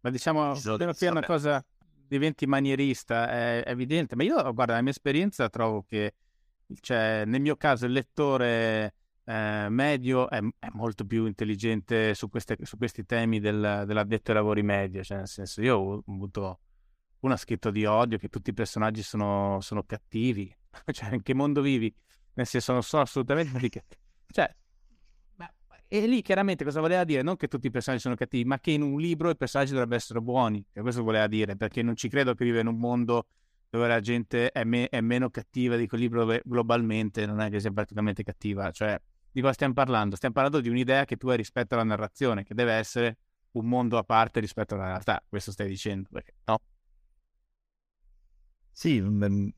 ma 0.00 0.10
diciamo, 0.10 0.52
appena 0.52 0.92
che 0.92 1.06
una 1.08 1.24
cosa 1.24 1.64
diventi 2.06 2.46
manierista 2.46 3.28
è, 3.28 3.64
evidente, 3.66 4.14
ma 4.14 4.22
io, 4.22 4.52
guarda, 4.52 4.74
la 4.74 4.82
mia 4.82 4.92
esperienza 4.92 5.48
trovo 5.48 5.82
che, 5.82 6.14
cioè, 6.80 7.24
nel 7.26 7.40
mio 7.40 7.56
caso 7.56 7.86
il 7.86 7.92
lettore 7.92 8.94
eh, 9.24 9.66
medio 9.68 10.30
è, 10.30 10.38
è, 10.58 10.68
molto 10.72 11.04
più 11.04 11.26
intelligente 11.26 12.14
su, 12.14 12.28
queste, 12.28 12.56
su 12.62 12.76
questi 12.76 13.04
temi 13.04 13.40
del, 13.40 13.82
dell'addetto 13.84 14.30
ai 14.30 14.36
lavori 14.36 14.62
medio, 14.62 15.02
cioè, 15.02 15.18
nel 15.18 15.28
senso, 15.28 15.60
io 15.60 15.76
ho 15.76 16.02
avuto 16.06 16.60
uno 17.20 17.34
ha 17.34 17.36
scritto 17.36 17.70
di 17.70 17.84
odio, 17.84 18.18
che 18.18 18.28
tutti 18.28 18.50
i 18.50 18.54
personaggi 18.54 19.02
sono, 19.02 19.58
sono 19.60 19.82
cattivi, 19.82 20.54
cioè, 20.92 21.14
in 21.14 21.22
che 21.22 21.34
mondo 21.34 21.60
vivi? 21.60 21.92
Nel 22.34 22.46
senso, 22.46 22.72
non 22.72 22.82
sono 22.82 23.02
assolutamente... 23.02 23.84
cioè, 24.28 24.54
e 25.88 26.06
lì 26.06 26.22
chiaramente 26.22 26.64
cosa 26.64 26.80
voleva 26.80 27.04
dire? 27.04 27.22
Non 27.22 27.36
che 27.36 27.48
tutti 27.48 27.68
i 27.68 27.70
personaggi 27.70 28.02
sono 28.02 28.14
cattivi, 28.14 28.44
ma 28.44 28.58
che 28.58 28.72
in 28.72 28.82
un 28.82 28.98
libro 28.98 29.30
i 29.30 29.36
personaggi 29.36 29.70
dovrebbero 29.70 29.96
essere 29.96 30.20
buoni. 30.20 30.64
E 30.72 30.80
questo 30.80 31.02
voleva 31.02 31.26
dire, 31.26 31.56
perché 31.56 31.82
non 31.82 31.96
ci 31.96 32.08
credo 32.08 32.34
che 32.34 32.44
vive 32.44 32.60
in 32.60 32.66
un 32.66 32.76
mondo 32.76 33.26
dove 33.68 33.88
la 33.88 34.00
gente 34.00 34.50
è, 34.50 34.64
me- 34.64 34.88
è 34.88 35.00
meno 35.00 35.30
cattiva 35.30 35.76
di 35.76 35.86
quel 35.86 36.00
libro 36.00 36.20
dove 36.20 36.40
globalmente 36.44 37.26
non 37.26 37.40
è 37.40 37.50
che 37.50 37.60
sia 37.60 37.70
praticamente 37.70 38.22
cattiva. 38.22 38.70
Cioè, 38.70 39.00
di 39.30 39.40
cosa 39.40 39.52
stiamo 39.52 39.74
parlando? 39.74 40.16
Stiamo 40.16 40.34
parlando 40.34 40.60
di 40.60 40.68
un'idea 40.68 41.04
che 41.04 41.16
tu 41.16 41.28
hai 41.28 41.36
rispetto 41.36 41.74
alla 41.74 41.84
narrazione, 41.84 42.42
che 42.42 42.54
deve 42.54 42.72
essere 42.72 43.18
un 43.52 43.66
mondo 43.66 43.98
a 43.98 44.02
parte 44.02 44.40
rispetto 44.40 44.74
alla 44.74 44.86
realtà. 44.86 45.22
Questo 45.28 45.52
stai 45.52 45.68
dicendo, 45.68 46.08
perché 46.10 46.34
no? 46.46 46.60
Sì, 48.78 49.02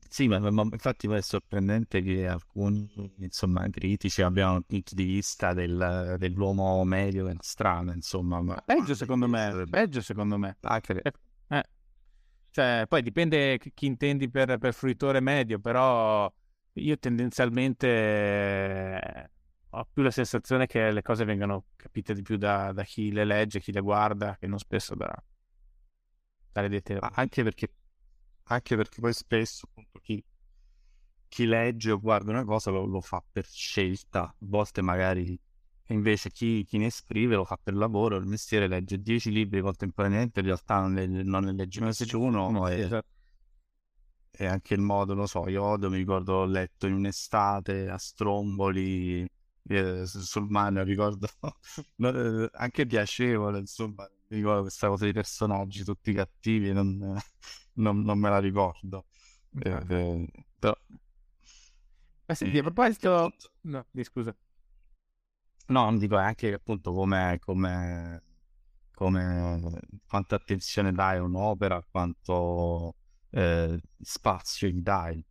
sì 0.07 0.29
ma, 0.29 0.39
ma 0.39 0.61
infatti 0.61 1.05
è 1.09 1.21
sorprendente 1.21 2.01
che 2.01 2.25
alcuni 2.25 2.89
insomma, 3.17 3.69
critici 3.69 4.21
abbiano 4.21 4.53
un 4.53 4.63
punto 4.63 4.95
di 4.95 5.03
vista 5.03 5.53
del, 5.53 6.15
dell'uomo 6.17 6.81
medio 6.85 7.27
e 7.27 7.35
strano, 7.41 7.91
insomma. 7.91 8.41
Ma... 8.41 8.63
Peggio 8.65 8.95
secondo 8.95 9.27
me, 9.27 9.65
peggio 9.69 9.99
secondo 9.99 10.37
me. 10.37 10.55
Anche... 10.61 11.01
Eh, 11.01 11.11
eh. 11.49 11.63
Cioè, 12.49 12.85
poi 12.87 13.01
dipende 13.01 13.57
chi 13.57 13.87
intendi 13.87 14.29
per, 14.29 14.57
per 14.57 14.73
fruitore 14.73 15.19
medio, 15.19 15.59
però 15.59 16.33
io 16.71 16.97
tendenzialmente 16.97 17.87
eh, 17.89 19.29
ho 19.71 19.87
più 19.91 20.01
la 20.01 20.11
sensazione 20.11 20.65
che 20.65 20.91
le 20.91 21.01
cose 21.01 21.25
vengano 21.25 21.65
capite 21.75 22.13
di 22.13 22.21
più 22.21 22.37
da, 22.37 22.71
da 22.71 22.83
chi 22.83 23.11
le 23.11 23.25
legge, 23.25 23.59
chi 23.59 23.73
le 23.73 23.81
guarda, 23.81 24.37
che 24.39 24.47
non 24.47 24.59
spesso 24.59 24.95
da, 24.95 25.13
dalle 26.53 26.69
dette. 26.69 26.97
Anche 27.01 27.43
perché 27.43 27.69
anche 28.49 28.75
perché 28.75 28.99
poi 28.99 29.13
spesso 29.13 29.67
appunto 29.69 29.99
chi, 29.99 30.23
chi 31.27 31.45
legge 31.45 31.91
o 31.91 31.99
guarda 31.99 32.31
una 32.31 32.43
cosa 32.43 32.71
lo, 32.71 32.85
lo, 32.85 33.01
fa 33.01 33.23
per 33.31 33.45
scelta, 33.45 34.23
a 34.23 34.35
volte 34.39 34.81
magari 34.81 35.39
invece 35.87 36.29
chi, 36.31 36.63
chi, 36.65 36.77
ne 36.77 36.89
scrive 36.89 37.35
lo 37.35 37.45
fa 37.45 37.59
per 37.61 37.75
lavoro, 37.75 38.17
il 38.17 38.25
mestiere 38.25 38.67
legge 38.67 38.99
10 38.99 39.31
libri 39.31 39.61
contemporaneamente, 39.61 40.39
in 40.39 40.45
realtà 40.47 40.79
non 40.81 40.93
ne, 40.93 41.05
non 41.05 41.43
ne 41.45 41.53
legge 41.53 41.79
nessuno 41.81 42.67
e, 42.67 42.79
esatto. 42.79 43.07
e 44.31 44.45
anche 44.45 44.73
il 44.73 44.81
modo, 44.81 45.13
lo 45.13 45.27
so, 45.27 45.47
io 45.47 45.63
odio, 45.63 45.89
mi 45.89 45.97
ricordo 45.97 46.33
ho 46.33 46.45
letto 46.45 46.87
in 46.87 46.93
un'estate 46.93 47.87
a 47.87 47.97
Stromboli 47.97 49.27
eh, 49.67 50.05
sul 50.05 50.47
mare, 50.49 50.83
ricordo 50.83 51.27
eh, 51.97 52.49
anche 52.53 52.85
piacevole, 52.87 53.59
insomma, 53.59 54.09
mi 54.29 54.37
ricordo 54.37 54.61
questa 54.63 54.87
cosa 54.87 55.05
di 55.05 55.13
personaggi 55.13 55.83
tutti 55.83 56.13
cattivi, 56.13 56.71
non, 56.71 57.17
non, 57.79 58.01
non 58.01 58.19
me 58.19 58.29
la 58.29 58.39
ricordo. 58.39 59.05
Eh, 59.59 59.85
eh, 59.89 60.27
però... 60.57 60.75
Ma 62.25 62.35
senti, 62.35 62.57
a 62.59 62.61
proposito... 62.61 63.33
No, 63.61 63.85
di 63.89 64.03
scusa. 64.03 64.35
No, 65.67 65.83
non 65.83 65.97
dico 65.97 66.15
anche 66.15 66.53
appunto 66.53 66.93
come, 66.93 67.37
come, 67.39 68.23
come 68.93 69.79
quanta 70.07 70.35
attenzione 70.35 70.91
dai 70.91 71.17
a 71.17 71.23
un'opera, 71.23 71.83
quanto 71.89 72.95
eh, 73.31 73.79
spazio 73.99 74.67
gli 74.67 74.81
dai. 74.81 75.23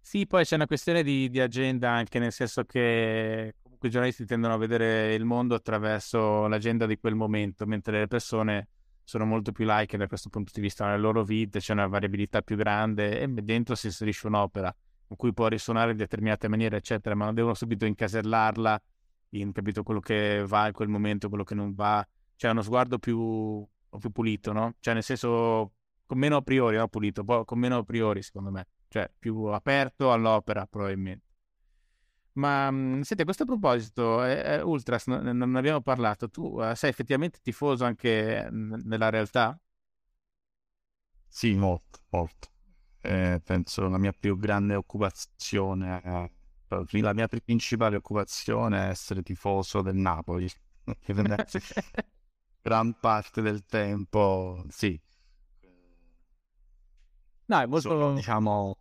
Sì, 0.00 0.26
poi 0.26 0.44
c'è 0.44 0.54
una 0.54 0.66
questione 0.66 1.02
di, 1.02 1.28
di, 1.30 1.40
agenda 1.40 1.90
anche 1.90 2.18
nel 2.18 2.30
senso 2.30 2.64
che 2.64 3.56
comunque 3.60 3.88
i 3.88 3.90
giornalisti 3.90 4.24
tendono 4.24 4.54
a 4.54 4.58
vedere 4.58 5.14
il 5.14 5.24
mondo 5.24 5.54
attraverso 5.54 6.46
l'agenda 6.46 6.86
di 6.86 6.96
quel 6.98 7.14
momento, 7.14 7.66
mentre 7.66 7.98
le 8.00 8.06
persone 8.06 8.68
sono 9.06 9.24
molto 9.24 9.52
più 9.52 9.64
like 9.68 9.96
da 9.96 10.08
questo 10.08 10.28
punto 10.30 10.50
di 10.52 10.60
vista 10.60 10.84
nelle 10.84 10.98
loro 10.98 11.22
vite, 11.22 11.60
c'è 11.60 11.72
una 11.72 11.86
variabilità 11.86 12.42
più 12.42 12.56
grande 12.56 13.20
e 13.20 13.28
dentro 13.28 13.76
si 13.76 13.86
inserisce 13.86 14.26
un'opera 14.26 14.74
in 15.08 15.16
cui 15.16 15.32
può 15.32 15.46
risuonare 15.46 15.92
in 15.92 15.96
determinate 15.96 16.48
maniere, 16.48 16.78
eccetera, 16.78 17.14
ma 17.14 17.26
non 17.26 17.34
devono 17.34 17.54
subito 17.54 17.84
incasellarla 17.84 18.82
in 19.30 19.52
capito 19.52 19.84
quello 19.84 20.00
che 20.00 20.42
va 20.44 20.66
in 20.66 20.72
quel 20.72 20.88
momento, 20.88 21.28
quello 21.28 21.44
che 21.44 21.54
non 21.54 21.72
va. 21.72 22.04
C'è 22.34 22.50
uno 22.50 22.62
sguardo 22.62 22.98
più, 22.98 23.64
più 23.96 24.10
pulito, 24.10 24.52
no? 24.52 24.74
Cioè, 24.80 24.94
nel 24.94 25.04
senso, 25.04 25.74
con 26.04 26.18
meno 26.18 26.38
a 26.38 26.42
priori, 26.42 26.76
no? 26.76 26.88
Pulito, 26.88 27.24
con 27.24 27.58
meno 27.60 27.78
a 27.78 27.84
priori, 27.84 28.22
secondo 28.22 28.50
me. 28.50 28.66
Cioè, 28.88 29.08
più 29.16 29.44
aperto 29.44 30.10
all'opera, 30.10 30.66
probabilmente. 30.66 31.25
Ma 32.36 32.70
mhmm, 32.70 33.00
senti, 33.02 33.22
a 33.22 33.24
questo 33.24 33.44
proposito, 33.46 34.22
eh, 34.24 34.60
Ultras, 34.62 35.06
no, 35.06 35.20
non 35.32 35.50
ne 35.50 35.58
abbiamo 35.58 35.80
parlato, 35.80 36.28
tu 36.28 36.60
eh, 36.62 36.74
sei 36.76 36.90
effettivamente 36.90 37.38
tifoso 37.42 37.84
anche 37.84 38.46
n- 38.50 38.82
nella 38.84 39.08
realtà? 39.10 39.58
Sì, 41.28 41.54
molto, 41.54 42.00
molto. 42.10 42.48
Eh, 43.00 43.40
penso 43.44 43.88
la 43.88 43.98
mia 43.98 44.12
più 44.12 44.36
grande 44.38 44.74
occupazione, 44.74 46.02
eh, 46.02 47.00
la 47.00 47.12
mia 47.12 47.28
principale 47.28 47.96
occupazione 47.96 48.86
è 48.86 48.88
essere 48.90 49.22
tifoso 49.22 49.82
del 49.82 49.96
Napoli. 49.96 50.48
Gran 52.62 52.94
parte 53.00 53.40
del 53.42 53.64
tempo, 53.64 54.64
sì. 54.68 55.00
No, 57.46 57.60
è 57.60 57.66
molto... 57.66 57.88
Sono, 57.88 58.12
diciamo 58.12 58.76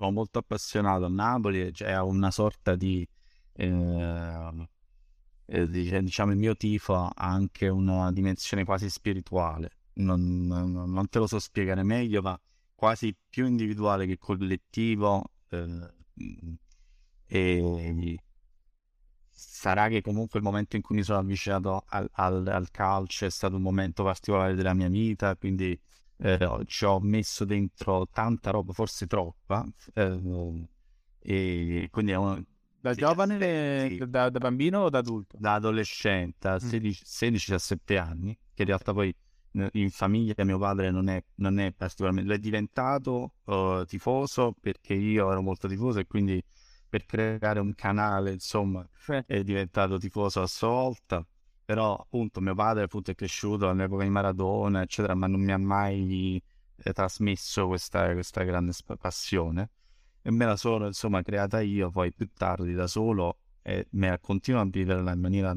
sono 0.00 0.12
molto 0.12 0.38
appassionato 0.38 1.04
a 1.04 1.08
Napoli, 1.08 1.74
cioè 1.74 1.92
ha 1.92 2.04
una 2.04 2.30
sorta 2.30 2.74
di, 2.74 3.06
eh, 3.52 4.68
eh, 5.44 5.68
diciamo, 5.68 6.32
il 6.32 6.38
mio 6.38 6.56
tifo 6.56 6.94
ha 6.94 7.12
anche 7.14 7.68
una 7.68 8.10
dimensione 8.10 8.64
quasi 8.64 8.88
spirituale. 8.88 9.76
Non, 9.94 10.46
non, 10.46 10.90
non, 10.90 11.08
te 11.10 11.18
lo 11.18 11.26
so 11.26 11.38
spiegare 11.38 11.82
meglio, 11.82 12.22
ma 12.22 12.40
quasi 12.74 13.14
più 13.28 13.46
individuale 13.46 14.06
che 14.06 14.16
collettivo. 14.16 15.32
Eh, 15.50 15.92
e 17.26 18.18
sarà 19.28 19.88
che 19.88 20.00
comunque 20.00 20.38
il 20.38 20.44
momento 20.44 20.76
in 20.76 20.82
cui 20.82 20.96
mi 20.96 21.02
sono 21.02 21.18
avvicinato 21.18 21.84
al, 21.88 22.08
al, 22.12 22.46
al 22.46 22.70
calcio 22.70 23.26
è 23.26 23.30
stato 23.30 23.56
un 23.56 23.62
momento 23.62 24.02
particolare 24.02 24.54
della 24.54 24.72
mia 24.74 24.88
vita, 24.88 25.36
quindi 25.36 25.78
eh, 26.22 26.62
ci 26.66 26.84
ho 26.84 27.00
messo 27.00 27.44
dentro 27.44 28.06
tanta 28.12 28.50
roba, 28.50 28.72
forse 28.72 29.06
troppa, 29.06 29.66
eh, 29.94 30.68
e 31.18 31.88
quindi 31.90 32.12
è 32.12 32.16
un... 32.16 32.44
Da 32.80 32.94
giovane, 32.94 33.88
sì. 33.88 34.02
da, 34.06 34.30
da, 34.30 34.38
bambino 34.38 34.80
o 34.80 34.90
da 34.90 34.98
adulto? 34.98 35.36
Da 35.38 35.54
adolescente, 35.54 36.48
a 36.48 36.56
16-17 36.56 37.98
anni, 37.98 38.34
che 38.54 38.62
in 38.62 38.68
realtà 38.68 38.92
poi 38.92 39.14
in 39.72 39.90
famiglia 39.90 40.44
mio 40.44 40.58
padre 40.58 40.90
non 40.90 41.08
è, 41.08 41.22
non 41.36 41.58
è 41.58 41.72
particolarmente... 41.72 42.32
È 42.32 42.38
diventato 42.38 43.34
uh, 43.44 43.84
tifoso 43.84 44.54
perché 44.58 44.94
io 44.94 45.30
ero 45.30 45.42
molto 45.42 45.68
tifoso 45.68 45.98
e 45.98 46.06
quindi 46.06 46.42
per 46.88 47.04
creare 47.04 47.60
un 47.60 47.74
canale, 47.74 48.32
insomma, 48.32 48.86
è 49.26 49.42
diventato 49.42 49.98
tifoso 49.98 50.40
a 50.40 50.46
sua 50.46 50.68
volta 50.68 51.26
però 51.70 51.94
appunto 51.94 52.40
mio 52.40 52.56
padre 52.56 52.82
appunto 52.82 53.12
è 53.12 53.14
cresciuto 53.14 53.68
all'epoca 53.68 54.02
di 54.02 54.10
Maradona 54.10 54.82
eccetera 54.82 55.14
ma 55.14 55.28
non 55.28 55.40
mi 55.40 55.52
ha 55.52 55.56
mai 55.56 56.42
eh, 56.74 56.92
trasmesso 56.92 57.68
questa, 57.68 58.12
questa 58.12 58.42
grande 58.42 58.72
passione 58.98 59.70
e 60.20 60.32
me 60.32 60.46
la 60.46 60.56
sono 60.56 60.86
insomma 60.86 61.22
creata 61.22 61.60
io 61.60 61.88
poi 61.90 62.12
più 62.12 62.28
tardi 62.34 62.74
da 62.74 62.88
solo 62.88 63.38
e 63.62 63.86
me 63.90 64.08
la 64.08 64.18
continuo 64.18 64.60
a 64.60 64.64
viverla 64.68 65.12
in 65.12 65.20
maniera 65.20 65.56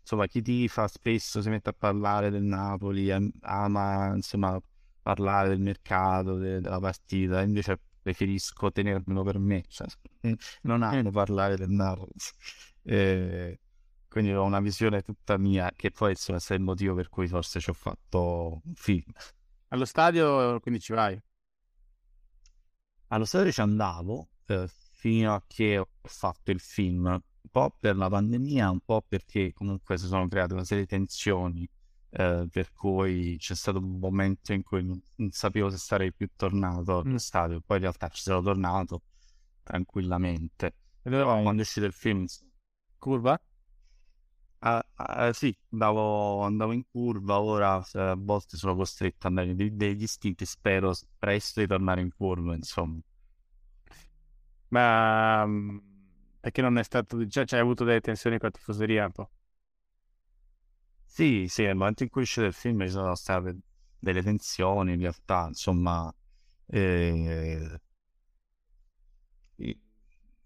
insomma 0.00 0.26
chi 0.26 0.42
ti 0.42 0.66
fa 0.66 0.88
spesso 0.88 1.40
si 1.40 1.48
mette 1.48 1.68
a 1.68 1.74
parlare 1.78 2.30
del 2.30 2.42
Napoli 2.42 3.08
ama 3.42 4.12
insomma 4.12 4.60
parlare 5.00 5.50
del 5.50 5.60
mercato 5.60 6.38
de, 6.38 6.60
della 6.60 6.80
partita 6.80 7.40
invece 7.40 7.78
preferisco 8.02 8.72
tenermelo 8.72 9.22
per 9.22 9.38
me, 9.38 9.62
cioè, 9.68 9.86
non 10.62 10.82
amo 10.82 11.10
parlare 11.10 11.56
del 11.56 11.68
Napoli. 11.68 12.12
Eh, 12.82 13.60
quindi 14.10 14.32
ho 14.34 14.42
una 14.42 14.60
visione 14.60 15.02
tutta 15.02 15.38
mia, 15.38 15.70
che 15.74 15.92
può 15.92 16.08
essere 16.08 16.38
il 16.56 16.60
motivo 16.60 16.94
per 16.94 17.08
cui 17.08 17.28
forse 17.28 17.60
ci 17.60 17.70
ho 17.70 17.74
fatto 17.74 18.60
un 18.64 18.74
film. 18.74 19.12
Allo 19.68 19.84
stadio 19.84 20.58
quindi 20.58 20.80
ci 20.80 20.92
vai? 20.92 21.18
Allo 23.08 23.24
stadio 23.24 23.52
ci 23.52 23.60
andavo 23.60 24.30
eh, 24.46 24.68
fino 24.68 25.32
a 25.32 25.42
che 25.46 25.78
ho 25.78 25.88
fatto 26.02 26.50
il 26.50 26.58
film, 26.58 27.04
un 27.04 27.50
po' 27.52 27.76
per 27.78 27.96
la 27.96 28.08
pandemia, 28.08 28.68
un 28.68 28.80
po' 28.80 29.00
perché 29.06 29.52
comunque 29.52 29.96
si 29.96 30.06
sono 30.06 30.26
create 30.26 30.54
una 30.54 30.64
serie 30.64 30.82
di 30.84 30.88
tensioni 30.88 31.68
eh, 32.10 32.48
per 32.50 32.72
cui 32.72 33.36
c'è 33.38 33.54
stato 33.54 33.78
un 33.78 33.98
momento 34.00 34.52
in 34.52 34.64
cui 34.64 34.84
non, 34.84 35.00
non 35.16 35.30
sapevo 35.30 35.70
se 35.70 35.76
sarei 35.78 36.12
più 36.12 36.28
tornato 36.34 36.98
allo 36.98 37.10
mm. 37.10 37.14
stadio, 37.14 37.60
poi 37.64 37.76
in 37.76 37.82
realtà 37.84 38.08
ci 38.08 38.22
sono 38.22 38.42
tornato 38.42 39.02
tranquillamente. 39.62 40.74
E 41.02 41.10
vai? 41.10 41.22
Quando 41.22 41.62
è 41.62 41.64
uscito 41.64 41.86
il 41.86 41.92
film... 41.92 42.26
Curva? 42.98 43.40
Ah, 44.62 44.84
ah, 44.96 45.32
sì, 45.32 45.54
andavo, 45.70 46.42
andavo, 46.42 46.72
in 46.72 46.84
curva, 46.90 47.40
ora 47.40 47.82
a 47.92 48.14
volte 48.16 48.56
sono 48.58 48.74
costretto 48.76 49.26
ad 49.26 49.36
andare 49.38 49.54
dei, 49.56 49.74
degli 49.74 50.02
istinti, 50.02 50.44
spero 50.44 50.92
presto 51.18 51.60
di 51.60 51.66
tornare 51.66 52.00
in 52.02 52.10
curva, 52.14 52.54
insomma. 52.54 53.00
Ma 54.68 55.46
perché 56.40 56.62
non 56.62 56.78
è 56.78 56.82
stato, 56.84 57.26
cioè, 57.28 57.44
c'hai 57.44 57.60
avuto 57.60 57.84
delle 57.84 58.00
tensioni 58.00 58.38
con 58.38 58.48
la 58.52 58.58
tifoseria 58.58 59.06
un 59.06 59.12
po'? 59.12 59.30
Sì, 61.04 61.46
sì, 61.48 61.64
nel 61.64 61.74
momento 61.76 62.02
in 62.04 62.08
cui 62.08 62.22
uscito 62.22 62.46
il 62.46 62.52
film 62.54 62.80
ci 62.82 62.90
sono 62.90 63.14
state 63.14 63.58
delle 63.98 64.22
tensioni, 64.22 64.92
in 64.94 65.00
realtà, 65.00 65.46
insomma, 65.48 66.12
eh, 66.66 67.80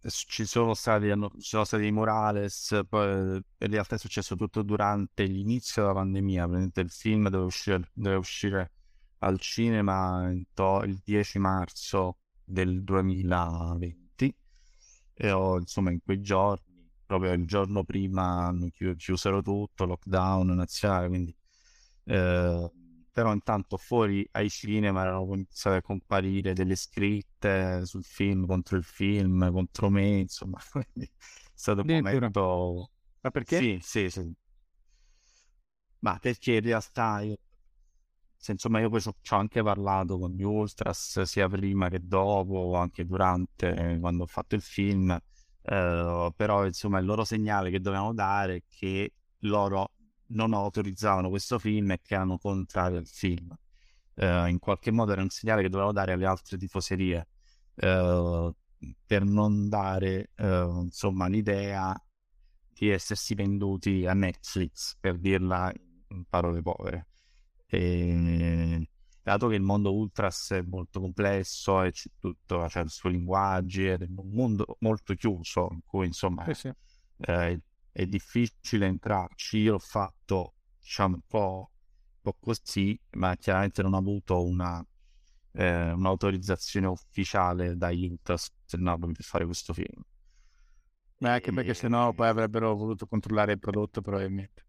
ci 0.08 0.44
sono 0.44 0.74
stati, 0.74 1.06
ci 1.08 1.48
sono 1.48 1.64
stati 1.64 1.86
i 1.86 1.92
Morales, 1.92 2.82
poi 2.88 3.34
in 3.36 3.70
realtà 3.70 3.96
è 3.96 3.98
successo 3.98 4.36
tutto 4.36 4.62
durante 4.62 5.24
l'inizio 5.24 5.82
della 5.82 5.94
pandemia, 5.94 6.44
il 6.44 6.90
film 6.90 7.24
doveva 7.24 7.44
uscire, 7.44 7.90
doveva 7.92 8.18
uscire 8.18 8.72
al 9.18 9.38
cinema 9.40 10.30
il 10.30 11.00
10 11.02 11.38
marzo 11.38 12.18
del 12.44 12.82
2020 12.84 14.36
e 15.14 15.30
ho, 15.30 15.58
insomma 15.58 15.90
in 15.90 16.00
quei 16.02 16.20
giorni 16.20 16.90
proprio 17.06 17.32
il 17.32 17.46
giorno 17.46 17.84
prima 17.84 18.46
hanno 18.46 18.68
chiuso 18.96 19.42
tutto, 19.42 19.84
lockdown 19.84 20.48
nazionale, 20.54 21.08
quindi... 21.08 21.36
Eh, 22.04 22.70
però 23.14 23.32
intanto 23.32 23.76
fuori 23.76 24.26
ai 24.32 24.50
cinema 24.50 25.02
erano 25.02 25.32
iniziate 25.34 25.76
a 25.76 25.82
comparire 25.82 26.52
delle 26.52 26.74
scritte 26.74 27.86
sul 27.86 28.02
film, 28.02 28.44
contro 28.44 28.76
il 28.76 28.82
film, 28.82 29.52
contro 29.52 29.88
me, 29.88 30.18
insomma, 30.18 30.58
quindi 30.72 31.04
è 31.06 31.10
stato 31.54 31.82
un 31.82 31.86
momento... 31.86 32.90
Ma 33.20 33.30
perché? 33.30 33.58
Sì, 33.58 33.78
sì, 33.80 34.10
sì. 34.10 34.32
Ma 36.00 36.18
perché 36.18 36.54
in 36.54 36.60
realtà 36.62 37.20
io, 37.20 37.36
insomma, 38.48 38.80
io 38.80 38.90
poi 38.90 39.00
ci 39.00 39.08
ho 39.08 39.36
anche 39.36 39.62
parlato 39.62 40.18
con 40.18 40.32
gli 40.32 40.42
Ultras 40.42 41.22
sia 41.22 41.48
prima 41.48 41.88
che 41.88 42.00
dopo, 42.02 42.74
anche 42.74 43.04
durante, 43.06 43.96
quando 44.00 44.24
ho 44.24 44.26
fatto 44.26 44.56
il 44.56 44.62
film, 44.62 45.16
Uh, 45.66 46.30
però 46.36 46.66
insomma 46.66 46.98
il 46.98 47.06
loro 47.06 47.24
segnale 47.24 47.70
che 47.70 47.80
dovevano 47.80 48.12
dare 48.12 48.56
è 48.56 48.62
che 48.68 49.14
loro 49.44 49.92
non 50.28 50.54
autorizzavano 50.54 51.28
questo 51.28 51.58
film 51.58 51.92
e 51.92 52.00
che 52.02 52.14
erano 52.14 52.38
contrari 52.38 52.96
al 52.96 53.06
film. 53.06 53.54
Uh, 54.14 54.46
in 54.46 54.58
qualche 54.60 54.90
modo 54.92 55.12
era 55.12 55.22
un 55.22 55.28
segnale 55.28 55.62
che 55.62 55.68
dovevano 55.68 55.92
dare 55.92 56.12
alle 56.12 56.26
altre 56.26 56.56
tifoserie 56.56 57.26
uh, 57.74 58.54
per 59.04 59.24
non 59.24 59.68
dare 59.68 60.30
insomma 60.36 61.26
l'idea 61.26 62.00
di 62.68 62.90
essersi 62.90 63.34
venduti 63.34 64.04
a 64.06 64.14
Netflix, 64.14 64.96
per 65.00 65.18
dirla 65.18 65.72
in 66.08 66.24
parole 66.28 66.60
povere. 66.60 67.08
E 67.66 68.88
dato 69.22 69.48
che 69.48 69.54
il 69.54 69.62
mondo 69.62 69.94
Ultras 69.94 70.50
è 70.50 70.60
molto 70.62 71.00
complesso 71.00 71.82
e 71.82 71.92
c'è 71.92 72.10
tutto, 72.18 72.66
c'è 72.68 72.82
il 72.82 72.90
suo 72.90 73.08
linguaggio, 73.08 73.80
è 73.82 73.96
un 74.00 74.30
mondo 74.30 74.76
molto 74.80 75.14
chiuso 75.14 75.68
in 75.70 75.80
cui 75.84 76.06
insomma 76.06 76.44
sì, 76.44 76.54
sì. 76.54 76.72
Eh, 77.18 77.60
è 77.94 78.06
difficile 78.06 78.86
entrarci. 78.86 79.58
Io 79.58 79.72
l'ho 79.72 79.78
fatto 79.78 80.54
diciamo 80.80 81.14
un 81.14 81.22
po', 81.26 81.70
un 82.16 82.20
po 82.20 82.36
così, 82.40 82.98
ma 83.12 83.36
chiaramente 83.36 83.82
non 83.82 83.94
ho 83.94 83.98
avuto 83.98 84.44
una, 84.44 84.84
eh, 85.52 85.92
un'autorizzazione 85.92 86.88
ufficiale 86.88 87.76
Ultras 87.78 88.50
del 88.66 88.80
Napoli 88.80 89.12
per 89.12 89.24
fare 89.24 89.44
questo 89.46 89.72
film. 89.72 90.02
Ma 91.18 91.32
anche 91.32 91.52
perché 91.52 91.74
sennò 91.74 92.12
poi 92.12 92.28
avrebbero 92.28 92.74
voluto 92.76 93.06
controllare 93.06 93.52
il 93.52 93.58
prodotto 93.58 94.00
probabilmente. 94.00 94.64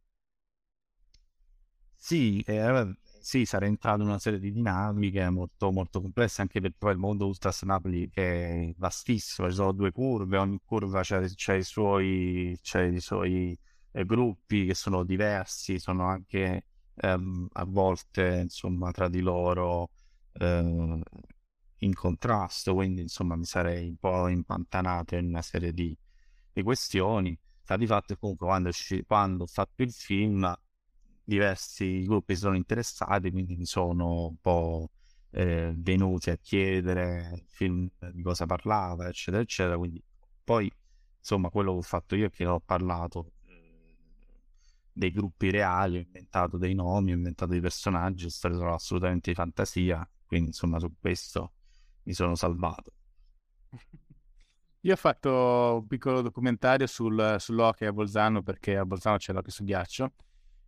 Sì, 1.96 2.42
eh, 2.42 2.96
sì, 3.26 3.44
sarà 3.46 3.66
entrato 3.66 4.04
in 4.04 4.08
una 4.10 4.20
serie 4.20 4.38
di 4.38 4.52
dinamiche 4.52 5.28
molto, 5.32 5.72
molto 5.72 6.00
complesse, 6.00 6.42
anche 6.42 6.62
perché 6.62 6.76
poi 6.78 6.92
il 6.92 7.00
mondo 7.00 7.26
Ultras 7.26 7.64
Napoli 7.64 8.08
è 8.14 8.72
vastissimo, 8.78 9.50
ci 9.50 9.56
sono 9.56 9.72
due 9.72 9.92
curve, 9.92 10.38
ogni 10.38 10.60
curva 10.64 11.02
c'è 11.02 11.24
i 11.56 11.64
suoi, 11.64 12.52
i 12.52 13.00
suoi 13.00 13.58
eh, 13.94 14.06
gruppi 14.06 14.68
che 14.68 14.76
sono 14.76 15.04
diversi, 15.04 15.80
sono 15.80 16.06
anche 16.06 16.66
ehm, 16.94 17.48
a 17.54 17.66
volte 17.66 18.42
insomma 18.44 18.92
tra 18.92 19.10
di 19.10 19.22
loro 19.22 19.90
eh, 20.34 21.02
in 21.80 21.94
contrasto, 21.96 22.76
quindi 22.76 23.02
insomma 23.02 23.36
mi 23.36 23.46
sarei 23.46 23.88
un 23.90 23.98
po' 23.98 24.28
impantanato 24.28 25.16
in 25.16 25.26
una 25.30 25.42
serie 25.42 25.74
di, 25.74 25.98
di 26.54 26.62
questioni. 26.62 27.36
Sta 27.64 27.76
di 27.76 27.88
fatto 27.88 28.16
comunque 28.18 28.46
quando, 28.46 28.70
quando 29.08 29.44
ho 29.44 29.48
fatto 29.48 29.82
il 29.82 29.92
film 29.92 30.56
diversi 31.26 32.04
gruppi 32.04 32.36
si 32.36 32.42
sono 32.42 32.56
interessati, 32.56 33.32
quindi 33.32 33.56
mi 33.56 33.66
sono 33.66 34.28
un 34.28 34.38
po' 34.40 34.92
eh, 35.32 35.74
venuti 35.76 36.30
a 36.30 36.38
chiedere 36.38 37.32
il 37.34 37.44
film 37.48 37.90
di 38.12 38.22
cosa 38.22 38.46
parlava, 38.46 39.08
eccetera, 39.08 39.42
eccetera. 39.42 39.78
Quindi 39.78 40.02
poi, 40.44 40.72
insomma, 41.18 41.50
quello 41.50 41.72
che 41.74 41.78
ho 41.80 41.82
fatto 41.82 42.16
io 42.16 42.28
è 42.28 42.30
che 42.30 42.46
ho 42.46 42.60
parlato 42.60 43.34
eh, 43.48 43.98
dei 44.94 45.12
gruppi 45.12 45.50
reali, 45.50 45.98
ho 45.98 46.02
inventato 46.02 46.58
dei 46.58 46.76
nomi, 46.76 47.12
ho 47.12 47.16
inventato 47.16 47.52
dei 47.52 47.62
personaggi, 47.62 48.30
storie 48.30 48.58
sono 48.58 48.74
assolutamente 48.74 49.32
di 49.32 49.36
fantasia, 49.36 50.08
quindi 50.26 50.48
insomma 50.50 50.80
su 50.80 50.94
questo 51.00 51.54
mi 52.04 52.14
sono 52.14 52.36
salvato. 52.36 52.94
Io 54.82 54.94
ho 54.94 54.98
fatto 54.98 55.80
un 55.82 55.88
piccolo 55.88 56.22
documentario 56.22 56.86
sul, 56.86 57.38
sull'hockey 57.40 57.88
a 57.88 57.92
Bolzano 57.92 58.44
perché 58.44 58.78
a 58.78 58.86
Bolzano 58.86 59.18
c'è 59.18 59.34
l'hockey 59.34 59.52
su 59.52 59.64
ghiaccio 59.64 60.14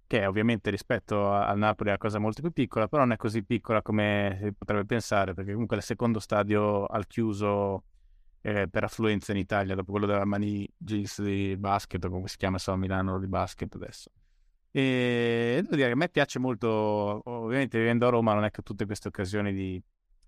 che 0.08 0.26
ovviamente 0.26 0.70
rispetto 0.70 1.32
al 1.32 1.58
Napoli 1.58 1.90
è 1.90 1.92
una 1.92 2.00
cosa 2.00 2.18
molto 2.18 2.42
più 2.42 2.52
piccola, 2.52 2.88
però 2.88 3.04
non 3.04 3.12
è 3.12 3.18
così 3.18 3.44
piccola 3.44 3.82
come 3.82 4.40
si 4.42 4.54
potrebbe 4.54 4.86
pensare, 4.86 5.34
perché 5.34 5.52
comunque 5.52 5.76
è 5.76 5.80
il 5.80 5.86
secondo 5.86 6.20
stadio 6.20 6.86
al 6.86 7.06
chiuso 7.08 7.84
eh, 8.42 8.70
per 8.70 8.86
affluenza 8.86 9.34
in 9.34 9.38
Italia, 9.38 9.76
dopo 9.76 9.92
quello 9.92 10.06
della 10.06 10.24
Mani 10.24 10.68
Gils 10.78 11.22
di 11.22 11.58
basket, 11.58 12.08
come 12.08 12.28
si 12.30 12.38
chiama, 12.38 12.58
so, 12.58 12.76
Milano 12.78 13.20
di 13.20 13.28
basket 13.28 13.76
adesso. 13.76 14.10
E 14.72 15.60
devo 15.62 15.76
dire 15.76 15.88
che 15.88 15.94
a 15.94 15.98
me 15.98 16.08
piace 16.08 16.40
molto, 16.40 16.68
ovviamente 17.26 17.78
vivendo 17.78 18.08
a 18.08 18.10
Roma 18.10 18.34
non 18.34 18.46
è 18.46 18.50
che 18.50 18.62
ho 18.62 18.64
tutte 18.64 18.86
queste 18.86 19.10
occasioni 19.10 19.52
di, 19.52 19.82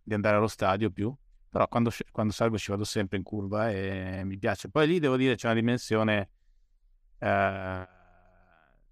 di 0.03 0.13
andare 0.13 0.35
allo 0.35 0.47
stadio 0.47 0.91
più, 0.91 1.15
però 1.49 1.67
quando, 1.69 1.91
quando, 2.11 2.33
salgo 2.33 2.57
ci 2.57 2.69
vado 2.71 2.83
sempre 2.83 3.17
in 3.17 3.23
curva 3.23 3.71
e 3.71 4.23
mi 4.25 4.37
piace. 4.37 4.69
Poi 4.69 4.87
lì 4.87 4.99
devo 4.99 5.15
dire 5.15 5.35
c'è 5.35 5.47
una 5.47 5.55
dimensione... 5.55 6.29
Eh, 7.17 7.97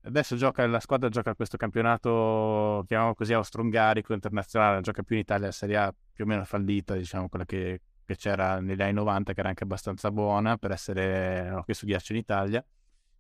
Adesso 0.08 0.38
gioca, 0.38 0.66
la 0.66 0.80
squadra 0.80 1.10
gioca 1.10 1.36
questo 1.36 1.58
campionato, 1.58 2.86
chiamiamolo 2.88 3.14
così, 3.14 3.34
austro-ungarico 3.34 4.14
internazionale, 4.14 4.80
gioca 4.80 5.04
più 5.04 5.16
in 5.16 5.22
Italia, 5.22 5.48
la 5.48 5.52
Serie 5.52 5.76
A 5.76 5.94
più 6.14 6.24
o 6.24 6.28
meno 6.28 6.46
fallita, 6.46 6.96
diciamo, 6.96 7.28
quella 7.28 7.44
che, 7.44 7.82
che 8.06 8.16
c'era 8.16 8.62
negli 8.62 8.82
anni 8.82 8.94
90, 8.94 9.34
che 9.34 9.40
era 9.42 9.50
anche 9.50 9.66
abbastanza 9.66 10.10
buona 10.10 10.56
per 10.56 10.72
essere 10.72 11.50
hockey 11.52 11.76
su 11.76 11.86
ghiaccio 11.86 12.14
in 12.14 12.20
Italia. 12.20 12.66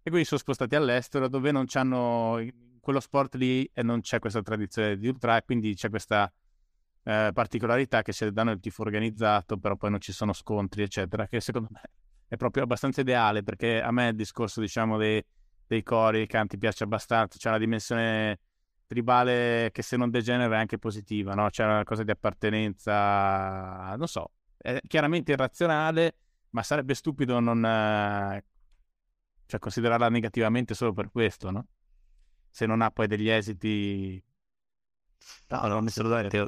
E 0.01 0.09
quindi 0.09 0.25
sono 0.25 0.39
spostati 0.39 0.75
all'estero 0.75 1.27
dove 1.27 1.51
non 1.51 1.65
c'hanno 1.67 2.41
quello 2.79 3.01
sport 3.01 3.35
lì 3.35 3.69
e 3.73 3.83
non 3.83 3.99
c'è 3.99 4.19
questa 4.19 4.41
tradizione 4.41 4.97
di 4.97 5.09
ultra, 5.09 5.41
quindi 5.41 5.75
c'è 5.75 5.89
questa 5.89 6.31
eh, 7.03 7.31
particolarità 7.33 8.01
che 8.01 8.13
se 8.13 8.31
danno 8.31 8.51
il 8.51 8.61
tifo 8.61 8.83
organizzato, 8.83 9.57
però 9.57 9.75
poi 9.75 9.89
non 9.89 9.99
ci 9.99 10.13
sono 10.13 10.31
scontri, 10.31 10.83
eccetera, 10.83 11.27
che 11.27 11.41
secondo 11.41 11.67
me 11.69 11.81
è 12.29 12.37
proprio 12.37 12.63
abbastanza 12.63 13.01
ideale 13.01 13.43
perché 13.43 13.81
a 13.81 13.91
me 13.91 14.07
il 14.07 14.15
discorso, 14.15 14.61
diciamo, 14.61 14.97
dei 14.97 15.21
dei 15.67 15.83
cori, 15.83 16.17
dei 16.17 16.27
canti 16.27 16.57
piace 16.57 16.83
abbastanza, 16.83 17.37
c'è 17.37 17.49
una 17.49 17.57
dimensione 17.57 18.39
tribale 18.87 19.69
che 19.73 19.81
se 19.81 19.97
non 19.97 20.09
degenera 20.09 20.55
è 20.55 20.59
anche 20.59 20.79
positiva, 20.79 21.33
no? 21.33 21.49
C'è 21.49 21.65
una 21.65 21.83
cosa 21.83 22.03
di 22.03 22.11
appartenenza, 22.11 23.93
non 23.97 24.07
so, 24.07 24.31
è 24.57 24.79
chiaramente 24.87 25.33
irrazionale, 25.33 26.15
ma 26.51 26.63
sarebbe 26.63 26.93
stupido 26.93 27.39
non 27.39 27.61
cioè, 29.45 29.59
considerarla 29.59 30.09
negativamente 30.09 30.73
solo 30.73 30.93
per 30.93 31.11
questo, 31.11 31.51
no? 31.51 31.67
Se 32.49 32.65
non 32.65 32.81
ha 32.81 32.89
poi 32.89 33.07
degli 33.07 33.29
esiti... 33.29 34.23
No, 35.49 35.67
non 35.67 35.85
assolutamente. 35.85 36.45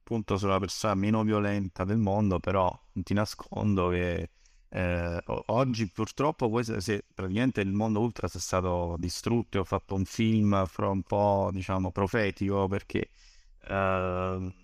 appunto 0.00 0.36
sono 0.36 0.52
la 0.52 0.58
persona 0.58 0.94
meno 0.94 1.22
violenta 1.22 1.84
del 1.84 1.98
mondo, 1.98 2.40
però 2.40 2.68
non 2.92 3.04
ti 3.04 3.14
nascondo 3.14 3.88
che 3.88 4.30
eh, 4.70 5.22
oggi 5.46 5.88
purtroppo 5.88 6.50
questo, 6.50 6.78
se, 6.80 7.04
praticamente 7.14 7.60
il 7.62 7.72
mondo 7.72 8.00
ultras 8.00 8.34
è 8.36 8.38
stato 8.38 8.96
distrutto. 8.98 9.60
Ho 9.60 9.64
fatto 9.64 9.94
un 9.94 10.04
film 10.04 10.66
fra 10.66 10.88
un 10.88 11.02
po' 11.02 11.50
diciamo 11.52 11.90
profetico 11.90 12.68
perché 12.68 13.10
eh, 13.66 14.54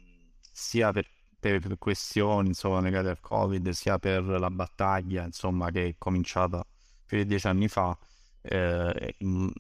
sia 0.53 0.93
per, 0.93 1.09
per, 1.41 1.77
questioni 1.79 2.49
insomma, 2.49 2.81
legate 2.81 3.09
al 3.09 3.21
Covid, 3.21 3.69
sia 3.71 3.99
per 3.99 4.25
la 4.25 4.51
battaglia 4.51 5.25
insomma, 5.25 5.71
che 5.71 5.89
è 5.89 5.95
cominciata 5.99 6.65
più 7.07 7.19
di 7.19 7.27
dieci 7.27 7.47
anni 7.47 7.69
fa. 7.69 7.97
Eh, 8.43 9.15
il, 9.19 9.53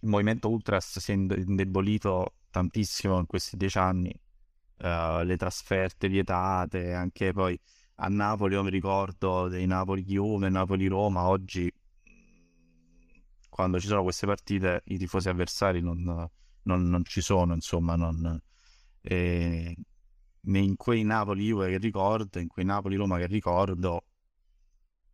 movimento 0.00 0.48
ultras 0.48 0.98
si 1.00 1.12
è 1.12 1.14
indebolito 1.14 2.34
tantissimo 2.50 3.18
in 3.18 3.26
questi 3.26 3.56
dieci 3.56 3.78
anni. 3.78 4.14
Uh, 4.80 5.24
le 5.24 5.36
trasferte 5.36 6.08
vietate, 6.08 6.92
anche 6.94 7.32
poi 7.32 7.58
a 8.00 8.08
Napoli, 8.08 8.54
io 8.54 8.62
mi 8.62 8.70
ricordo 8.70 9.48
dei 9.48 9.66
Napoli-Juve, 9.66 10.48
Napoli-Roma, 10.48 11.28
oggi 11.28 11.72
quando 13.48 13.80
ci 13.80 13.88
sono 13.88 14.02
queste 14.04 14.26
partite 14.26 14.82
i 14.86 14.98
tifosi 14.98 15.28
avversari 15.28 15.80
non, 15.80 16.02
non, 16.62 16.82
non 16.88 17.04
ci 17.04 17.20
sono, 17.20 17.54
insomma, 17.54 17.96
non, 17.96 18.40
eh, 19.02 19.76
in 20.42 20.76
quei 20.76 21.02
Napoli-Juve 21.02 21.70
che 21.70 21.78
ricordo, 21.78 22.38
in 22.38 22.46
quei 22.46 22.64
Napoli-Roma 22.64 23.18
che 23.18 23.26
ricordo, 23.26 24.04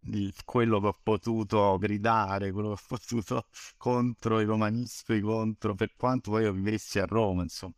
il, 0.02 0.34
quello 0.44 0.78
che 0.80 0.86
ho 0.88 0.98
potuto 1.02 1.78
gridare, 1.78 2.52
quello 2.52 2.74
che 2.74 2.82
ho 2.82 2.86
potuto 2.86 3.46
contro 3.78 4.40
i 4.40 4.44
romanisti, 4.44 5.20
contro, 5.20 5.74
per 5.74 5.94
quanto 5.96 6.30
poi 6.32 6.42
io 6.42 6.52
vivessi 6.52 6.98
a 6.98 7.06
Roma, 7.06 7.42
insomma 7.42 7.72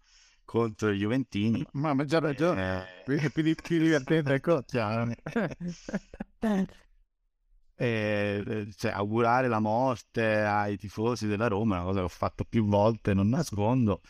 contro 0.46 0.90
i 0.90 0.96
Juventini. 0.96 1.66
Ma, 1.72 1.92
ma 1.92 2.06
già 2.06 2.20
ragione, 2.20 2.86
eh... 3.04 3.30
più, 3.30 3.54
più, 3.54 3.78
divertente 3.78 4.32
ecco, 4.32 4.62
chiaro. 4.62 5.12
E, 7.78 8.68
cioè, 8.74 8.90
augurare 8.92 9.48
la 9.48 9.58
morte 9.58 10.40
ai 10.40 10.78
tifosi 10.78 11.26
della 11.26 11.46
Roma 11.46 11.76
è 11.76 11.78
una 11.80 11.86
cosa 11.86 11.98
che 11.98 12.04
ho 12.06 12.08
fatto 12.08 12.44
più 12.44 12.64
volte, 12.64 13.12
non 13.12 13.28
nascondo, 13.28 14.00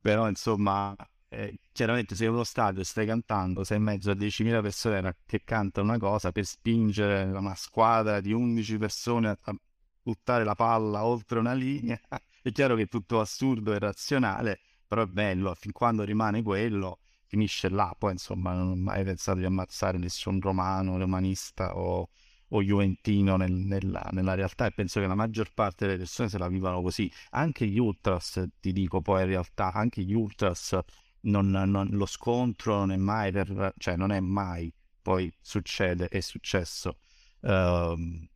però 0.00 0.26
insomma, 0.26 0.96
eh, 1.28 1.58
chiaramente 1.72 2.14
se 2.14 2.26
uno 2.26 2.44
stadio 2.44 2.82
stai 2.82 3.04
cantando, 3.04 3.62
sei 3.62 3.76
in 3.76 3.82
mezzo 3.82 4.10
a 4.10 4.14
10.000 4.14 4.62
persone 4.62 5.16
che 5.26 5.42
cantano 5.44 5.88
una 5.88 5.98
cosa 5.98 6.32
per 6.32 6.46
spingere 6.46 7.24
una 7.24 7.54
squadra 7.54 8.20
di 8.20 8.32
11 8.32 8.78
persone 8.78 9.38
a 9.38 9.54
buttare 10.02 10.44
la 10.44 10.54
palla 10.54 11.04
oltre 11.04 11.38
una 11.38 11.52
linea, 11.52 12.00
è 12.42 12.52
chiaro 12.52 12.74
che 12.74 12.82
è 12.82 12.88
tutto 12.88 13.20
assurdo 13.20 13.74
e 13.74 13.78
razionale, 13.78 14.60
però 14.94 15.02
è 15.02 15.10
bello, 15.10 15.54
fin 15.54 15.72
quando 15.72 16.04
rimane 16.04 16.40
quello, 16.42 17.00
finisce 17.26 17.68
là, 17.68 17.94
poi 17.98 18.12
insomma 18.12 18.54
non 18.54 18.70
ho 18.70 18.76
mai 18.76 19.02
pensato 19.02 19.38
di 19.38 19.44
ammazzare 19.44 19.98
nessun 19.98 20.40
romano, 20.40 20.96
romanista 20.96 21.76
o, 21.76 22.08
o 22.48 22.62
juventino 22.62 23.36
nel, 23.36 23.50
nella, 23.50 24.08
nella, 24.12 24.34
realtà 24.34 24.66
e 24.66 24.70
penso 24.70 25.00
che 25.00 25.08
la 25.08 25.16
maggior 25.16 25.52
parte 25.52 25.86
delle 25.86 25.98
persone 25.98 26.28
se 26.28 26.38
la 26.38 26.46
vivano 26.46 26.80
così, 26.80 27.10
anche 27.30 27.66
gli 27.66 27.78
ultras, 27.78 28.40
ti 28.60 28.72
dico 28.72 29.00
poi 29.00 29.22
in 29.22 29.26
realtà, 29.26 29.72
anche 29.72 30.02
gli 30.02 30.14
ultras, 30.14 30.78
non, 31.22 31.50
non, 31.50 31.88
lo 31.90 32.06
scontro 32.06 32.76
non 32.76 32.92
è 32.92 32.96
mai 32.96 33.32
per, 33.32 33.74
cioè 33.78 33.96
non 33.96 34.12
è 34.12 34.20
mai, 34.20 34.72
poi 35.02 35.32
succede, 35.40 36.06
è 36.06 36.20
successo, 36.20 36.98
uh, 37.40 38.28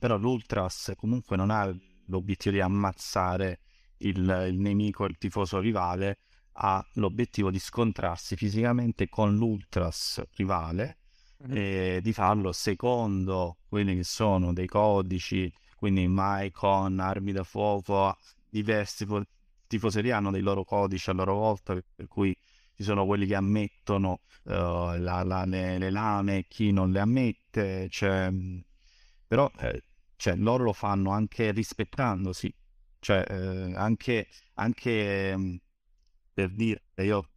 però 0.00 0.16
l'ultras 0.16 0.94
comunque 0.96 1.36
non 1.36 1.50
ha 1.50 1.70
l'obiettivo 2.06 2.54
di 2.54 2.62
ammazzare 2.62 3.60
il, 4.02 4.46
il 4.48 4.58
nemico, 4.58 5.04
il 5.04 5.18
tifoso 5.18 5.58
rivale, 5.58 6.18
ha 6.54 6.84
l'obiettivo 6.94 7.50
di 7.50 7.58
scontrarsi 7.58 8.36
fisicamente 8.36 9.08
con 9.08 9.34
l'ultras 9.36 10.22
rivale 10.34 10.98
mm-hmm. 11.46 11.56
e 11.56 12.00
di 12.02 12.12
farlo 12.12 12.52
secondo 12.52 13.58
quelli 13.68 13.96
che 13.96 14.04
sono 14.04 14.52
dei 14.52 14.66
codici, 14.66 15.52
quindi 15.76 16.06
mai 16.08 16.50
con 16.50 16.98
armi 16.98 17.32
da 17.32 17.44
fuoco, 17.44 18.16
diversi 18.48 19.06
tifoserie 19.66 20.12
hanno 20.12 20.30
dei 20.30 20.42
loro 20.42 20.64
codici 20.64 21.08
a 21.10 21.14
loro 21.14 21.34
volta, 21.34 21.74
per 21.94 22.06
cui 22.06 22.36
ci 22.74 22.82
sono 22.82 23.06
quelli 23.06 23.26
che 23.26 23.34
ammettono 23.34 24.20
uh, 24.44 24.50
la, 24.52 25.22
la, 25.24 25.44
le, 25.44 25.78
le, 25.78 25.90
lame, 25.90 26.44
chi 26.48 26.70
non 26.70 26.90
le 26.90 27.00
ammette, 27.00 27.88
cioè, 27.88 28.30
però 29.26 29.50
eh, 29.58 29.82
cioè, 30.16 30.36
loro 30.36 30.64
lo 30.64 30.72
fanno 30.72 31.10
anche 31.10 31.50
rispettandosi 31.52 32.52
cioè, 33.02 33.24
eh, 33.28 33.74
anche, 33.74 34.28
anche 34.54 35.36
mh, 35.36 35.60
per 36.32 36.50
dire, 36.54 36.84
io 36.98 37.30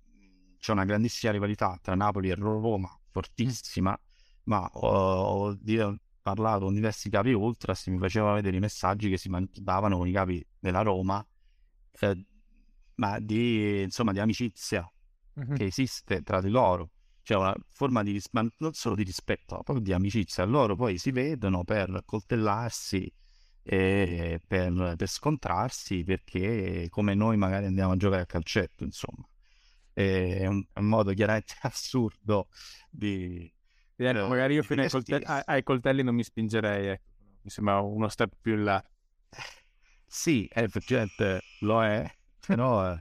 c'è 0.59 0.73
una 0.73 0.85
grandissima 0.85 1.31
rivalità 1.31 1.79
tra 1.81 1.95
Napoli 1.95 2.29
e 2.29 2.35
Roma, 2.35 2.87
fortissima, 3.09 3.99
ma 4.43 4.69
ho, 4.73 4.87
ho, 4.87 5.57
ho 5.57 5.99
parlato 6.21 6.65
con 6.65 6.73
diversi 6.75 7.09
capi 7.09 7.33
ultras, 7.33 7.87
mi 7.87 7.97
facevano 7.97 8.35
vedere 8.35 8.57
i 8.57 8.59
messaggi 8.59 9.09
che 9.09 9.17
si 9.17 9.27
mandavano 9.27 9.97
con 9.97 10.07
i 10.07 10.11
capi 10.11 10.45
della 10.59 10.83
Roma, 10.83 11.25
eh, 11.99 12.25
ma 12.97 13.19
di, 13.19 13.81
insomma, 13.81 14.11
di 14.11 14.19
amicizia 14.19 14.87
mm-hmm. 15.39 15.55
che 15.55 15.65
esiste 15.65 16.21
tra 16.21 16.41
di 16.41 16.49
loro. 16.49 16.91
C'è 17.23 17.35
una 17.35 17.55
forma 17.71 18.03
di, 18.03 18.21
ma 18.33 18.47
non 18.59 18.73
solo 18.73 18.93
di 18.93 19.01
rispetto, 19.01 19.55
ma 19.55 19.63
proprio 19.63 19.83
di 19.83 19.93
amicizia. 19.93 20.45
Loro 20.45 20.75
poi 20.75 20.99
si 20.99 21.09
vedono 21.09 21.63
per 21.63 22.03
coltellarsi 22.05 23.11
eh, 23.67 24.39
per, 24.45 24.95
per, 24.95 25.07
scontrarsi 25.07 26.03
perché 26.03 26.87
come 26.89 27.15
noi 27.15 27.35
magari 27.35 27.65
andiamo 27.65 27.93
a 27.93 27.97
giocare 27.97 28.21
a 28.21 28.25
calcetto, 28.25 28.83
insomma. 28.83 29.27
È 29.91 30.45
un, 30.45 30.63
un 30.73 30.85
modo 30.85 31.13
chiaramente 31.13 31.55
assurdo 31.61 32.47
di... 32.89 33.51
Ecco, 33.97 34.27
magari 34.27 34.55
io 34.55 34.63
fino 34.63 34.81
ai 34.81 34.89
coltelli, 34.89 35.23
ai 35.25 35.63
coltelli, 35.63 36.03
non 36.03 36.15
mi 36.15 36.23
spingerei, 36.23 36.87
ecco. 36.87 37.03
mi 37.41 37.49
sembra 37.49 37.79
uno 37.79 38.07
step 38.09 38.33
più 38.39 38.53
in 38.53 38.63
là. 38.65 38.83
Sì, 40.05 40.47
effettivamente 40.51 41.41
lo 41.61 41.83
è, 41.83 42.09
però... 42.45 42.93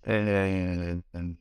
Eh, 0.00 1.02
eh, 1.10 1.36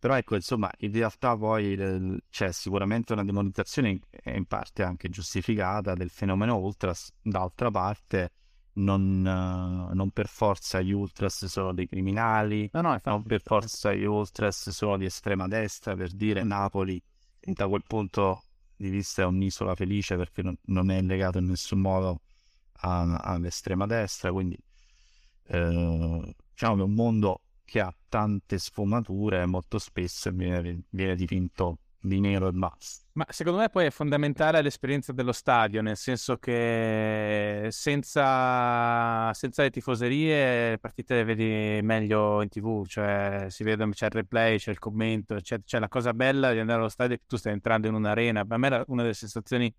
però 0.00 0.16
ecco, 0.16 0.34
insomma, 0.34 0.70
in 0.78 0.92
realtà 0.92 1.36
poi 1.36 1.74
eh, 1.74 2.22
c'è 2.30 2.52
sicuramente 2.52 3.12
una 3.12 3.22
demonizzazione 3.22 4.00
in 4.24 4.46
parte 4.46 4.82
anche 4.82 5.10
giustificata 5.10 5.92
del 5.92 6.08
fenomeno 6.08 6.56
ultras, 6.56 7.12
d'altra 7.20 7.70
parte 7.70 8.32
non, 8.74 9.18
uh, 9.20 9.94
non 9.94 10.10
per 10.10 10.26
forza 10.26 10.80
gli 10.80 10.92
ultras 10.92 11.44
sono 11.44 11.74
dei 11.74 11.86
criminali, 11.86 12.70
no, 12.72 12.80
no, 12.80 12.98
non 13.04 13.22
per 13.24 13.42
forza 13.42 13.92
gli 13.92 14.04
ultras 14.04 14.70
sono 14.70 14.96
di 14.96 15.04
estrema 15.04 15.46
destra, 15.48 15.94
per 15.94 16.12
dire. 16.12 16.42
Napoli 16.44 17.02
da 17.38 17.68
quel 17.68 17.82
punto 17.86 18.44
di 18.76 18.88
vista 18.88 19.20
è 19.20 19.26
un'isola 19.26 19.74
felice 19.74 20.16
perché 20.16 20.42
non, 20.42 20.56
non 20.66 20.90
è 20.90 21.02
legato 21.02 21.36
in 21.36 21.46
nessun 21.46 21.80
modo 21.80 22.22
a, 22.80 23.18
all'estrema 23.18 23.84
destra, 23.84 24.32
quindi 24.32 24.56
eh, 25.48 26.34
diciamo 26.52 26.74
che 26.76 26.80
è 26.80 26.84
un 26.84 26.94
mondo 26.94 27.40
che 27.70 27.78
ha 27.78 27.94
tante 28.08 28.58
sfumature 28.58 29.46
molto 29.46 29.78
spesso 29.78 30.32
viene, 30.32 30.82
viene 30.90 31.14
dipinto 31.14 31.78
di 32.00 32.18
nero 32.18 32.48
e 32.48 32.50
basta. 32.50 33.06
Ma 33.12 33.24
secondo 33.28 33.60
me 33.60 33.68
poi 33.68 33.86
è 33.86 33.90
fondamentale 33.90 34.60
l'esperienza 34.60 35.12
dello 35.12 35.30
stadio, 35.30 35.80
nel 35.80 35.96
senso 35.96 36.36
che 36.38 37.68
senza, 37.70 39.32
senza 39.34 39.62
le 39.62 39.70
tifoserie 39.70 40.70
le 40.70 40.78
partite 40.78 41.14
le 41.14 41.24
vedi 41.24 41.80
meglio 41.84 42.42
in 42.42 42.48
tv, 42.48 42.84
cioè 42.86 43.46
si 43.50 43.62
vede, 43.62 43.88
c'è 43.90 44.06
il 44.06 44.12
replay, 44.12 44.58
c'è 44.58 44.72
il 44.72 44.80
commento, 44.80 45.36
c'è, 45.36 45.62
c'è 45.62 45.78
la 45.78 45.88
cosa 45.88 46.12
bella 46.12 46.52
di 46.52 46.58
andare 46.58 46.80
allo 46.80 46.88
stadio 46.88 47.18
che 47.18 47.22
tu 47.28 47.36
stai 47.36 47.52
entrando 47.52 47.86
in 47.86 47.94
un'arena. 47.94 48.44
Per 48.44 48.58
me 48.58 48.68
è 48.68 48.82
una 48.88 49.02
delle 49.02 49.14
sensazioni 49.14 49.72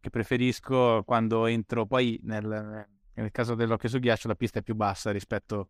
che 0.00 0.08
preferisco 0.08 1.02
quando 1.04 1.44
entro, 1.44 1.84
poi 1.84 2.18
nel, 2.22 2.88
nel 3.12 3.30
caso 3.32 3.54
dell'occhio 3.54 3.90
su 3.90 3.98
ghiaccio 3.98 4.28
la 4.28 4.34
pista 4.34 4.60
è 4.60 4.62
più 4.62 4.74
bassa 4.74 5.10
rispetto 5.10 5.60
a 5.60 5.66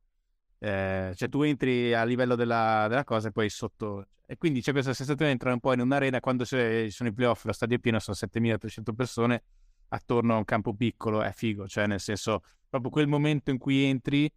eh, 0.59 1.13
cioè 1.15 1.29
tu 1.29 1.43
entri 1.43 1.95
a 1.95 2.05
livello 2.05 2.35
della, 2.35 2.87
della, 2.89 3.05
cosa 3.05 3.29
e 3.29 3.33
poi 3.33 3.49
sotto... 3.49 4.07
E 4.27 4.37
quindi 4.39 4.63
c'è 4.63 4.73
questa 4.73 4.95
sensazione 4.95 5.27
di 5.27 5.33
entrare 5.33 5.55
un 5.55 5.61
po' 5.61 5.73
in 5.75 5.81
un'arena 5.81 6.21
quando 6.21 6.47
ci 6.47 6.91
sono 6.91 7.11
i 7.11 7.13
playoff, 7.13 7.45
lo 7.45 7.53
stadio 7.53 7.77
è 7.77 7.79
pieno, 7.79 7.99
sono 7.99 8.17
7300 8.17 8.95
persone 8.95 9.43
attorno 9.89 10.35
a 10.35 10.37
un 10.39 10.45
campo 10.45 10.75
piccolo, 10.75 11.23
è 11.23 11.33
figo, 11.33 11.69
cioè 11.69 11.87
nel 11.87 12.01
senso 12.01 12.43
proprio 12.69 12.91
quel 12.91 13.07
momento 13.07 13.51
in 13.51 13.59
cui 13.59 13.85
entri 13.85 14.31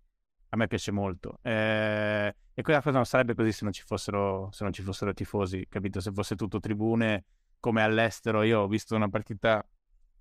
a 0.50 0.58
me 0.58 0.68
piace 0.68 0.92
molto. 0.92 1.40
Eh, 1.42 2.36
e 2.54 2.62
quella 2.62 2.82
cosa 2.82 2.96
non 2.96 3.06
sarebbe 3.06 3.34
così 3.34 3.52
se 3.52 3.64
non 3.64 3.74
ci 3.74 3.84
fossero, 3.86 4.50
se 4.52 4.64
non 4.64 4.74
ci 4.74 4.82
fossero 4.82 5.14
tifosi, 5.14 5.66
capito? 5.70 6.00
Se 6.00 6.12
fosse 6.12 6.36
tutto 6.36 6.60
tribune 6.60 7.26
come 7.60 7.82
all'estero. 7.82 8.44
Io 8.44 8.62
ho 8.62 8.68
visto 8.68 8.96
una 8.96 9.10
partita, 9.10 9.66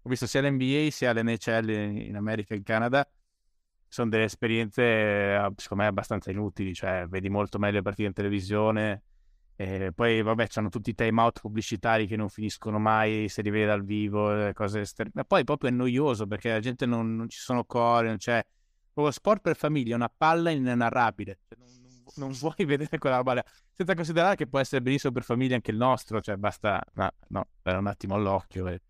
ho 0.03 0.09
visto 0.09 0.27
sia 0.27 0.43
l'NBA 0.43 0.91
sia 0.91 1.13
l'NHL 1.13 1.69
in 1.71 2.17
America 2.17 2.55
e 2.55 2.59
in 2.59 2.63
Canada 2.63 3.09
sono 3.89 4.09
delle 4.11 4.25
esperienze 4.25 4.83
eh, 4.83 5.53
secondo 5.57 5.85
me 5.85 5.89
abbastanza 5.89 6.31
inutili, 6.31 6.75
cioè 6.75 7.07
vedi 7.09 7.29
molto 7.29 7.59
meglio 7.59 7.77
le 7.77 7.83
partite 7.83 8.09
in 8.09 8.15
televisione 8.15 9.03
e 9.59 9.91
poi 9.95 10.21
vabbè 10.21 10.49
c'hanno 10.49 10.69
tutti 10.69 10.91
i 10.91 10.95
time 10.95 11.19
out 11.19 11.41
pubblicitari 11.41 12.07
che 12.07 12.15
non 12.15 12.29
finiscono 12.29 12.79
mai, 12.79 13.27
se 13.31 13.41
li 13.41 13.49
vede 13.49 13.65
dal 13.67 13.85
vivo, 13.85 14.53
cose 14.53 14.81
esterne. 14.81 15.13
Ma 15.15 15.25
poi 15.25 15.45
proprio 15.45 15.71
è 15.71 15.73
noioso 15.73 16.27
perché 16.27 16.51
la 16.51 16.61
gente 16.61 16.85
non, 16.85 17.17
non 17.17 17.29
ci 17.29 17.39
sono 17.39 17.65
cori, 17.65 18.09
non 18.09 18.19
c'è... 18.19 18.45
Proprio 18.93 19.13
sport 19.13 19.43
per 19.43 19.57
famiglia, 19.57 19.95
una 19.95 20.11
palla 20.15 20.51
inenarrabile. 20.51 21.41
Cioè, 21.49 21.59
non, 21.59 21.69
non, 22.17 22.33
vuoi 22.39 22.65
vedere 22.67 22.99
quella 22.99 23.17
roba 23.17 23.43
senza 23.73 23.95
considerare 23.95 24.37
che 24.37 24.47
può 24.47 24.59
essere 24.59 24.83
benissimo 24.83 25.13
per 25.13 25.23
famiglie 25.23 25.55
anche 25.55 25.71
il 25.71 25.77
nostro, 25.79 26.21
cioè 26.21 26.37
basta 26.37 26.83
no, 26.95 27.11
no, 27.29 27.49
un 27.63 27.87
attimo 27.87 28.15
all'occhio 28.15 28.69
e 28.69 28.81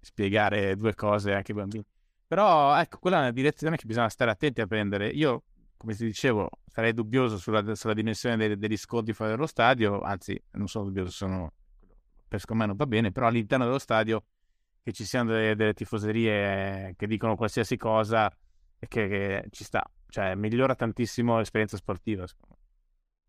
spiegare 0.00 0.76
due 0.76 0.94
cose 0.94 1.34
anche 1.34 1.52
ai 1.52 1.58
bambini. 1.58 1.84
Però 2.26 2.76
ecco, 2.76 2.98
quella 2.98 3.18
è 3.18 3.20
una 3.20 3.30
direzione 3.30 3.76
che 3.76 3.86
bisogna 3.86 4.08
stare 4.08 4.30
attenti 4.30 4.60
a 4.60 4.66
prendere. 4.66 5.08
Io, 5.08 5.44
come 5.76 5.94
ti 5.94 6.04
dicevo, 6.04 6.50
sarei 6.72 6.92
dubbioso 6.92 7.38
sulla, 7.38 7.74
sulla 7.74 7.94
dimensione 7.94 8.36
dei, 8.36 8.58
degli 8.58 8.76
sconti 8.76 9.12
fuori 9.12 9.32
dallo 9.32 9.46
stadio, 9.46 10.00
anzi 10.00 10.40
non 10.52 10.66
sono 10.66 10.86
dubbioso, 10.86 11.10
sono, 11.10 11.52
per 12.26 12.42
me 12.50 12.66
non 12.66 12.76
va 12.76 12.86
bene, 12.86 13.12
però 13.12 13.28
all'interno 13.28 13.64
dello 13.64 13.78
stadio 13.78 14.24
che 14.82 14.92
ci 14.92 15.04
siano 15.04 15.32
delle, 15.32 15.54
delle 15.54 15.74
tifoserie 15.74 16.94
che 16.96 17.06
dicono 17.06 17.36
qualsiasi 17.36 17.76
cosa 17.76 18.28
e 18.78 18.88
che, 18.88 19.08
che, 19.08 19.46
ci 19.50 19.64
sta, 19.64 19.88
cioè 20.08 20.34
migliora 20.34 20.74
tantissimo 20.74 21.38
l'esperienza 21.38 21.76
sportiva. 21.76 22.24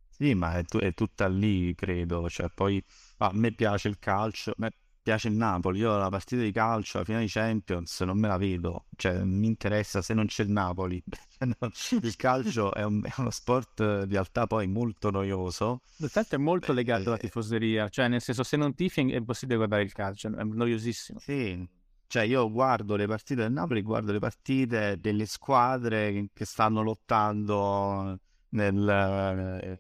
Sì, 0.10 0.34
ma 0.34 0.58
è, 0.58 0.64
t- 0.64 0.80
è, 0.80 0.94
tutta 0.94 1.28
lì, 1.28 1.76
credo. 1.76 2.28
Cioè, 2.28 2.50
poi 2.54 2.84
a 3.18 3.30
me 3.34 3.52
piace 3.54 3.88
il 3.88 4.00
calcio, 4.00 4.52
a 4.52 4.56
me 4.58 4.72
piace 5.08 5.30
il 5.30 5.36
Napoli. 5.36 5.80
Io 5.80 5.98
la 5.98 6.10
partita 6.10 6.42
di 6.42 6.52
calcio, 6.52 6.98
la 6.98 7.06
finale 7.06 7.24
di 7.24 7.32
Champions, 7.32 8.02
non 8.02 8.20
me 8.20 8.28
la 8.28 8.36
vedo. 8.36 8.88
Cioè, 8.94 9.24
mi 9.24 9.48
interessa 9.48 10.02
se 10.02 10.14
non 10.14 10.26
c'è 10.26 10.44
il 10.44 10.52
Napoli. 10.52 11.02
il 12.02 12.16
calcio 12.18 12.74
è, 12.74 12.84
un, 12.84 13.02
è, 13.06 13.14
uno 13.16 13.30
sport 13.30 13.80
in 13.80 14.10
realtà 14.10 14.48
poi 14.48 14.68
molto 14.68 15.10
noioso. 15.10 15.84
Il 15.98 16.12
calcio 16.12 16.36
è 16.36 16.38
molto 16.38 16.74
legato 16.74 17.08
alla 17.08 17.18
tifoseria, 17.18 17.88
cioè 17.88 18.10
nel 18.10 18.22
senso 18.22 18.44
se 18.44 18.58
non 18.58 18.76
tifi 18.76 19.10
è 19.10 19.16
impossibile 19.16 19.56
guardare 19.56 19.84
il 19.84 19.94
calcio, 19.94 20.28
è 20.28 20.44
noiosissimo. 20.44 21.20
Sì, 21.20 21.66
cioè 22.08 22.24
io 22.24 22.52
guardo 22.52 22.98
le 22.98 23.08
partite 23.08 23.44
del 23.44 23.54
Napoli, 23.54 23.82
guardo 23.84 24.12
le 24.12 24.20
partite 24.20 25.00
delle 25.00 25.26
squadre 25.26 26.32
che 26.34 26.44
stanno 26.44 26.82
lottando 26.82 28.20
nel, 28.50 29.80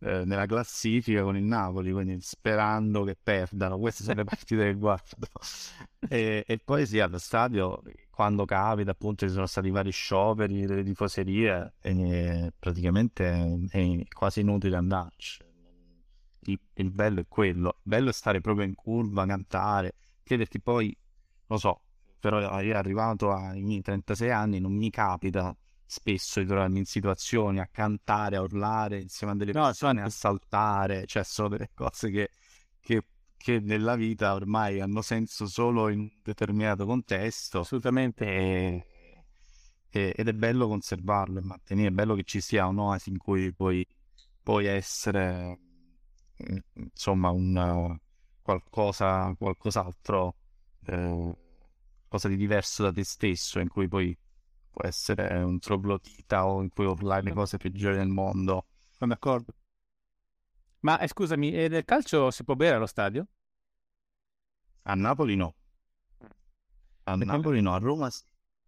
eh, 0.00 0.24
nella 0.24 0.46
classifica 0.46 1.22
con 1.22 1.36
il 1.36 1.42
Napoli, 1.42 1.90
quindi 1.92 2.20
sperando 2.20 3.04
che 3.04 3.16
perdano. 3.20 3.78
Queste 3.78 4.04
sono 4.04 4.16
le 4.16 4.24
partite 4.24 4.64
che 4.64 4.74
guardo. 4.74 5.26
e, 6.08 6.44
e, 6.46 6.58
poi 6.58 6.86
sì, 6.86 7.00
allo 7.00 7.18
stadio, 7.18 7.82
quando 8.10 8.44
capita, 8.44 8.92
appunto, 8.92 9.26
ci 9.26 9.32
sono 9.32 9.46
stati 9.46 9.70
vari 9.70 9.90
scioperi 9.90 10.66
delle 10.66 10.84
tifoserie 10.84 11.74
e 11.80 12.52
praticamente 12.58 13.66
è 13.70 14.02
quasi 14.12 14.40
inutile 14.40 14.76
andarci. 14.76 15.46
Il, 16.42 16.60
il 16.74 16.90
bello 16.90 17.20
è 17.20 17.26
quello, 17.28 17.68
il 17.68 17.82
bello 17.82 18.10
è 18.10 18.12
stare 18.12 18.40
proprio 18.40 18.64
in 18.64 18.74
curva, 18.74 19.26
cantare, 19.26 19.96
chiederti 20.22 20.60
poi, 20.60 20.96
lo 21.46 21.56
so, 21.58 21.80
però 22.20 22.60
io 22.60 22.76
arrivato 22.76 23.32
ai 23.32 23.62
miei 23.62 23.82
36 23.82 24.30
anni 24.30 24.60
non 24.60 24.72
mi 24.72 24.90
capita 24.90 25.54
spesso 25.90 26.40
di 26.40 26.46
trovarmi 26.46 26.80
in 26.80 26.84
situazioni 26.84 27.60
a 27.60 27.66
cantare, 27.66 28.36
a 28.36 28.42
urlare 28.42 29.00
insieme 29.00 29.32
a 29.32 29.36
delle 29.36 29.52
no, 29.52 29.64
persone, 29.64 30.02
a 30.02 30.10
saltare, 30.10 31.06
cioè 31.06 31.24
sono 31.24 31.48
delle 31.48 31.70
cose 31.74 32.10
che, 32.10 32.30
che, 32.78 33.04
che, 33.38 33.58
nella 33.60 33.96
vita 33.96 34.34
ormai 34.34 34.80
hanno 34.80 35.00
senso 35.00 35.46
solo 35.46 35.88
in 35.88 36.00
un 36.00 36.10
determinato 36.22 36.84
contesto. 36.84 37.60
Assolutamente. 37.60 38.26
E, 38.26 38.86
e, 39.88 40.12
ed 40.14 40.28
è 40.28 40.32
bello 40.34 40.68
conservarlo 40.68 41.38
e 41.38 41.42
mantenere, 41.42 41.88
è 41.88 41.92
bello 41.92 42.14
che 42.14 42.24
ci 42.24 42.42
sia 42.42 42.66
un'oasi 42.66 43.08
in 43.08 43.16
cui 43.16 43.52
puoi, 43.54 43.86
puoi 44.42 44.66
essere 44.66 45.58
insomma 46.74 47.30
un 47.30 47.98
qualcosa, 48.42 49.34
qualcos'altro, 49.38 50.36
eh, 50.86 51.36
cosa 52.08 52.28
di 52.28 52.36
diverso 52.36 52.82
da 52.82 52.92
te 52.92 53.04
stesso, 53.04 53.58
in 53.58 53.68
cui 53.68 53.88
poi 53.88 54.16
può 54.78 54.86
essere 54.86 55.42
un 55.42 55.58
troglodita 55.58 56.46
o 56.46 56.62
in 56.62 56.68
cui 56.68 56.84
urlare 56.84 57.22
le 57.22 57.32
cose 57.32 57.56
peggiori 57.56 57.96
del 57.96 58.06
mondo. 58.06 58.66
Sono 58.96 59.12
d'accordo. 59.12 59.52
Ma 60.80 61.00
eh, 61.00 61.08
scusami, 61.08 61.52
e 61.52 61.68
nel 61.68 61.84
calcio 61.84 62.30
si 62.30 62.44
può 62.44 62.54
bere 62.54 62.76
allo 62.76 62.86
stadio? 62.86 63.26
A 64.82 64.94
Napoli 64.94 65.34
no. 65.34 65.56
A 67.04 67.16
Perché 67.16 67.24
Napoli 67.24 67.60
no, 67.60 67.74
a 67.74 67.78
Roma 67.78 68.08
sì. 68.08 68.22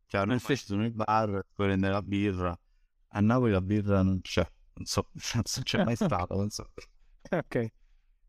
Cioè 0.07 0.23
a 0.23 0.24
Roma 0.24 0.39
ci 0.41 0.57
sono 0.57 0.85
i 0.85 0.91
bar, 0.91 1.28
puoi 1.55 1.69
prendere 1.69 1.93
la 1.93 2.03
birra. 2.03 2.59
A 3.12 3.20
Napoli 3.20 3.53
la 3.53 3.61
birra 3.61 4.03
non 4.03 4.20
c'è. 4.20 4.45
Non 4.74 4.87
so, 4.87 5.11
non 5.35 5.62
c'è 5.62 5.85
mai 5.85 5.95
stato, 5.95 6.35
non 6.35 6.51
so. 6.51 6.73
ok. 7.31 7.73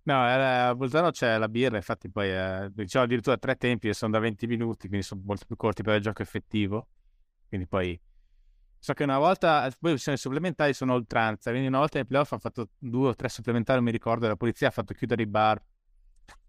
No, 0.03 0.24
a 0.24 0.76
Bolzano 0.76 1.10
c'è 1.10 1.38
la 1.38 1.49
birra, 1.49 1.78
infatti 1.78 2.10
poi 2.10 2.30
eh, 2.30 2.70
diciamo 2.72 3.06
addirittura 3.06 3.38
tre 3.38 3.56
tempi 3.56 3.88
e 3.88 3.94
sono 3.94 4.12
da 4.12 4.20
20 4.20 4.45
minuti, 4.45 4.88
quindi 4.88 5.06
sono 5.06 5.22
molto 5.26 5.45
più 5.45 5.56
corti 5.56 5.82
per 5.82 5.95
il 5.95 6.02
gioco 6.02 6.22
effettivo. 6.22 6.88
Quindi 7.52 7.68
poi 7.68 7.99
so 8.80 8.94
che 8.94 9.03
una 9.03 9.18
volta, 9.18 9.69
poi 9.78 9.98
sono 9.98 10.15
i 10.15 10.19
supplementari 10.19 10.73
sono 10.73 10.94
oltranza, 10.94 11.49
quindi 11.49 11.68
una 11.68 11.80
volta 11.80 11.98
nei 11.98 12.07
playoff 12.07 12.32
hanno 12.32 12.40
fatto 12.40 12.69
due 12.78 13.10
o 13.10 13.14
tre 13.14 13.28
supplementari, 13.28 13.78
non 13.80 13.88
mi 13.88 13.91
ricordo, 13.91 14.26
la 14.26 14.38
polizia 14.38 14.69
ha 14.69 14.72
fatto 14.72 14.94
chiudere 14.94 15.23
i 15.23 15.28
bar. 15.28 15.61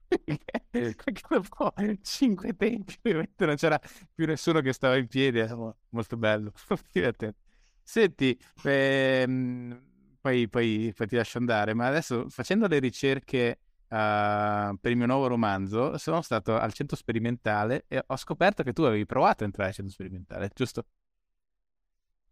Perché 0.71 1.23
dopo 1.29 1.75
cinque 2.03 2.55
tempi 2.55 2.95
ovviamente 3.03 3.47
non 3.47 3.57
c'era 3.57 3.81
più 4.15 4.27
nessuno 4.27 4.61
che 4.61 4.73
stava 4.73 4.97
in 4.97 5.09
piedi, 5.09 5.45
molto 5.89 6.17
bello. 6.17 6.53
Senti, 7.83 8.39
ehm, 8.63 9.83
poi, 10.21 10.49
poi, 10.49 10.93
poi, 10.95 11.07
ti 11.09 11.17
lascio 11.17 11.39
andare, 11.39 11.75
ma 11.75 11.89
adesso 11.89 12.29
facendo 12.29 12.69
le 12.69 12.79
ricerche 12.79 13.59
uh, 13.93 14.77
per 14.81 14.91
il 14.91 14.97
mio 14.97 15.07
nuovo 15.07 15.27
romanzo, 15.27 15.99
sono 15.99 16.23
stato 16.23 16.57
al 16.57 16.73
centro 16.73 16.97
sperimentale 16.97 17.85
e 17.89 18.03
ho 18.07 18.17
scoperto 18.17 18.63
che 18.63 18.73
tu 18.73 18.83
avevi 18.83 19.05
provato 19.05 19.43
a 19.43 19.47
entrare 19.47 19.69
al 19.69 19.75
centro 19.75 19.93
sperimentale, 19.93 20.51
giusto? 20.55 20.87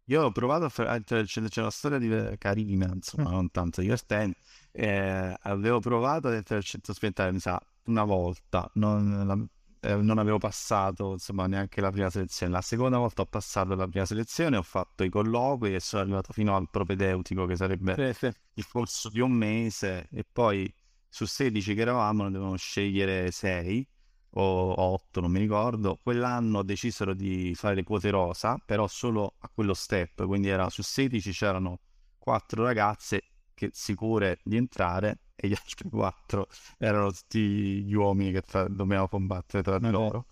Io 0.05 0.23
ho 0.23 0.31
provato 0.31 0.65
a 0.83 0.95
entrare, 0.95 1.23
c'è, 1.23 1.41
c'è 1.43 1.61
una 1.61 1.69
storia 1.69 1.97
di, 1.97 2.37
carina, 2.37 2.91
insomma, 2.93 3.29
mm. 3.29 3.33
non 3.33 3.51
tanto 3.51 3.81
divertente. 3.81 4.39
Eh, 4.71 5.35
avevo 5.41 5.79
provato 5.79 6.27
ad 6.27 6.33
entrare 6.33 6.61
al 6.61 6.67
centro 6.67 6.93
sperimentale, 6.93 7.31
mi 7.31 7.39
sa, 7.39 7.61
una 7.85 8.03
volta, 8.03 8.69
non, 8.73 9.25
la, 9.25 9.89
eh, 9.89 9.95
non 9.95 10.17
avevo 10.17 10.37
passato 10.37 11.13
insomma 11.13 11.47
neanche 11.47 11.79
la 11.79 11.91
prima 11.91 12.09
selezione. 12.09 12.51
La 12.51 12.61
seconda 12.61 12.97
volta 12.97 13.21
ho 13.21 13.25
passato 13.25 13.75
la 13.75 13.87
prima 13.87 14.05
selezione, 14.05 14.57
ho 14.57 14.63
fatto 14.63 15.03
i 15.03 15.09
colloqui 15.09 15.75
e 15.75 15.79
sono 15.79 16.01
arrivato 16.01 16.33
fino 16.33 16.55
al 16.55 16.67
propedeutico, 16.69 17.45
che 17.45 17.55
sarebbe 17.55 18.13
sì, 18.13 18.27
sì. 18.27 18.31
il 18.55 18.67
corso 18.67 19.09
di 19.09 19.19
un 19.21 19.31
mese, 19.31 20.09
e 20.11 20.25
poi 20.29 20.71
su 21.11 21.25
16 21.25 21.75
che 21.75 21.81
eravamo 21.81 22.23
ne 22.23 22.31
dovevamo 22.31 22.55
scegliere 22.55 23.31
6 23.31 23.87
o 24.35 24.81
8, 24.81 25.19
non 25.19 25.29
mi 25.29 25.39
ricordo. 25.39 25.99
Quell'anno 26.01 26.63
decisero 26.63 27.13
di 27.13 27.53
fare 27.53 27.75
le 27.75 27.83
quote 27.83 28.09
rosa, 28.09 28.57
però 28.65 28.87
solo 28.87 29.35
a 29.39 29.49
quello 29.53 29.73
step, 29.73 30.25
quindi 30.25 30.47
era 30.47 30.69
su 30.69 30.81
16 30.81 31.31
c'erano 31.31 31.79
4 32.17 32.63
ragazze 32.63 33.23
che 33.53 33.69
sicure 33.73 34.39
di 34.43 34.55
entrare 34.55 35.19
e 35.35 35.49
gli 35.49 35.53
altri 35.53 35.89
4 35.89 36.47
erano 36.77 37.11
tutti 37.11 37.83
gli 37.83 37.93
uomini 37.93 38.31
che 38.31 38.41
tra... 38.41 38.67
dovevamo 38.69 39.09
combattere 39.09 39.63
tra 39.63 39.79
di 39.79 39.89
loro. 39.89 40.27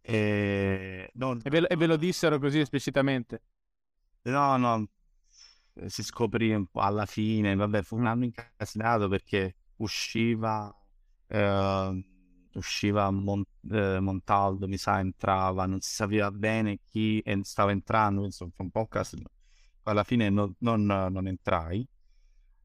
E... 0.00 1.10
Non... 1.14 1.38
e, 1.44 1.50
ve 1.50 1.60
lo, 1.60 1.68
e 1.68 1.76
ve 1.76 1.86
lo 1.86 1.96
dissero 1.96 2.38
così 2.38 2.60
esplicitamente? 2.60 3.42
No, 4.22 4.56
no, 4.56 4.88
si 5.86 6.02
scoprì 6.02 6.54
un 6.54 6.66
po' 6.66 6.80
alla 6.80 7.04
fine, 7.04 7.54
vabbè, 7.54 7.82
fu 7.82 7.96
un 7.96 8.06
anno 8.06 8.24
incasinato 8.24 9.08
perché 9.08 9.54
usciva, 9.76 10.74
eh, 11.26 12.04
usciva 12.54 13.10
Mon- 13.10 13.44
eh, 13.70 14.00
Montaldo, 14.00 14.68
mi 14.68 14.76
sa, 14.76 14.98
entrava, 15.00 15.66
non 15.66 15.80
si 15.80 15.94
sapeva 15.94 16.30
bene 16.30 16.78
chi 16.84 17.22
stava 17.42 17.70
entrando, 17.70 18.24
insomma, 18.24 18.52
un 18.56 18.70
po' 18.70 18.86
casino. 18.86 19.24
Alla 19.84 20.04
fine 20.04 20.30
no, 20.30 20.54
non, 20.58 20.84
non, 20.84 21.26
entrai. 21.26 21.86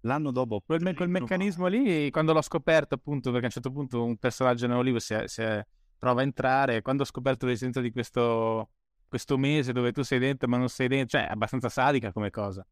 L'anno 0.01 0.31
dopo... 0.31 0.61
Quel, 0.61 0.81
me- 0.81 0.95
quel 0.95 1.09
meccanismo 1.09 1.67
lì, 1.67 2.09
quando 2.09 2.33
l'ho 2.33 2.41
scoperto, 2.41 2.95
appunto, 2.95 3.29
perché 3.29 3.45
a 3.45 3.47
un 3.47 3.53
certo 3.53 3.71
punto 3.71 4.03
un 4.03 4.17
personaggio 4.17 4.65
nell'olivo 4.65 4.97
si, 4.99 5.13
è, 5.13 5.27
si 5.27 5.41
è, 5.41 5.63
prova 5.99 6.21
a 6.21 6.23
entrare, 6.23 6.81
quando 6.81 7.03
ho 7.03 7.05
scoperto 7.05 7.45
l'esistenza 7.45 7.79
di 7.79 7.91
questo, 7.91 8.71
questo 9.07 9.37
mese 9.37 9.71
dove 9.71 9.91
tu 9.91 10.01
sei 10.01 10.17
dentro 10.17 10.47
ma 10.47 10.57
non 10.57 10.69
sei 10.69 10.87
dentro, 10.87 11.19
cioè 11.19 11.27
è 11.27 11.31
abbastanza 11.31 11.69
sadica 11.69 12.11
come 12.11 12.31
cosa. 12.31 12.65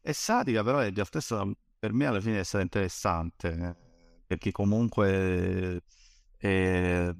È 0.00 0.12
sadica, 0.12 0.64
però 0.64 0.80
è 0.80 0.92
stata 0.92 1.48
per 1.84 1.92
me 1.92 2.06
alla 2.06 2.20
fine 2.22 2.40
è 2.40 2.44
stato 2.44 2.64
interessante 2.64 3.48
eh, 3.52 3.76
perché 4.26 4.50
comunque 4.52 5.82
eh, 6.38 7.14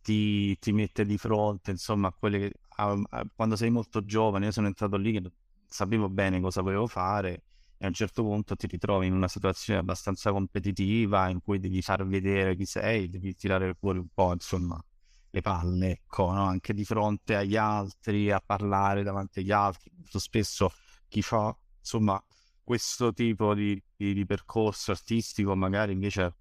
ti, 0.00 0.56
ti, 0.60 0.70
mette 0.70 1.04
di 1.04 1.18
fronte 1.18 1.72
insomma 1.72 2.08
a 2.08 2.12
quelle 2.16 2.38
che 2.38 2.52
a, 2.76 2.96
a, 3.10 3.26
quando 3.34 3.56
sei 3.56 3.70
molto 3.70 4.04
giovane 4.04 4.44
io 4.44 4.52
sono 4.52 4.68
entrato 4.68 4.96
lì 4.96 5.20
che 5.20 5.32
sapevo 5.66 6.08
bene 6.08 6.40
cosa 6.40 6.62
volevo 6.62 6.86
fare 6.86 7.42
e 7.76 7.86
a 7.86 7.88
un 7.88 7.92
certo 7.92 8.22
punto 8.22 8.54
ti 8.54 8.68
ritrovi 8.68 9.08
in 9.08 9.14
una 9.14 9.26
situazione 9.26 9.80
abbastanza 9.80 10.30
competitiva 10.30 11.28
in 11.28 11.40
cui 11.42 11.58
devi 11.58 11.82
far 11.82 12.06
vedere 12.06 12.54
chi 12.54 12.66
sei 12.66 13.08
devi 13.08 13.34
tirare 13.34 13.74
fuori 13.74 13.98
un 13.98 14.10
po' 14.14 14.32
insomma 14.32 14.80
le 15.28 15.40
palle 15.40 15.90
ecco 15.90 16.30
no? 16.30 16.44
anche 16.44 16.72
di 16.72 16.84
fronte 16.84 17.34
agli 17.34 17.56
altri 17.56 18.30
a 18.30 18.40
parlare 18.40 19.02
davanti 19.02 19.40
agli 19.40 19.50
altri 19.50 19.90
molto 19.96 20.20
spesso 20.20 20.72
chi 21.08 21.20
fa 21.20 21.52
insomma 21.80 22.22
questo 22.70 23.12
tipo 23.12 23.52
di, 23.52 23.82
di, 23.96 24.14
di 24.14 24.24
percorso 24.24 24.92
artistico 24.92 25.56
magari 25.56 25.90
invece 25.90 26.36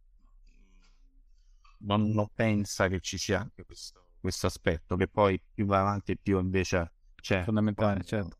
non, 1.79 2.11
non, 2.11 2.27
pensa 2.35 2.87
che 2.87 2.99
ci 2.99 3.17
sia 3.17 3.39
anche 3.39 3.65
questo, 3.65 4.09
questo 4.19 4.45
aspetto 4.45 4.95
che 4.95 5.07
poi 5.07 5.41
più 5.51 5.65
va 5.65 5.79
avanti 5.79 6.15
più 6.19 6.37
invece 6.39 6.91
c'è 7.15 7.41
fondamentale 7.41 8.03
certo 8.03 8.37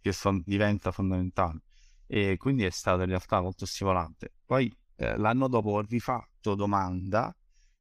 che 0.00 0.10
son, 0.10 0.42
diventa 0.44 0.90
fondamentale 0.90 1.60
e 2.08 2.36
quindi 2.38 2.64
è 2.64 2.70
stato 2.70 3.02
in 3.02 3.10
realtà 3.10 3.40
molto 3.40 3.66
stimolante. 3.66 4.32
Poi 4.44 4.74
eh, 4.96 5.16
l'anno 5.16 5.46
dopo 5.46 5.70
ho 5.70 5.80
rifatto 5.80 6.56
domanda 6.56 7.32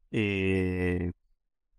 e 0.07 1.13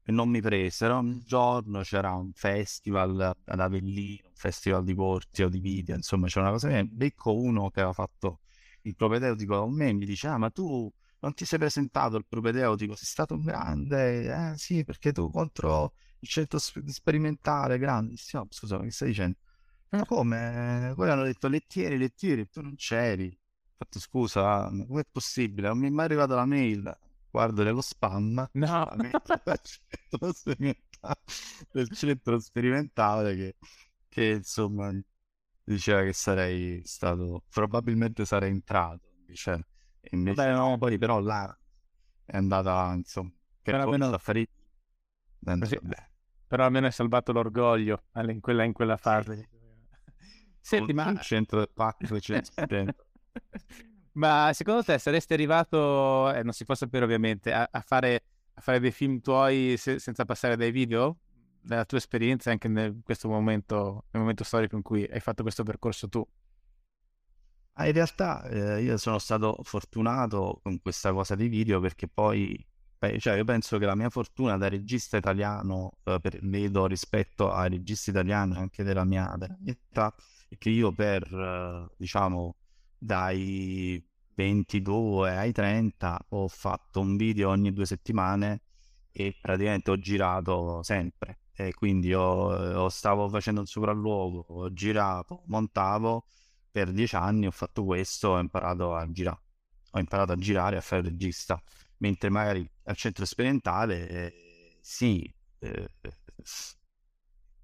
non 0.06 0.28
mi 0.28 0.40
presero. 0.40 0.98
Un 0.98 1.20
giorno 1.24 1.82
c'era 1.82 2.12
un 2.14 2.32
festival 2.34 3.20
ad 3.44 3.60
Avellino, 3.60 4.28
un 4.28 4.34
festival 4.34 4.84
di 4.84 4.94
corti 4.94 5.42
o 5.42 5.48
di 5.48 5.60
video, 5.60 5.94
insomma 5.94 6.26
c'era 6.26 6.42
una 6.42 6.52
cosa 6.52 6.68
che 6.68 6.84
becco 6.84 7.34
uno 7.34 7.70
che 7.70 7.80
aveva 7.80 7.92
fatto 7.92 8.40
il 8.82 8.96
propedeutico 8.96 9.60
con 9.60 9.74
me 9.74 9.92
mi 9.92 10.04
dice 10.04 10.26
ah 10.26 10.38
ma 10.38 10.50
tu 10.50 10.92
non 11.20 11.34
ti 11.34 11.44
sei 11.44 11.58
presentato 11.58 12.16
al 12.16 12.26
propedeutico, 12.26 12.96
sei 12.96 13.06
stato 13.06 13.34
un 13.34 13.44
grande, 13.44 14.52
eh 14.52 14.58
sì 14.58 14.84
perché 14.84 15.12
tu 15.12 15.30
contro 15.30 15.92
il 16.18 16.28
centro 16.28 16.58
sperimentale 16.58 17.78
no, 17.78 18.46
scusa 18.50 18.78
ma 18.78 18.84
che 18.84 18.90
stai 18.90 19.08
dicendo? 19.08 19.38
Ma 19.90 20.04
come? 20.06 20.92
Poi 20.96 21.10
hanno 21.10 21.24
detto 21.24 21.48
lettieri, 21.48 21.98
lettieri, 21.98 22.48
tu 22.48 22.62
non 22.62 22.74
c'eri. 22.76 23.26
Ho 23.28 23.74
fatto 23.76 23.98
scusa, 24.00 24.68
com'è 24.88 25.04
possibile? 25.10 25.68
Non 25.68 25.78
mi 25.78 25.88
è 25.88 25.90
mai 25.90 26.06
arrivata 26.06 26.34
la 26.34 26.46
mail 26.46 26.96
guardo 27.32 27.64
nello 27.64 27.80
spam 27.80 28.48
no. 28.52 28.88
del 31.72 31.90
centro 31.90 32.38
sperimentale 32.38 33.34
che, 33.34 33.56
che 34.08 34.26
insomma 34.26 34.92
diceva 35.64 36.02
che 36.02 36.12
sarei 36.12 36.82
stato 36.84 37.44
probabilmente 37.48 38.24
sarei 38.24 38.50
entrato 38.50 39.08
invece, 39.18 39.66
invece 40.10 40.44
Vabbè, 40.44 40.54
no, 40.54 40.78
poi 40.78 40.98
però 40.98 41.20
là 41.20 41.58
è 42.24 42.36
andata 42.36 42.92
insomma 42.94 43.30
per 43.62 43.74
però 43.74 43.84
almeno 43.84 44.14
affari 44.14 44.48
Così, 45.44 45.76
però 46.46 46.64
almeno 46.64 46.86
hai 46.86 46.92
salvato 46.92 47.32
l'orgoglio 47.32 48.04
in 48.14 48.38
quella, 48.40 48.62
in 48.62 48.72
quella 48.72 48.96
fase. 48.96 49.48
Senti 50.60 50.92
ma 50.92 51.18
centro 51.18 51.58
del 51.58 51.70
pacco 51.72 52.06
Ma 54.14 54.50
secondo 54.52 54.82
te 54.82 54.98
saresti 54.98 55.32
arrivato, 55.32 56.32
eh, 56.32 56.42
non 56.42 56.52
si 56.52 56.64
può 56.64 56.74
sapere 56.74 57.04
ovviamente, 57.04 57.52
a, 57.52 57.66
a, 57.70 57.80
fare, 57.80 58.24
a 58.54 58.60
fare, 58.60 58.78
dei 58.78 58.90
film 58.90 59.20
tuoi 59.20 59.76
se, 59.78 59.98
senza 59.98 60.24
passare 60.24 60.56
dai 60.56 60.70
video? 60.70 61.18
Nella 61.62 61.84
tua 61.84 61.98
esperienza 61.98 62.50
anche 62.50 62.66
in 62.66 63.00
questo 63.02 63.28
momento, 63.28 64.06
nel 64.10 64.20
momento 64.20 64.44
storico 64.44 64.76
in 64.76 64.82
cui 64.82 65.04
hai 65.04 65.20
fatto 65.20 65.42
questo 65.42 65.62
percorso 65.62 66.08
tu? 66.08 66.26
Ah, 67.74 67.86
in 67.86 67.92
realtà 67.94 68.44
eh, 68.48 68.82
io 68.82 68.98
sono 68.98 69.18
stato 69.18 69.58
fortunato 69.62 70.60
con 70.62 70.78
questa 70.82 71.10
cosa 71.12 71.34
di 71.34 71.48
video 71.48 71.80
perché 71.80 72.06
poi, 72.06 72.54
cioè 73.18 73.36
io 73.36 73.44
penso 73.44 73.78
che 73.78 73.86
la 73.86 73.94
mia 73.94 74.10
fortuna 74.10 74.58
da 74.58 74.68
regista 74.68 75.16
italiano, 75.16 75.92
eh, 76.04 76.18
per, 76.20 76.38
vedo 76.42 76.84
rispetto 76.86 77.50
ai 77.50 77.70
registi 77.70 78.10
italiani 78.10 78.56
anche 78.56 78.82
della 78.82 79.04
mia, 79.04 79.34
della 79.38 79.56
mia 79.58 79.72
età, 79.72 80.14
è 80.48 80.58
che 80.58 80.68
io 80.68 80.92
per, 80.92 81.22
eh, 81.32 81.94
diciamo, 81.96 82.56
dai 83.02 84.04
22 84.34 85.36
ai 85.36 85.52
30 85.52 86.26
ho 86.30 86.48
fatto 86.48 87.00
un 87.00 87.16
video 87.16 87.50
ogni 87.50 87.72
due 87.72 87.84
settimane 87.84 88.62
e 89.10 89.36
praticamente 89.40 89.90
ho 89.90 89.98
girato 89.98 90.82
sempre. 90.82 91.40
E 91.54 91.74
quindi 91.74 92.14
ho, 92.14 92.88
stavo 92.88 93.28
facendo 93.28 93.60
un 93.60 93.66
sopralluogo, 93.66 94.44
ho 94.48 94.72
girato, 94.72 95.42
montavo 95.46 96.24
per 96.70 96.92
dieci 96.92 97.14
anni, 97.16 97.46
ho 97.46 97.50
fatto 97.50 97.84
questo, 97.84 98.30
ho 98.30 98.38
imparato 98.38 98.94
a 98.94 99.10
girare, 99.10 99.40
ho 99.90 99.98
imparato 99.98 100.32
a 100.32 100.36
girare, 100.36 100.76
a 100.78 100.80
fare 100.80 101.02
il 101.02 101.08
regista, 101.08 101.60
mentre 101.98 102.30
magari 102.30 102.68
al 102.84 102.96
centro 102.96 103.26
sperimentale 103.26 104.08
eh, 104.08 104.78
sì, 104.80 105.30
eh, 105.58 105.90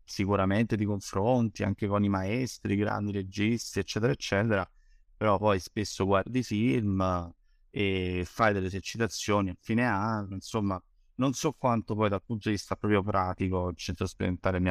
sicuramente 0.04 0.76
ti 0.76 0.84
confronti 0.84 1.62
anche 1.62 1.86
con 1.86 2.04
i 2.04 2.08
maestri, 2.08 2.76
grandi 2.76 3.12
registi, 3.12 3.78
eccetera, 3.78 4.12
eccetera, 4.12 4.70
però 5.18 5.36
poi 5.36 5.58
spesso 5.58 6.06
guardi 6.06 6.42
film 6.42 7.34
e 7.70 8.22
fai 8.24 8.52
delle 8.52 8.68
esercitazioni 8.68 9.50
a 9.50 9.56
fine 9.60 9.84
anno, 9.84 10.34
insomma, 10.34 10.82
non 11.16 11.32
so 11.34 11.52
quanto 11.52 11.94
poi 11.96 12.08
dal 12.08 12.22
punto 12.24 12.48
di 12.48 12.54
vista 12.54 12.76
proprio 12.76 13.02
pratico 13.02 13.68
il 13.68 13.76
centro 13.76 14.06
sperimentale 14.06 14.60
mi 14.60 14.70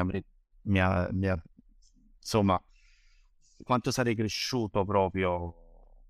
ha, 0.79 1.07
mi 1.11 1.27
ha, 1.27 1.43
insomma, 2.17 2.61
quanto 3.63 3.91
sarei 3.91 4.15
cresciuto 4.15 4.85
proprio 4.85 5.53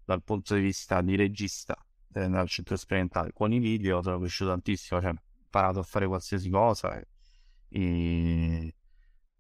dal 0.05 0.23
punto 0.23 0.53
di 0.55 0.61
vista 0.61 1.01
di 1.01 1.15
regista 1.15 1.76
eh, 2.14 2.27
nel 2.27 2.47
centro 2.47 2.76
sperimentale. 2.76 3.34
Con 3.34 3.51
i 3.51 3.59
video 3.59 4.01
sono 4.03 4.19
cresciuto 4.19 4.51
tantissimo, 4.51 5.01
cioè 5.01 5.11
ho 5.11 5.15
imparato 5.43 5.80
a 5.80 5.84
fare 5.84 6.07
qualsiasi 6.07 6.49
cosa 6.49 6.95
e, 6.99 7.07
e, 7.69 8.76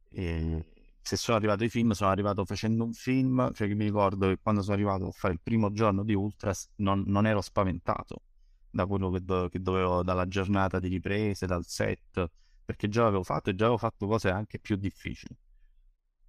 e 0.09 0.65
se 1.07 1.15
sono 1.15 1.37
arrivato 1.37 1.63
ai 1.63 1.69
film, 1.69 1.91
sono 1.91 2.09
arrivato 2.09 2.43
facendo 2.43 2.83
un 2.83 2.91
film, 2.91 3.53
cioè 3.53 3.69
che 3.69 3.75
mi 3.75 3.85
ricordo 3.85 4.27
che 4.27 4.39
quando 4.41 4.61
sono 4.61 4.75
arrivato 4.75 5.07
a 5.07 5.11
fare 5.11 5.35
il 5.35 5.39
primo 5.41 5.71
giorno 5.71 6.03
di 6.03 6.13
Ultras 6.13 6.69
non, 6.77 7.05
non 7.07 7.25
ero 7.25 7.39
spaventato 7.39 8.23
da 8.69 8.85
quello 8.85 9.09
che, 9.11 9.23
do- 9.23 9.47
che, 9.47 9.61
dovevo, 9.61 10.03
dalla 10.03 10.27
giornata 10.27 10.79
di 10.79 10.89
riprese, 10.89 11.45
dal 11.45 11.65
set, 11.65 12.29
perché 12.65 12.89
già 12.89 13.03
l'avevo 13.03 13.23
fatto 13.23 13.49
e 13.49 13.55
già 13.55 13.63
avevo 13.63 13.77
fatto 13.77 14.05
cose 14.05 14.29
anche 14.29 14.59
più 14.59 14.75
difficili. 14.75 15.33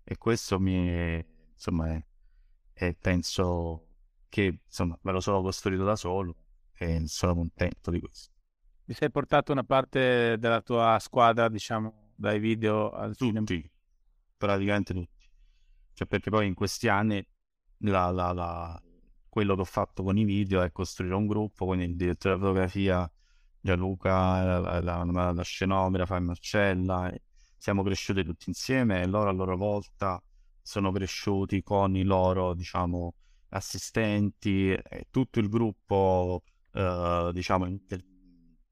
E 0.05 0.17
questo 0.17 0.61
mi, 0.61 1.25
insomma, 1.53 1.95
è, 1.95 2.05
è, 2.73 2.95
penso 2.95 3.85
che, 4.29 4.61
insomma, 4.65 4.97
me 5.03 5.11
lo 5.11 5.19
sono 5.19 5.43
costruito 5.43 5.83
da 5.83 5.97
solo 5.97 6.37
e 6.75 7.03
sono 7.09 7.35
contento 7.35 7.91
di 7.91 7.99
questo. 7.99 8.31
Mi 8.85 8.95
sei 8.95 9.11
portato 9.11 9.51
una 9.51 9.65
parte 9.65 10.37
della 10.39 10.61
tua 10.61 10.97
squadra, 11.01 11.49
diciamo, 11.49 12.13
dai 12.15 12.39
video 12.39 12.93
al 12.93 13.17
Tutti. 13.17 13.27
cinema? 13.27 13.71
Praticamente 14.39 14.95
tutti. 14.95 15.29
Cioè, 15.93 16.07
perché 16.07 16.31
poi 16.31 16.47
in 16.47 16.55
questi 16.55 16.89
anni 16.89 17.23
la, 17.79 18.11
la, 18.11 18.33
la... 18.33 18.83
quello 19.29 19.55
che 19.55 19.61
ho 19.61 19.65
fatto 19.65 20.03
con 20.03 20.17
i 20.17 20.25
video 20.25 20.63
è 20.63 20.73
costruire 20.73 21.15
un 21.15 21.27
gruppo 21.27 21.67
con 21.67 21.81
il 21.83 21.97
direttore 21.97 22.37
di 22.37 22.41
fotografia 22.41 23.11
Gianluca, 23.61 24.81
la, 24.81 25.05
la 25.33 25.43
scenografa 25.43 26.17
e 26.17 26.21
Marcella. 26.21 27.13
Siamo 27.59 27.83
cresciuti 27.83 28.25
tutti 28.25 28.49
insieme 28.49 29.03
e 29.03 29.07
loro 29.07 29.29
a 29.29 29.33
loro 29.33 29.57
volta 29.57 30.23
sono 30.63 30.93
cresciuti 30.93 31.63
con 31.63 31.97
i 31.97 32.05
loro, 32.05 32.55
diciamo, 32.55 33.15
assistenti 33.49 34.71
e 34.71 35.07
tutto 35.11 35.41
il 35.41 35.49
gruppo, 35.49 36.43
eh, 36.73 37.31
diciamo, 37.33 37.67
del, 37.67 38.05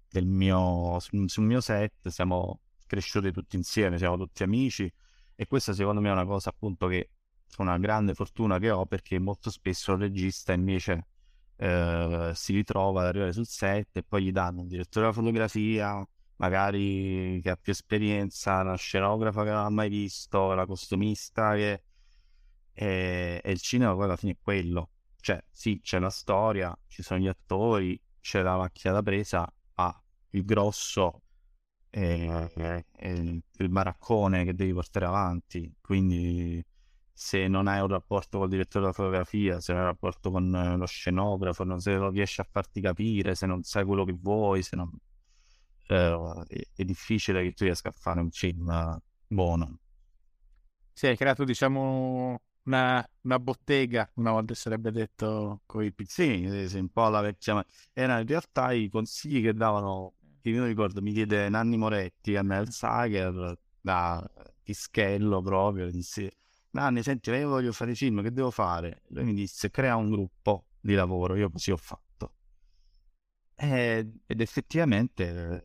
del 0.09 0.27
mio, 0.27 0.99
sul 1.01 1.45
mio 1.45 1.61
set 1.61 2.09
siamo 2.09 2.61
cresciuti 2.87 3.33
tutti 3.33 3.57
insieme, 3.57 3.99
siamo 3.99 4.17
tutti 4.17 4.45
amici 4.45 4.93
e 5.37 5.47
questa 5.47 5.73
secondo 5.75 6.01
me 6.01 6.09
è 6.09 6.13
una 6.13 6.25
cosa 6.25 6.51
appunto 6.51 6.87
che 6.89 7.11
una 7.59 7.79
grande 7.79 8.15
fortuna 8.15 8.59
che 8.59 8.71
ho 8.71 8.87
perché 8.87 9.19
molto 9.19 9.51
spesso 9.51 9.93
il 9.93 9.99
regista 9.99 10.53
invece 10.53 11.07
eh, 11.57 12.33
si 12.35 12.53
ritrova 12.53 13.01
ad 13.01 13.07
arrivare 13.09 13.33
sul 13.33 13.47
set 13.47 13.97
e 13.97 14.03
poi 14.03 14.25
gli 14.25 14.33
danno 14.33 14.63
un 14.63 14.69
direttore 14.69 15.07
della 15.07 15.17
fotografia, 15.17 16.07
magari 16.37 17.41
che 17.43 17.51
ha 17.51 17.57
più 17.57 17.73
esperienza, 17.73 18.61
una 18.61 18.77
scenografa 18.77 19.45
che 19.45 19.51
non 19.51 19.65
ha 19.65 19.71
mai 19.71 19.89
visto, 19.89 20.55
la 20.55 20.67
costumista 20.67 21.55
che... 21.55 21.83
E, 22.79 23.41
e 23.43 23.51
il 23.53 23.61
cinema 23.61 23.95
poi 23.95 24.05
alla 24.05 24.17
fine 24.17 24.33
è 24.33 24.37
quello. 24.41 24.91
Cioè, 25.19 25.43
sì, 25.51 25.81
c'è 25.81 25.99
la 25.99 26.11
storia, 26.11 26.77
ci 26.87 27.03
sono 27.03 27.21
gli 27.21 27.27
attori, 27.27 27.99
c'è 28.21 28.43
la 28.43 28.57
macchina 28.57 28.93
da 28.93 29.03
presa, 29.03 29.51
ma 29.77 30.03
il 30.31 30.45
grosso 30.45 31.23
e, 31.97 32.85
e 32.93 33.43
il 33.57 33.69
baraccone 33.71 34.45
che 34.45 34.55
devi 34.55 34.75
portare 34.75 35.07
avanti. 35.07 35.75
Quindi 35.81 36.63
se 37.11 37.49
non 37.49 37.69
hai 37.69 37.81
un 37.81 37.89
rapporto 37.89 38.39
col 38.39 38.51
direttore 38.51 38.81
della 38.85 38.93
fotografia, 38.93 39.61
se 39.61 39.73
non 39.73 39.81
hai 39.81 39.87
un 39.87 39.93
rapporto 39.95 40.31
con 40.31 40.77
lo 40.79 40.85
scenografo, 40.85 41.65
non 41.65 41.81
se 41.81 41.95
lo 41.95 42.11
riesci 42.11 42.43
a 42.43 42.49
farti 42.51 42.83
capire, 42.83 43.35
se 43.35 43.47
non 43.47 43.63
sai 43.63 43.87
quello 43.87 44.05
che 44.05 44.13
vuoi, 44.13 44.63
se 44.63 44.77
non... 44.77 44.91
eh, 45.87 46.45
è, 46.49 46.61
è, 46.75 46.85
difficile 46.85 47.43
che 47.43 47.53
tu 47.53 47.65
riesca 47.65 47.89
a 47.89 47.93
fare 47.93 48.21
un 48.21 48.31
film 48.31 49.01
buono. 49.27 49.79
Sì, 50.93 51.07
hai 51.07 51.17
creato 51.17 51.45
diciamo 51.45 52.43
una, 52.65 53.09
una 53.23 53.39
bottega, 53.39 54.11
una 54.17 54.33
volta 54.33 54.53
sarebbe 54.55 54.91
detto 54.91 55.63
con 55.65 55.83
i 55.83 55.93
pizzini. 55.95 56.69
Sì, 56.69 56.79
un 56.79 56.91
po' 56.91 57.09
la 57.09 57.23
vecchia... 57.23 57.65
Erano 57.95 58.21
in 58.21 58.27
realtà 58.27 58.73
i 58.73 58.91
consigli 58.91 59.43
che 59.43 59.55
davano 59.55 60.17
io 60.51 60.65
ricordo 60.65 61.01
mi 61.03 61.13
chiede 61.13 61.49
Nanni 61.49 61.77
Moretti 61.77 62.37
a 62.37 62.43
Mel 62.43 62.71
Sager 62.71 63.59
da 63.81 64.29
Pischello 64.63 65.43
proprio 65.43 65.91
disse 65.91 66.37
Nanni 66.77 67.03
senti 67.03 67.31
io 67.31 67.49
voglio 67.49 67.73
fare 67.73 67.95
film 67.95 68.23
che 68.23 68.33
devo 68.33 68.51
fare? 68.51 69.03
Lui 69.09 69.25
mi 69.25 69.35
disse 69.35 69.71
crea 69.71 69.97
un 69.97 70.11
gruppo 70.11 70.67
di 70.79 70.95
lavoro. 70.95 71.35
Io 71.35 71.51
così 71.51 71.71
ho 71.71 71.77
fatto. 71.77 72.35
E, 73.55 74.13
ed 74.27 74.41
effettivamente 74.41 75.65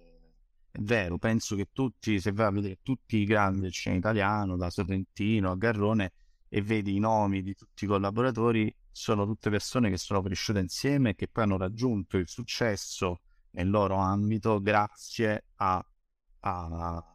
è 0.72 0.80
vero 0.80 1.18
penso 1.18 1.58
che 1.58 1.68
tutti 1.74 2.22
se 2.22 2.32
vai 2.32 2.48
a 2.48 2.52
vedere 2.52 2.80
tutti 2.82 3.18
i 3.18 3.26
grandi 3.26 3.60
del 3.60 3.74
cinema 3.74 4.00
italiano 4.00 4.56
da 4.56 4.70
Sorrentino 4.70 5.52
a 5.52 5.58
Garrone 5.58 6.14
e 6.48 6.62
vedi 6.62 6.96
i 6.96 7.00
nomi 7.00 7.42
di 7.42 7.54
tutti 7.54 7.84
i 7.84 7.88
collaboratori 7.88 8.74
sono 8.90 9.26
tutte 9.26 9.50
persone 9.50 9.90
che 9.90 9.98
sono 9.98 10.22
cresciute 10.22 10.60
insieme 10.60 11.10
e 11.10 11.16
che 11.16 11.28
poi 11.28 11.44
hanno 11.44 11.58
raggiunto 11.58 12.16
il 12.16 12.30
successo 12.30 13.20
nel 13.52 13.70
loro 13.70 13.96
ambito 13.96 14.62
grazie 14.62 15.46
a, 15.56 15.86
a, 16.42 17.06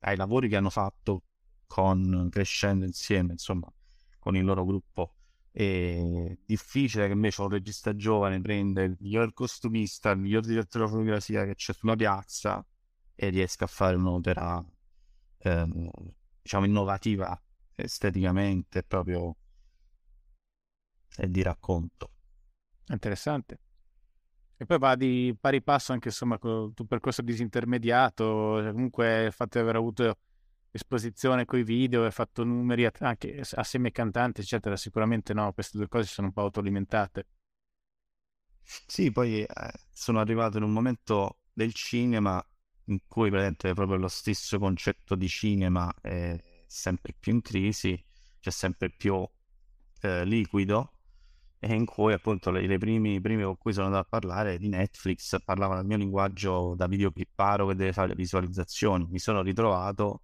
ai 0.00 0.16
lavori 0.16 0.48
che 0.48 0.56
hanno 0.56 0.70
fatto 0.70 1.24
con, 1.66 2.28
crescendo 2.30 2.84
insieme, 2.84 3.32
insomma, 3.32 3.70
con 4.18 4.36
il 4.36 4.44
loro 4.44 4.64
gruppo 4.64 5.14
È 5.50 6.36
difficile 6.44 7.06
che 7.06 7.12
invece 7.12 7.42
un 7.42 7.48
regista 7.48 7.94
giovane 7.96 8.40
prenda 8.40 8.82
il 8.82 8.96
miglior 9.00 9.32
costumista, 9.32 10.10
il 10.10 10.18
miglior 10.18 10.44
direttore 10.44 10.84
di 10.84 10.90
fotografia 10.90 11.44
che 11.44 11.54
c'è 11.54 11.72
sulla 11.72 11.96
piazza 11.96 12.64
e 13.14 13.28
riesca 13.30 13.64
a 13.64 13.68
fare 13.68 13.96
un'opera, 13.96 14.64
eh, 15.38 15.90
diciamo, 16.42 16.64
innovativa 16.66 17.40
esteticamente 17.74 18.82
proprio 18.82 19.36
e 21.16 21.28
di 21.28 21.42
racconto. 21.42 22.12
Interessante. 22.88 23.58
E 24.60 24.66
poi 24.66 24.78
va 24.78 24.96
di 24.96 25.36
pari 25.40 25.62
passo 25.62 25.92
anche 25.92 26.08
insomma 26.08 26.36
con 26.36 26.66
il 26.66 26.74
tuo 26.74 26.84
percorso 26.84 27.22
disintermediato, 27.22 28.60
cioè, 28.60 28.72
comunque 28.72 29.26
il 29.26 29.32
fatto 29.32 29.58
di 29.58 29.62
aver 29.62 29.76
avuto 29.76 30.18
esposizione 30.72 31.44
con 31.44 31.60
i 31.60 31.62
video, 31.62 32.00
aver 32.00 32.12
fatto 32.12 32.42
numeri 32.42 32.88
anche 32.98 33.40
assieme 33.52 33.86
ai 33.86 33.92
cantanti, 33.92 34.40
eccetera, 34.40 34.76
sicuramente 34.76 35.32
no, 35.32 35.52
queste 35.52 35.78
due 35.78 35.86
cose 35.86 36.08
sono 36.08 36.26
un 36.26 36.32
po' 36.32 36.40
autoalimentate. 36.42 37.26
Sì, 38.62 39.12
poi 39.12 39.42
eh, 39.42 39.48
sono 39.92 40.18
arrivato 40.18 40.56
in 40.58 40.64
un 40.64 40.72
momento 40.72 41.38
del 41.52 41.72
cinema 41.72 42.44
in 42.86 42.98
cui 43.06 43.30
praticamente 43.30 43.74
proprio 43.74 43.96
lo 43.96 44.08
stesso 44.08 44.58
concetto 44.58 45.14
di 45.14 45.28
cinema 45.28 45.94
è 46.00 46.36
sempre 46.66 47.14
più 47.18 47.32
in 47.32 47.42
crisi, 47.42 48.02
c'è 48.40 48.50
sempre 48.50 48.90
più 48.90 49.26
eh, 50.00 50.24
liquido 50.24 50.97
e 51.60 51.74
in 51.74 51.84
cui 51.84 52.12
appunto 52.12 52.50
le, 52.50 52.66
le 52.66 52.78
primi, 52.78 53.14
i 53.14 53.20
primi 53.20 53.42
con 53.42 53.56
cui 53.56 53.72
sono 53.72 53.86
andato 53.86 54.04
a 54.04 54.08
parlare 54.08 54.58
di 54.58 54.68
Netflix 54.68 55.36
parlavano 55.44 55.80
il 55.80 55.86
mio 55.86 55.96
linguaggio 55.96 56.74
da 56.76 56.86
videoclipparo 56.86 57.66
che 57.66 57.74
deve 57.74 57.92
fare 57.92 58.08
le 58.08 58.14
visualizzazioni. 58.14 59.06
Mi 59.10 59.18
sono 59.18 59.42
ritrovato 59.42 60.22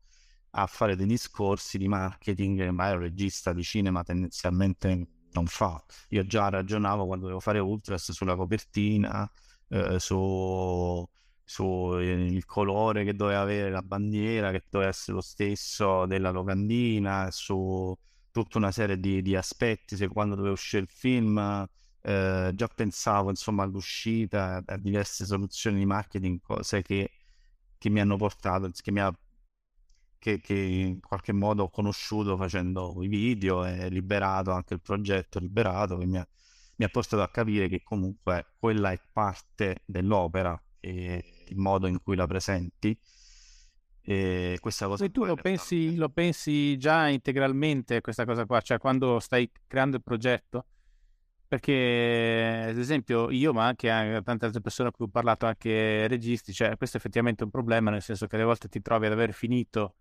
a 0.57 0.67
fare 0.67 0.97
dei 0.97 1.07
discorsi 1.07 1.79
di 1.79 1.89
marketing 1.89 2.59
che 2.61 2.71
mai 2.71 2.93
un 2.93 3.01
regista 3.01 3.53
di 3.53 3.63
cinema 3.63 4.03
tendenzialmente 4.05 5.09
non 5.33 5.47
fa. 5.47 5.83
Io 6.11 6.25
già 6.27 6.49
ragionavo 6.49 7.07
quando 7.07 7.25
dovevo 7.25 7.41
fare 7.41 7.59
Ultras 7.59 8.13
sulla 8.13 8.37
copertina, 8.37 9.29
eh, 9.69 9.99
su, 9.99 11.05
su 11.43 11.99
il 11.99 12.45
colore 12.45 13.05
che 13.05 13.15
doveva 13.15 13.41
avere 13.41 13.71
la 13.71 13.83
bandiera, 13.83 14.53
che 14.53 14.63
doveva 14.71 14.91
essere 14.91 15.15
lo 15.17 15.23
stesso 15.23 16.07
della 16.07 16.31
locandina, 16.31 17.29
su 17.33 17.97
tutta 18.35 18.59
una 18.59 18.73
serie 18.73 18.99
di, 18.99 19.23
di 19.23 19.37
aspetti, 19.37 19.95
se 19.95 20.09
quando 20.09 20.35
doveva 20.35 20.55
uscire 20.55 20.83
il 20.83 20.89
film 20.89 21.39
eh, 22.03 22.51
già 22.53 22.67
pensavo 22.67 23.31
insomma 23.31 23.63
all'uscita, 23.63 24.61
a 24.67 24.77
diverse 24.77 25.25
soluzioni 25.25 25.79
di 25.79 25.87
marketing, 25.87 26.41
cose 26.43 26.83
che, 26.83 27.13
che 27.79 27.89
mi 27.91 28.01
hanno 28.01 28.17
portato, 28.17 28.69
che, 28.83 28.91
mi 28.91 28.99
ha, 28.99 29.17
che, 30.19 30.41
che, 30.41 30.53
in 30.53 31.01
qualche 31.01 31.33
modo 31.33 31.63
ho 31.63 31.71
conosciuto 31.71 32.37
facendo 32.37 32.97
i 33.03 33.07
video 33.07 33.65
e 33.65 33.89
liberato 33.89 34.51
anche 34.51 34.75
il 34.75 34.81
progetto 34.81 35.39
liberato 35.39 35.97
che 35.97 36.07
mi 36.07 36.19
ha, 36.19 36.27
mi 36.77 36.85
ha 36.85 36.89
portato 36.89 37.23
a 37.23 37.29
capire 37.31 37.69
che 37.69 37.85
comunque 37.85 38.55
quella 38.59 38.91
è 38.91 39.01
parte 39.13 39.83
dell'opera 39.87 40.61
e 40.81 41.45
il 41.47 41.57
modo 41.57 41.87
in 41.87 42.03
cui 42.03 42.17
la 42.17 42.27
presenti 42.27 42.99
e 44.07 44.59
questa 44.61 44.87
cosa 44.87 45.07
e 45.07 45.11
tu 45.11 45.25
lo 45.25 45.35
pensi, 45.35 45.97
lo 45.97 46.11
pensi 46.11 46.77
già 46.77 47.09
integralmente 47.09 48.03
questa 48.03 48.27
cosa 48.27 48.45
qua, 48.45 48.61
cioè 48.61 48.77
quando 48.77 49.19
stai 49.19 49.51
creando 49.67 49.97
il 49.97 50.03
progetto? 50.03 50.67
Perché, 51.49 52.67
ad 52.69 52.77
esempio, 52.77 53.31
io, 53.31 53.55
ma 53.55 53.67
anche 53.67 53.89
tante 53.89 54.45
altre 54.45 54.61
persone 54.61 54.89
a 54.91 54.93
cui 54.93 55.07
ho 55.07 55.09
parlato, 55.09 55.47
anche 55.47 56.07
registi, 56.07 56.53
cioè 56.53 56.77
questo 56.77 56.97
è 56.97 57.01
effettivamente 57.01 57.45
un 57.45 57.51
problema, 57.51 57.91
nel 57.91 58.03
senso 58.03 58.27
che 58.27 58.35
alle 58.37 58.45
volte 58.45 58.69
ti 58.69 58.83
trovi 58.83 59.07
ad 59.07 59.13
aver 59.13 59.33
finito 59.33 59.95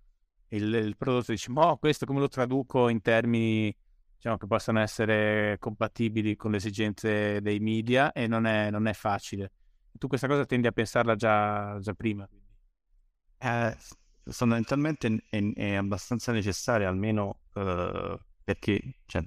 il, 0.50 0.74
il 0.74 0.98
prodotto 0.98 1.32
e 1.32 1.36
dici, 1.36 1.52
ma 1.52 1.76
questo 1.80 2.06
come 2.06 2.20
lo 2.20 2.28
traduco 2.28 2.90
in 2.90 3.02
termini 3.02 3.74
diciamo, 4.16 4.38
che 4.38 4.48
possano 4.48 4.80
essere 4.80 5.58
compatibili 5.60 6.36
con 6.36 6.52
le 6.52 6.58
esigenze 6.58 7.40
dei 7.42 7.60
media 7.60 8.12
e 8.12 8.28
non 8.28 8.46
è, 8.46 8.70
non 8.70 8.88
è 8.88 8.94
facile. 8.94 9.52
Tu 9.98 10.08
questa 10.08 10.28
cosa 10.28 10.46
tendi 10.46 10.68
a 10.68 10.72
pensarla 10.72 11.16
già, 11.16 11.78
già 11.80 11.94
prima? 11.94 12.28
Eh, 13.44 13.78
fondamentalmente 14.32 15.26
è, 15.30 15.54
è, 15.54 15.74
abbastanza 15.74 16.32
necessaria, 16.32 16.88
almeno 16.88 17.42
eh, 17.54 18.18
perché, 18.42 19.00
cioè, 19.06 19.22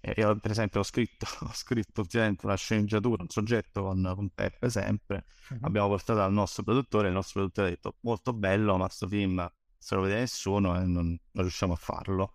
eh, 0.00 0.14
io 0.16 0.36
per 0.40 0.50
esempio 0.50 0.80
ho 0.80 0.82
scritto, 0.82 1.26
ho 1.46 1.52
scritto 1.52 2.04
una 2.42 2.56
sceneggiatura, 2.56 3.22
un 3.22 3.28
soggetto 3.28 3.82
con, 3.84 4.12
con 4.16 4.28
Peppe 4.30 4.68
sempre, 4.70 5.24
uh-huh. 5.50 5.58
abbiamo 5.62 5.86
portato 5.86 6.20
al 6.20 6.32
nostro 6.32 6.64
produttore, 6.64 7.08
il 7.08 7.14
nostro 7.14 7.40
produttore 7.40 7.68
ha 7.68 7.70
detto 7.70 7.96
molto 8.00 8.32
bello, 8.32 8.76
ma 8.76 8.86
questo 8.86 9.06
film 9.06 9.48
se 9.78 9.94
lo 9.94 10.00
vede 10.00 10.18
nessuno 10.18 10.74
e 10.74 10.84
non, 10.84 11.06
non 11.06 11.44
riusciamo 11.44 11.74
a 11.74 11.76
farlo, 11.76 12.32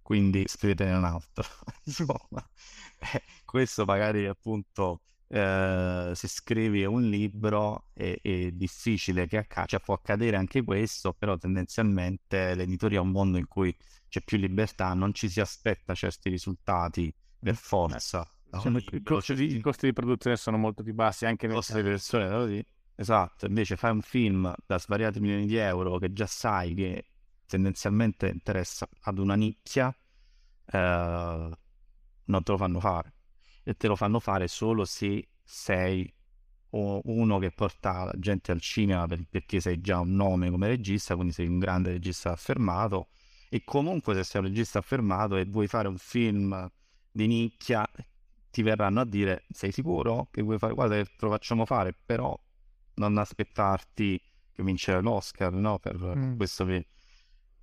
quindi 0.00 0.44
scrivetene 0.46 0.96
un 0.96 1.04
altro. 1.04 1.44
Insomma, 1.84 2.48
eh, 3.12 3.22
questo 3.44 3.84
magari 3.84 4.26
appunto 4.26 5.02
eh, 5.28 6.12
se 6.14 6.28
scrivi 6.28 6.84
un 6.84 7.08
libro 7.08 7.88
è, 7.92 8.18
è 8.22 8.50
difficile 8.52 9.26
che 9.26 9.38
accada, 9.38 9.66
cioè 9.66 9.80
può 9.80 9.94
accadere 9.94 10.36
anche 10.36 10.62
questo, 10.62 11.12
però 11.12 11.36
tendenzialmente 11.36 12.54
l'editoria 12.54 12.98
è 12.98 13.02
un 13.02 13.10
mondo 13.10 13.38
in 13.38 13.48
cui 13.48 13.76
c'è 14.08 14.22
più 14.22 14.38
libertà, 14.38 14.94
non 14.94 15.12
ci 15.12 15.28
si 15.28 15.40
aspetta 15.40 15.94
certi 15.94 16.30
risultati 16.30 17.12
per 17.38 17.54
mm. 17.54 17.56
forza. 17.56 18.30
Diciamo, 18.48 18.78
i, 18.78 19.02
costi 19.02 19.34
di, 19.34 19.56
i, 19.56 19.60
costi 19.60 19.86
di, 19.86 19.92
produzione 19.92 20.36
sono 20.36 20.56
molto 20.56 20.82
più 20.82 20.94
bassi 20.94 21.26
anche 21.26 21.46
nel 21.46 21.56
costi 21.56 21.74
di 21.74 21.82
produzione, 21.82 22.64
esatto, 22.94 23.46
invece 23.46 23.76
fai 23.76 23.90
un 23.90 24.02
film 24.02 24.54
da 24.64 24.78
svariati 24.78 25.20
milioni 25.20 25.46
di 25.46 25.56
euro 25.56 25.98
che 25.98 26.12
già 26.12 26.26
sai 26.26 26.74
che 26.74 27.06
tendenzialmente 27.46 28.28
interessa 28.28 28.88
ad 29.02 29.18
una 29.18 29.34
nicchia, 29.34 29.94
eh, 30.66 31.50
non 32.28 32.42
te 32.42 32.52
lo 32.52 32.56
fanno 32.56 32.80
fare 32.80 33.15
e 33.68 33.74
te 33.74 33.88
lo 33.88 33.96
fanno 33.96 34.20
fare 34.20 34.46
solo 34.46 34.84
se 34.84 35.28
sei 35.42 36.08
uno 36.70 37.38
che 37.38 37.50
porta 37.50 38.12
gente 38.16 38.52
al 38.52 38.60
cinema 38.60 39.06
perché 39.06 39.60
sei 39.60 39.80
già 39.80 39.98
un 39.98 40.14
nome 40.14 40.50
come 40.50 40.68
regista, 40.68 41.14
quindi 41.16 41.32
sei 41.32 41.48
un 41.48 41.58
grande 41.58 41.90
regista 41.90 42.30
affermato 42.30 43.08
e 43.48 43.64
comunque 43.64 44.14
se 44.14 44.22
sei 44.22 44.40
un 44.42 44.46
regista 44.46 44.78
affermato 44.78 45.36
e 45.36 45.46
vuoi 45.46 45.66
fare 45.66 45.88
un 45.88 45.98
film 45.98 46.70
di 47.10 47.26
nicchia 47.26 47.88
ti 48.50 48.62
verranno 48.62 49.00
a 49.00 49.04
dire 49.04 49.46
sei 49.50 49.72
sicuro 49.72 50.28
che 50.30 50.42
vuoi 50.42 50.58
fare 50.58 50.74
guarda 50.74 51.02
te 51.02 51.10
lo 51.18 51.30
facciamo 51.30 51.64
fare 51.64 51.92
però 51.92 52.38
non 52.94 53.18
aspettarti 53.18 54.20
che 54.52 54.62
vincere 54.62 55.00
l'Oscar 55.00 55.52
no? 55.52 55.78
per 55.78 55.96
mm. 55.96 56.36
questo 56.36 56.64
che 56.66 56.86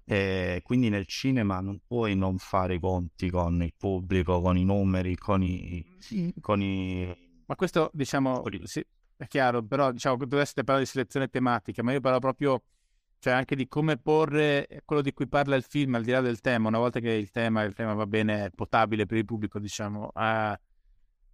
e 0.06 0.62
quindi 0.64 0.90
nel 0.90 1.06
cinema 1.06 1.60
non 1.60 1.80
puoi 1.86 2.16
non 2.16 2.38
fare 2.38 2.76
i 2.76 2.80
conti 2.80 3.30
con 3.30 3.62
il 3.64 3.74
pubblico, 3.78 4.42
con 4.42 4.58
i 4.58 4.66
numeri, 4.66 5.16
con 5.16 5.42
i... 5.42 5.86
Sì. 6.00 6.34
Con 6.40 6.62
i... 6.62 7.14
Ma 7.46 7.56
questo 7.56 7.90
diciamo, 7.94 8.44
sì, 8.64 8.86
è 9.16 9.28
chiaro, 9.28 9.64
però 9.64 9.92
diciamo 9.92 10.18
che 10.18 10.28
dovreste 10.28 10.64
parlare 10.64 10.86
di 10.86 10.90
selezione 10.92 11.28
tematica, 11.28 11.84
ma 11.84 11.94
io 11.94 12.02
parlo 12.02 12.20
proprio 12.20 12.64
cioè 13.24 13.32
anche 13.32 13.56
di 13.56 13.70
come 13.70 13.96
porre 13.96 14.68
quello 14.84 15.02
di 15.02 15.14
cui 15.14 15.30
parla 15.30 15.56
il 15.56 15.64
film 15.64 15.96
al 15.96 16.04
di 16.04 16.12
là 16.12 16.20
del 16.20 16.42
tema, 16.42 16.68
una 16.68 16.78
volta 16.78 17.00
che 17.00 17.12
il 17.12 17.32
tema, 17.32 17.64
il 17.64 17.74
tema 17.74 17.94
va 17.94 18.06
bene, 18.06 18.46
è 18.46 18.50
potabile 18.50 19.06
per 19.06 19.18
il 19.18 19.24
pubblico, 19.24 19.60
diciamo, 19.60 20.10
a 20.14 20.60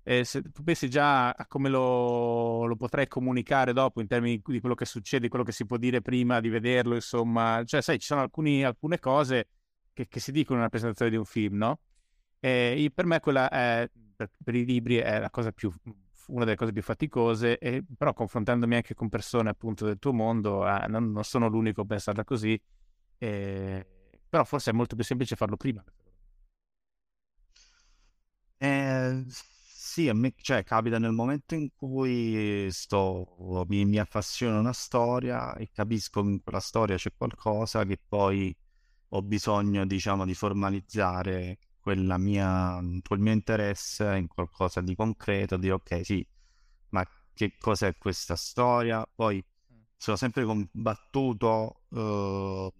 e 0.10 0.24
se 0.24 0.42
tu 0.42 0.64
pensi 0.64 0.90
già 0.90 1.30
a 1.30 1.46
come 1.46 1.70
lo, 1.70 2.66
lo, 2.66 2.76
potrei 2.76 3.08
comunicare 3.08 3.74
dopo 3.74 4.02
in 4.02 4.08
termini 4.08 4.42
di 4.44 4.60
quello 4.60 4.74
che 4.74 4.86
succede, 4.86 5.28
quello 5.28 5.44
che 5.44 5.52
si 5.52 5.68
può 5.68 5.78
dire 5.78 6.02
prima 6.02 6.40
di 6.40 6.50
vederlo, 6.50 6.96
insomma, 6.96 7.62
cioè 7.64 7.80
sai, 7.84 8.00
ci 8.00 8.08
sono 8.08 8.22
alcuni, 8.22 8.64
alcune 8.64 8.98
cose 8.98 9.50
che, 9.94 10.08
che, 10.08 10.20
si 10.20 10.32
dicono 10.32 10.58
nella 10.58 10.70
presentazione 10.70 11.12
di 11.12 11.18
un 11.18 11.26
film, 11.26 11.58
no? 11.58 11.82
E 12.40 12.92
per 12.92 13.06
me 13.06 13.20
quella 13.20 13.52
è, 13.52 13.88
per, 14.16 14.32
per, 14.44 14.56
i 14.56 14.66
libri 14.66 14.96
è 14.96 15.20
la 15.20 15.30
cosa 15.30 15.52
più, 15.52 15.72
una 16.30 16.44
delle 16.44 16.58
cose 16.58 16.72
più 16.72 16.82
faticose, 16.82 17.60
e, 17.60 17.84
però 17.96 18.12
confrontandomi 18.12 18.74
anche 18.78 18.96
con 18.96 19.10
persone 19.10 19.52
appunto 19.52 19.86
del 19.86 20.00
tuo 20.00 20.12
mondo, 20.12 20.68
eh, 20.68 20.88
non, 20.88 21.12
non, 21.12 21.24
sono 21.24 21.48
l'unico 21.50 21.82
a 21.82 21.86
pensarla 21.86 22.24
così, 22.24 22.60
eh, 23.20 23.86
però 24.28 24.44
forse 24.44 24.72
è 24.72 24.74
molto 24.74 24.96
più 24.96 25.04
semplice 25.04 25.36
farlo 25.36 25.56
prima. 25.56 25.84
Eh 28.58 29.24
sì, 30.00 30.08
a 30.08 30.14
me 30.14 30.34
cioè, 30.38 30.64
capita 30.64 30.98
nel 30.98 31.12
momento 31.12 31.56
in 31.56 31.70
cui 31.76 32.70
sto, 32.72 33.66
mi, 33.68 33.84
mi 33.86 34.00
appassiona 34.00 34.58
una 34.60 34.72
storia 34.72 35.56
e 35.56 35.70
capisco 35.74 36.22
che 36.24 36.30
in 36.30 36.42
quella 36.42 36.62
storia 36.62 36.96
c'è 36.96 37.12
qualcosa 37.18 37.84
che 37.84 38.00
poi 38.08 38.56
ho 39.10 39.22
bisogno, 39.22 39.86
diciamo, 39.86 40.26
di 40.26 40.34
formalizzare 40.34 41.60
quella 41.82 42.18
mia, 42.18 42.80
quel 43.06 43.20
mio 43.20 43.34
interesse 43.34 44.16
in 44.16 44.28
qualcosa 44.28 44.80
di 44.82 44.96
concreto, 44.96 45.58
dire 45.58 45.74
ok, 45.74 46.06
sì, 46.06 46.26
ma 46.90 47.06
che 47.34 47.58
cos'è 47.60 47.98
questa 47.98 48.36
storia? 48.38 49.06
Poi 49.14 49.44
sono 49.98 50.16
sempre 50.16 50.46
combattuto 50.46 51.82
uh, 51.90 52.00
uh, 52.00 52.72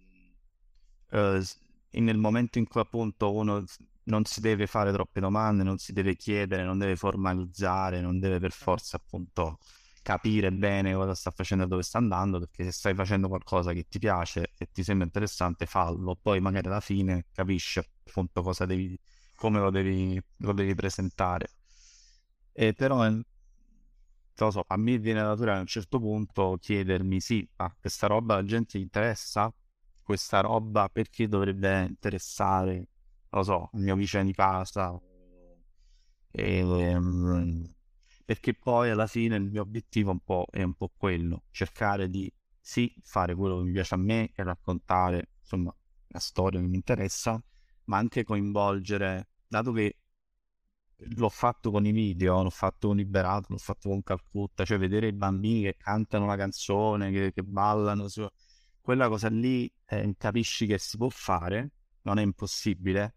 nel 1.90 2.16
momento 2.18 2.58
in 2.58 2.66
cui 2.66 2.80
appunto 2.80 3.34
uno 3.34 3.64
non 4.04 4.24
si 4.24 4.40
deve 4.40 4.66
fare 4.66 4.92
troppe 4.92 5.20
domande, 5.20 5.62
non 5.62 5.78
si 5.78 5.92
deve 5.92 6.16
chiedere, 6.16 6.64
non 6.64 6.78
deve 6.78 6.96
formalizzare, 6.96 8.00
non 8.00 8.18
deve 8.18 8.38
per 8.38 8.52
forza 8.52 8.96
appunto 8.96 9.58
capire 10.02 10.50
bene 10.50 10.94
cosa 10.94 11.14
sta 11.14 11.30
facendo 11.30 11.64
e 11.64 11.66
dove 11.68 11.82
sta 11.82 11.98
andando, 11.98 12.38
perché 12.38 12.64
se 12.64 12.72
stai 12.72 12.94
facendo 12.94 13.28
qualcosa 13.28 13.72
che 13.72 13.86
ti 13.88 13.98
piace 13.98 14.52
e 14.56 14.68
ti 14.72 14.82
sembra 14.82 15.06
interessante, 15.06 15.66
fallo, 15.66 16.16
poi 16.20 16.40
magari 16.40 16.68
alla 16.68 16.80
fine 16.80 17.26
capisci 17.32 17.78
appunto 17.78 18.42
cosa 18.42 18.64
devi, 18.66 18.98
come 19.36 19.60
lo 19.60 19.70
devi, 19.70 20.20
lo 20.38 20.52
devi 20.52 20.74
presentare. 20.74 21.50
E 22.52 22.72
però, 22.74 22.96
non 23.02 23.22
lo 24.36 24.50
so, 24.50 24.64
a 24.66 24.76
me 24.76 24.98
viene 24.98 25.20
naturale 25.22 25.58
a 25.58 25.60
un 25.60 25.66
certo 25.66 25.98
punto 25.98 26.56
chiedermi, 26.60 27.20
sì, 27.20 27.46
ma 27.56 27.74
questa 27.78 28.06
roba 28.06 28.36
la 28.36 28.44
gente 28.44 28.78
interessa? 28.78 29.52
Questa 30.02 30.40
roba 30.40 30.88
perché 30.88 31.28
dovrebbe 31.28 31.84
interessare, 31.84 32.86
lo 33.30 33.42
so, 33.42 33.70
il 33.74 33.80
mio 33.80 33.96
vicino 33.96 34.24
di 34.24 34.32
casa? 34.32 35.00
E, 36.32 36.62
um, 36.62 37.64
perché 38.24 38.54
poi 38.54 38.90
alla 38.90 39.06
fine 39.06 39.36
il 39.36 39.50
mio 39.50 39.62
obiettivo 39.62 40.10
un 40.10 40.44
è 40.50 40.62
un 40.62 40.74
po' 40.74 40.92
quello, 40.96 41.44
cercare 41.50 42.08
di 42.08 42.32
sì 42.60 42.94
fare 43.02 43.34
quello 43.34 43.58
che 43.58 43.64
mi 43.64 43.72
piace 43.72 43.94
a 43.94 43.98
me 43.98 44.30
e 44.34 44.42
raccontare 44.44 45.30
insomma 45.40 45.74
la 46.08 46.18
storia 46.18 46.60
che 46.60 46.66
mi 46.66 46.76
interessa, 46.76 47.42
ma 47.84 47.96
anche 47.98 48.24
coinvolgere, 48.24 49.28
dato 49.48 49.72
che 49.72 49.96
l'ho 51.16 51.28
fatto 51.28 51.70
con 51.70 51.86
i 51.86 51.92
video, 51.92 52.42
l'ho 52.42 52.50
fatto 52.50 52.88
con 52.88 52.96
Liberato, 52.96 53.46
l'ho 53.50 53.58
fatto 53.58 53.88
con 53.88 54.02
Calcutta, 54.02 54.64
cioè 54.64 54.78
vedere 54.78 55.08
i 55.08 55.12
bambini 55.12 55.62
che 55.62 55.76
cantano 55.76 56.24
una 56.24 56.36
canzone, 56.36 57.10
che, 57.10 57.32
che 57.32 57.42
ballano, 57.42 58.08
su... 58.08 58.26
quella 58.80 59.08
cosa 59.08 59.28
lì 59.28 59.70
eh, 59.86 60.14
capisci 60.16 60.66
che 60.66 60.78
si 60.78 60.96
può 60.96 61.08
fare, 61.08 61.72
non 62.02 62.18
è 62.18 62.22
impossibile, 62.22 63.16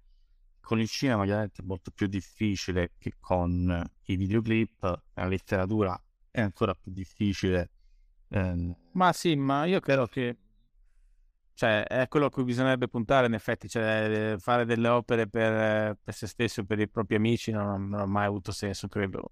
con 0.64 0.80
il 0.80 0.88
cinema 0.88 1.26
chiaramente 1.26 1.62
è 1.62 1.66
molto 1.66 1.92
più 1.92 2.08
difficile 2.08 2.94
che 2.98 3.16
con 3.20 3.84
i 4.04 4.16
videoclip, 4.16 5.04
la 5.14 5.26
letteratura 5.26 6.02
è 6.32 6.40
ancora 6.40 6.74
più 6.74 6.92
difficile. 6.92 7.70
Eh, 8.30 8.76
ma 8.94 9.12
sì, 9.12 9.36
ma 9.36 9.66
io 9.66 9.82
credo 9.82 10.08
che 10.08 10.38
cioè, 11.54 11.84
è 11.84 12.08
quello 12.08 12.28
a 12.28 12.30
cui 12.30 12.46
bisognerebbe 12.46 12.88
puntare 12.88 13.28
in 13.28 13.34
effetti, 13.34 13.68
cioè 13.68 14.36
fare 14.40 14.64
delle 14.66 14.88
opere 14.88 15.28
per, 15.28 15.98
per 16.02 16.14
se 16.14 16.28
stesso 16.28 16.62
o 16.62 16.64
per 16.64 16.80
i 16.80 16.88
propri 16.88 17.16
amici 17.16 17.52
non, 17.52 17.90
non 17.90 18.00
ha 18.00 18.06
mai 18.06 18.26
avuto 18.26 18.54
senso, 18.54 18.88
credo. 18.88 19.32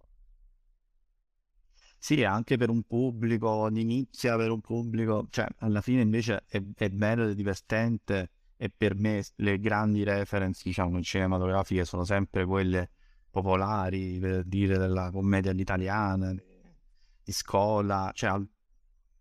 Sì, 1.98 2.24
anche 2.26 2.58
per 2.58 2.70
un 2.70 2.84
pubblico 2.84 3.70
di 3.70 3.86
nicchia, 3.86 4.36
per 4.36 4.52
un 4.52 4.60
pubblico, 4.60 5.28
cioè 5.30 5.48
alla 5.60 5.82
fine 5.82 6.02
invece 6.02 6.44
è, 6.48 6.62
è 6.76 6.90
bello 6.90 7.24
ed 7.24 7.30
è 7.30 7.36
divertente 7.36 8.32
e 8.64 8.70
per 8.70 8.94
me 8.94 9.24
le 9.38 9.60
grandi 9.60 10.04
reference, 10.04 10.62
diciamo, 10.64 11.02
cinematografiche 11.02 11.84
sono 11.84 12.04
sempre 12.04 12.46
quelle 12.46 12.92
popolari, 13.32 14.20
per 14.20 14.44
dire 14.44 14.78
della 14.78 15.10
commedia 15.10 15.50
all'italiana, 15.50 16.32
di 16.32 17.32
scuola, 17.32 18.12
cioè 18.14 18.40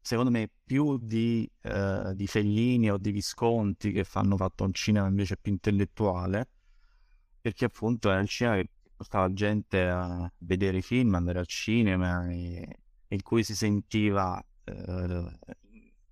secondo 0.03 0.31
me 0.31 0.51
più 0.63 0.99
di, 0.99 1.51
eh, 1.63 2.13
di 2.15 2.27
Fellini 2.27 2.91
o 2.91 2.99
di 2.99 3.13
Visconti 3.13 3.93
che 3.93 4.05
fanno 4.05 4.37
fatto 4.37 4.65
un 4.65 4.75
cinema 4.75 5.07
invece 5.07 5.39
più 5.39 5.53
intellettuale, 5.53 6.47
perché 7.41 7.65
appunto 7.65 8.11
era 8.11 8.21
il 8.21 8.29
cinema 8.29 8.57
che 8.57 8.69
portava 8.95 9.33
gente 9.33 9.89
a 9.89 10.31
vedere 10.41 10.77
i 10.77 10.83
film, 10.83 11.15
andare 11.15 11.39
al 11.39 11.47
cinema, 11.47 12.31
e, 12.31 12.77
in 13.09 13.23
cui 13.23 13.43
si 13.43 13.55
sentiva 13.55 14.39
eh, 14.65 15.39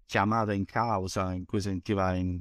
chiamata 0.06 0.54
in 0.54 0.64
causa, 0.64 1.34
in 1.34 1.44
cui 1.44 1.60
sentiva 1.60 2.14
in, 2.14 2.40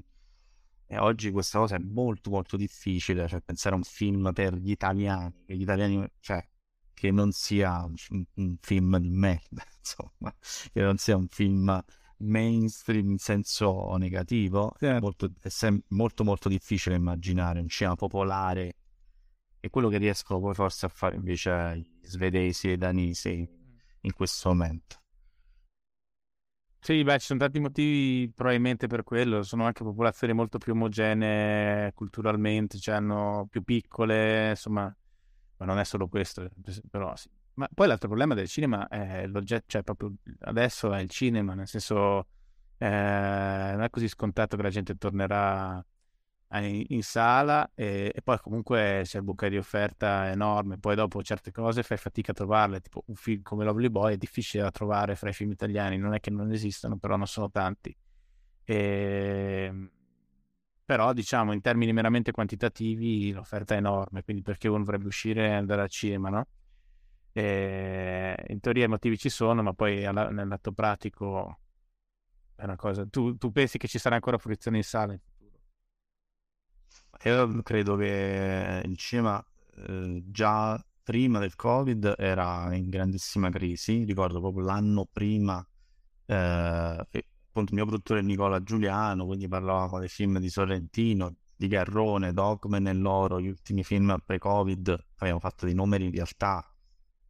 e 0.88 0.98
oggi 0.98 1.32
questa 1.32 1.60
cosa 1.60 1.76
è 1.76 1.80
molto 1.80 2.30
molto 2.30 2.56
difficile, 2.56 3.28
cioè 3.28 3.42
pensare 3.42 3.76
a 3.76 3.78
un 3.78 3.84
film 3.84 4.32
per 4.34 4.56
gli 4.56 4.72
italiani, 4.72 5.34
che 5.46 5.56
gli 5.56 5.62
italiani, 5.62 6.10
cioè, 6.20 6.46
che 6.94 7.12
non 7.12 7.32
sia 7.32 7.84
un, 7.84 8.24
un 8.36 8.56
film 8.62 8.98
di 8.98 9.10
merda, 9.10 9.64
insomma, 9.78 10.34
che 10.72 10.82
non 10.82 10.98
sia 10.98 11.18
un 11.18 11.28
film 11.28 11.84
mainstream 12.20 13.12
in 13.12 13.18
senso 13.18 13.96
negativo, 13.98 14.74
è 14.80 15.00
molto, 15.00 15.32
è 15.42 15.50
sem- 15.50 15.82
molto 15.90 16.24
molto 16.24 16.50
difficile 16.50 16.96
immaginare 16.96 17.60
un 17.60 17.68
cinema 17.68 17.96
popolare 17.96 18.76
e 19.60 19.70
quello 19.70 19.90
che 19.90 19.98
riescono 19.98 20.40
poi 20.40 20.54
forse 20.54 20.86
a 20.86 20.90
fare 20.90 21.16
invece 21.16 21.52
i 21.76 22.08
svedesi 22.08 22.70
e 22.70 22.74
i 22.74 22.78
danesi 22.78 23.48
in 24.02 24.14
questo 24.14 24.50
momento. 24.50 25.02
Sì, 26.80 27.04
beh, 27.04 27.20
ci 27.20 27.26
sono 27.26 27.40
tanti 27.40 27.60
motivi 27.60 28.32
probabilmente 28.34 28.88
per 28.88 29.04
quello, 29.04 29.44
sono 29.44 29.66
anche 29.66 29.84
popolazioni 29.84 30.32
molto 30.34 30.58
più 30.58 30.72
omogenee 30.72 31.92
culturalmente, 31.94 32.78
cioè 32.80 32.96
hanno 32.96 33.46
più 33.50 33.62
piccole, 33.64 34.52
insomma, 34.52 34.84
ma 35.58 35.66
non 35.66 35.80
è 35.80 35.84
solo 35.84 36.08
questo, 36.08 36.50
però 36.90 37.14
sì. 37.18 37.30
Ma 37.56 37.68
poi 37.74 37.88
l'altro 37.88 38.08
problema 38.08 38.36
del 38.36 38.48
cinema 38.48 38.88
è 38.88 39.28
l'oggetto, 39.28 39.66
cioè 39.68 39.84
proprio 39.84 40.14
adesso 40.42 40.94
è 40.94 41.02
il 41.02 41.10
cinema, 41.10 41.56
nel 41.56 41.68
senso 41.68 42.28
eh, 42.78 42.88
non 42.88 43.82
è 43.82 43.90
così 43.90 44.08
scontato 44.08 44.56
che 44.56 44.62
la 44.64 44.70
gente 44.70 44.96
tornerà 44.98 45.84
in, 46.54 46.86
in 46.90 47.04
sala 47.04 47.70
e, 47.76 48.12
e, 48.14 48.22
poi 48.22 48.40
comunque 48.40 49.02
c'è 49.04 49.18
il 49.18 49.24
buca 49.24 49.50
di 49.50 49.58
offerta 49.58 50.30
enorme, 50.30 50.78
poi 50.78 50.96
dopo 50.96 51.22
certe 51.22 51.52
cose 51.52 51.84
fai 51.84 51.98
fatica 51.98 52.32
a 52.32 52.36
trovarle, 52.36 52.80
tipo 52.80 53.04
un 53.08 53.16
film 53.16 53.42
come 53.42 53.66
Lovely 53.66 53.90
Boy 53.90 54.14
è 54.14 54.18
difficile 54.18 54.64
da 54.64 54.72
trovare 54.72 55.16
fra 55.16 55.30
i 55.30 55.34
film 55.34 55.52
italiani, 55.52 55.98
non 55.98 56.14
è 56.14 56.20
che 56.20 56.30
non 56.30 56.52
esistano, 56.52 56.98
però 56.98 57.18
non 57.18 57.28
sono 57.28 57.52
tanti. 57.52 57.96
E... 58.64 59.66
Ehm, 59.68 59.92
però 60.88 61.12
diciamo 61.12 61.52
in 61.52 61.60
termini 61.60 61.92
meramente 61.92 62.32
quantitativi 62.32 63.34
l'offerta 63.34 63.76
è 63.76 63.78
enorme, 63.78 64.24
quindi 64.24 64.42
perché 64.42 64.70
uno 64.70 64.80
dovrebbe 64.80 65.08
uscire 65.08 65.48
e 65.48 65.52
andare 65.52 65.82
al 65.82 65.90
cinema, 65.90 66.30
no? 66.30 66.48
E... 67.34 68.46
In 68.48 68.60
teoria 68.62 68.86
i 68.86 68.88
motivi 68.88 69.18
ci 69.18 69.30
sono, 69.30 69.62
ma 69.62 69.74
poi 69.74 70.06
alla... 70.06 70.30
nell'atto 70.30 70.72
pratico 70.72 71.60
è 72.56 72.64
una 72.64 72.78
cosa... 72.78 73.06
Tu, 73.06 73.38
tu 73.38 73.52
pensi 73.52 73.78
che 73.78 73.88
ci 73.90 74.00
sarà 74.00 74.16
ancora 74.16 74.38
fruizione 74.38 74.78
in 74.78 74.84
sala? 74.84 75.14
Io 77.24 77.62
credo 77.64 77.96
che 77.96 78.82
il 78.86 78.98
cinema 78.98 79.44
eh, 79.88 80.24
già 80.28 80.82
prima 81.04 81.40
del 81.40 81.56
Covid 81.56 82.16
era 82.18 82.74
in 82.76 82.90
grandissima 82.90 83.50
crisi. 83.50 84.04
Ricordo 84.04 84.40
proprio 84.40 84.66
l'anno 84.66 85.08
prima, 85.12 85.66
eh, 86.26 86.36
appunto, 86.36 87.72
il 87.72 87.74
mio 87.74 87.86
produttore 87.86 88.22
Nicola 88.22 88.62
Giuliano, 88.62 89.26
quindi 89.26 89.48
parlavamo 89.48 90.00
dei 90.00 90.10
film 90.10 90.40
di 90.40 90.50
Sorrentino, 90.50 91.36
di 91.56 91.68
Garrone, 91.68 92.34
Dogman 92.34 92.88
e 92.88 92.94
loro, 92.94 93.40
gli 93.40 93.48
ultimi 93.48 93.84
film 93.84 94.18
pre-Covid. 94.26 95.06
Abbiamo 95.18 95.40
fatto 95.40 95.66
dei 95.66 95.74
numeri 95.74 96.06
in 96.06 96.12
realtà 96.12 96.64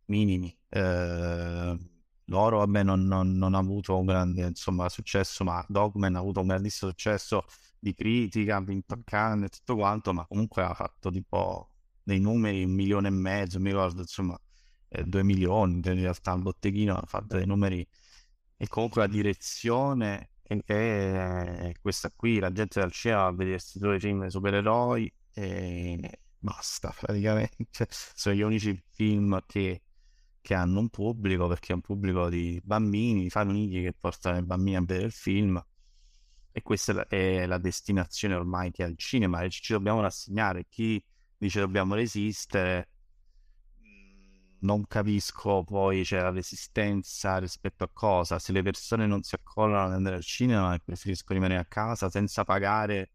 minimi. 0.06 0.56
Eh, 0.70 1.78
loro, 2.26 2.58
vabbè, 2.58 2.84
non, 2.84 3.06
non, 3.06 3.32
non 3.34 3.54
ha 3.54 3.60
avuto 3.60 3.98
un 3.98 4.06
grande 4.06 4.48
insomma, 4.48 4.90
successo, 4.90 5.44
ma 5.44 5.64
Dogman 5.70 6.16
ha 6.16 6.20
avuto 6.20 6.42
un 6.42 6.48
grandissimo 6.48 6.92
successo 6.92 7.46
di 7.88 7.94
critica, 7.94 8.58
ha 8.58 8.62
vinto 8.62 9.00
Cannes 9.04 9.46
e 9.48 9.50
tutto 9.50 9.76
quanto, 9.76 10.14
ma 10.14 10.26
comunque 10.26 10.64
ha 10.64 10.74
fatto 10.74 11.10
tipo 11.12 11.72
dei 12.04 12.20
numeri, 12.20 12.64
un 12.64 12.72
milione 12.72 13.08
e 13.10 13.12
mezzo, 13.12 13.60
mi 13.60 13.70
ricordo, 13.72 14.02
insomma, 14.02 14.40
eh, 14.90 15.04
due 15.04 15.24
milioni, 15.24 15.76
in 15.76 15.82
realtà 15.82 16.34
il 16.34 16.42
botteghino 16.42 16.96
ha 16.96 17.06
fatto 17.06 17.36
dei 17.38 17.46
numeri 17.46 17.86
e 18.58 18.68
comunque 18.68 19.02
la 19.02 19.08
direzione 19.08 20.32
è, 20.44 20.56
è 20.66 21.74
questa 21.82 22.12
qui, 22.16 22.40
la 22.40 22.52
gente 22.52 22.80
dal 22.80 22.92
cinema 22.92 23.26
a 23.26 23.32
vedersi 23.34 23.80
due 23.80 24.00
film 24.00 24.24
di 24.24 24.30
supereroi 24.32 25.14
e 25.34 26.20
basta 26.40 26.94
praticamente, 26.98 27.88
sono 27.90 28.36
gli 28.36 28.42
unici 28.42 28.82
film 28.92 29.40
che, 29.46 29.84
che 30.42 30.54
hanno 30.54 30.80
un 30.80 30.90
pubblico 30.90 31.48
perché 31.48 31.74
è 31.74 31.76
un 31.76 31.82
pubblico 31.82 32.30
di 32.30 32.60
bambini, 32.64 33.24
di 33.24 33.30
famiglie 33.30 33.82
che 33.84 33.94
portano 33.94 34.38
i 34.38 34.44
bambini 34.44 34.78
a 34.78 34.82
vedere 34.82 35.06
il 35.06 35.12
film 35.12 35.62
e 36.58 36.64
questa 36.64 37.06
è 37.08 37.46
la 37.46 37.60
destinazione 37.60 38.34
ormai 38.34 38.72
che 38.72 38.82
ha 38.82 38.88
il 38.88 38.98
cinema 38.98 39.48
ci 39.48 39.74
dobbiamo 39.74 40.02
rassegnare. 40.02 40.66
Chi 40.68 41.00
dice 41.38 41.60
dobbiamo 41.60 41.94
resistere, 41.94 42.90
non 44.62 44.88
capisco 44.88 45.64
poi 45.64 46.02
c'è 46.04 46.20
la 46.20 46.32
resistenza 46.32 47.38
rispetto 47.38 47.84
a 47.84 47.90
cosa. 47.94 48.40
Se 48.40 48.52
le 48.54 48.64
persone 48.64 49.06
non 49.06 49.22
si 49.22 49.36
accollano 49.36 49.86
ad 49.86 49.94
andare 49.94 50.16
al 50.16 50.24
cinema 50.24 50.74
e 50.74 50.80
preferiscono 50.84 51.38
rimanere 51.38 51.62
a 51.62 51.66
casa 51.66 52.10
senza 52.10 52.44
pagare 52.44 53.12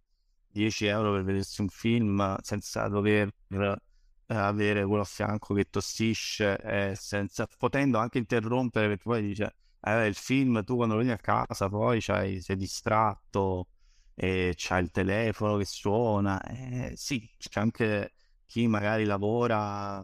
10 0.52 0.86
euro 0.86 1.12
per 1.14 1.24
vedersi 1.24 1.62
un 1.62 1.68
film, 1.68 2.36
senza 2.42 2.86
dover 2.86 3.28
eh, 3.48 3.80
avere 4.28 4.84
quello 4.84 5.02
a 5.02 5.04
fianco 5.04 5.52
che 5.52 5.68
tossisce, 5.68 6.94
senza, 6.94 7.48
potendo 7.58 7.98
anche 7.98 8.18
interrompere 8.18 8.86
perché 8.86 9.02
poi 9.02 9.22
dice 9.22 9.56
eh, 9.82 10.06
il 10.06 10.14
film 10.14 10.62
tu 10.64 10.76
quando 10.76 10.96
vieni 10.96 11.10
a 11.12 11.18
casa 11.18 11.68
poi 11.68 12.00
sei 12.40 12.56
distratto 12.56 13.68
e 14.14 14.54
c'hai 14.56 14.82
il 14.82 14.90
telefono 14.90 15.56
che 15.56 15.64
suona. 15.64 16.40
Eh, 16.42 16.92
sì, 16.96 17.28
c'è 17.38 17.60
anche 17.60 18.14
chi 18.46 18.66
magari 18.66 19.04
lavora, 19.04 20.00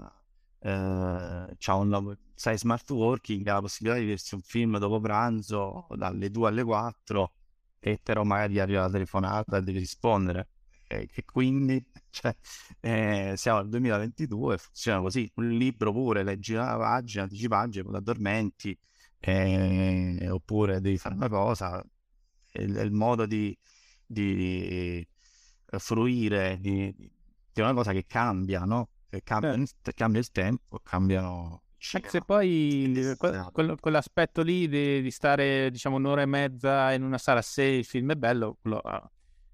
eh, 0.61 1.57
un 1.67 2.17
sai, 2.35 2.59
smart 2.59 2.89
working, 2.91 3.47
ha 3.49 3.55
la 3.55 3.61
possibilità 3.61 3.99
di 4.01 4.07
vedersi 4.07 4.35
un 4.35 4.41
film 4.43 4.79
dopo 4.79 5.01
pranzo 5.01 5.87
dalle 5.97 6.31
2 6.31 6.49
alle 6.49 6.65
4 6.65 7.33
e 7.81 7.99
però 8.03 8.25
magari 8.25 8.59
arriva 8.59 8.83
la 8.83 8.91
telefonata 8.91 9.57
e 9.59 9.63
devi 9.63 9.79
rispondere. 9.79 10.49
E, 10.87 11.09
e 11.13 11.25
quindi 11.25 11.85
cioè, 12.11 12.35
eh, 12.81 13.35
siamo 13.37 13.61
nel 13.61 13.69
2022 13.69 14.59
funziona 14.59 15.01
così. 15.01 15.31
Un 15.37 15.49
libro 15.51 15.93
pure, 15.93 16.23
leggi 16.23 16.55
una 16.55 16.77
pagina, 16.77 17.27
10 17.27 17.49
pagine, 17.49 17.83
poi 17.85 17.93
ti 17.93 17.99
addormenti 17.99 18.79
eh, 19.21 20.29
oppure 20.31 20.81
devi 20.81 20.99
fare 20.99 21.15
una 21.15 21.29
cosa, 21.29 21.85
il, 22.53 22.77
il 22.77 22.93
modo 22.93 23.27
di, 23.27 23.57
di 24.07 25.07
fruire 25.65 26.59
di, 26.61 26.95
è 27.53 27.61
una 27.61 27.75
cosa 27.75 27.93
che 27.93 28.07
cambia, 28.07 28.65
no? 28.65 28.91
Che 29.09 29.23
cambia, 29.23 29.55
eh. 29.55 29.93
cambia 29.95 30.21
il 30.21 30.31
tempo, 30.31 30.81
cambiano 30.83 31.63
anche 31.93 32.09
se 32.09 32.23
poi 32.23 33.15
quello, 33.53 33.77
quell'aspetto 33.77 34.43
lì 34.43 34.69
di, 34.69 35.01
di, 35.01 35.11
stare 35.13 35.71
diciamo 35.71 35.95
un'ora 35.97 36.23
e 36.23 36.27
mezza 36.27 36.93
in 36.93 37.05
una 37.05 37.19
sala, 37.19 37.41
se 37.41 37.63
il 37.63 37.85
film 37.85 38.11
è 38.11 38.17
bello, 38.17 38.59
quello 38.61 38.79
ah, 38.79 39.09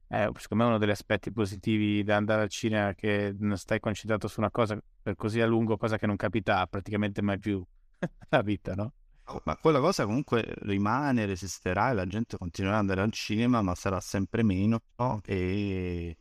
è 0.06 0.30
secondo 0.38 0.64
me 0.64 0.70
uno 0.70 0.78
degli 0.78 0.90
aspetti 0.90 1.30
positivi 1.32 2.02
da 2.02 2.16
andare 2.16 2.42
al 2.42 2.48
cinema, 2.48 2.94
che 2.94 3.34
non 3.38 3.58
stai 3.58 3.78
concentrato 3.78 4.26
su 4.26 4.40
una 4.40 4.50
cosa 4.50 4.80
per 5.02 5.16
così 5.16 5.42
a 5.42 5.46
lungo, 5.46 5.76
cosa 5.76 5.98
che 5.98 6.06
non 6.06 6.16
capita 6.16 6.66
praticamente 6.66 7.20
mai 7.20 7.38
più 7.38 7.62
nella 8.30 8.42
vita, 8.42 8.74
no? 8.74 8.92
Oh, 9.26 9.40
ma 9.44 9.56
quella 9.56 9.80
cosa 9.80 10.04
comunque 10.04 10.44
rimane, 10.62 11.24
resisterà 11.24 11.90
e 11.90 11.94
la 11.94 12.06
gente 12.06 12.36
continuerà 12.36 12.76
ad 12.76 12.82
andare 12.82 13.00
al 13.02 13.12
cinema, 13.12 13.62
ma 13.62 13.74
sarà 13.74 13.98
sempre 14.00 14.42
meno, 14.42 14.82
no? 14.96 15.20
E 15.24 16.16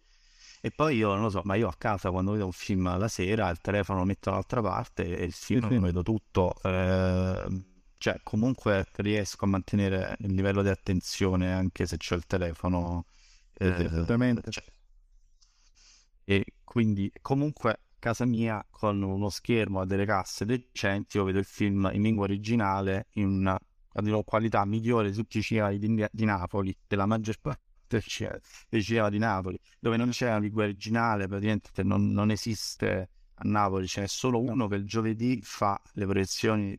e 0.66 0.72
poi 0.72 0.96
io 0.96 1.10
non 1.10 1.24
lo 1.24 1.30
so, 1.30 1.42
ma 1.44 1.56
io 1.56 1.68
a 1.68 1.76
casa 1.78 2.10
quando 2.10 2.32
vedo 2.32 2.46
un 2.46 2.54
film 2.54 2.98
la 2.98 3.10
sera 3.10 3.50
il 3.50 3.60
telefono 3.60 4.00
lo 4.00 4.06
metto 4.06 4.30
dall'altra 4.30 4.62
parte 4.62 5.18
e 5.18 5.26
il 5.26 5.34
film 5.34 5.68
lo 5.70 5.82
vedo 5.82 6.04
tutto. 6.04 6.56
Eh, 6.64 7.66
cioè, 7.98 8.20
comunque 8.24 8.88
riesco 8.96 9.44
a 9.46 9.48
mantenere 9.50 10.16
il 10.20 10.34
livello 10.34 10.62
di 10.62 10.70
attenzione 10.70 11.54
anche 11.54 11.86
se 11.86 11.98
c'è 11.98 12.16
il 12.16 12.26
telefono. 12.26 13.06
Eh, 13.56 13.68
Esattamente. 13.84 14.52
Cioè, 14.52 14.64
e 16.26 16.46
quindi 16.64 17.12
comunque 17.22 17.80
casa 18.04 18.26
mia 18.26 18.66
con 18.70 19.02
uno 19.02 19.30
schermo 19.30 19.80
a 19.80 19.86
delle 19.86 20.06
casse 20.06 20.44
decenti 20.44 21.16
io 21.16 21.24
vedo 21.24 21.40
il 21.40 21.46
film 21.46 21.90
in 21.94 22.02
lingua 22.02 22.26
originale 22.26 23.08
in 23.14 23.28
una 23.28 23.58
qualità 24.26 24.66
migliore 24.66 25.10
di 25.10 25.16
tutti 25.16 25.38
i 25.38 25.42
cinema 25.42 25.72
di, 25.72 26.06
di 26.12 26.26
Napoli 26.26 26.76
della 26.86 27.06
maggior 27.06 27.40
parte 27.40 27.62
del 28.68 28.84
cinema 28.84 29.10
di 29.10 29.20
Napoli, 29.20 29.58
dove 29.80 29.96
non 29.98 30.10
c'è 30.10 30.28
una 30.28 30.40
lingua 30.40 30.64
originale, 30.64 31.28
praticamente 31.28 31.84
non, 31.84 32.12
non 32.12 32.32
esiste 32.32 33.10
a 33.36 33.48
Napoli, 33.48 33.88
ce 33.88 34.02
n'è 34.02 34.08
solo 34.08 34.42
uno 34.42 34.68
che 34.68 34.76
il 34.76 34.86
giovedì 34.86 35.40
fa 35.42 35.80
le 35.94 36.06
proiezioni 36.06 36.78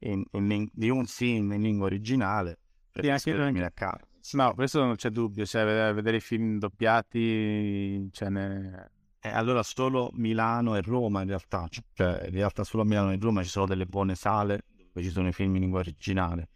in, 0.00 0.22
in, 0.30 0.68
di 0.70 0.90
un 0.90 1.06
film 1.06 1.52
in 1.52 1.62
lingua 1.62 1.86
originale. 1.86 2.58
Sì, 2.92 3.08
anche, 3.08 3.32
anche... 3.32 3.64
a 3.64 3.70
casa. 3.70 4.06
No, 4.32 4.54
questo 4.54 4.84
non 4.84 4.96
c'è 4.96 5.10
dubbio, 5.10 5.46
cioè, 5.46 5.64
vedere, 5.64 5.92
vedere 5.94 6.16
i 6.18 6.20
film 6.20 6.58
doppiati 6.58 8.08
ce 8.12 8.28
n'è... 8.28 8.90
Eh, 9.24 9.28
allora 9.28 9.62
solo 9.62 10.10
Milano 10.14 10.74
e 10.74 10.82
Roma 10.82 11.22
in 11.22 11.28
realtà, 11.28 11.68
cioè 11.70 12.24
in 12.26 12.32
realtà 12.32 12.64
solo 12.64 12.82
a 12.82 12.86
Milano 12.86 13.12
e 13.12 13.18
Roma 13.20 13.42
ci 13.42 13.48
sono 13.48 13.66
delle 13.66 13.86
buone 13.86 14.16
sale 14.16 14.64
dove 14.92 15.06
ci 15.06 15.12
sono 15.12 15.28
i 15.28 15.32
film 15.32 15.54
in 15.54 15.62
lingua 15.62 15.78
originale 15.78 16.48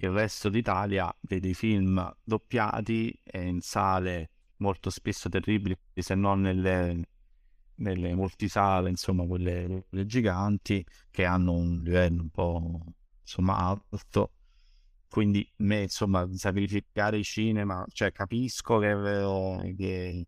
il 0.00 0.10
resto 0.10 0.48
d'Italia 0.48 1.12
vede 1.22 1.48
i 1.48 1.54
film 1.54 2.14
doppiati 2.22 3.10
e 3.24 3.42
in 3.42 3.60
sale 3.60 4.30
molto 4.58 4.90
spesso 4.90 5.28
terribili, 5.28 5.76
se 5.94 6.14
non 6.14 6.40
nelle, 6.40 7.08
nelle 7.76 8.14
multisale, 8.14 8.90
insomma, 8.90 9.26
quelle, 9.26 9.86
quelle, 9.88 10.06
giganti 10.06 10.84
che 11.10 11.24
hanno 11.24 11.52
un 11.52 11.80
livello 11.82 12.22
un 12.22 12.30
po' 12.30 12.84
insomma 13.20 13.56
alto. 13.56 14.32
Quindi 15.08 15.48
me, 15.56 15.82
insomma, 15.82 16.28
sacrificare 16.32 17.18
i 17.18 17.24
cinema, 17.24 17.84
cioè 17.88 18.12
capisco 18.12 18.78
che 18.78 19.74
che, 19.76 20.26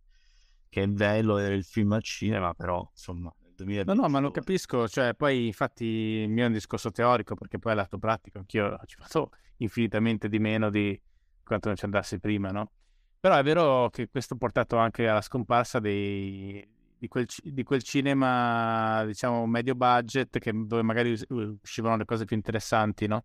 che 0.70 0.84
è 0.84 0.86
bello 0.86 1.34
vedere 1.34 1.56
il 1.56 1.64
film 1.64 1.92
al 1.92 2.02
cinema, 2.02 2.55
però 2.55 2.88
insomma 2.90 3.34
2022. 3.64 3.94
No, 3.94 4.02
no, 4.02 4.09
ma 4.09 4.20
lo 4.20 4.30
capisco, 4.30 4.88
cioè 4.88 5.14
poi 5.14 5.47
infatti 5.47 5.84
il 5.84 6.30
mio 6.30 6.44
è 6.44 6.47
un 6.47 6.52
discorso 6.52 6.90
teorico 6.90 7.34
perché 7.34 7.59
poi 7.59 7.72
è 7.72 7.74
lato 7.74 7.98
pratico, 7.98 8.38
anch'io 8.38 8.78
ci 8.86 8.97
vado 8.98 9.30
infinitamente 9.59 10.28
di 10.28 10.38
meno 10.38 10.70
di 10.70 10.98
quanto 11.44 11.68
non 11.68 11.76
ci 11.76 11.84
andassi 11.84 12.18
prima, 12.18 12.51
no? 12.51 12.70
Però 13.18 13.36
è 13.36 13.42
vero 13.42 13.90
che 13.90 14.09
questo 14.09 14.34
ha 14.34 14.36
portato 14.38 14.78
anche 14.78 15.06
alla 15.06 15.20
scomparsa 15.20 15.78
dei, 15.78 16.66
di, 16.97 17.09
quel, 17.09 17.26
di, 17.42 17.62
quel, 17.64 17.82
cinema, 17.82 19.05
diciamo, 19.05 19.44
medio 19.47 19.74
budget, 19.74 20.38
che, 20.38 20.52
dove 20.55 20.82
magari 20.82 21.14
uscivano 21.28 21.97
le 21.97 22.06
cose 22.06 22.24
più 22.24 22.36
interessanti, 22.36 23.06
no? 23.09 23.24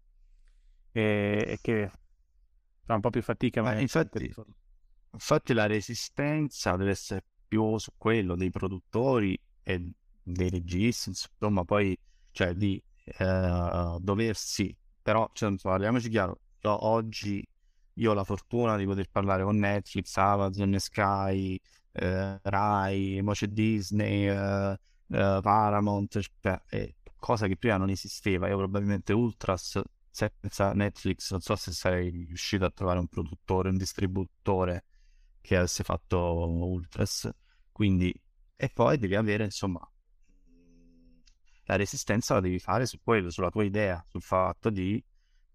E, 0.92 1.46
e 1.48 1.60
che 1.62 1.90
fa 2.84 2.96
un 2.96 3.00
po' 3.00 3.10
più 3.10 3.22
fatica. 3.22 3.62
Ma 3.62 3.80
infatti, 3.80 4.34
infatti 5.14 5.54
la 5.54 5.66
resistenza 5.66 6.76
deve 6.76 6.92
essere 6.92 7.24
più 7.56 7.78
su 7.78 7.92
quello 7.98 8.36
dei 8.36 8.50
produttori 8.50 9.40
e 9.64 9.92
dei 10.22 10.50
registi, 10.50 11.10
insomma, 11.10 11.64
poi, 11.64 11.98
cioè, 12.32 12.54
di 12.54 12.82
eh, 13.04 13.98
doversi, 14.00 14.76
però, 15.02 15.30
cioè, 15.34 15.56
parliamoci 15.62 16.10
chiaro, 16.10 16.40
io 16.62 16.86
oggi 16.86 17.48
io 17.98 18.12
ho 18.12 18.14
la 18.14 18.26
fortuna 18.26 18.76
di 18.76 18.86
poter 18.86 19.10
parlare 19.10 19.44
con 19.44 19.56
Netflix, 19.58 20.18
Amazon, 20.18 20.78
Sky, 20.80 21.58
eh, 21.94 22.40
Rai, 22.42 23.22
Moce 23.22 23.48
Disney, 23.48 24.28
eh, 24.28 24.72
eh, 24.72 25.40
Paramount, 25.42 26.20
cioè, 26.42 26.62
cosa 27.18 27.48
che 27.48 27.56
prima 27.56 27.78
non 27.78 27.90
esisteva. 27.90 28.50
Io 28.50 28.58
probabilmente 28.58 29.14
Ultras 29.14 29.82
senza 30.10 30.74
Netflix 30.74 31.32
non 31.32 31.42
so 31.42 31.56
se 31.56 31.72
sarei 31.72 32.10
riuscito 32.10 32.66
a 32.66 32.72
trovare 32.72 33.00
un 33.00 33.08
produttore, 33.08 33.70
un 33.70 33.78
distributore 33.78 34.86
che 35.40 35.56
avesse 35.56 35.84
fatto 35.84 36.18
Ultras. 36.18 37.30
Quindi, 37.76 38.10
e 38.56 38.70
poi 38.74 38.98
devi 38.98 39.16
avere 39.16 39.44
insomma 39.44 39.86
la 41.66 41.76
resistenza 41.76 42.36
la 42.36 42.40
devi 42.40 42.58
fare 42.58 42.86
su 42.86 43.02
quello, 43.04 43.30
sulla 43.30 43.50
tua 43.50 43.66
idea, 43.66 44.02
sul 44.08 44.22
fatto 44.22 44.70
di 44.70 45.04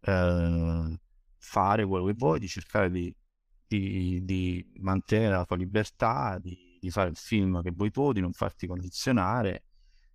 eh, 0.03 0.99
fare 1.39 1.87
quello 1.87 2.05
che 2.05 2.13
vuoi, 2.13 2.39
di 2.39 2.47
cercare 2.47 2.91
di, 2.91 3.17
di, 3.67 4.23
di 4.23 4.71
mantenere 4.81 5.35
la 5.35 5.47
tua 5.47 5.57
libertà, 5.57 6.39
di, 6.39 6.77
di, 6.79 6.91
fare 6.91 7.09
il 7.09 7.17
film 7.17 7.63
che 7.63 7.71
vuoi 7.71 7.91
tu, 7.91 8.13
di 8.13 8.21
non 8.21 8.35
farti 8.35 8.67
condizionare 8.67 9.65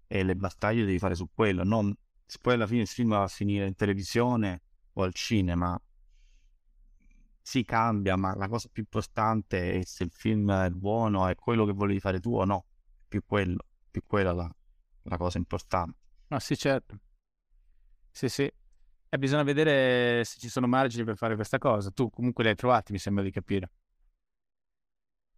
e 0.05 0.21
le 0.21 0.35
battaglie 0.35 0.85
devi 0.85 0.99
fare 0.99 1.15
su 1.15 1.27
quello. 1.33 1.63
Non, 1.63 1.91
se 2.23 2.37
poi 2.39 2.53
alla 2.53 2.67
fine 2.67 2.81
il 2.81 2.87
film 2.87 3.09
va 3.09 3.23
a 3.23 3.27
finire 3.27 3.65
in 3.65 3.73
televisione 3.73 4.61
o 4.93 5.01
al 5.01 5.13
cinema, 5.15 5.75
si 7.47 7.63
cambia, 7.63 8.15
ma 8.15 8.35
la 8.35 8.47
cosa 8.47 8.69
più 8.71 8.81
importante 8.81 9.73
è 9.73 9.83
se 9.83 10.03
il 10.03 10.11
film 10.11 10.51
è 10.51 10.71
buono, 10.71 11.27
è 11.27 11.35
quello 11.35 11.63
che 11.65 11.73
volevi 11.73 11.99
fare 11.99 12.19
tu 12.19 12.35
o 12.35 12.43
no, 12.43 12.65
più 13.07 13.21
quello, 13.23 13.63
più 13.91 14.01
quella 14.07 14.33
la 14.33 14.49
la 15.07 15.17
cosa 15.17 15.37
importante. 15.37 15.97
Ah 16.29 16.39
sì, 16.39 16.57
certo. 16.57 16.97
Sì, 18.11 18.29
sì. 18.29 18.51
E 19.09 19.17
bisogna 19.19 19.43
vedere 19.43 20.23
se 20.25 20.39
ci 20.39 20.49
sono 20.49 20.67
margini 20.67 21.03
per 21.03 21.15
fare 21.15 21.35
questa 21.35 21.57
cosa. 21.57 21.91
Tu 21.91 22.09
comunque 22.09 22.43
li 22.43 22.49
hai 22.49 22.55
trovati, 22.55 22.91
mi 22.91 22.97
sembra 22.97 23.23
di 23.23 23.29
capire. 23.29 23.71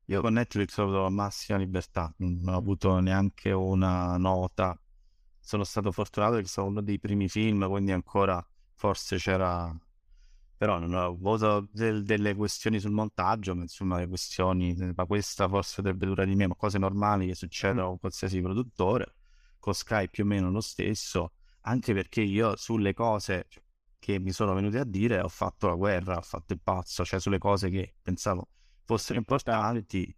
Io 0.06 0.22
con 0.22 0.34
Netflix 0.34 0.78
ho 0.78 0.84
avuto 0.84 1.02
la 1.02 1.10
massima 1.10 1.58
libertà, 1.58 2.14
non 2.20 2.42
ho 2.48 2.56
avuto 2.56 3.00
neanche 3.00 3.52
una 3.52 4.16
nota. 4.16 4.80
Sono 5.38 5.66
stato 5.66 5.92
fortunato 5.92 6.38
che 6.38 6.48
sono 6.48 6.68
uno 6.68 6.82
dei 6.82 6.98
primi 7.00 7.28
film, 7.28 7.68
quindi 7.68 7.92
ancora 7.92 8.46
forse 8.74 9.18
c'era... 9.18 9.78
Però 10.58 10.80
non 10.80 10.94
ho 10.94 11.06
avuto 11.06 11.68
del, 11.72 12.04
delle 12.04 12.34
questioni 12.36 12.80
sul 12.80 12.92
montaggio, 12.92 13.56
ma 13.56 13.62
insomma 13.62 14.00
le 14.00 14.08
questioni, 14.08 14.76
ma 14.96 15.06
questa 15.06 15.48
forse 15.48 15.82
dovrebbe 15.82 16.08
durare 16.08 16.28
di 16.28 16.36
meno, 16.36 16.56
cose 16.56 16.80
normali 16.80 17.28
che 17.28 17.36
succedono 17.36 17.90
con 17.90 18.00
qualsiasi 18.00 18.42
produttore 18.42 19.14
con 19.60 19.74
Sky 19.74 20.08
più 20.10 20.24
o 20.24 20.28
meno 20.28 20.50
lo 20.50 20.62
stesso, 20.62 21.34
anche 21.62 21.94
perché 21.94 22.22
io 22.22 22.56
sulle 22.56 22.94
cose 22.94 23.48
che 24.00 24.20
mi 24.20 24.32
sono 24.32 24.54
venute 24.54 24.80
a 24.80 24.86
dire 24.86 25.20
ho 25.20 25.28
fatto 25.28 25.68
la 25.68 25.76
guerra, 25.76 26.18
ho 26.18 26.22
fatto 26.22 26.54
il 26.54 26.62
pazzo, 26.62 27.04
cioè 27.04 27.20
sulle 27.20 27.38
cose 27.38 27.70
che 27.70 27.96
pensavo 28.02 28.48
fossero 28.86 29.20
importanti 29.20 30.16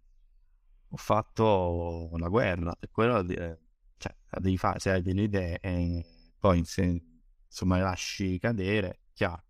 ho 0.92 0.96
fatto 0.96 2.10
la 2.16 2.28
guerra. 2.28 2.76
E 2.78 2.88
quello 2.90 3.18
eh, 3.28 3.58
cioè, 3.96 4.14
la 4.28 4.40
devi 4.40 4.56
fare 4.56 4.78
se 4.78 4.90
hai 4.90 5.02
delle 5.02 5.22
idee 5.22 5.58
e 5.60 6.04
poi 6.38 6.64
se 6.64 7.02
insomma 7.46 7.76
le 7.76 7.82
lasci 7.82 8.38
cadere 8.38 9.00
chiaro 9.12 9.42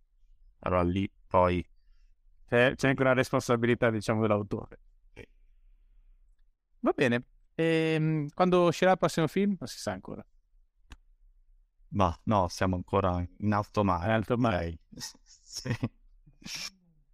allora 0.60 0.82
lì 0.82 1.10
poi 1.26 1.64
c'è, 2.46 2.74
c'è 2.74 2.88
anche 2.88 3.02
una 3.02 3.12
responsabilità 3.12 3.90
diciamo 3.90 4.22
dell'autore 4.22 4.78
va 6.80 6.92
bene 6.92 7.24
e, 7.60 7.94
ehm, 7.94 8.28
quando 8.32 8.66
uscirà 8.66 8.92
il 8.92 8.98
prossimo 8.98 9.26
film? 9.26 9.54
Non 9.58 9.68
si 9.68 9.78
sa 9.78 9.92
ancora. 9.92 10.24
Ma 11.88 12.16
no, 12.24 12.48
siamo 12.48 12.76
ancora 12.76 13.24
in 13.38 13.52
alto 13.52 13.84
mare. 13.84 14.06
In 14.06 14.12
alto 14.12 14.36
mare. 14.38 14.78
sì. 15.22 15.76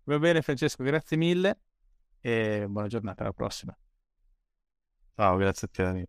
Va 0.04 0.18
bene 0.18 0.42
Francesco, 0.42 0.84
grazie 0.84 1.16
mille 1.16 1.60
e 2.20 2.66
buona 2.68 2.86
giornata, 2.86 3.22
alla 3.22 3.32
prossima. 3.32 3.76
Ciao, 5.16 5.36
grazie 5.36 5.66
a 5.66 5.70
te 5.72 6.08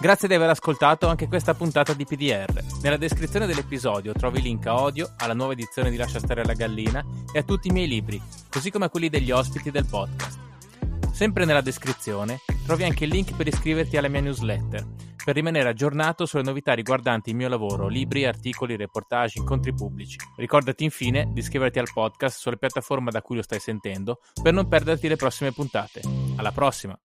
Grazie 0.00 0.28
di 0.28 0.34
aver 0.34 0.48
ascoltato 0.48 1.08
anche 1.08 1.28
questa 1.28 1.52
puntata 1.52 1.92
di 1.92 2.06
PDR. 2.06 2.64
Nella 2.80 2.96
descrizione 2.96 3.44
dell'episodio 3.44 4.14
trovi 4.14 4.38
il 4.38 4.44
link 4.44 4.64
a 4.64 4.80
Odio, 4.80 5.12
alla 5.18 5.34
nuova 5.34 5.52
edizione 5.52 5.90
di 5.90 5.98
Lascia 5.98 6.18
stare 6.18 6.42
la 6.42 6.54
gallina 6.54 7.04
e 7.30 7.40
a 7.40 7.42
tutti 7.42 7.68
i 7.68 7.70
miei 7.70 7.86
libri, 7.86 8.18
così 8.48 8.70
come 8.70 8.86
a 8.86 8.88
quelli 8.88 9.10
degli 9.10 9.30
ospiti 9.30 9.70
del 9.70 9.84
podcast. 9.84 10.38
Sempre 11.12 11.44
nella 11.44 11.60
descrizione 11.60 12.38
trovi 12.64 12.84
anche 12.84 13.04
il 13.04 13.10
link 13.10 13.36
per 13.36 13.46
iscriverti 13.46 13.98
alla 13.98 14.08
mia 14.08 14.22
newsletter. 14.22 14.86
per 15.22 15.34
rimanere 15.34 15.68
aggiornato 15.68 16.24
sulle 16.24 16.42
novità 16.42 16.72
riguardanti 16.72 17.28
il 17.28 17.36
mio 17.36 17.50
lavoro, 17.50 17.88
libri, 17.88 18.24
articoli, 18.24 18.76
reportage, 18.76 19.38
incontri 19.38 19.74
pubblici. 19.74 20.16
Ricordati 20.36 20.82
infine 20.82 21.28
di 21.30 21.40
iscriverti 21.40 21.78
al 21.78 21.90
podcast 21.92 22.38
sulle 22.38 22.56
piattaforme 22.56 23.10
da 23.10 23.20
cui 23.20 23.36
lo 23.36 23.42
stai 23.42 23.60
sentendo 23.60 24.20
per 24.42 24.54
non 24.54 24.66
perderti 24.66 25.08
le 25.08 25.16
prossime 25.16 25.52
puntate. 25.52 26.00
Alla 26.36 26.52
prossima! 26.52 26.98